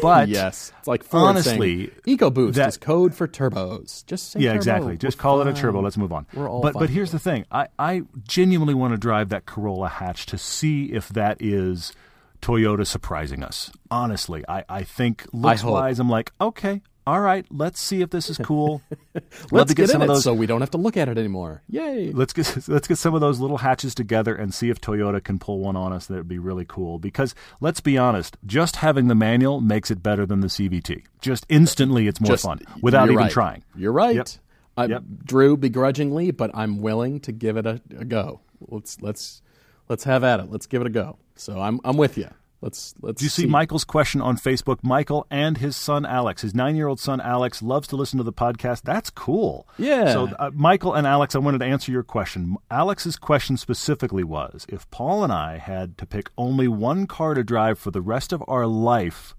But 0.00 0.28
yes, 0.30 0.72
it's 0.78 0.86
like 0.86 1.02
Ford 1.02 1.24
honestly, 1.30 1.86
saying, 2.06 2.18
EcoBoost 2.18 2.54
that- 2.54 2.68
is 2.68 2.76
code 2.76 3.14
for 3.14 3.26
turbos. 3.26 4.06
Just 4.06 4.30
say 4.30 4.40
yeah, 4.40 4.50
turbo. 4.50 4.56
exactly. 4.58 4.96
Just 4.96 5.18
We're 5.18 5.22
call 5.22 5.40
it 5.40 5.48
a 5.48 5.52
turbo. 5.52 5.80
Let's 5.80 5.96
move 5.96 6.12
on. 6.12 6.26
We're 6.32 6.48
all 6.48 6.60
but 6.62 6.74
fine 6.74 6.82
but 6.82 6.90
here's 6.90 7.10
the 7.10 7.18
thing. 7.18 7.46
I, 7.50 7.66
I 7.78 8.02
genuinely 8.28 8.74
want 8.74 8.92
to 8.92 8.98
drive 8.98 9.28
that 9.30 9.44
Corolla 9.46 9.88
hatch 9.88 10.26
to 10.26 10.38
see 10.38 10.92
if 10.92 11.08
that 11.08 11.38
is 11.40 11.92
Toyota 12.40 12.86
surprising 12.86 13.42
us. 13.42 13.70
Honestly, 13.90 14.44
I, 14.48 14.64
I 14.68 14.82
think 14.84 15.26
looks 15.32 15.62
hope. 15.62 15.72
wise, 15.72 15.98
I'm 15.98 16.08
like, 16.08 16.32
okay, 16.40 16.80
all 17.06 17.20
right, 17.20 17.44
let's 17.50 17.80
see 17.80 18.00
if 18.02 18.10
this 18.10 18.30
is 18.30 18.38
cool. 18.38 18.80
Let's 19.50 19.70
to 19.70 19.74
get, 19.74 19.90
some 19.90 20.02
of 20.02 20.06
it 20.06 20.12
those. 20.12 20.22
so 20.24 20.32
we 20.32 20.46
don't 20.46 20.60
have 20.60 20.70
to 20.70 20.78
look 20.78 20.96
at 20.96 21.08
it 21.08 21.18
anymore. 21.18 21.62
Yay! 21.68 22.12
Let's 22.12 22.32
get 22.32 22.56
let's 22.68 22.86
get 22.86 22.96
some 22.98 23.14
of 23.14 23.20
those 23.20 23.40
little 23.40 23.58
hatches 23.58 23.94
together 23.94 24.34
and 24.34 24.54
see 24.54 24.70
if 24.70 24.80
Toyota 24.80 25.22
can 25.22 25.38
pull 25.38 25.58
one 25.58 25.74
on 25.76 25.92
us. 25.92 26.06
That 26.06 26.14
would 26.16 26.28
be 26.28 26.38
really 26.38 26.64
cool. 26.66 26.98
Because 26.98 27.34
let's 27.60 27.80
be 27.80 27.98
honest, 27.98 28.36
just 28.46 28.76
having 28.76 29.08
the 29.08 29.14
manual 29.14 29.60
makes 29.60 29.90
it 29.90 30.02
better 30.02 30.24
than 30.26 30.40
the 30.40 30.46
CVT. 30.46 31.02
Just 31.20 31.44
instantly, 31.48 32.06
it's 32.06 32.20
more 32.20 32.32
Just- 32.34 32.44
fun 32.44 32.60
without 32.80 33.06
even 33.08 33.16
right. 33.16 33.30
trying. 33.32 33.64
You're 33.74 33.92
right. 33.92 34.16
Yep. 34.16 34.28
I, 34.76 34.84
Yep. 34.86 35.02
Drew, 35.24 35.56
begrudgingly, 35.56 36.30
but 36.30 36.50
I'm 36.54 36.80
willing 36.80 37.20
to 37.20 37.32
give 37.32 37.56
it 37.58 37.66
a, 37.66 37.80
a 37.98 38.04
go. 38.06 38.40
Let's 38.60 39.00
let's 39.02 39.42
let's 39.88 40.04
have 40.04 40.24
at 40.24 40.40
it. 40.40 40.50
Let's 40.50 40.66
give 40.66 40.80
it 40.80 40.86
a 40.86 40.90
go. 40.90 41.18
So 41.34 41.60
I'm 41.60 41.80
I'm 41.84 41.96
with 41.96 42.16
you. 42.16 42.28
Let's 42.62 42.94
let's. 43.02 43.18
Do 43.18 43.24
you 43.24 43.28
see 43.28 43.46
Michael's 43.46 43.84
question 43.84 44.20
on 44.20 44.36
Facebook? 44.36 44.78
Michael 44.84 45.26
and 45.32 45.58
his 45.58 45.76
son 45.76 46.06
Alex, 46.06 46.42
his 46.42 46.54
nine-year-old 46.54 47.00
son 47.00 47.20
Alex, 47.20 47.60
loves 47.60 47.88
to 47.88 47.96
listen 47.96 48.18
to 48.18 48.22
the 48.22 48.32
podcast. 48.32 48.82
That's 48.82 49.10
cool. 49.10 49.66
Yeah. 49.78 50.12
So, 50.12 50.28
uh, 50.38 50.52
Michael 50.54 50.94
and 50.94 51.04
Alex, 51.04 51.34
I 51.34 51.40
wanted 51.40 51.58
to 51.58 51.64
answer 51.64 51.90
your 51.90 52.04
question. 52.04 52.56
Alex's 52.70 53.16
question 53.16 53.56
specifically 53.56 54.22
was: 54.22 54.64
If 54.68 54.88
Paul 54.92 55.24
and 55.24 55.32
I 55.32 55.58
had 55.58 55.98
to 55.98 56.06
pick 56.06 56.30
only 56.38 56.68
one 56.68 57.08
car 57.08 57.34
to 57.34 57.42
drive 57.42 57.80
for 57.80 57.90
the 57.90 58.00
rest 58.00 58.32
of 58.32 58.44
our 58.46 58.68
life, 58.68 59.34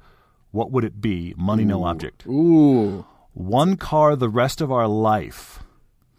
what 0.51 0.71
would 0.71 0.83
it 0.83 0.99
be? 0.99 1.33
Money, 1.37 1.63
no 1.63 1.85
object. 1.85 2.27
Ooh. 2.27 3.05
One 3.31 3.77
car 3.77 4.17
the 4.17 4.29
rest 4.29 4.59
of 4.59 4.69
our 4.69 4.87
life. 4.87 5.62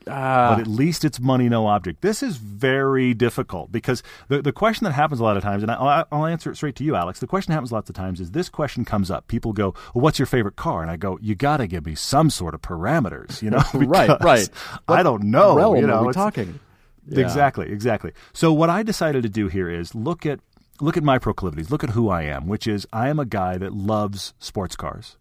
Ah. 0.08 0.54
but 0.54 0.60
at 0.60 0.66
least 0.66 1.04
it's 1.04 1.18
money, 1.20 1.48
no 1.48 1.66
object. 1.66 2.02
This 2.02 2.22
is 2.22 2.36
very 2.36 3.14
difficult 3.14 3.72
because 3.72 4.02
the, 4.28 4.42
the 4.42 4.52
question 4.52 4.84
that 4.84 4.92
happens 4.92 5.20
a 5.20 5.24
lot 5.24 5.36
of 5.36 5.42
times, 5.42 5.62
and 5.62 5.70
I, 5.72 6.04
I'll 6.12 6.26
answer 6.26 6.50
it 6.50 6.56
straight 6.56 6.76
to 6.76 6.84
you, 6.84 6.94
Alex. 6.94 7.20
The 7.20 7.26
question 7.26 7.52
that 7.52 7.54
happens 7.54 7.72
lots 7.72 7.88
of 7.88 7.96
times 7.96 8.20
is 8.20 8.32
this 8.32 8.48
question 8.48 8.84
comes 8.84 9.10
up. 9.10 9.28
People 9.28 9.52
go, 9.52 9.74
well, 9.94 10.02
"What's 10.02 10.18
your 10.18 10.26
favorite 10.26 10.56
car?" 10.56 10.82
And 10.82 10.90
I 10.90 10.96
go, 10.96 11.18
"You 11.22 11.34
got 11.34 11.58
to 11.58 11.66
give 11.66 11.86
me 11.86 11.94
some 11.94 12.30
sort 12.30 12.54
of 12.54 12.60
parameters, 12.62 13.42
you 13.42 13.50
know?" 13.50 13.62
Right, 13.74 14.10
right. 14.22 14.48
I 14.88 15.02
don't 15.02 15.24
know. 15.24 15.74
you 15.74 15.86
know, 15.86 15.94
are 15.94 16.06
we 16.06 16.12
talking? 16.12 16.58
Yeah. 17.06 17.20
Exactly, 17.20 17.70
exactly. 17.70 18.12
So 18.32 18.52
what 18.52 18.70
I 18.70 18.82
decided 18.82 19.22
to 19.24 19.28
do 19.28 19.48
here 19.48 19.68
is 19.68 19.94
look 19.94 20.24
at 20.24 20.40
look 20.80 20.96
at 20.96 21.02
my 21.02 21.18
proclivities, 21.18 21.70
look 21.70 21.84
at 21.84 21.90
who 21.90 22.08
I 22.08 22.22
am, 22.22 22.46
which 22.46 22.66
is 22.66 22.86
I 22.92 23.08
am 23.08 23.18
a 23.18 23.24
guy 23.24 23.58
that 23.58 23.72
loves 23.72 24.34
sports 24.38 24.74
cars. 24.76 25.16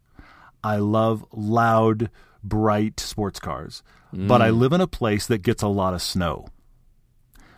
I 0.64 0.78
love 0.78 1.26
loud, 1.34 2.10
bright 2.44 3.00
sports 3.00 3.40
cars, 3.40 3.84
but 4.12 4.42
I 4.42 4.50
live 4.52 4.74
in 4.74 4.82
a 4.82 4.88
place 4.88 5.26
that 5.28 5.40
gets 5.40 5.64
a 5.64 5.68
lot 5.68 5.94
of 5.94 6.02
snow. 6.02 6.48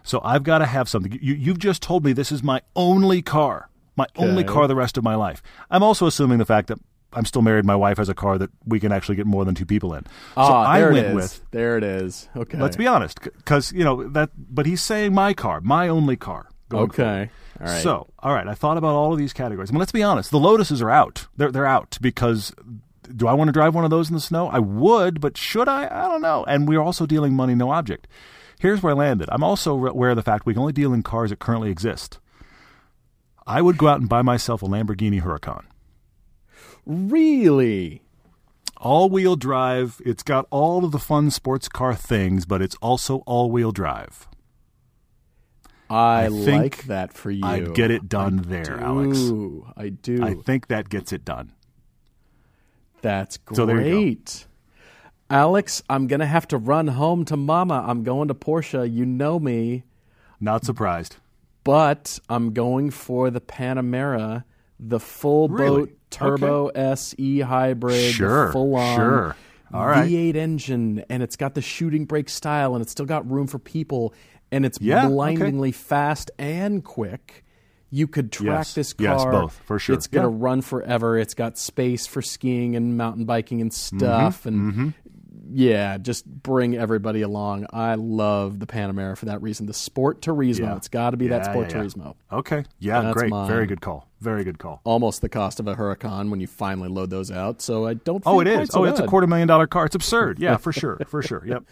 So 0.03 0.21
I've 0.23 0.43
got 0.43 0.59
to 0.59 0.65
have 0.65 0.88
something. 0.88 1.17
You, 1.21 1.33
you've 1.33 1.59
just 1.59 1.81
told 1.81 2.05
me 2.05 2.13
this 2.13 2.31
is 2.31 2.43
my 2.43 2.61
only 2.75 3.21
car, 3.21 3.69
my 3.95 4.05
only 4.15 4.43
car 4.43 4.67
the 4.67 4.75
rest 4.75 4.97
of 4.97 5.03
my 5.03 5.15
life. 5.15 5.41
I'm 5.71 5.83
also 5.83 6.05
assuming 6.05 6.38
the 6.38 6.45
fact 6.45 6.67
that 6.67 6.79
I'm 7.11 7.25
still 7.25 7.41
married. 7.41 7.65
My 7.65 7.75
wife 7.75 7.97
has 7.97 8.09
a 8.09 8.13
car 8.13 8.38
that 8.38 8.51
we 8.65 8.79
can 8.79 8.91
actually 8.91 9.15
get 9.15 9.25
more 9.25 9.45
than 9.45 9.55
two 9.55 9.65
people 9.65 9.93
in. 9.93 10.03
So 10.03 10.11
ah, 10.38 10.67
I 10.67 10.79
there 10.79 10.91
went 10.91 11.05
it 11.05 11.09
is. 11.09 11.15
with. 11.15 11.45
there 11.51 11.77
it 11.77 11.83
is. 11.83 12.29
Okay. 12.36 12.57
Let's 12.57 12.75
be 12.75 12.88
honest, 12.88 13.21
because 13.21 13.71
you 13.71 13.83
know 13.83 14.07
that. 14.09 14.29
But 14.38 14.65
he's 14.65 14.81
saying 14.81 15.13
my 15.13 15.33
car, 15.33 15.61
my 15.61 15.88
only 15.88 16.17
car. 16.17 16.49
Okay. 16.71 17.29
All 17.59 17.67
right. 17.67 17.81
So, 17.81 18.07
all 18.19 18.33
right, 18.33 18.47
I 18.47 18.53
thought 18.53 18.77
about 18.77 18.95
all 18.95 19.13
of 19.13 19.17
these 19.17 19.31
categories. 19.31 19.69
I 19.69 19.73
mean, 19.73 19.79
let's 19.79 19.91
be 19.91 20.03
honest. 20.03 20.29
The 20.31 20.39
Lotuses 20.39 20.81
are 20.81 20.89
out. 20.89 21.27
They're 21.38 21.51
they're 21.51 21.65
out 21.65 21.97
because 22.01 22.53
do 23.15 23.27
I 23.27 23.33
want 23.33 23.47
to 23.49 23.51
drive 23.53 23.75
one 23.75 23.83
of 23.83 23.89
those 23.89 24.09
in 24.09 24.15
the 24.15 24.21
snow? 24.21 24.47
I 24.47 24.59
would, 24.59 25.19
but 25.21 25.37
should 25.37 25.67
I? 25.67 25.85
I 25.85 26.07
don't 26.09 26.21
know. 26.21 26.43
And 26.47 26.67
we're 26.67 26.81
also 26.81 27.05
dealing 27.05 27.33
money, 27.33 27.55
no 27.55 27.71
object. 27.71 28.07
Here's 28.59 28.81
where 28.81 28.93
I 28.93 28.95
landed. 28.95 29.27
I'm 29.31 29.43
also 29.43 29.73
aware 29.85 30.11
of 30.11 30.15
the 30.15 30.23
fact 30.23 30.45
we 30.45 30.53
can 30.53 30.61
only 30.61 30.73
deal 30.73 30.93
in 30.93 31.03
cars 31.03 31.29
that 31.29 31.39
currently 31.39 31.69
exist. 31.69 32.19
I 33.45 33.61
would 33.61 33.77
go 33.77 33.87
out 33.87 33.99
and 33.99 34.09
buy 34.09 34.21
myself 34.21 34.63
a 34.63 34.65
Lamborghini 34.65 35.21
Huracan. 35.21 35.65
really, 36.85 38.01
All 38.77 39.09
wheel 39.09 39.35
drive. 39.35 40.01
It's 40.05 40.23
got 40.23 40.47
all 40.51 40.83
of 40.85 40.91
the 40.91 40.99
fun 40.99 41.31
sports 41.31 41.67
car 41.67 41.95
things, 41.95 42.45
but 42.45 42.61
it's 42.61 42.75
also 42.81 43.17
all 43.25 43.49
wheel 43.51 43.71
drive. 43.71 44.27
I, 45.89 46.25
I 46.25 46.29
think 46.29 46.47
like 46.47 46.83
that 46.85 47.13
for 47.13 47.29
you. 47.29 47.45
I'd 47.45 47.75
get 47.75 47.91
it 47.91 48.09
done 48.09 48.37
there, 48.47 48.79
Alex. 48.79 49.19
I 49.77 49.89
do. 49.89 50.23
I 50.23 50.33
think 50.33 50.67
that 50.67 50.89
gets 50.89 51.13
it 51.13 51.23
done. 51.23 51.51
That's 53.05 53.37
great. 53.37 53.55
So 53.55 53.65
there 53.67 53.81
you 53.81 54.15
go. 54.15 54.21
Alex, 55.29 55.83
I'm 55.89 56.07
going 56.07 56.19
to 56.21 56.25
have 56.25 56.47
to 56.49 56.57
run 56.57 56.87
home 56.87 57.23
to 57.25 57.37
mama. 57.37 57.83
I'm 57.87 58.03
going 58.03 58.27
to 58.29 58.33
Porsche. 58.33 58.91
You 58.91 59.05
know 59.05 59.39
me. 59.39 59.83
Not 60.39 60.65
surprised. 60.65 61.17
But 61.63 62.19
I'm 62.29 62.51
going 62.53 62.89
for 62.89 63.29
the 63.29 63.41
Panamera, 63.41 64.43
the 64.79 64.99
full 64.99 65.49
Really? 65.49 65.81
boat 65.81 65.97
turbo 66.09 66.67
SE 66.69 67.39
hybrid, 67.41 68.13
Sure, 68.13 68.51
full 68.51 68.75
on 68.75 68.95
sure. 68.95 69.35
All 69.73 69.87
right. 69.87 70.09
V8 70.09 70.35
engine, 70.35 71.03
and 71.09 71.21
it's 71.23 71.35
got 71.35 71.53
the 71.55 71.61
shooting 71.61 72.05
brake 72.05 72.29
style, 72.29 72.73
and 72.75 72.81
it's 72.81 72.91
still 72.91 73.05
got 73.05 73.29
room 73.29 73.45
for 73.47 73.59
people, 73.59 74.13
and 74.51 74.65
it's 74.65 74.79
Yeah, 74.81 74.99
okay. 75.05 75.07
blindingly 75.13 75.71
fast 75.71 76.31
and 76.39 76.83
quick. 76.83 77.44
You 77.91 78.07
could 78.07 78.31
track 78.31 78.47
Yes, 78.59 78.73
this 78.73 78.93
yes, 78.99 79.23
both, 79.23 79.53
for 79.65 79.79
sure. 79.79 79.95
It's 79.95 80.07
going 80.07 80.25
to 80.25 80.31
Yeah. 80.31 80.43
run 80.43 80.61
forever. 80.61 81.17
It's 81.17 81.33
got 81.33 81.57
space 81.57 82.07
for 82.07 82.21
skiing 82.21 82.75
and 82.75 82.97
mountain 82.97 83.25
biking 83.25 83.61
and 83.61 83.71
Mm-hmm, 83.71 83.97
stuff, 83.97 84.45
and 84.45 84.93
yeah, 85.51 85.97
just 85.97 86.25
bring 86.25 86.75
everybody 86.75 87.21
along. 87.21 87.67
I 87.71 87.95
love 87.95 88.59
the 88.59 88.65
Panamera 88.65 89.15
for 89.15 89.25
that 89.25 89.41
reason. 89.41 89.67
The 89.67 89.73
Sport 89.73 90.21
Turismo. 90.21 90.59
Yeah. 90.61 90.75
It's 90.75 90.88
got 90.89 91.11
to 91.11 91.17
be 91.17 91.27
that 91.27 91.45
Sport 91.45 91.69
yeah, 91.71 91.77
yeah. 91.77 91.83
Turismo. 91.83 92.15
Okay. 92.31 92.63
Yeah, 92.79 93.13
great. 93.13 93.29
mine. 93.29 93.47
Very 93.47 93.67
good 93.67 93.79
call. 93.81 94.09
Very 94.19 94.43
good 94.43 94.57
call. 94.57 94.81
Almost 94.83 95.21
the 95.21 95.29
cost 95.29 95.59
of 95.59 95.67
a 95.67 95.75
Huracan 95.75 96.29
when 96.31 96.39
you 96.39 96.47
finally 96.47 96.89
load 96.89 97.11
those 97.11 97.29
out. 97.29 97.61
So 97.61 97.86
I 97.86 97.93
don't. 97.93 98.23
Oh, 98.25 98.39
it 98.41 98.45
quite 98.45 98.61
is. 98.61 98.69
So 98.71 98.81
oh, 98.81 98.83
it's 98.86 98.99
a 98.99 99.05
quarter 99.05 99.27
million 99.27 99.47
dollar 99.47 99.67
car. 99.67 99.86
It's 99.86 99.95
absurd. 99.95 100.39
Yeah, 100.39 100.57
for 100.57 100.73
sure. 100.81 100.97
For 101.07 101.21
sure. 101.21 101.43
Yep. 101.45 101.63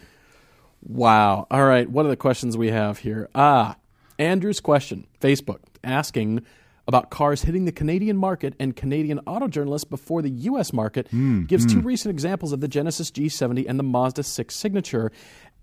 Wow. 0.82 1.46
All 1.50 1.64
right. 1.64 1.90
What 1.90 2.06
are 2.06 2.10
the 2.10 2.16
questions 2.16 2.56
we 2.56 2.68
have 2.70 2.98
here? 2.98 3.28
Ah, 3.34 3.76
Andrew's 4.18 4.60
question, 4.60 5.06
Facebook, 5.20 5.58
asking 5.84 6.44
about 6.86 7.10
cars 7.10 7.42
hitting 7.42 7.64
the 7.64 7.72
Canadian 7.72 8.16
market 8.16 8.54
and 8.60 8.76
Canadian 8.76 9.20
auto 9.26 9.48
journalists 9.48 9.88
before 9.88 10.22
the 10.22 10.30
U.S. 10.30 10.72
market 10.72 11.08
hmm, 11.08 11.44
gives 11.44 11.64
two 11.64 11.80
hmm. 11.80 11.86
recent 11.86 12.10
examples 12.10 12.52
of 12.52 12.60
the 12.60 12.68
Genesis 12.68 13.10
G70 13.10 13.66
and 13.68 13.78
the 13.78 13.84
Mazda 13.84 14.22
6 14.22 14.54
Signature. 14.54 15.10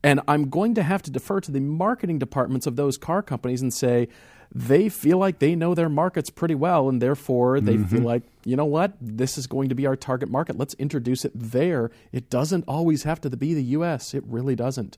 And 0.04 0.20
I'm 0.28 0.50
going 0.50 0.74
to 0.76 0.84
have 0.84 1.04
to 1.04 1.12
defer 1.12 1.40
to 1.42 1.52
the 1.52 1.60
marketing 1.60 2.18
departments 2.18 2.66
of 2.66 2.76
those 2.76 2.98
car 2.98 3.22
companies 3.22 3.62
and 3.62 3.72
say 3.72 4.08
they 4.54 4.90
feel 4.90 5.18
like 5.18 5.40
they 5.40 5.56
know 5.56 5.76
their 5.76 5.90
markets 5.90 6.30
pretty 6.30 6.56
well, 6.56 6.90
and 6.90 7.02
therefore 7.02 7.62
they 7.62 7.76
mm-hmm. 7.76 7.96
feel 7.96 8.02
like, 8.02 8.24
you 8.44 8.56
know 8.56 8.66
what, 8.66 8.94
this 9.00 9.38
is 9.38 9.48
going 9.48 9.70
to 9.70 9.76
be 9.76 9.86
our 9.86 9.96
target 9.96 10.30
market. 10.30 10.58
Let's 10.58 10.74
introduce 10.74 11.24
it 11.24 11.32
there. 11.36 11.92
It 12.12 12.30
doesn't 12.30 12.66
always 12.68 13.04
have 13.04 13.22
to 13.22 13.30
be 13.30 13.54
the 13.54 13.64
U.S., 13.64 14.14
it 14.14 14.24
really 14.26 14.56
doesn't. 14.56 14.98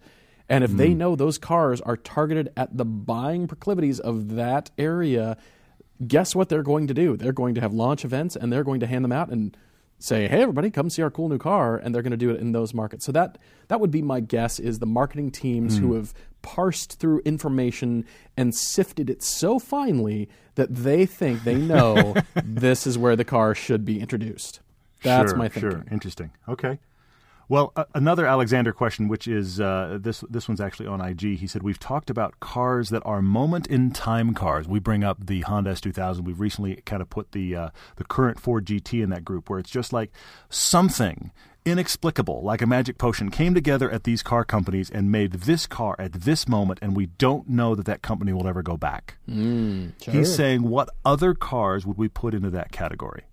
And 0.49 0.63
if 0.63 0.71
they 0.71 0.91
hmm. 0.91 0.97
know 0.97 1.15
those 1.15 1.37
cars 1.37 1.81
are 1.81 1.97
targeted 1.97 2.51
at 2.57 2.77
the 2.77 2.85
buying 2.85 3.47
proclivities 3.47 3.99
of 3.99 4.35
that 4.35 4.71
area, 4.77 5.37
guess 6.05 6.35
what 6.35 6.49
they're 6.49 6.63
going 6.63 6.87
to 6.87 6.93
do? 6.93 7.15
They're 7.15 7.31
going 7.31 7.55
to 7.55 7.61
have 7.61 7.73
launch 7.73 8.03
events 8.03 8.35
and 8.35 8.51
they're 8.51 8.63
going 8.63 8.81
to 8.81 8.87
hand 8.87 9.03
them 9.03 9.11
out 9.11 9.29
and 9.29 9.55
say, 9.99 10.27
"Hey, 10.27 10.41
everybody, 10.41 10.69
come 10.69 10.89
see 10.89 11.01
our 11.01 11.09
cool 11.09 11.29
new 11.29 11.37
car," 11.37 11.77
and 11.77 11.95
they're 11.95 12.01
going 12.01 12.11
to 12.11 12.17
do 12.17 12.29
it 12.29 12.39
in 12.39 12.51
those 12.51 12.73
markets. 12.73 13.05
So 13.05 13.11
that 13.13 13.37
that 13.69 13.79
would 13.79 13.91
be 13.91 14.01
my 14.01 14.19
guess: 14.19 14.59
is 14.59 14.79
the 14.79 14.85
marketing 14.85 15.31
teams 15.31 15.77
who 15.77 15.87
hmm. 15.87 15.95
have 15.95 16.13
parsed 16.41 16.99
through 16.99 17.19
information 17.19 18.05
and 18.35 18.53
sifted 18.53 19.09
it 19.09 19.23
so 19.23 19.59
finely 19.59 20.29
that 20.55 20.73
they 20.73 21.05
think 21.05 21.43
they 21.43 21.55
know 21.55 22.13
this 22.35 22.85
is 22.85 22.97
where 22.97 23.15
the 23.15 23.25
car 23.25 23.55
should 23.55 23.85
be 23.85 23.99
introduced. 23.99 24.59
That's 25.03 25.31
sure, 25.31 25.37
my 25.37 25.47
thinking. 25.47 25.71
Sure. 25.71 25.85
Interesting. 25.89 26.31
Okay. 26.47 26.79
Well, 27.49 27.73
uh, 27.75 27.85
another 27.93 28.25
Alexander 28.25 28.71
question, 28.71 29.07
which 29.07 29.27
is 29.27 29.59
uh, 29.59 29.97
this 30.01 30.23
this 30.29 30.47
one's 30.47 30.61
actually 30.61 30.87
on 30.87 31.01
IG. 31.01 31.37
He 31.37 31.47
said 31.47 31.63
we've 31.63 31.79
talked 31.79 32.09
about 32.09 32.39
cars 32.39 32.89
that 32.89 33.01
are 33.05 33.21
moment 33.21 33.67
in 33.67 33.91
time 33.91 34.33
cars. 34.33 34.67
We 34.67 34.79
bring 34.79 35.03
up 35.03 35.25
the 35.25 35.41
Honda 35.41 35.73
S2000. 35.73 36.21
We've 36.21 36.39
recently 36.39 36.77
kind 36.85 37.01
of 37.01 37.09
put 37.09 37.31
the 37.31 37.55
uh, 37.55 37.69
the 37.97 38.05
current 38.05 38.39
Ford 38.39 38.65
GT 38.65 39.03
in 39.03 39.09
that 39.09 39.25
group, 39.25 39.49
where 39.49 39.59
it's 39.59 39.69
just 39.69 39.91
like 39.91 40.11
something 40.49 41.31
inexplicable, 41.65 42.41
like 42.43 42.61
a 42.61 42.67
magic 42.67 42.97
potion, 42.97 43.29
came 43.31 43.53
together 43.53 43.89
at 43.89 44.03
these 44.03 44.21
car 44.21 44.43
companies 44.43 44.89
and 44.89 45.11
made 45.11 45.31
this 45.31 45.65
car 45.65 45.95
at 45.97 46.11
this 46.11 46.47
moment, 46.47 46.79
and 46.81 46.95
we 46.95 47.05
don't 47.05 47.47
know 47.49 47.73
that 47.75 47.85
that 47.85 48.01
company 48.01 48.33
will 48.33 48.47
ever 48.47 48.61
go 48.61 48.75
back. 48.77 49.17
He's 50.11 50.33
saying, 50.35 50.63
what 50.63 50.89
other 51.05 51.33
cars 51.33 51.85
would 51.85 51.97
we 51.97 52.09
put 52.09 52.33
into 52.33 52.49
that 52.49 52.71
category? 52.73 53.23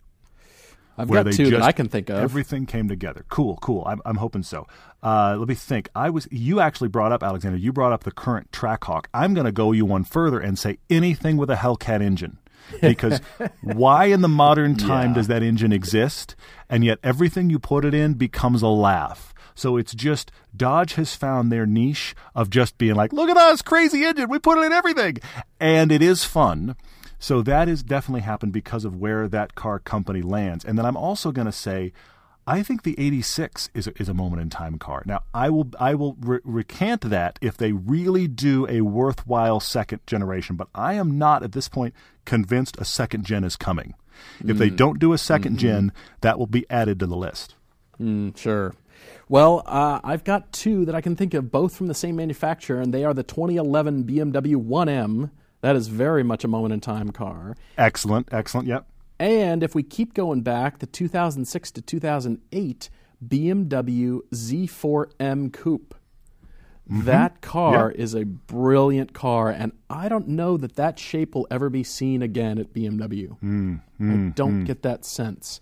I've 0.99 1.09
where 1.09 1.24
got 1.24 1.30
they 1.30 1.36
two 1.36 1.51
that 1.51 1.62
I 1.62 1.72
can 1.72 1.88
think 1.88 2.11
of. 2.11 2.18
Everything 2.18 2.66
came 2.66 2.88
together. 2.88 3.24
Cool, 3.28 3.57
cool. 3.62 3.84
I'm, 3.86 4.01
I'm 4.05 4.16
hoping 4.16 4.43
so. 4.43 4.66
Uh, 5.03 5.36
let 5.38 5.49
me 5.49 5.55
think. 5.55 5.88
I 5.95 6.11
was 6.11 6.28
you 6.30 6.61
actually 6.61 6.88
brought 6.88 7.12
up 7.12 7.22
Alexander. 7.22 7.57
You 7.57 7.72
brought 7.72 7.93
up 7.93 8.05
the 8.05 8.11
current 8.11 8.51
Trackhawk. 8.53 9.07
I'm 9.14 9.32
going 9.34 9.47
to 9.47 9.53
go 9.53 9.72
you 9.72 9.84
one 9.86 10.05
further 10.05 10.38
and 10.41 10.59
say 10.59 10.78
anything 10.91 11.36
with 11.36 11.51
a 11.51 11.57
Hellcat 11.57 12.03
engine. 12.03 12.38
Because 12.80 13.20
why 13.62 14.05
in 14.05 14.20
the 14.20 14.28
modern 14.28 14.76
time 14.76 15.11
Yeah. 15.11 15.14
does 15.14 15.26
that 15.28 15.43
engine 15.43 15.72
exist? 15.72 16.36
And 16.68 16.84
yet 16.84 16.99
everything 17.03 17.51
you 17.51 17.59
put 17.59 17.84
it 17.84 17.95
in 17.95 18.14
becomes 18.14 18.62
a 18.62 18.68
laugh. 18.68 19.34
So 19.57 19.76
it's 19.76 19.93
just 19.95 20.30
Dodge 20.57 20.95
has 20.95 21.16
found 21.16 21.51
their 21.51 21.66
niche 21.66 22.14
of 22.34 22.49
just 22.49 22.78
being 22.78 22.95
like, 22.95 23.12
look 23.12 23.28
at 23.28 23.36
us, 23.36 23.61
crazy 23.62 24.05
engine. 24.05 24.28
We 24.28 24.38
put 24.38 24.59
it 24.59 24.66
in 24.66 24.72
everything. 24.72 25.18
And 25.59 25.91
it 25.91 26.01
is 26.03 26.24
fun. 26.24 26.76
So 27.21 27.43
that 27.43 27.68
has 27.68 27.83
definitely 27.83 28.23
happened 28.23 28.53
because 28.53 28.85
of 28.85 28.97
where 28.97 29.29
that 29.29 29.55
car 29.55 29.79
company 29.79 30.23
lands. 30.23 30.64
And 30.64 30.77
then 30.77 30.87
I'm 30.87 30.97
also 30.97 31.31
going 31.31 31.47
to 31.47 31.53
say, 31.53 31.93
I 32.47 32.62
think 32.62 32.83
the 32.83 32.99
86 32.99 33.68
is 33.75 33.87
a, 33.87 33.93
is 34.03 34.09
a 34.09 34.14
moment 34.14 34.41
in 34.41 34.49
time 34.49 34.79
car. 34.79 35.03
Now, 35.05 35.23
I 35.35 35.51
will 35.51 35.68
I 35.79 35.95
will 35.95 36.16
re- 36.18 36.41
recant 36.43 37.03
that 37.03 37.39
if 37.43 37.57
they 37.59 37.73
really 37.73 38.27
do 38.27 38.66
a 38.68 38.81
worthwhile 38.81 39.61
second 39.61 40.01
generation, 40.07 40.57
but 40.57 40.68
I 40.75 40.95
am 40.95 41.18
not 41.18 41.43
at 41.43 41.53
this 41.53 41.68
point 41.68 41.95
convinced 42.25 42.77
a 42.81 42.85
second 42.85 43.25
gen 43.25 43.45
is 43.45 43.55
coming. 43.55 43.95
If 44.45 44.59
they 44.59 44.68
don't 44.71 44.99
do 44.99 45.12
a 45.12 45.16
2nd 45.16 45.57
gen, 45.57 45.93
that 46.21 46.39
will 46.39 46.47
be 46.47 46.66
added 46.68 46.99
to 47.01 47.07
the 47.07 47.16
list. 47.16 47.55
Mm, 48.01 48.37
sure. 48.37 48.75
Well, 49.29 49.62
uh, 49.66 50.01
I've 50.03 50.25
got 50.25 50.53
two 50.53 50.85
that 50.87 50.95
I 50.95 51.01
can 51.01 51.16
think 51.16 51.35
of, 51.35 51.51
both 51.51 51.75
from 51.77 51.87
the 51.87 51.95
same 51.95 52.16
manufacturer, 52.16 52.81
and 52.81 52.93
they 52.93 53.05
are 53.05 53.14
the 53.14 53.23
2011 53.23 54.05
BMW 54.05 54.57
1M. 54.57 55.31
That 55.61 55.77
is 55.77 55.89
very 55.89 56.23
much 56.23 56.45
a 56.45 56.49
moment 56.49 56.73
in 56.73 56.81
time 56.81 57.11
car. 57.11 57.57
Excellent, 57.77 58.29
excellent. 58.33 58.67
Yep. 58.69 58.87
And 59.19 59.63
if 59.63 59.75
we 59.75 59.83
keep 59.83 60.15
going 60.15 60.41
back, 60.41 60.79
the 60.79 60.87
2006 60.87 61.71
to 61.73 61.83
2008 61.83 62.91
BMW 63.27 64.21
Z4M 64.33 65.53
Coupe. 65.53 65.95
Mm-hmm. 66.91 67.05
That 67.05 67.41
car 67.41 67.91
is 67.93 68.15
a 68.15 68.25
brilliant 68.25 69.13
car, 69.13 69.51
and 69.51 69.73
I 69.89 70.09
don't 70.09 70.27
know 70.27 70.57
that 70.57 70.75
that 70.77 70.99
shape 70.99 71.35
will 71.35 71.47
ever 71.51 71.71
be 71.71 71.85
seen 71.85 72.21
again 72.21 72.59
at 72.59 72.73
BMW. 72.73 73.39
Mm, 73.41 73.81
I 74.01 74.03
mm, 74.03 74.35
don't 74.35 74.63
mm. 74.63 74.67
get 74.67 74.83
that 74.83 75.05
sense. 75.05 75.61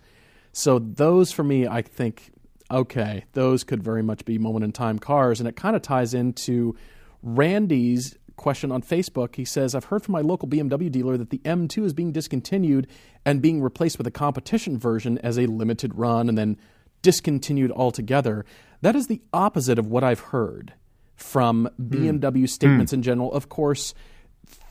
So 0.53 0.79
those 0.79 1.31
for 1.31 1.45
me, 1.45 1.67
I 1.67 1.83
think, 1.83 2.31
okay, 2.71 3.25
those 3.33 3.63
could 3.63 3.83
very 3.83 4.03
much 4.03 4.25
be 4.25 4.39
moment 4.39 4.65
in 4.65 4.73
time 4.73 4.99
cars, 4.99 5.39
and 5.39 5.49
it 5.49 5.55
kind 5.55 5.77
of 5.77 5.83
ties 5.83 6.15
into 6.15 6.77
Randy's 7.23 8.17
question 8.39 8.73
on 8.73 8.81
Facebook. 8.81 9.37
He 9.37 9.45
says, 9.45 9.75
"I've 9.75 9.85
heard 9.85 10.03
from 10.03 10.13
my 10.13 10.23
local 10.23 10.49
BMW 10.49 10.91
dealer 10.91 11.19
that 11.19 11.29
the 11.29 11.43
M2 11.45 11.85
is 11.85 11.93
being 11.93 12.13
discontinued 12.13 12.87
and 13.27 13.43
being 13.43 13.61
replaced 13.61 13.99
with 13.99 14.07
a 14.07 14.11
competition 14.11 14.79
version 14.79 15.19
as 15.19 15.39
a 15.39 15.47
limited 15.47 15.95
run, 15.95 16.29
and 16.31 16.39
then 16.39 16.57
discontinued 17.03 17.71
altogether. 17.73 18.47
That 18.81 18.97
is 18.97 19.09
the 19.09 19.21
opposite 19.33 19.79
of 19.79 19.87
what 19.87 20.03
I've 20.05 20.21
heard." 20.21 20.73
From 21.17 21.69
hmm. 21.77 21.89
BMW 21.89 22.41
hmm. 22.41 22.47
statements 22.47 22.93
in 22.93 23.03
general. 23.03 23.33
Of 23.33 23.49
course, 23.49 23.93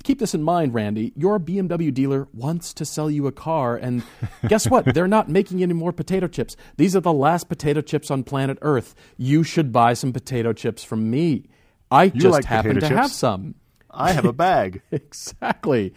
keep 0.03 0.19
this 0.19 0.33
in 0.33 0.43
mind, 0.43 0.73
Randy. 0.73 1.11
Your 1.15 1.39
BMW 1.39 1.93
dealer 1.93 2.27
wants 2.33 2.73
to 2.75 2.85
sell 2.85 3.11
you 3.11 3.27
a 3.27 3.31
car, 3.31 3.75
and 3.75 4.03
guess 4.47 4.69
what? 4.69 4.93
They're 4.93 5.07
not 5.07 5.29
making 5.29 5.61
any 5.61 5.73
more 5.73 5.91
potato 5.91 6.27
chips. 6.27 6.55
These 6.77 6.95
are 6.95 7.01
the 7.01 7.13
last 7.13 7.49
potato 7.49 7.81
chips 7.81 8.09
on 8.09 8.23
planet 8.23 8.57
Earth. 8.61 8.95
You 9.17 9.43
should 9.43 9.71
buy 9.71 9.93
some 9.93 10.13
potato 10.13 10.53
chips 10.53 10.83
from 10.83 11.09
me. 11.11 11.49
I 11.91 12.05
You 12.05 12.11
just 12.11 12.33
like 12.33 12.45
happen 12.45 12.75
to 12.75 12.81
potato 12.81 12.95
have 12.95 13.11
some. 13.11 13.55
I 13.89 14.11
have 14.11 14.25
a 14.25 14.33
bag. 14.33 14.81
exactly. 14.91 15.93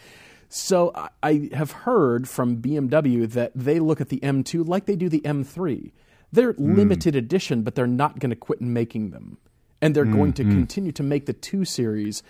So 0.49 0.93
I- 0.95 1.09
I 1.23 1.51
have 1.53 1.71
heard 1.71 2.29
from 2.29 2.61
BMW 2.61 3.31
that 3.33 3.53
they 3.55 3.79
look 3.79 4.01
at 4.01 4.09
the 4.09 4.21
M2 4.21 4.67
like 4.67 4.87
they 4.87 4.97
do 4.97 5.09
the 5.09 5.21
M3. 5.21 5.93
They're 6.33 6.53
hmm. 6.53 6.75
limited 6.75 7.17
edition, 7.17 7.63
but 7.63 7.75
they're 7.75 7.87
not 7.87 8.19
going 8.19 8.31
to 8.31 8.37
quit 8.37 8.61
making 8.61 9.11
them, 9.11 9.39
and 9.81 9.95
they're 9.95 10.05
hmm, 10.05 10.17
going 10.17 10.33
to 10.35 10.45
hmm. 10.45 10.51
continue 10.51 10.93
to 10.93 11.03
make 11.03 11.27
the 11.27 11.33
two 11.33 11.65
series 11.65 12.23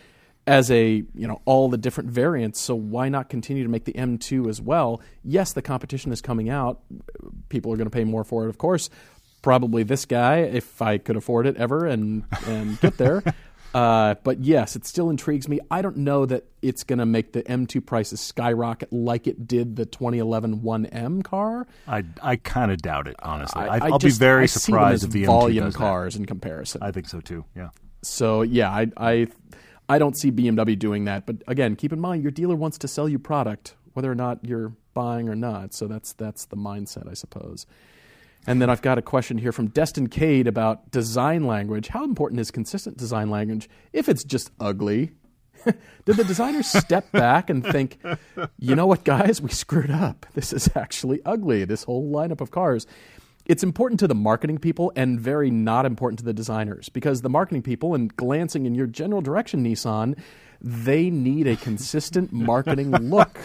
as 0.46 0.70
a 0.70 1.04
you 1.14 1.28
know 1.28 1.40
all 1.44 1.68
the 1.68 1.78
different 1.78 2.10
variants. 2.10 2.60
So 2.60 2.74
why 2.74 3.08
not 3.08 3.28
continue 3.28 3.62
to 3.62 3.68
make 3.68 3.84
the 3.84 3.92
M2 3.92 4.48
as 4.48 4.60
well? 4.60 5.00
Yes, 5.22 5.52
the 5.52 5.62
competition 5.62 6.12
is 6.12 6.20
coming 6.20 6.48
out. 6.48 6.80
People 7.48 7.72
are 7.72 7.76
going 7.76 7.90
to 7.90 7.94
pay 7.94 8.04
more 8.04 8.24
for 8.24 8.44
it, 8.44 8.48
of 8.48 8.58
course. 8.58 8.90
Probably 9.42 9.82
this 9.82 10.04
guy, 10.04 10.38
if 10.40 10.82
I 10.82 10.98
could 10.98 11.16
afford 11.16 11.46
it 11.46 11.56
ever 11.56 11.86
and 11.86 12.24
and 12.46 12.80
get 12.80 12.96
there. 12.98 13.22
Uh, 13.74 14.16
but 14.24 14.40
yes, 14.40 14.74
it 14.74 14.84
still 14.84 15.10
intrigues 15.10 15.48
me. 15.48 15.60
I 15.70 15.82
don't 15.82 15.98
know 15.98 16.26
that 16.26 16.44
it's 16.60 16.82
going 16.82 16.98
to 16.98 17.06
make 17.06 17.32
the 17.32 17.42
M2 17.44 17.84
prices 17.84 18.20
skyrocket 18.20 18.92
like 18.92 19.26
it 19.26 19.46
did 19.46 19.76
the 19.76 19.86
2011 19.86 20.60
1M 20.60 21.22
car. 21.22 21.66
I 21.86 22.04
I 22.22 22.36
kind 22.36 22.72
of 22.72 22.78
doubt 22.78 23.06
it, 23.06 23.16
honestly. 23.22 23.62
I, 23.62 23.88
will 23.88 23.98
be 23.98 24.10
very 24.10 24.44
I 24.44 24.46
surprised 24.46 25.04
if 25.04 25.10
the 25.10 25.22
M2 25.22 25.26
volume 25.26 25.64
does 25.64 25.74
that. 25.74 25.78
cars 25.78 26.16
in 26.16 26.26
comparison. 26.26 26.82
I 26.82 26.90
think 26.90 27.08
so 27.08 27.20
too. 27.20 27.44
Yeah. 27.56 27.70
So 28.02 28.42
yeah, 28.42 28.70
I, 28.70 28.86
I 28.96 29.26
I 29.88 29.98
don't 29.98 30.16
see 30.16 30.30
BMW 30.32 30.78
doing 30.78 31.04
that. 31.04 31.26
But 31.26 31.36
again, 31.46 31.76
keep 31.76 31.92
in 31.92 32.00
mind 32.00 32.22
your 32.22 32.32
dealer 32.32 32.56
wants 32.56 32.78
to 32.78 32.88
sell 32.88 33.08
you 33.08 33.18
product, 33.18 33.74
whether 33.92 34.10
or 34.10 34.14
not 34.14 34.44
you're 34.44 34.72
buying 34.94 35.28
or 35.28 35.36
not. 35.36 35.74
So 35.74 35.86
that's 35.86 36.12
that's 36.14 36.46
the 36.46 36.56
mindset, 36.56 37.08
I 37.08 37.14
suppose. 37.14 37.66
And 38.46 38.60
then 38.60 38.70
I've 38.70 38.82
got 38.82 38.98
a 38.98 39.02
question 39.02 39.38
here 39.38 39.52
from 39.52 39.68
Destin 39.68 40.08
Cade 40.08 40.46
about 40.46 40.90
design 40.90 41.44
language. 41.44 41.88
How 41.88 42.04
important 42.04 42.40
is 42.40 42.50
consistent 42.50 42.96
design 42.96 43.30
language 43.30 43.68
if 43.92 44.08
it's 44.08 44.24
just 44.24 44.50
ugly? 44.58 45.12
Did 45.64 46.16
the 46.16 46.24
designers 46.24 46.66
step 46.66 47.12
back 47.12 47.50
and 47.50 47.64
think, 47.64 47.98
you 48.58 48.74
know 48.74 48.86
what, 48.86 49.04
guys, 49.04 49.42
we 49.42 49.50
screwed 49.50 49.90
up. 49.90 50.24
This 50.34 50.52
is 50.54 50.70
actually 50.74 51.20
ugly, 51.26 51.64
this 51.66 51.84
whole 51.84 52.10
lineup 52.10 52.40
of 52.40 52.50
cars. 52.50 52.86
It's 53.44 53.62
important 53.62 54.00
to 54.00 54.08
the 54.08 54.14
marketing 54.14 54.58
people 54.58 54.90
and 54.96 55.20
very 55.20 55.50
not 55.50 55.84
important 55.84 56.18
to 56.20 56.24
the 56.24 56.32
designers 56.32 56.88
because 56.88 57.20
the 57.20 57.28
marketing 57.28 57.62
people, 57.62 57.94
and 57.94 58.14
glancing 58.16 58.64
in 58.64 58.74
your 58.74 58.86
general 58.86 59.20
direction, 59.20 59.62
Nissan, 59.64 60.18
they 60.62 61.10
need 61.10 61.46
a 61.46 61.56
consistent 61.56 62.32
marketing 62.32 62.90
look 62.92 63.38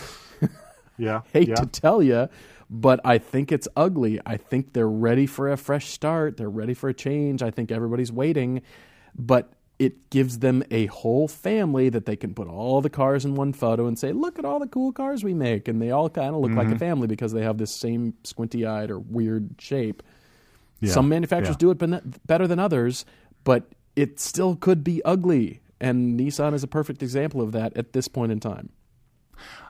Yeah. 0.97 1.21
hate 1.33 1.49
yeah. 1.49 1.55
to 1.55 1.65
tell 1.65 2.01
you, 2.01 2.29
but 2.69 2.99
I 3.05 3.17
think 3.17 3.51
it's 3.51 3.67
ugly. 3.75 4.19
I 4.25 4.37
think 4.37 4.73
they're 4.73 4.87
ready 4.89 5.25
for 5.27 5.51
a 5.51 5.57
fresh 5.57 5.89
start. 5.89 6.37
They're 6.37 6.49
ready 6.49 6.73
for 6.73 6.89
a 6.89 6.93
change. 6.93 7.41
I 7.43 7.51
think 7.51 7.71
everybody's 7.71 8.11
waiting, 8.11 8.61
but 9.17 9.51
it 9.77 10.09
gives 10.09 10.39
them 10.39 10.63
a 10.71 10.85
whole 10.85 11.27
family 11.27 11.89
that 11.89 12.05
they 12.05 12.15
can 12.15 12.33
put 12.33 12.47
all 12.47 12.79
the 12.81 12.89
cars 12.89 13.25
in 13.25 13.35
one 13.35 13.51
photo 13.51 13.87
and 13.87 13.99
say, 13.99 14.13
"Look 14.13 14.39
at 14.39 14.45
all 14.45 14.57
the 14.59 14.67
cool 14.67 14.91
cars 14.93 15.23
we 15.23 15.33
make," 15.33 15.67
and 15.67 15.81
they 15.81 15.91
all 15.91 16.09
kind 16.09 16.33
of 16.33 16.41
look 16.41 16.51
like 16.51 16.67
Mm-hmm. 16.67 16.75
a 16.75 16.79
family 16.79 17.07
because 17.07 17.33
they 17.33 17.41
have 17.43 17.57
this 17.57 17.71
same 17.75 18.13
squinty-eyed 18.23 18.89
or 18.89 18.99
weird 18.99 19.55
shape. 19.59 20.01
Yeah, 20.79 20.91
Some 20.91 21.09
manufacturers 21.09 21.55
yeah. 21.59 21.71
do 21.71 21.71
it 21.71 22.25
better 22.27 22.47
than 22.47 22.59
others, 22.59 23.05
but 23.43 23.67
it 23.95 24.19
still 24.19 24.55
could 24.55 24.83
be 24.83 25.01
ugly. 25.03 25.59
And 25.81 26.17
Nissan 26.19 26.53
is 26.53 26.63
a 26.63 26.67
perfect 26.67 27.03
example 27.03 27.41
of 27.41 27.51
that 27.51 27.75
at 27.75 27.91
this 27.93 28.07
point 28.07 28.31
in 28.31 28.39
time. 28.39 28.69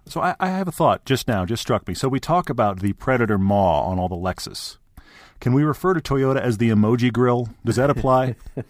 So 0.08 0.22
I, 0.22 0.36
I 0.40 0.48
have 0.50 0.68
a 0.68 0.72
thought 0.72 1.04
just 1.06 1.28
now, 1.28 1.46
just 1.46 1.62
struck 1.62 1.88
me. 1.88 1.94
So 1.94 2.08
we 2.08 2.20
talk 2.20 2.50
about 2.50 2.80
the 2.80 2.94
Predator 2.94 3.38
maw 3.38 3.82
on 3.90 3.98
all 4.00 4.08
the 4.10 4.16
Lexus. 4.16 4.78
Can 5.40 5.54
we 5.54 5.64
refer 5.64 5.94
to 5.94 6.00
Toyota 6.00 6.40
as 6.40 6.58
the 6.58 6.70
emoji 6.70 7.12
grill? 7.12 7.50
Does 7.66 7.76
that 7.78 7.90
apply? 7.90 8.36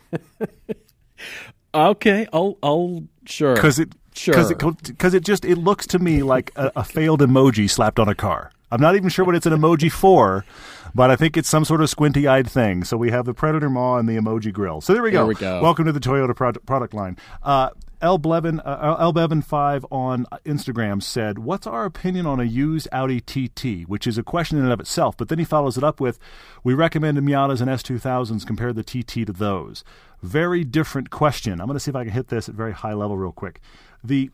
Okay, 1.73 2.25
I'll, 2.31 2.57
I'll 2.63 3.03
sure 3.25 3.53
Because 3.55 3.79
it, 3.79 3.93
Sure. 4.13 4.33
because 4.33 4.49
it, 4.51 4.57
because 4.87 5.13
it 5.13 5.25
just 5.25 5.43
it 5.43 5.57
looks 5.57 5.85
to 5.87 5.99
me 5.99 6.23
like 6.23 6.51
a, 6.55 6.71
a 6.77 6.83
failed 6.85 7.19
emoji 7.19 7.69
slapped 7.69 7.99
on 7.99 8.07
a 8.07 8.15
car. 8.15 8.49
I'm 8.71 8.79
not 8.79 8.95
even 8.95 9.09
sure 9.09 9.25
what 9.25 9.35
it's 9.35 9.45
an 9.45 9.51
emoji 9.51 9.91
for, 9.91 10.45
but 10.93 11.11
I 11.11 11.17
think 11.17 11.35
it's 11.35 11.49
some 11.49 11.65
sort 11.65 11.81
of 11.81 11.89
squinty-eyed 11.89 12.49
thing. 12.49 12.85
So 12.85 12.95
we 12.95 13.11
have 13.11 13.25
the 13.25 13.33
Predator 13.33 13.69
maw 13.69 13.97
and 13.97 14.07
the 14.07 14.13
emoji 14.15 14.53
grill. 14.53 14.79
So 14.79 14.93
there 14.93 15.03
we 15.03 15.11
go. 15.11 15.17
There 15.19 15.25
we 15.27 15.35
go. 15.35 15.61
Welcome 15.61 15.83
to 15.85 15.91
the 15.91 15.99
Toyota 15.99 16.33
product, 16.33 16.65
product 16.65 16.93
line. 16.93 17.17
Uh, 17.43 17.71
L 18.01 18.19
Blevin, 18.19 18.59
uh, 18.65 18.95
L 18.99 19.41
five 19.41 19.85
on 19.91 20.25
Instagram 20.45 21.01
said, 21.01 21.39
"What's 21.39 21.67
our 21.67 21.85
opinion 21.85 22.25
on 22.25 22.39
a 22.39 22.43
used 22.43 22.87
Audi 22.91 23.21
TT?" 23.21 23.83
Which 23.87 24.07
is 24.07 24.17
a 24.17 24.23
question 24.23 24.57
in 24.57 24.63
and 24.63 24.73
of 24.73 24.79
itself. 24.79 25.17
But 25.17 25.29
then 25.29 25.39
he 25.39 25.45
follows 25.45 25.77
it 25.77 25.83
up 25.83 25.99
with, 25.99 26.19
"We 26.63 26.73
recommend 26.73 27.17
Miatas 27.19 27.61
and 27.61 27.69
S2000s. 27.69 28.45
Compare 28.45 28.73
the 28.73 28.83
TT 28.83 29.25
to 29.25 29.33
those." 29.33 29.83
Very 30.21 30.63
different 30.63 31.09
question. 31.09 31.59
I'm 31.59 31.67
going 31.67 31.75
to 31.75 31.79
see 31.79 31.91
if 31.91 31.95
I 31.95 32.03
can 32.03 32.13
hit 32.13 32.27
this 32.27 32.49
at 32.49 32.55
very 32.55 32.73
high 32.73 32.93
level 32.93 33.17
real 33.17 33.31
quick. 33.31 33.61
The 34.03 34.31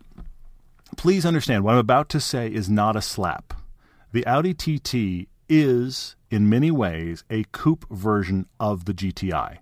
please 0.98 1.26
understand 1.26 1.64
what 1.64 1.74
I'm 1.74 1.80
about 1.80 2.10
to 2.10 2.20
say 2.20 2.48
is 2.48 2.70
not 2.70 2.96
a 2.96 3.02
slap. 3.02 3.54
The 4.12 4.26
Audi 4.26 4.54
TT 4.54 5.30
is, 5.48 6.16
in 6.30 6.50
many 6.50 6.72
ways, 6.72 7.24
a 7.30 7.46
coupe 7.52 7.86
version 7.90 8.48
of 8.60 8.86
the 8.86 8.94
GTI. 8.94 9.60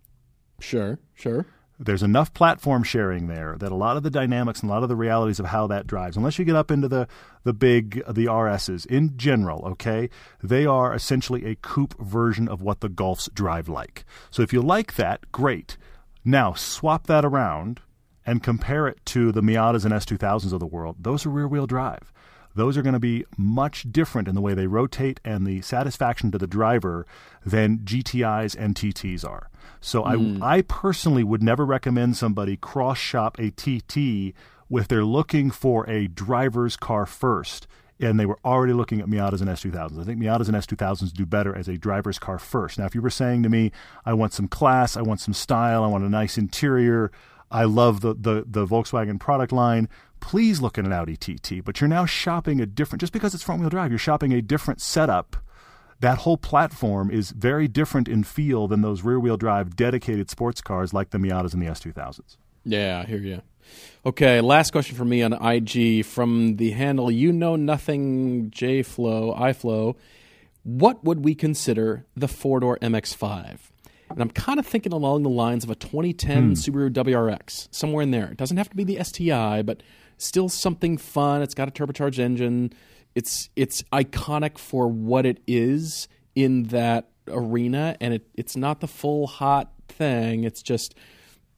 Sure, 0.60 1.00
sure. 1.14 1.46
There's 1.82 2.04
enough 2.04 2.34
platform 2.34 2.84
sharing 2.84 3.28
there 3.28 3.56
that 3.60 3.72
a 3.72 3.76
lot 3.76 3.96
of 3.96 4.04
the 4.04 4.10
dynamics 4.10 4.60
and 4.60 4.70
a 4.70 4.74
lot 4.74 4.84
of 4.84 4.90
the 4.90 4.98
realities 4.98 5.40
of 5.40 5.46
how 5.46 5.66
that 5.68 5.88
drives, 5.88 6.18
unless 6.18 6.38
you 6.38 6.44
get 6.44 6.58
up 6.58 6.72
into 6.72 6.90
the 6.90 7.08
the 7.44 7.54
big 7.54 8.04
the 8.06 8.26
RSs 8.26 8.86
in 8.86 9.16
general, 9.16 9.64
okay, 9.66 10.10
they 10.44 10.66
are 10.66 10.94
essentially 10.94 11.46
a 11.46 11.56
coupe 11.56 11.98
version 11.98 12.50
of 12.50 12.62
what 12.62 12.82
the 12.82 12.90
Golfs 12.90 13.34
drive 13.34 13.70
like. 13.70 14.04
So 14.30 14.42
if 14.42 14.52
you 14.52 14.62
like 14.62 14.96
that, 14.96 15.32
great. 15.32 15.78
Now 16.26 16.54
swap 16.54 17.08
that 17.08 17.24
around 17.24 17.80
and 18.26 18.44
compare 18.44 18.86
it 18.86 19.00
to 19.06 19.32
the 19.32 19.42
Miatas 19.42 19.86
and 19.86 19.94
S2000s 19.94 20.52
of 20.52 20.60
the 20.60 20.68
world. 20.68 20.98
Those 21.00 21.26
are 21.26 21.30
rear 21.30 21.48
wheel 21.48 21.66
drive. 21.66 22.12
Those 22.56 22.78
are 22.78 22.82
going 22.82 22.94
to 22.94 23.00
be 23.00 23.26
much 23.38 23.92
different 23.92 24.28
in 24.28 24.36
the 24.36 24.42
way 24.42 24.54
they 24.54 24.68
rotate 24.68 25.20
and 25.24 25.46
the 25.46 25.62
satisfaction 25.62 26.32
to 26.32 26.38
the 26.38 26.48
driver 26.48 27.06
than 27.46 27.80
GTIs 27.80 28.56
and 28.58 28.76
TTs 28.76 29.28
are. 29.28 29.50
So 29.82 30.04
I, 30.04 30.16
hmm. 30.16 30.44
I 30.44 30.62
personally 30.64 31.24
would 31.24 31.44
never 31.44 31.66
recommend 31.66 32.18
somebody 32.18 32.58
cross 32.58 32.98
shop 32.98 33.40
a 33.40 33.52
TT 33.52 34.36
if 34.72 34.88
they're 34.88 35.06
looking 35.06 35.52
for 35.52 35.90
a 35.90 36.08
driver's 36.08 36.76
car 36.76 37.06
first 37.06 37.68
and 38.00 38.20
they 38.20 38.26
were 38.26 38.40
already 38.46 38.74
looking 38.74 39.02
at 39.02 39.08
Miatas 39.08 39.42
and 39.42 39.50
S2000s. 39.50 40.00
I 40.00 40.04
think 40.04 40.20
Miatas 40.20 40.48
and 40.48 40.56
S2000s 40.56 41.12
do 41.12 41.26
better 41.26 41.56
as 41.56 41.68
a 41.68 41.78
driver's 41.78 42.18
car 42.18 42.40
first. 42.40 42.80
Now, 42.80 42.86
if 42.86 42.96
you 42.96 43.02
were 43.02 43.10
saying 43.10 43.44
to 43.44 43.50
me, 43.50 43.72
I 44.06 44.14
want 44.14 44.34
some 44.34 44.48
class, 44.48 44.96
I 44.96 45.02
want 45.02 45.20
some 45.20 45.34
style, 45.34 45.84
I 45.84 45.88
want 45.88 46.06
a 46.06 46.10
nice 46.10 46.38
interior, 46.38 47.12
I 47.52 47.66
love 47.66 48.02
the, 48.02 48.14
the, 48.14 48.46
the 48.48 48.66
Volkswagen 48.66 49.20
product 49.20 49.52
line, 49.52 49.90
please 50.20 50.62
look 50.62 50.78
at 50.78 50.86
an 50.86 50.94
Audi 50.94 51.16
TT. 51.16 51.64
But 51.64 51.82
you're 51.82 51.88
now 51.88 52.06
shopping 52.06 52.60
a 52.62 52.66
different, 52.66 53.02
just 53.02 53.14
because 53.14 53.34
it's 53.34 53.44
front 53.44 53.62
wheel 53.62 53.70
drive, 53.70 53.92
you're 53.92 53.98
shopping 53.98 54.34
a 54.34 54.42
different 54.42 54.82
setup. 54.82 55.38
That 56.00 56.20
whole 56.20 56.38
platform 56.38 57.12
is 57.12 57.32
very 57.32 57.68
different 57.68 58.08
in 58.08 58.24
feel 58.24 58.68
than 58.68 58.82
those 58.82 59.04
rear 59.04 59.20
wheel 59.20 59.38
drive 59.38 59.76
dedicated 59.76 60.30
sports 60.30 60.62
cars 60.62 60.94
like 60.94 61.10
the 61.10 61.18
Miatas 61.18 61.54
and 61.54 61.62
the 61.62 61.68
S2000s. 61.68 62.38
Yeah, 62.64 63.04
I 63.04 63.08
hear 63.08 63.20
you. 63.20 63.42
Okay, 64.06 64.42
last 64.42 64.72
question 64.72 64.96
for 64.96 65.06
me 65.06 65.22
on 65.22 65.34
IG 65.34 66.06
from 66.06 66.56
the 66.56 66.72
handle 66.72 67.12
you 67.12 67.32
know 67.32 67.56
nothing 67.56 68.50
JFlow 68.52 69.38
iFlow. 69.38 69.96
What 70.64 71.04
would 71.04 71.24
we 71.24 71.36
consider 71.36 72.06
the 72.16 72.28
four 72.28 72.60
door 72.60 72.78
MX5? 72.82 73.58
And 74.10 74.22
I'm 74.22 74.32
kind 74.32 74.60
of 74.60 74.66
thinking 74.66 74.92
along 74.92 75.24
the 75.24 75.30
lines 75.30 75.64
of 75.64 75.70
a 75.70 75.76
2010 75.76 76.44
hmm. 76.44 76.52
Subaru 76.54 76.90
WRX, 76.90 77.68
somewhere 77.72 78.02
in 78.02 78.12
there. 78.12 78.32
It 78.32 78.38
doesn't 78.38 78.58
have 78.58 78.70
to 78.70 78.76
be 78.76 78.84
the 78.84 79.04
STI, 79.04 79.62
but 79.62 79.84
still 80.20 80.50
something 80.50 80.98
fun. 80.98 81.42
It's 81.42 81.56
got 81.56 81.68
a 81.68 81.72
turbocharged 81.72 82.20
engine. 82.20 82.74
It's 83.16 83.50
it's 83.56 83.82
iconic 83.92 84.58
for 84.60 84.88
what 84.88 85.26
it 85.26 85.42
is 85.48 86.08
in 86.36 86.64
that 86.66 87.10
arena, 87.28 87.98
and 88.00 88.14
it, 88.14 88.28
it's 88.36 88.56
not 88.56 88.82
the 88.82 88.88
full 88.88 89.28
hot 89.28 89.72
thing. 89.88 90.44
It's 90.44 90.62
just 90.62 90.94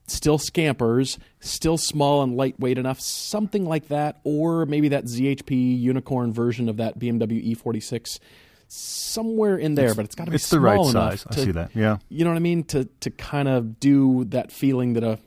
still 0.07 0.37
scampers, 0.37 1.19
still 1.39 1.77
small 1.77 2.23
and 2.23 2.35
lightweight 2.35 2.77
enough, 2.77 2.99
something 2.99 3.65
like 3.65 3.87
that, 3.89 4.19
or 4.23 4.65
maybe 4.65 4.89
that 4.89 5.05
ZHP 5.05 5.79
unicorn 5.79 6.33
version 6.33 6.69
of 6.69 6.77
that 6.77 6.99
BMW 6.99 7.55
E46, 7.55 8.19
somewhere 8.67 9.57
in 9.57 9.75
there. 9.75 9.93
but 9.95 10.05
it's 10.05 10.15
got 10.15 10.25
to 10.25 10.31
be 10.31 10.35
it's 10.35 10.49
the 10.49 10.59
right 10.59 10.75
small 10.75 10.89
enough 10.89 11.19
size. 11.19 11.25
I 11.29 11.35
see 11.35 11.51
that. 11.51 11.71
Yeah. 11.75 11.97
You 12.09 12.23
know 12.23 12.31
what 12.31 12.37
I 12.37 12.41
mean? 12.41 12.63
To 12.65 12.85
to 13.01 13.11
kind 13.11 13.47
of 13.47 13.79
do 13.79 14.25
that 14.25 14.51
feeling 14.51 14.93
that 14.93 15.03
a 15.03 15.19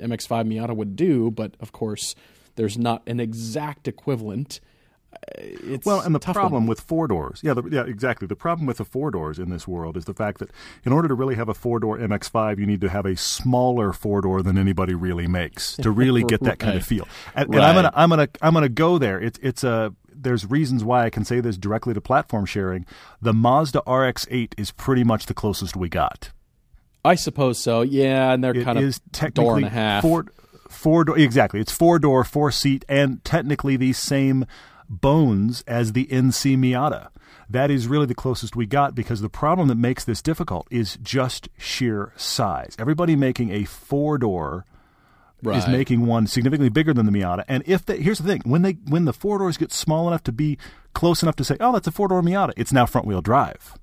MX-5 0.00 0.46
Miata 0.46 0.74
would 0.74 0.96
do, 0.96 1.30
but 1.30 1.54
of 1.60 1.72
course, 1.72 2.14
there's 2.58 2.76
not 2.76 3.02
an 3.06 3.20
exact 3.20 3.86
equivalent. 3.88 4.60
Uh, 5.14 5.16
it's 5.38 5.86
Well, 5.86 6.00
and 6.00 6.14
the 6.14 6.18
tough 6.18 6.34
problem 6.34 6.64
one. 6.64 6.68
with 6.68 6.80
four 6.80 7.06
doors, 7.08 7.40
yeah, 7.42 7.54
the, 7.54 7.62
yeah, 7.70 7.84
exactly. 7.84 8.26
The 8.26 8.36
problem 8.36 8.66
with 8.66 8.76
the 8.76 8.84
four 8.84 9.10
doors 9.10 9.38
in 9.38 9.48
this 9.48 9.66
world 9.66 9.96
is 9.96 10.04
the 10.04 10.12
fact 10.12 10.38
that 10.40 10.50
in 10.84 10.92
order 10.92 11.08
to 11.08 11.14
really 11.14 11.36
have 11.36 11.48
a 11.48 11.54
four 11.54 11.78
door 11.78 11.96
MX5, 11.96 12.58
you 12.58 12.66
need 12.66 12.82
to 12.82 12.88
have 12.90 13.06
a 13.06 13.16
smaller 13.16 13.92
four 13.94 14.20
door 14.20 14.42
than 14.42 14.58
anybody 14.58 14.92
really 14.92 15.26
makes 15.26 15.76
to 15.84 15.90
really 15.90 16.24
get 16.24 16.42
that 16.42 16.58
kind 16.58 16.76
of 16.76 16.84
feel. 16.84 17.08
And, 17.34 17.54
and 17.54 17.64
I'm 17.64 17.74
gonna, 17.76 17.92
I'm 17.94 18.10
gonna, 18.10 18.28
I'm 18.42 18.52
gonna 18.52 18.68
go 18.68 18.98
there. 18.98 19.18
It's, 19.20 19.38
it's 19.42 19.64
a. 19.64 19.94
There's 20.20 20.44
reasons 20.50 20.82
why 20.82 21.04
I 21.04 21.10
can 21.10 21.24
say 21.24 21.38
this 21.40 21.56
directly 21.56 21.94
to 21.94 22.00
platform 22.00 22.44
sharing. 22.44 22.84
The 23.22 23.32
Mazda 23.32 23.78
RX-8 23.86 24.52
is 24.58 24.72
pretty 24.72 25.04
much 25.04 25.26
the 25.26 25.34
closest 25.34 25.76
we 25.76 25.88
got. 25.88 26.32
I 27.04 27.14
suppose 27.14 27.58
so. 27.60 27.82
Yeah, 27.82 28.32
and 28.32 28.42
they're 28.42 28.56
It 28.56 28.64
kind 28.64 28.80
of 28.80 29.00
technically 29.12 29.44
door 29.44 29.56
and 29.58 29.64
a 29.64 29.68
half. 29.70 30.02
Four 30.68 31.04
door 31.04 31.18
exactly. 31.18 31.60
It's 31.60 31.72
four 31.72 31.98
door, 31.98 32.24
four 32.24 32.50
seat, 32.50 32.84
and 32.88 33.22
technically 33.24 33.76
the 33.76 33.92
same 33.92 34.46
bones 34.88 35.62
as 35.66 35.92
the 35.92 36.06
NC 36.06 36.56
Miata. 36.56 37.08
That 37.50 37.70
is 37.70 37.86
really 37.86 38.06
the 38.06 38.14
closest 38.14 38.56
we 38.56 38.66
got 38.66 38.94
because 38.94 39.20
the 39.20 39.30
problem 39.30 39.68
that 39.68 39.76
makes 39.76 40.04
this 40.04 40.20
difficult 40.20 40.66
is 40.70 40.98
just 41.02 41.48
sheer 41.56 42.12
size. 42.16 42.76
Everybody 42.78 43.16
making 43.16 43.50
a 43.50 43.64
four 43.64 44.18
door 44.18 44.66
is 45.44 45.68
making 45.68 46.04
one 46.04 46.26
significantly 46.26 46.68
bigger 46.68 46.92
than 46.92 47.06
the 47.06 47.12
Miata. 47.12 47.44
And 47.48 47.62
if 47.66 47.86
they, 47.86 47.98
here's 48.00 48.18
the 48.18 48.28
thing, 48.28 48.42
when 48.44 48.62
they 48.62 48.72
when 48.88 49.04
the 49.04 49.12
four 49.12 49.38
doors 49.38 49.56
get 49.56 49.72
small 49.72 50.08
enough 50.08 50.22
to 50.24 50.32
be 50.32 50.58
close 50.94 51.22
enough 51.22 51.36
to 51.36 51.44
say, 51.44 51.56
"Oh, 51.60 51.72
that's 51.72 51.86
a 51.86 51.92
four 51.92 52.08
door 52.08 52.22
Miata," 52.22 52.52
it's 52.56 52.72
now 52.72 52.86
front 52.86 53.06
wheel 53.06 53.22
drive. 53.22 53.78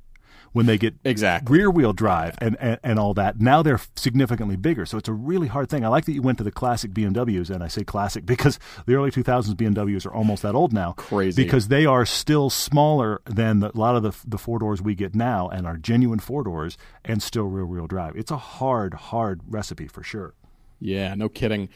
When 0.56 0.68
they 0.68 0.78
get 0.78 0.93
Exactly. 1.03 1.58
rear 1.58 1.70
wheel 1.70 1.91
drive 1.91 2.36
and, 2.38 2.56
and, 2.62 2.80
and 2.82 2.97
all 2.97 3.14
that, 3.16 3.41
now 3.41 3.62
they're 3.62 3.82
significantly 3.97 4.56
bigger. 4.56 4.86
So 4.86 4.97
it's 4.97 5.10
a 5.10 5.14
really 5.14 5.47
hard 5.47 5.70
thing. 5.70 5.84
I 5.84 5.89
like 5.89 6.06
that 6.06 6.14
you 6.14 6.22
went 6.22 6.38
to 6.38 6.45
the 6.45 6.51
classic 6.51 6.91
BMWs, 6.91 7.49
and 7.49 7.62
I 7.62 7.68
say 7.68 7.84
classic 7.84 8.26
because 8.34 8.58
the 8.86 8.95
early 8.95 9.12
2000s 9.12 9.53
BMWs 9.53 10.06
are 10.06 10.14
almost 10.14 10.43
that 10.43 10.56
old 10.56 10.72
now. 10.72 10.93
Crazy. 10.93 11.43
Because 11.43 11.68
they 11.68 11.86
are 11.86 12.06
still 12.06 12.49
smaller 12.49 13.22
than 13.26 13.60
the, 13.60 13.76
a 13.76 13.78
lot 13.78 13.97
of 13.97 14.03
the, 14.03 14.14
the 14.26 14.38
four 14.38 14.58
doors 14.58 14.82
we 14.82 14.95
get 14.95 15.14
now 15.14 15.49
and 15.49 15.68
are 15.68 15.76
genuine 15.76 16.20
four 16.20 16.41
doors 16.41 16.78
and 17.03 17.22
still 17.22 17.47
rear 17.47 17.66
wheel 17.66 17.86
drive. 17.86 18.16
It's 18.16 18.32
a 18.32 18.38
hard, 18.38 18.93
hard 18.93 19.41
recipe 19.49 19.89
for 19.89 20.03
sure. 20.03 20.36
Yeah, 20.80 21.16
no 21.16 21.28
kidding. 21.28 21.68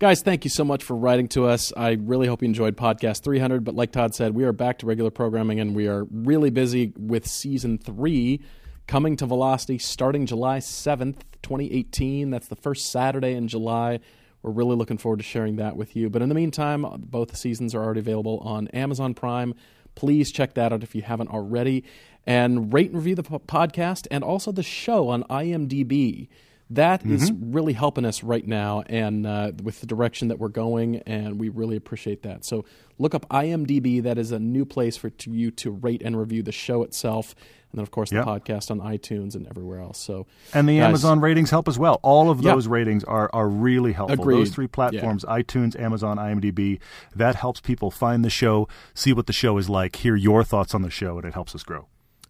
Guys, 0.00 0.22
thank 0.22 0.42
you 0.42 0.50
so 0.50 0.64
much 0.64 0.82
for 0.82 0.96
writing 0.96 1.28
to 1.28 1.46
us. 1.46 1.72
I 1.76 1.92
really 1.92 2.26
hope 2.26 2.42
you 2.42 2.46
enjoyed 2.46 2.76
podcast 2.76 3.22
300. 3.22 3.62
But 3.62 3.76
like 3.76 3.92
Todd 3.92 4.12
said, 4.12 4.34
we 4.34 4.42
are 4.42 4.52
back 4.52 4.78
to 4.78 4.86
regular 4.86 5.12
programming 5.12 5.60
and 5.60 5.72
we 5.72 5.86
are 5.86 6.04
really 6.10 6.50
busy 6.50 6.92
with 6.98 7.28
season 7.28 7.78
three 7.78 8.40
coming 8.88 9.16
to 9.16 9.24
Velocity 9.24 9.78
starting 9.78 10.26
July 10.26 10.58
7th, 10.58 11.20
2018. 11.42 12.30
That's 12.30 12.48
the 12.48 12.56
first 12.56 12.90
Saturday 12.90 13.34
in 13.34 13.46
July. 13.46 14.00
We're 14.42 14.50
really 14.50 14.74
looking 14.74 14.98
forward 14.98 15.18
to 15.18 15.22
sharing 15.22 15.56
that 15.56 15.76
with 15.76 15.94
you. 15.94 16.10
But 16.10 16.22
in 16.22 16.28
the 16.28 16.34
meantime, 16.34 16.84
both 16.98 17.36
seasons 17.36 17.72
are 17.72 17.82
already 17.82 18.00
available 18.00 18.40
on 18.40 18.66
Amazon 18.68 19.14
Prime. 19.14 19.54
Please 19.94 20.32
check 20.32 20.54
that 20.54 20.72
out 20.72 20.82
if 20.82 20.96
you 20.96 21.02
haven't 21.02 21.28
already. 21.28 21.84
And 22.26 22.72
rate 22.72 22.88
and 22.90 22.96
review 22.96 23.14
the 23.14 23.22
podcast 23.22 24.08
and 24.10 24.24
also 24.24 24.50
the 24.50 24.64
show 24.64 25.08
on 25.08 25.22
IMDb. 25.30 26.26
That 26.70 27.04
is 27.04 27.30
really 27.30 27.74
helping 27.74 28.04
us 28.06 28.22
right 28.24 28.46
now 28.46 28.82
and 28.86 29.26
uh, 29.26 29.52
with 29.62 29.80
the 29.80 29.86
direction 29.86 30.28
that 30.28 30.38
we're 30.38 30.48
going, 30.48 30.96
and 31.06 31.38
we 31.38 31.50
really 31.50 31.76
appreciate 31.76 32.22
that. 32.22 32.44
So 32.44 32.64
look 32.98 33.14
up 33.14 33.28
IMDb. 33.28 34.02
That 34.02 34.16
is 34.18 34.32
a 34.32 34.38
new 34.38 34.64
place 34.64 34.96
for 34.96 35.10
to 35.10 35.30
you 35.30 35.50
to 35.52 35.70
rate 35.70 36.02
and 36.04 36.18
review 36.18 36.42
the 36.42 36.52
show 36.52 36.82
itself. 36.82 37.34
And 37.70 37.78
then, 37.78 37.82
of 37.82 37.90
course, 37.90 38.10
the 38.10 38.16
Yeah. 38.16 38.22
podcast 38.24 38.70
on 38.70 38.80
iTunes 38.80 39.34
and 39.34 39.46
everywhere 39.48 39.80
else. 39.80 39.98
So, 39.98 40.26
And 40.54 40.68
the 40.68 40.78
guys, 40.78 40.86
Amazon 40.88 41.20
ratings 41.20 41.50
help 41.50 41.68
as 41.68 41.78
well. 41.78 42.00
All 42.02 42.30
of 42.30 42.40
Yeah. 42.40 42.54
those 42.54 42.66
ratings 42.66 43.04
are, 43.04 43.28
are 43.34 43.48
really 43.48 43.92
helpful. 43.92 44.20
Agreed. 44.22 44.36
Those 44.38 44.50
three 44.50 44.68
platforms 44.68 45.24
iTunes, 45.24 45.78
Amazon, 45.78 46.16
IMDb 46.18 46.78
that 47.14 47.34
helps 47.34 47.60
people 47.60 47.90
find 47.90 48.24
the 48.24 48.30
show, 48.30 48.68
see 48.94 49.12
what 49.12 49.26
the 49.26 49.32
show 49.32 49.58
is 49.58 49.68
like, 49.68 49.96
hear 49.96 50.16
your 50.16 50.44
thoughts 50.44 50.74
on 50.74 50.82
the 50.82 50.90
show, 50.90 51.18
and 51.18 51.26
it 51.26 51.34
helps 51.34 51.54
us 51.54 51.62
grow. 51.62 51.88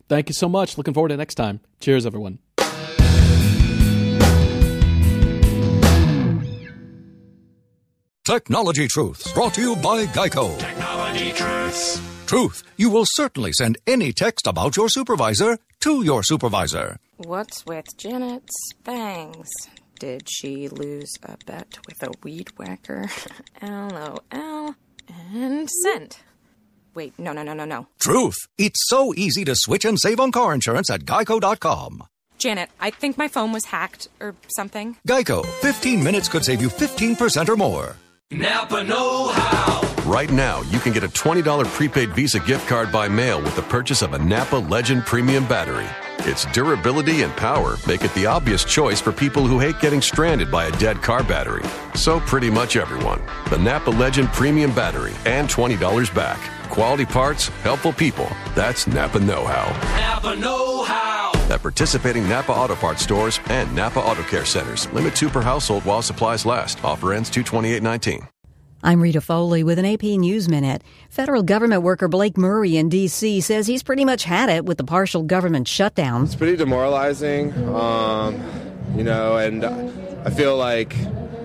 Thank 0.09 0.28
you 0.28 0.35
so 0.35 0.49
much. 0.49 0.76
Looking 0.76 0.93
forward 0.95 1.11
to 1.11 1.16
next 1.16 1.35
time. 1.37 1.61
Cheers, 1.78 2.05
everyone. 2.05 2.39
Technology 8.24 8.88
Truths, 8.88 9.30
brought 9.34 9.52
to 9.52 9.60
you 9.60 9.76
by 9.76 10.06
Geico. 10.06 10.58
Technology 10.58 11.30
Truths. 11.32 12.00
Truth, 12.24 12.62
you 12.78 12.88
will 12.88 13.04
certainly 13.06 13.52
send 13.52 13.76
any 13.86 14.14
text 14.14 14.46
about 14.46 14.78
your 14.78 14.88
supervisor 14.88 15.58
to 15.80 16.02
your 16.02 16.22
supervisor. 16.22 16.96
What's 17.18 17.66
with 17.66 17.84
Janet's 17.98 18.72
bangs? 18.82 19.50
Did 20.00 20.26
she 20.26 20.68
lose 20.68 21.12
a 21.22 21.36
bet 21.44 21.76
with 21.86 22.02
a 22.02 22.12
weed 22.22 22.48
whacker? 22.56 23.10
LOL. 23.62 24.74
And 25.34 25.68
send. 25.82 26.16
Wait, 26.94 27.12
no, 27.18 27.32
no, 27.32 27.42
no, 27.42 27.52
no, 27.52 27.66
no. 27.66 27.88
Truth, 28.00 28.36
it's 28.56 28.88
so 28.88 29.12
easy 29.14 29.44
to 29.44 29.54
switch 29.54 29.84
and 29.84 30.00
save 30.00 30.18
on 30.18 30.32
car 30.32 30.54
insurance 30.54 30.88
at 30.88 31.02
geico.com. 31.02 32.04
Janet, 32.38 32.70
I 32.80 32.88
think 32.88 33.18
my 33.18 33.28
phone 33.28 33.52
was 33.52 33.66
hacked 33.66 34.08
or 34.18 34.34
something. 34.56 34.96
Geico, 35.06 35.44
15 35.60 36.02
minutes 36.02 36.30
could 36.30 36.42
save 36.42 36.62
you 36.62 36.70
15% 36.70 37.50
or 37.50 37.56
more. 37.56 37.96
Napa 38.30 38.82
Know 38.82 39.28
How. 39.28 39.82
Right 40.10 40.30
now, 40.30 40.62
you 40.62 40.78
can 40.80 40.92
get 40.92 41.04
a 41.04 41.08
$20 41.08 41.64
prepaid 41.66 42.12
Visa 42.14 42.40
gift 42.40 42.66
card 42.66 42.90
by 42.90 43.06
mail 43.06 43.40
with 43.40 43.54
the 43.54 43.62
purchase 43.62 44.02
of 44.02 44.12
a 44.12 44.18
Napa 44.18 44.56
Legend 44.56 45.04
Premium 45.04 45.46
battery. 45.46 45.86
Its 46.28 46.44
durability 46.46 47.22
and 47.22 47.32
power 47.36 47.76
make 47.86 48.02
it 48.02 48.12
the 48.14 48.26
obvious 48.26 48.64
choice 48.64 49.00
for 49.00 49.12
people 49.12 49.46
who 49.46 49.60
hate 49.60 49.78
getting 49.78 50.02
stranded 50.02 50.50
by 50.50 50.66
a 50.66 50.78
dead 50.78 51.02
car 51.02 51.22
battery. 51.22 51.62
So, 51.94 52.18
pretty 52.20 52.50
much 52.50 52.76
everyone. 52.76 53.22
The 53.50 53.58
Napa 53.58 53.90
Legend 53.90 54.28
Premium 54.28 54.74
battery 54.74 55.12
and 55.26 55.48
$20 55.48 56.12
back. 56.14 56.40
Quality 56.70 57.06
parts, 57.06 57.48
helpful 57.62 57.92
people. 57.92 58.28
That's 58.54 58.86
Napa 58.86 59.20
Know 59.20 59.44
How. 59.46 59.70
Napa 59.98 60.36
Know 60.36 60.82
How. 60.84 61.32
At 61.50 61.62
participating 61.62 62.28
Napa 62.28 62.52
Auto 62.52 62.74
Parts 62.74 63.02
stores 63.02 63.40
and 63.46 63.74
Napa 63.74 64.00
Auto 64.00 64.22
Care 64.22 64.44
centers. 64.44 64.90
Limit 64.92 65.14
two 65.14 65.28
per 65.28 65.42
household 65.42 65.84
while 65.84 66.02
supplies 66.02 66.44
last. 66.46 66.82
Offer 66.84 67.12
ends 67.12 67.30
22819. 67.30 68.28
I'm 68.82 69.00
Rita 69.00 69.22
Foley 69.22 69.64
with 69.64 69.78
an 69.78 69.86
AP 69.86 70.02
News 70.02 70.46
Minute. 70.46 70.82
Federal 71.08 71.42
government 71.42 71.82
worker 71.82 72.06
Blake 72.06 72.36
Murray 72.36 72.76
in 72.76 72.90
D.C. 72.90 73.40
says 73.40 73.66
he's 73.66 73.82
pretty 73.82 74.04
much 74.04 74.24
had 74.24 74.50
it 74.50 74.66
with 74.66 74.76
the 74.76 74.84
partial 74.84 75.22
government 75.22 75.66
shutdown. 75.66 76.24
It's 76.24 76.34
pretty 76.34 76.56
demoralizing, 76.56 77.52
um, 77.74 78.38
you 78.94 79.02
know, 79.02 79.38
and 79.38 79.64
I 79.64 80.28
feel 80.28 80.58
like 80.58 80.94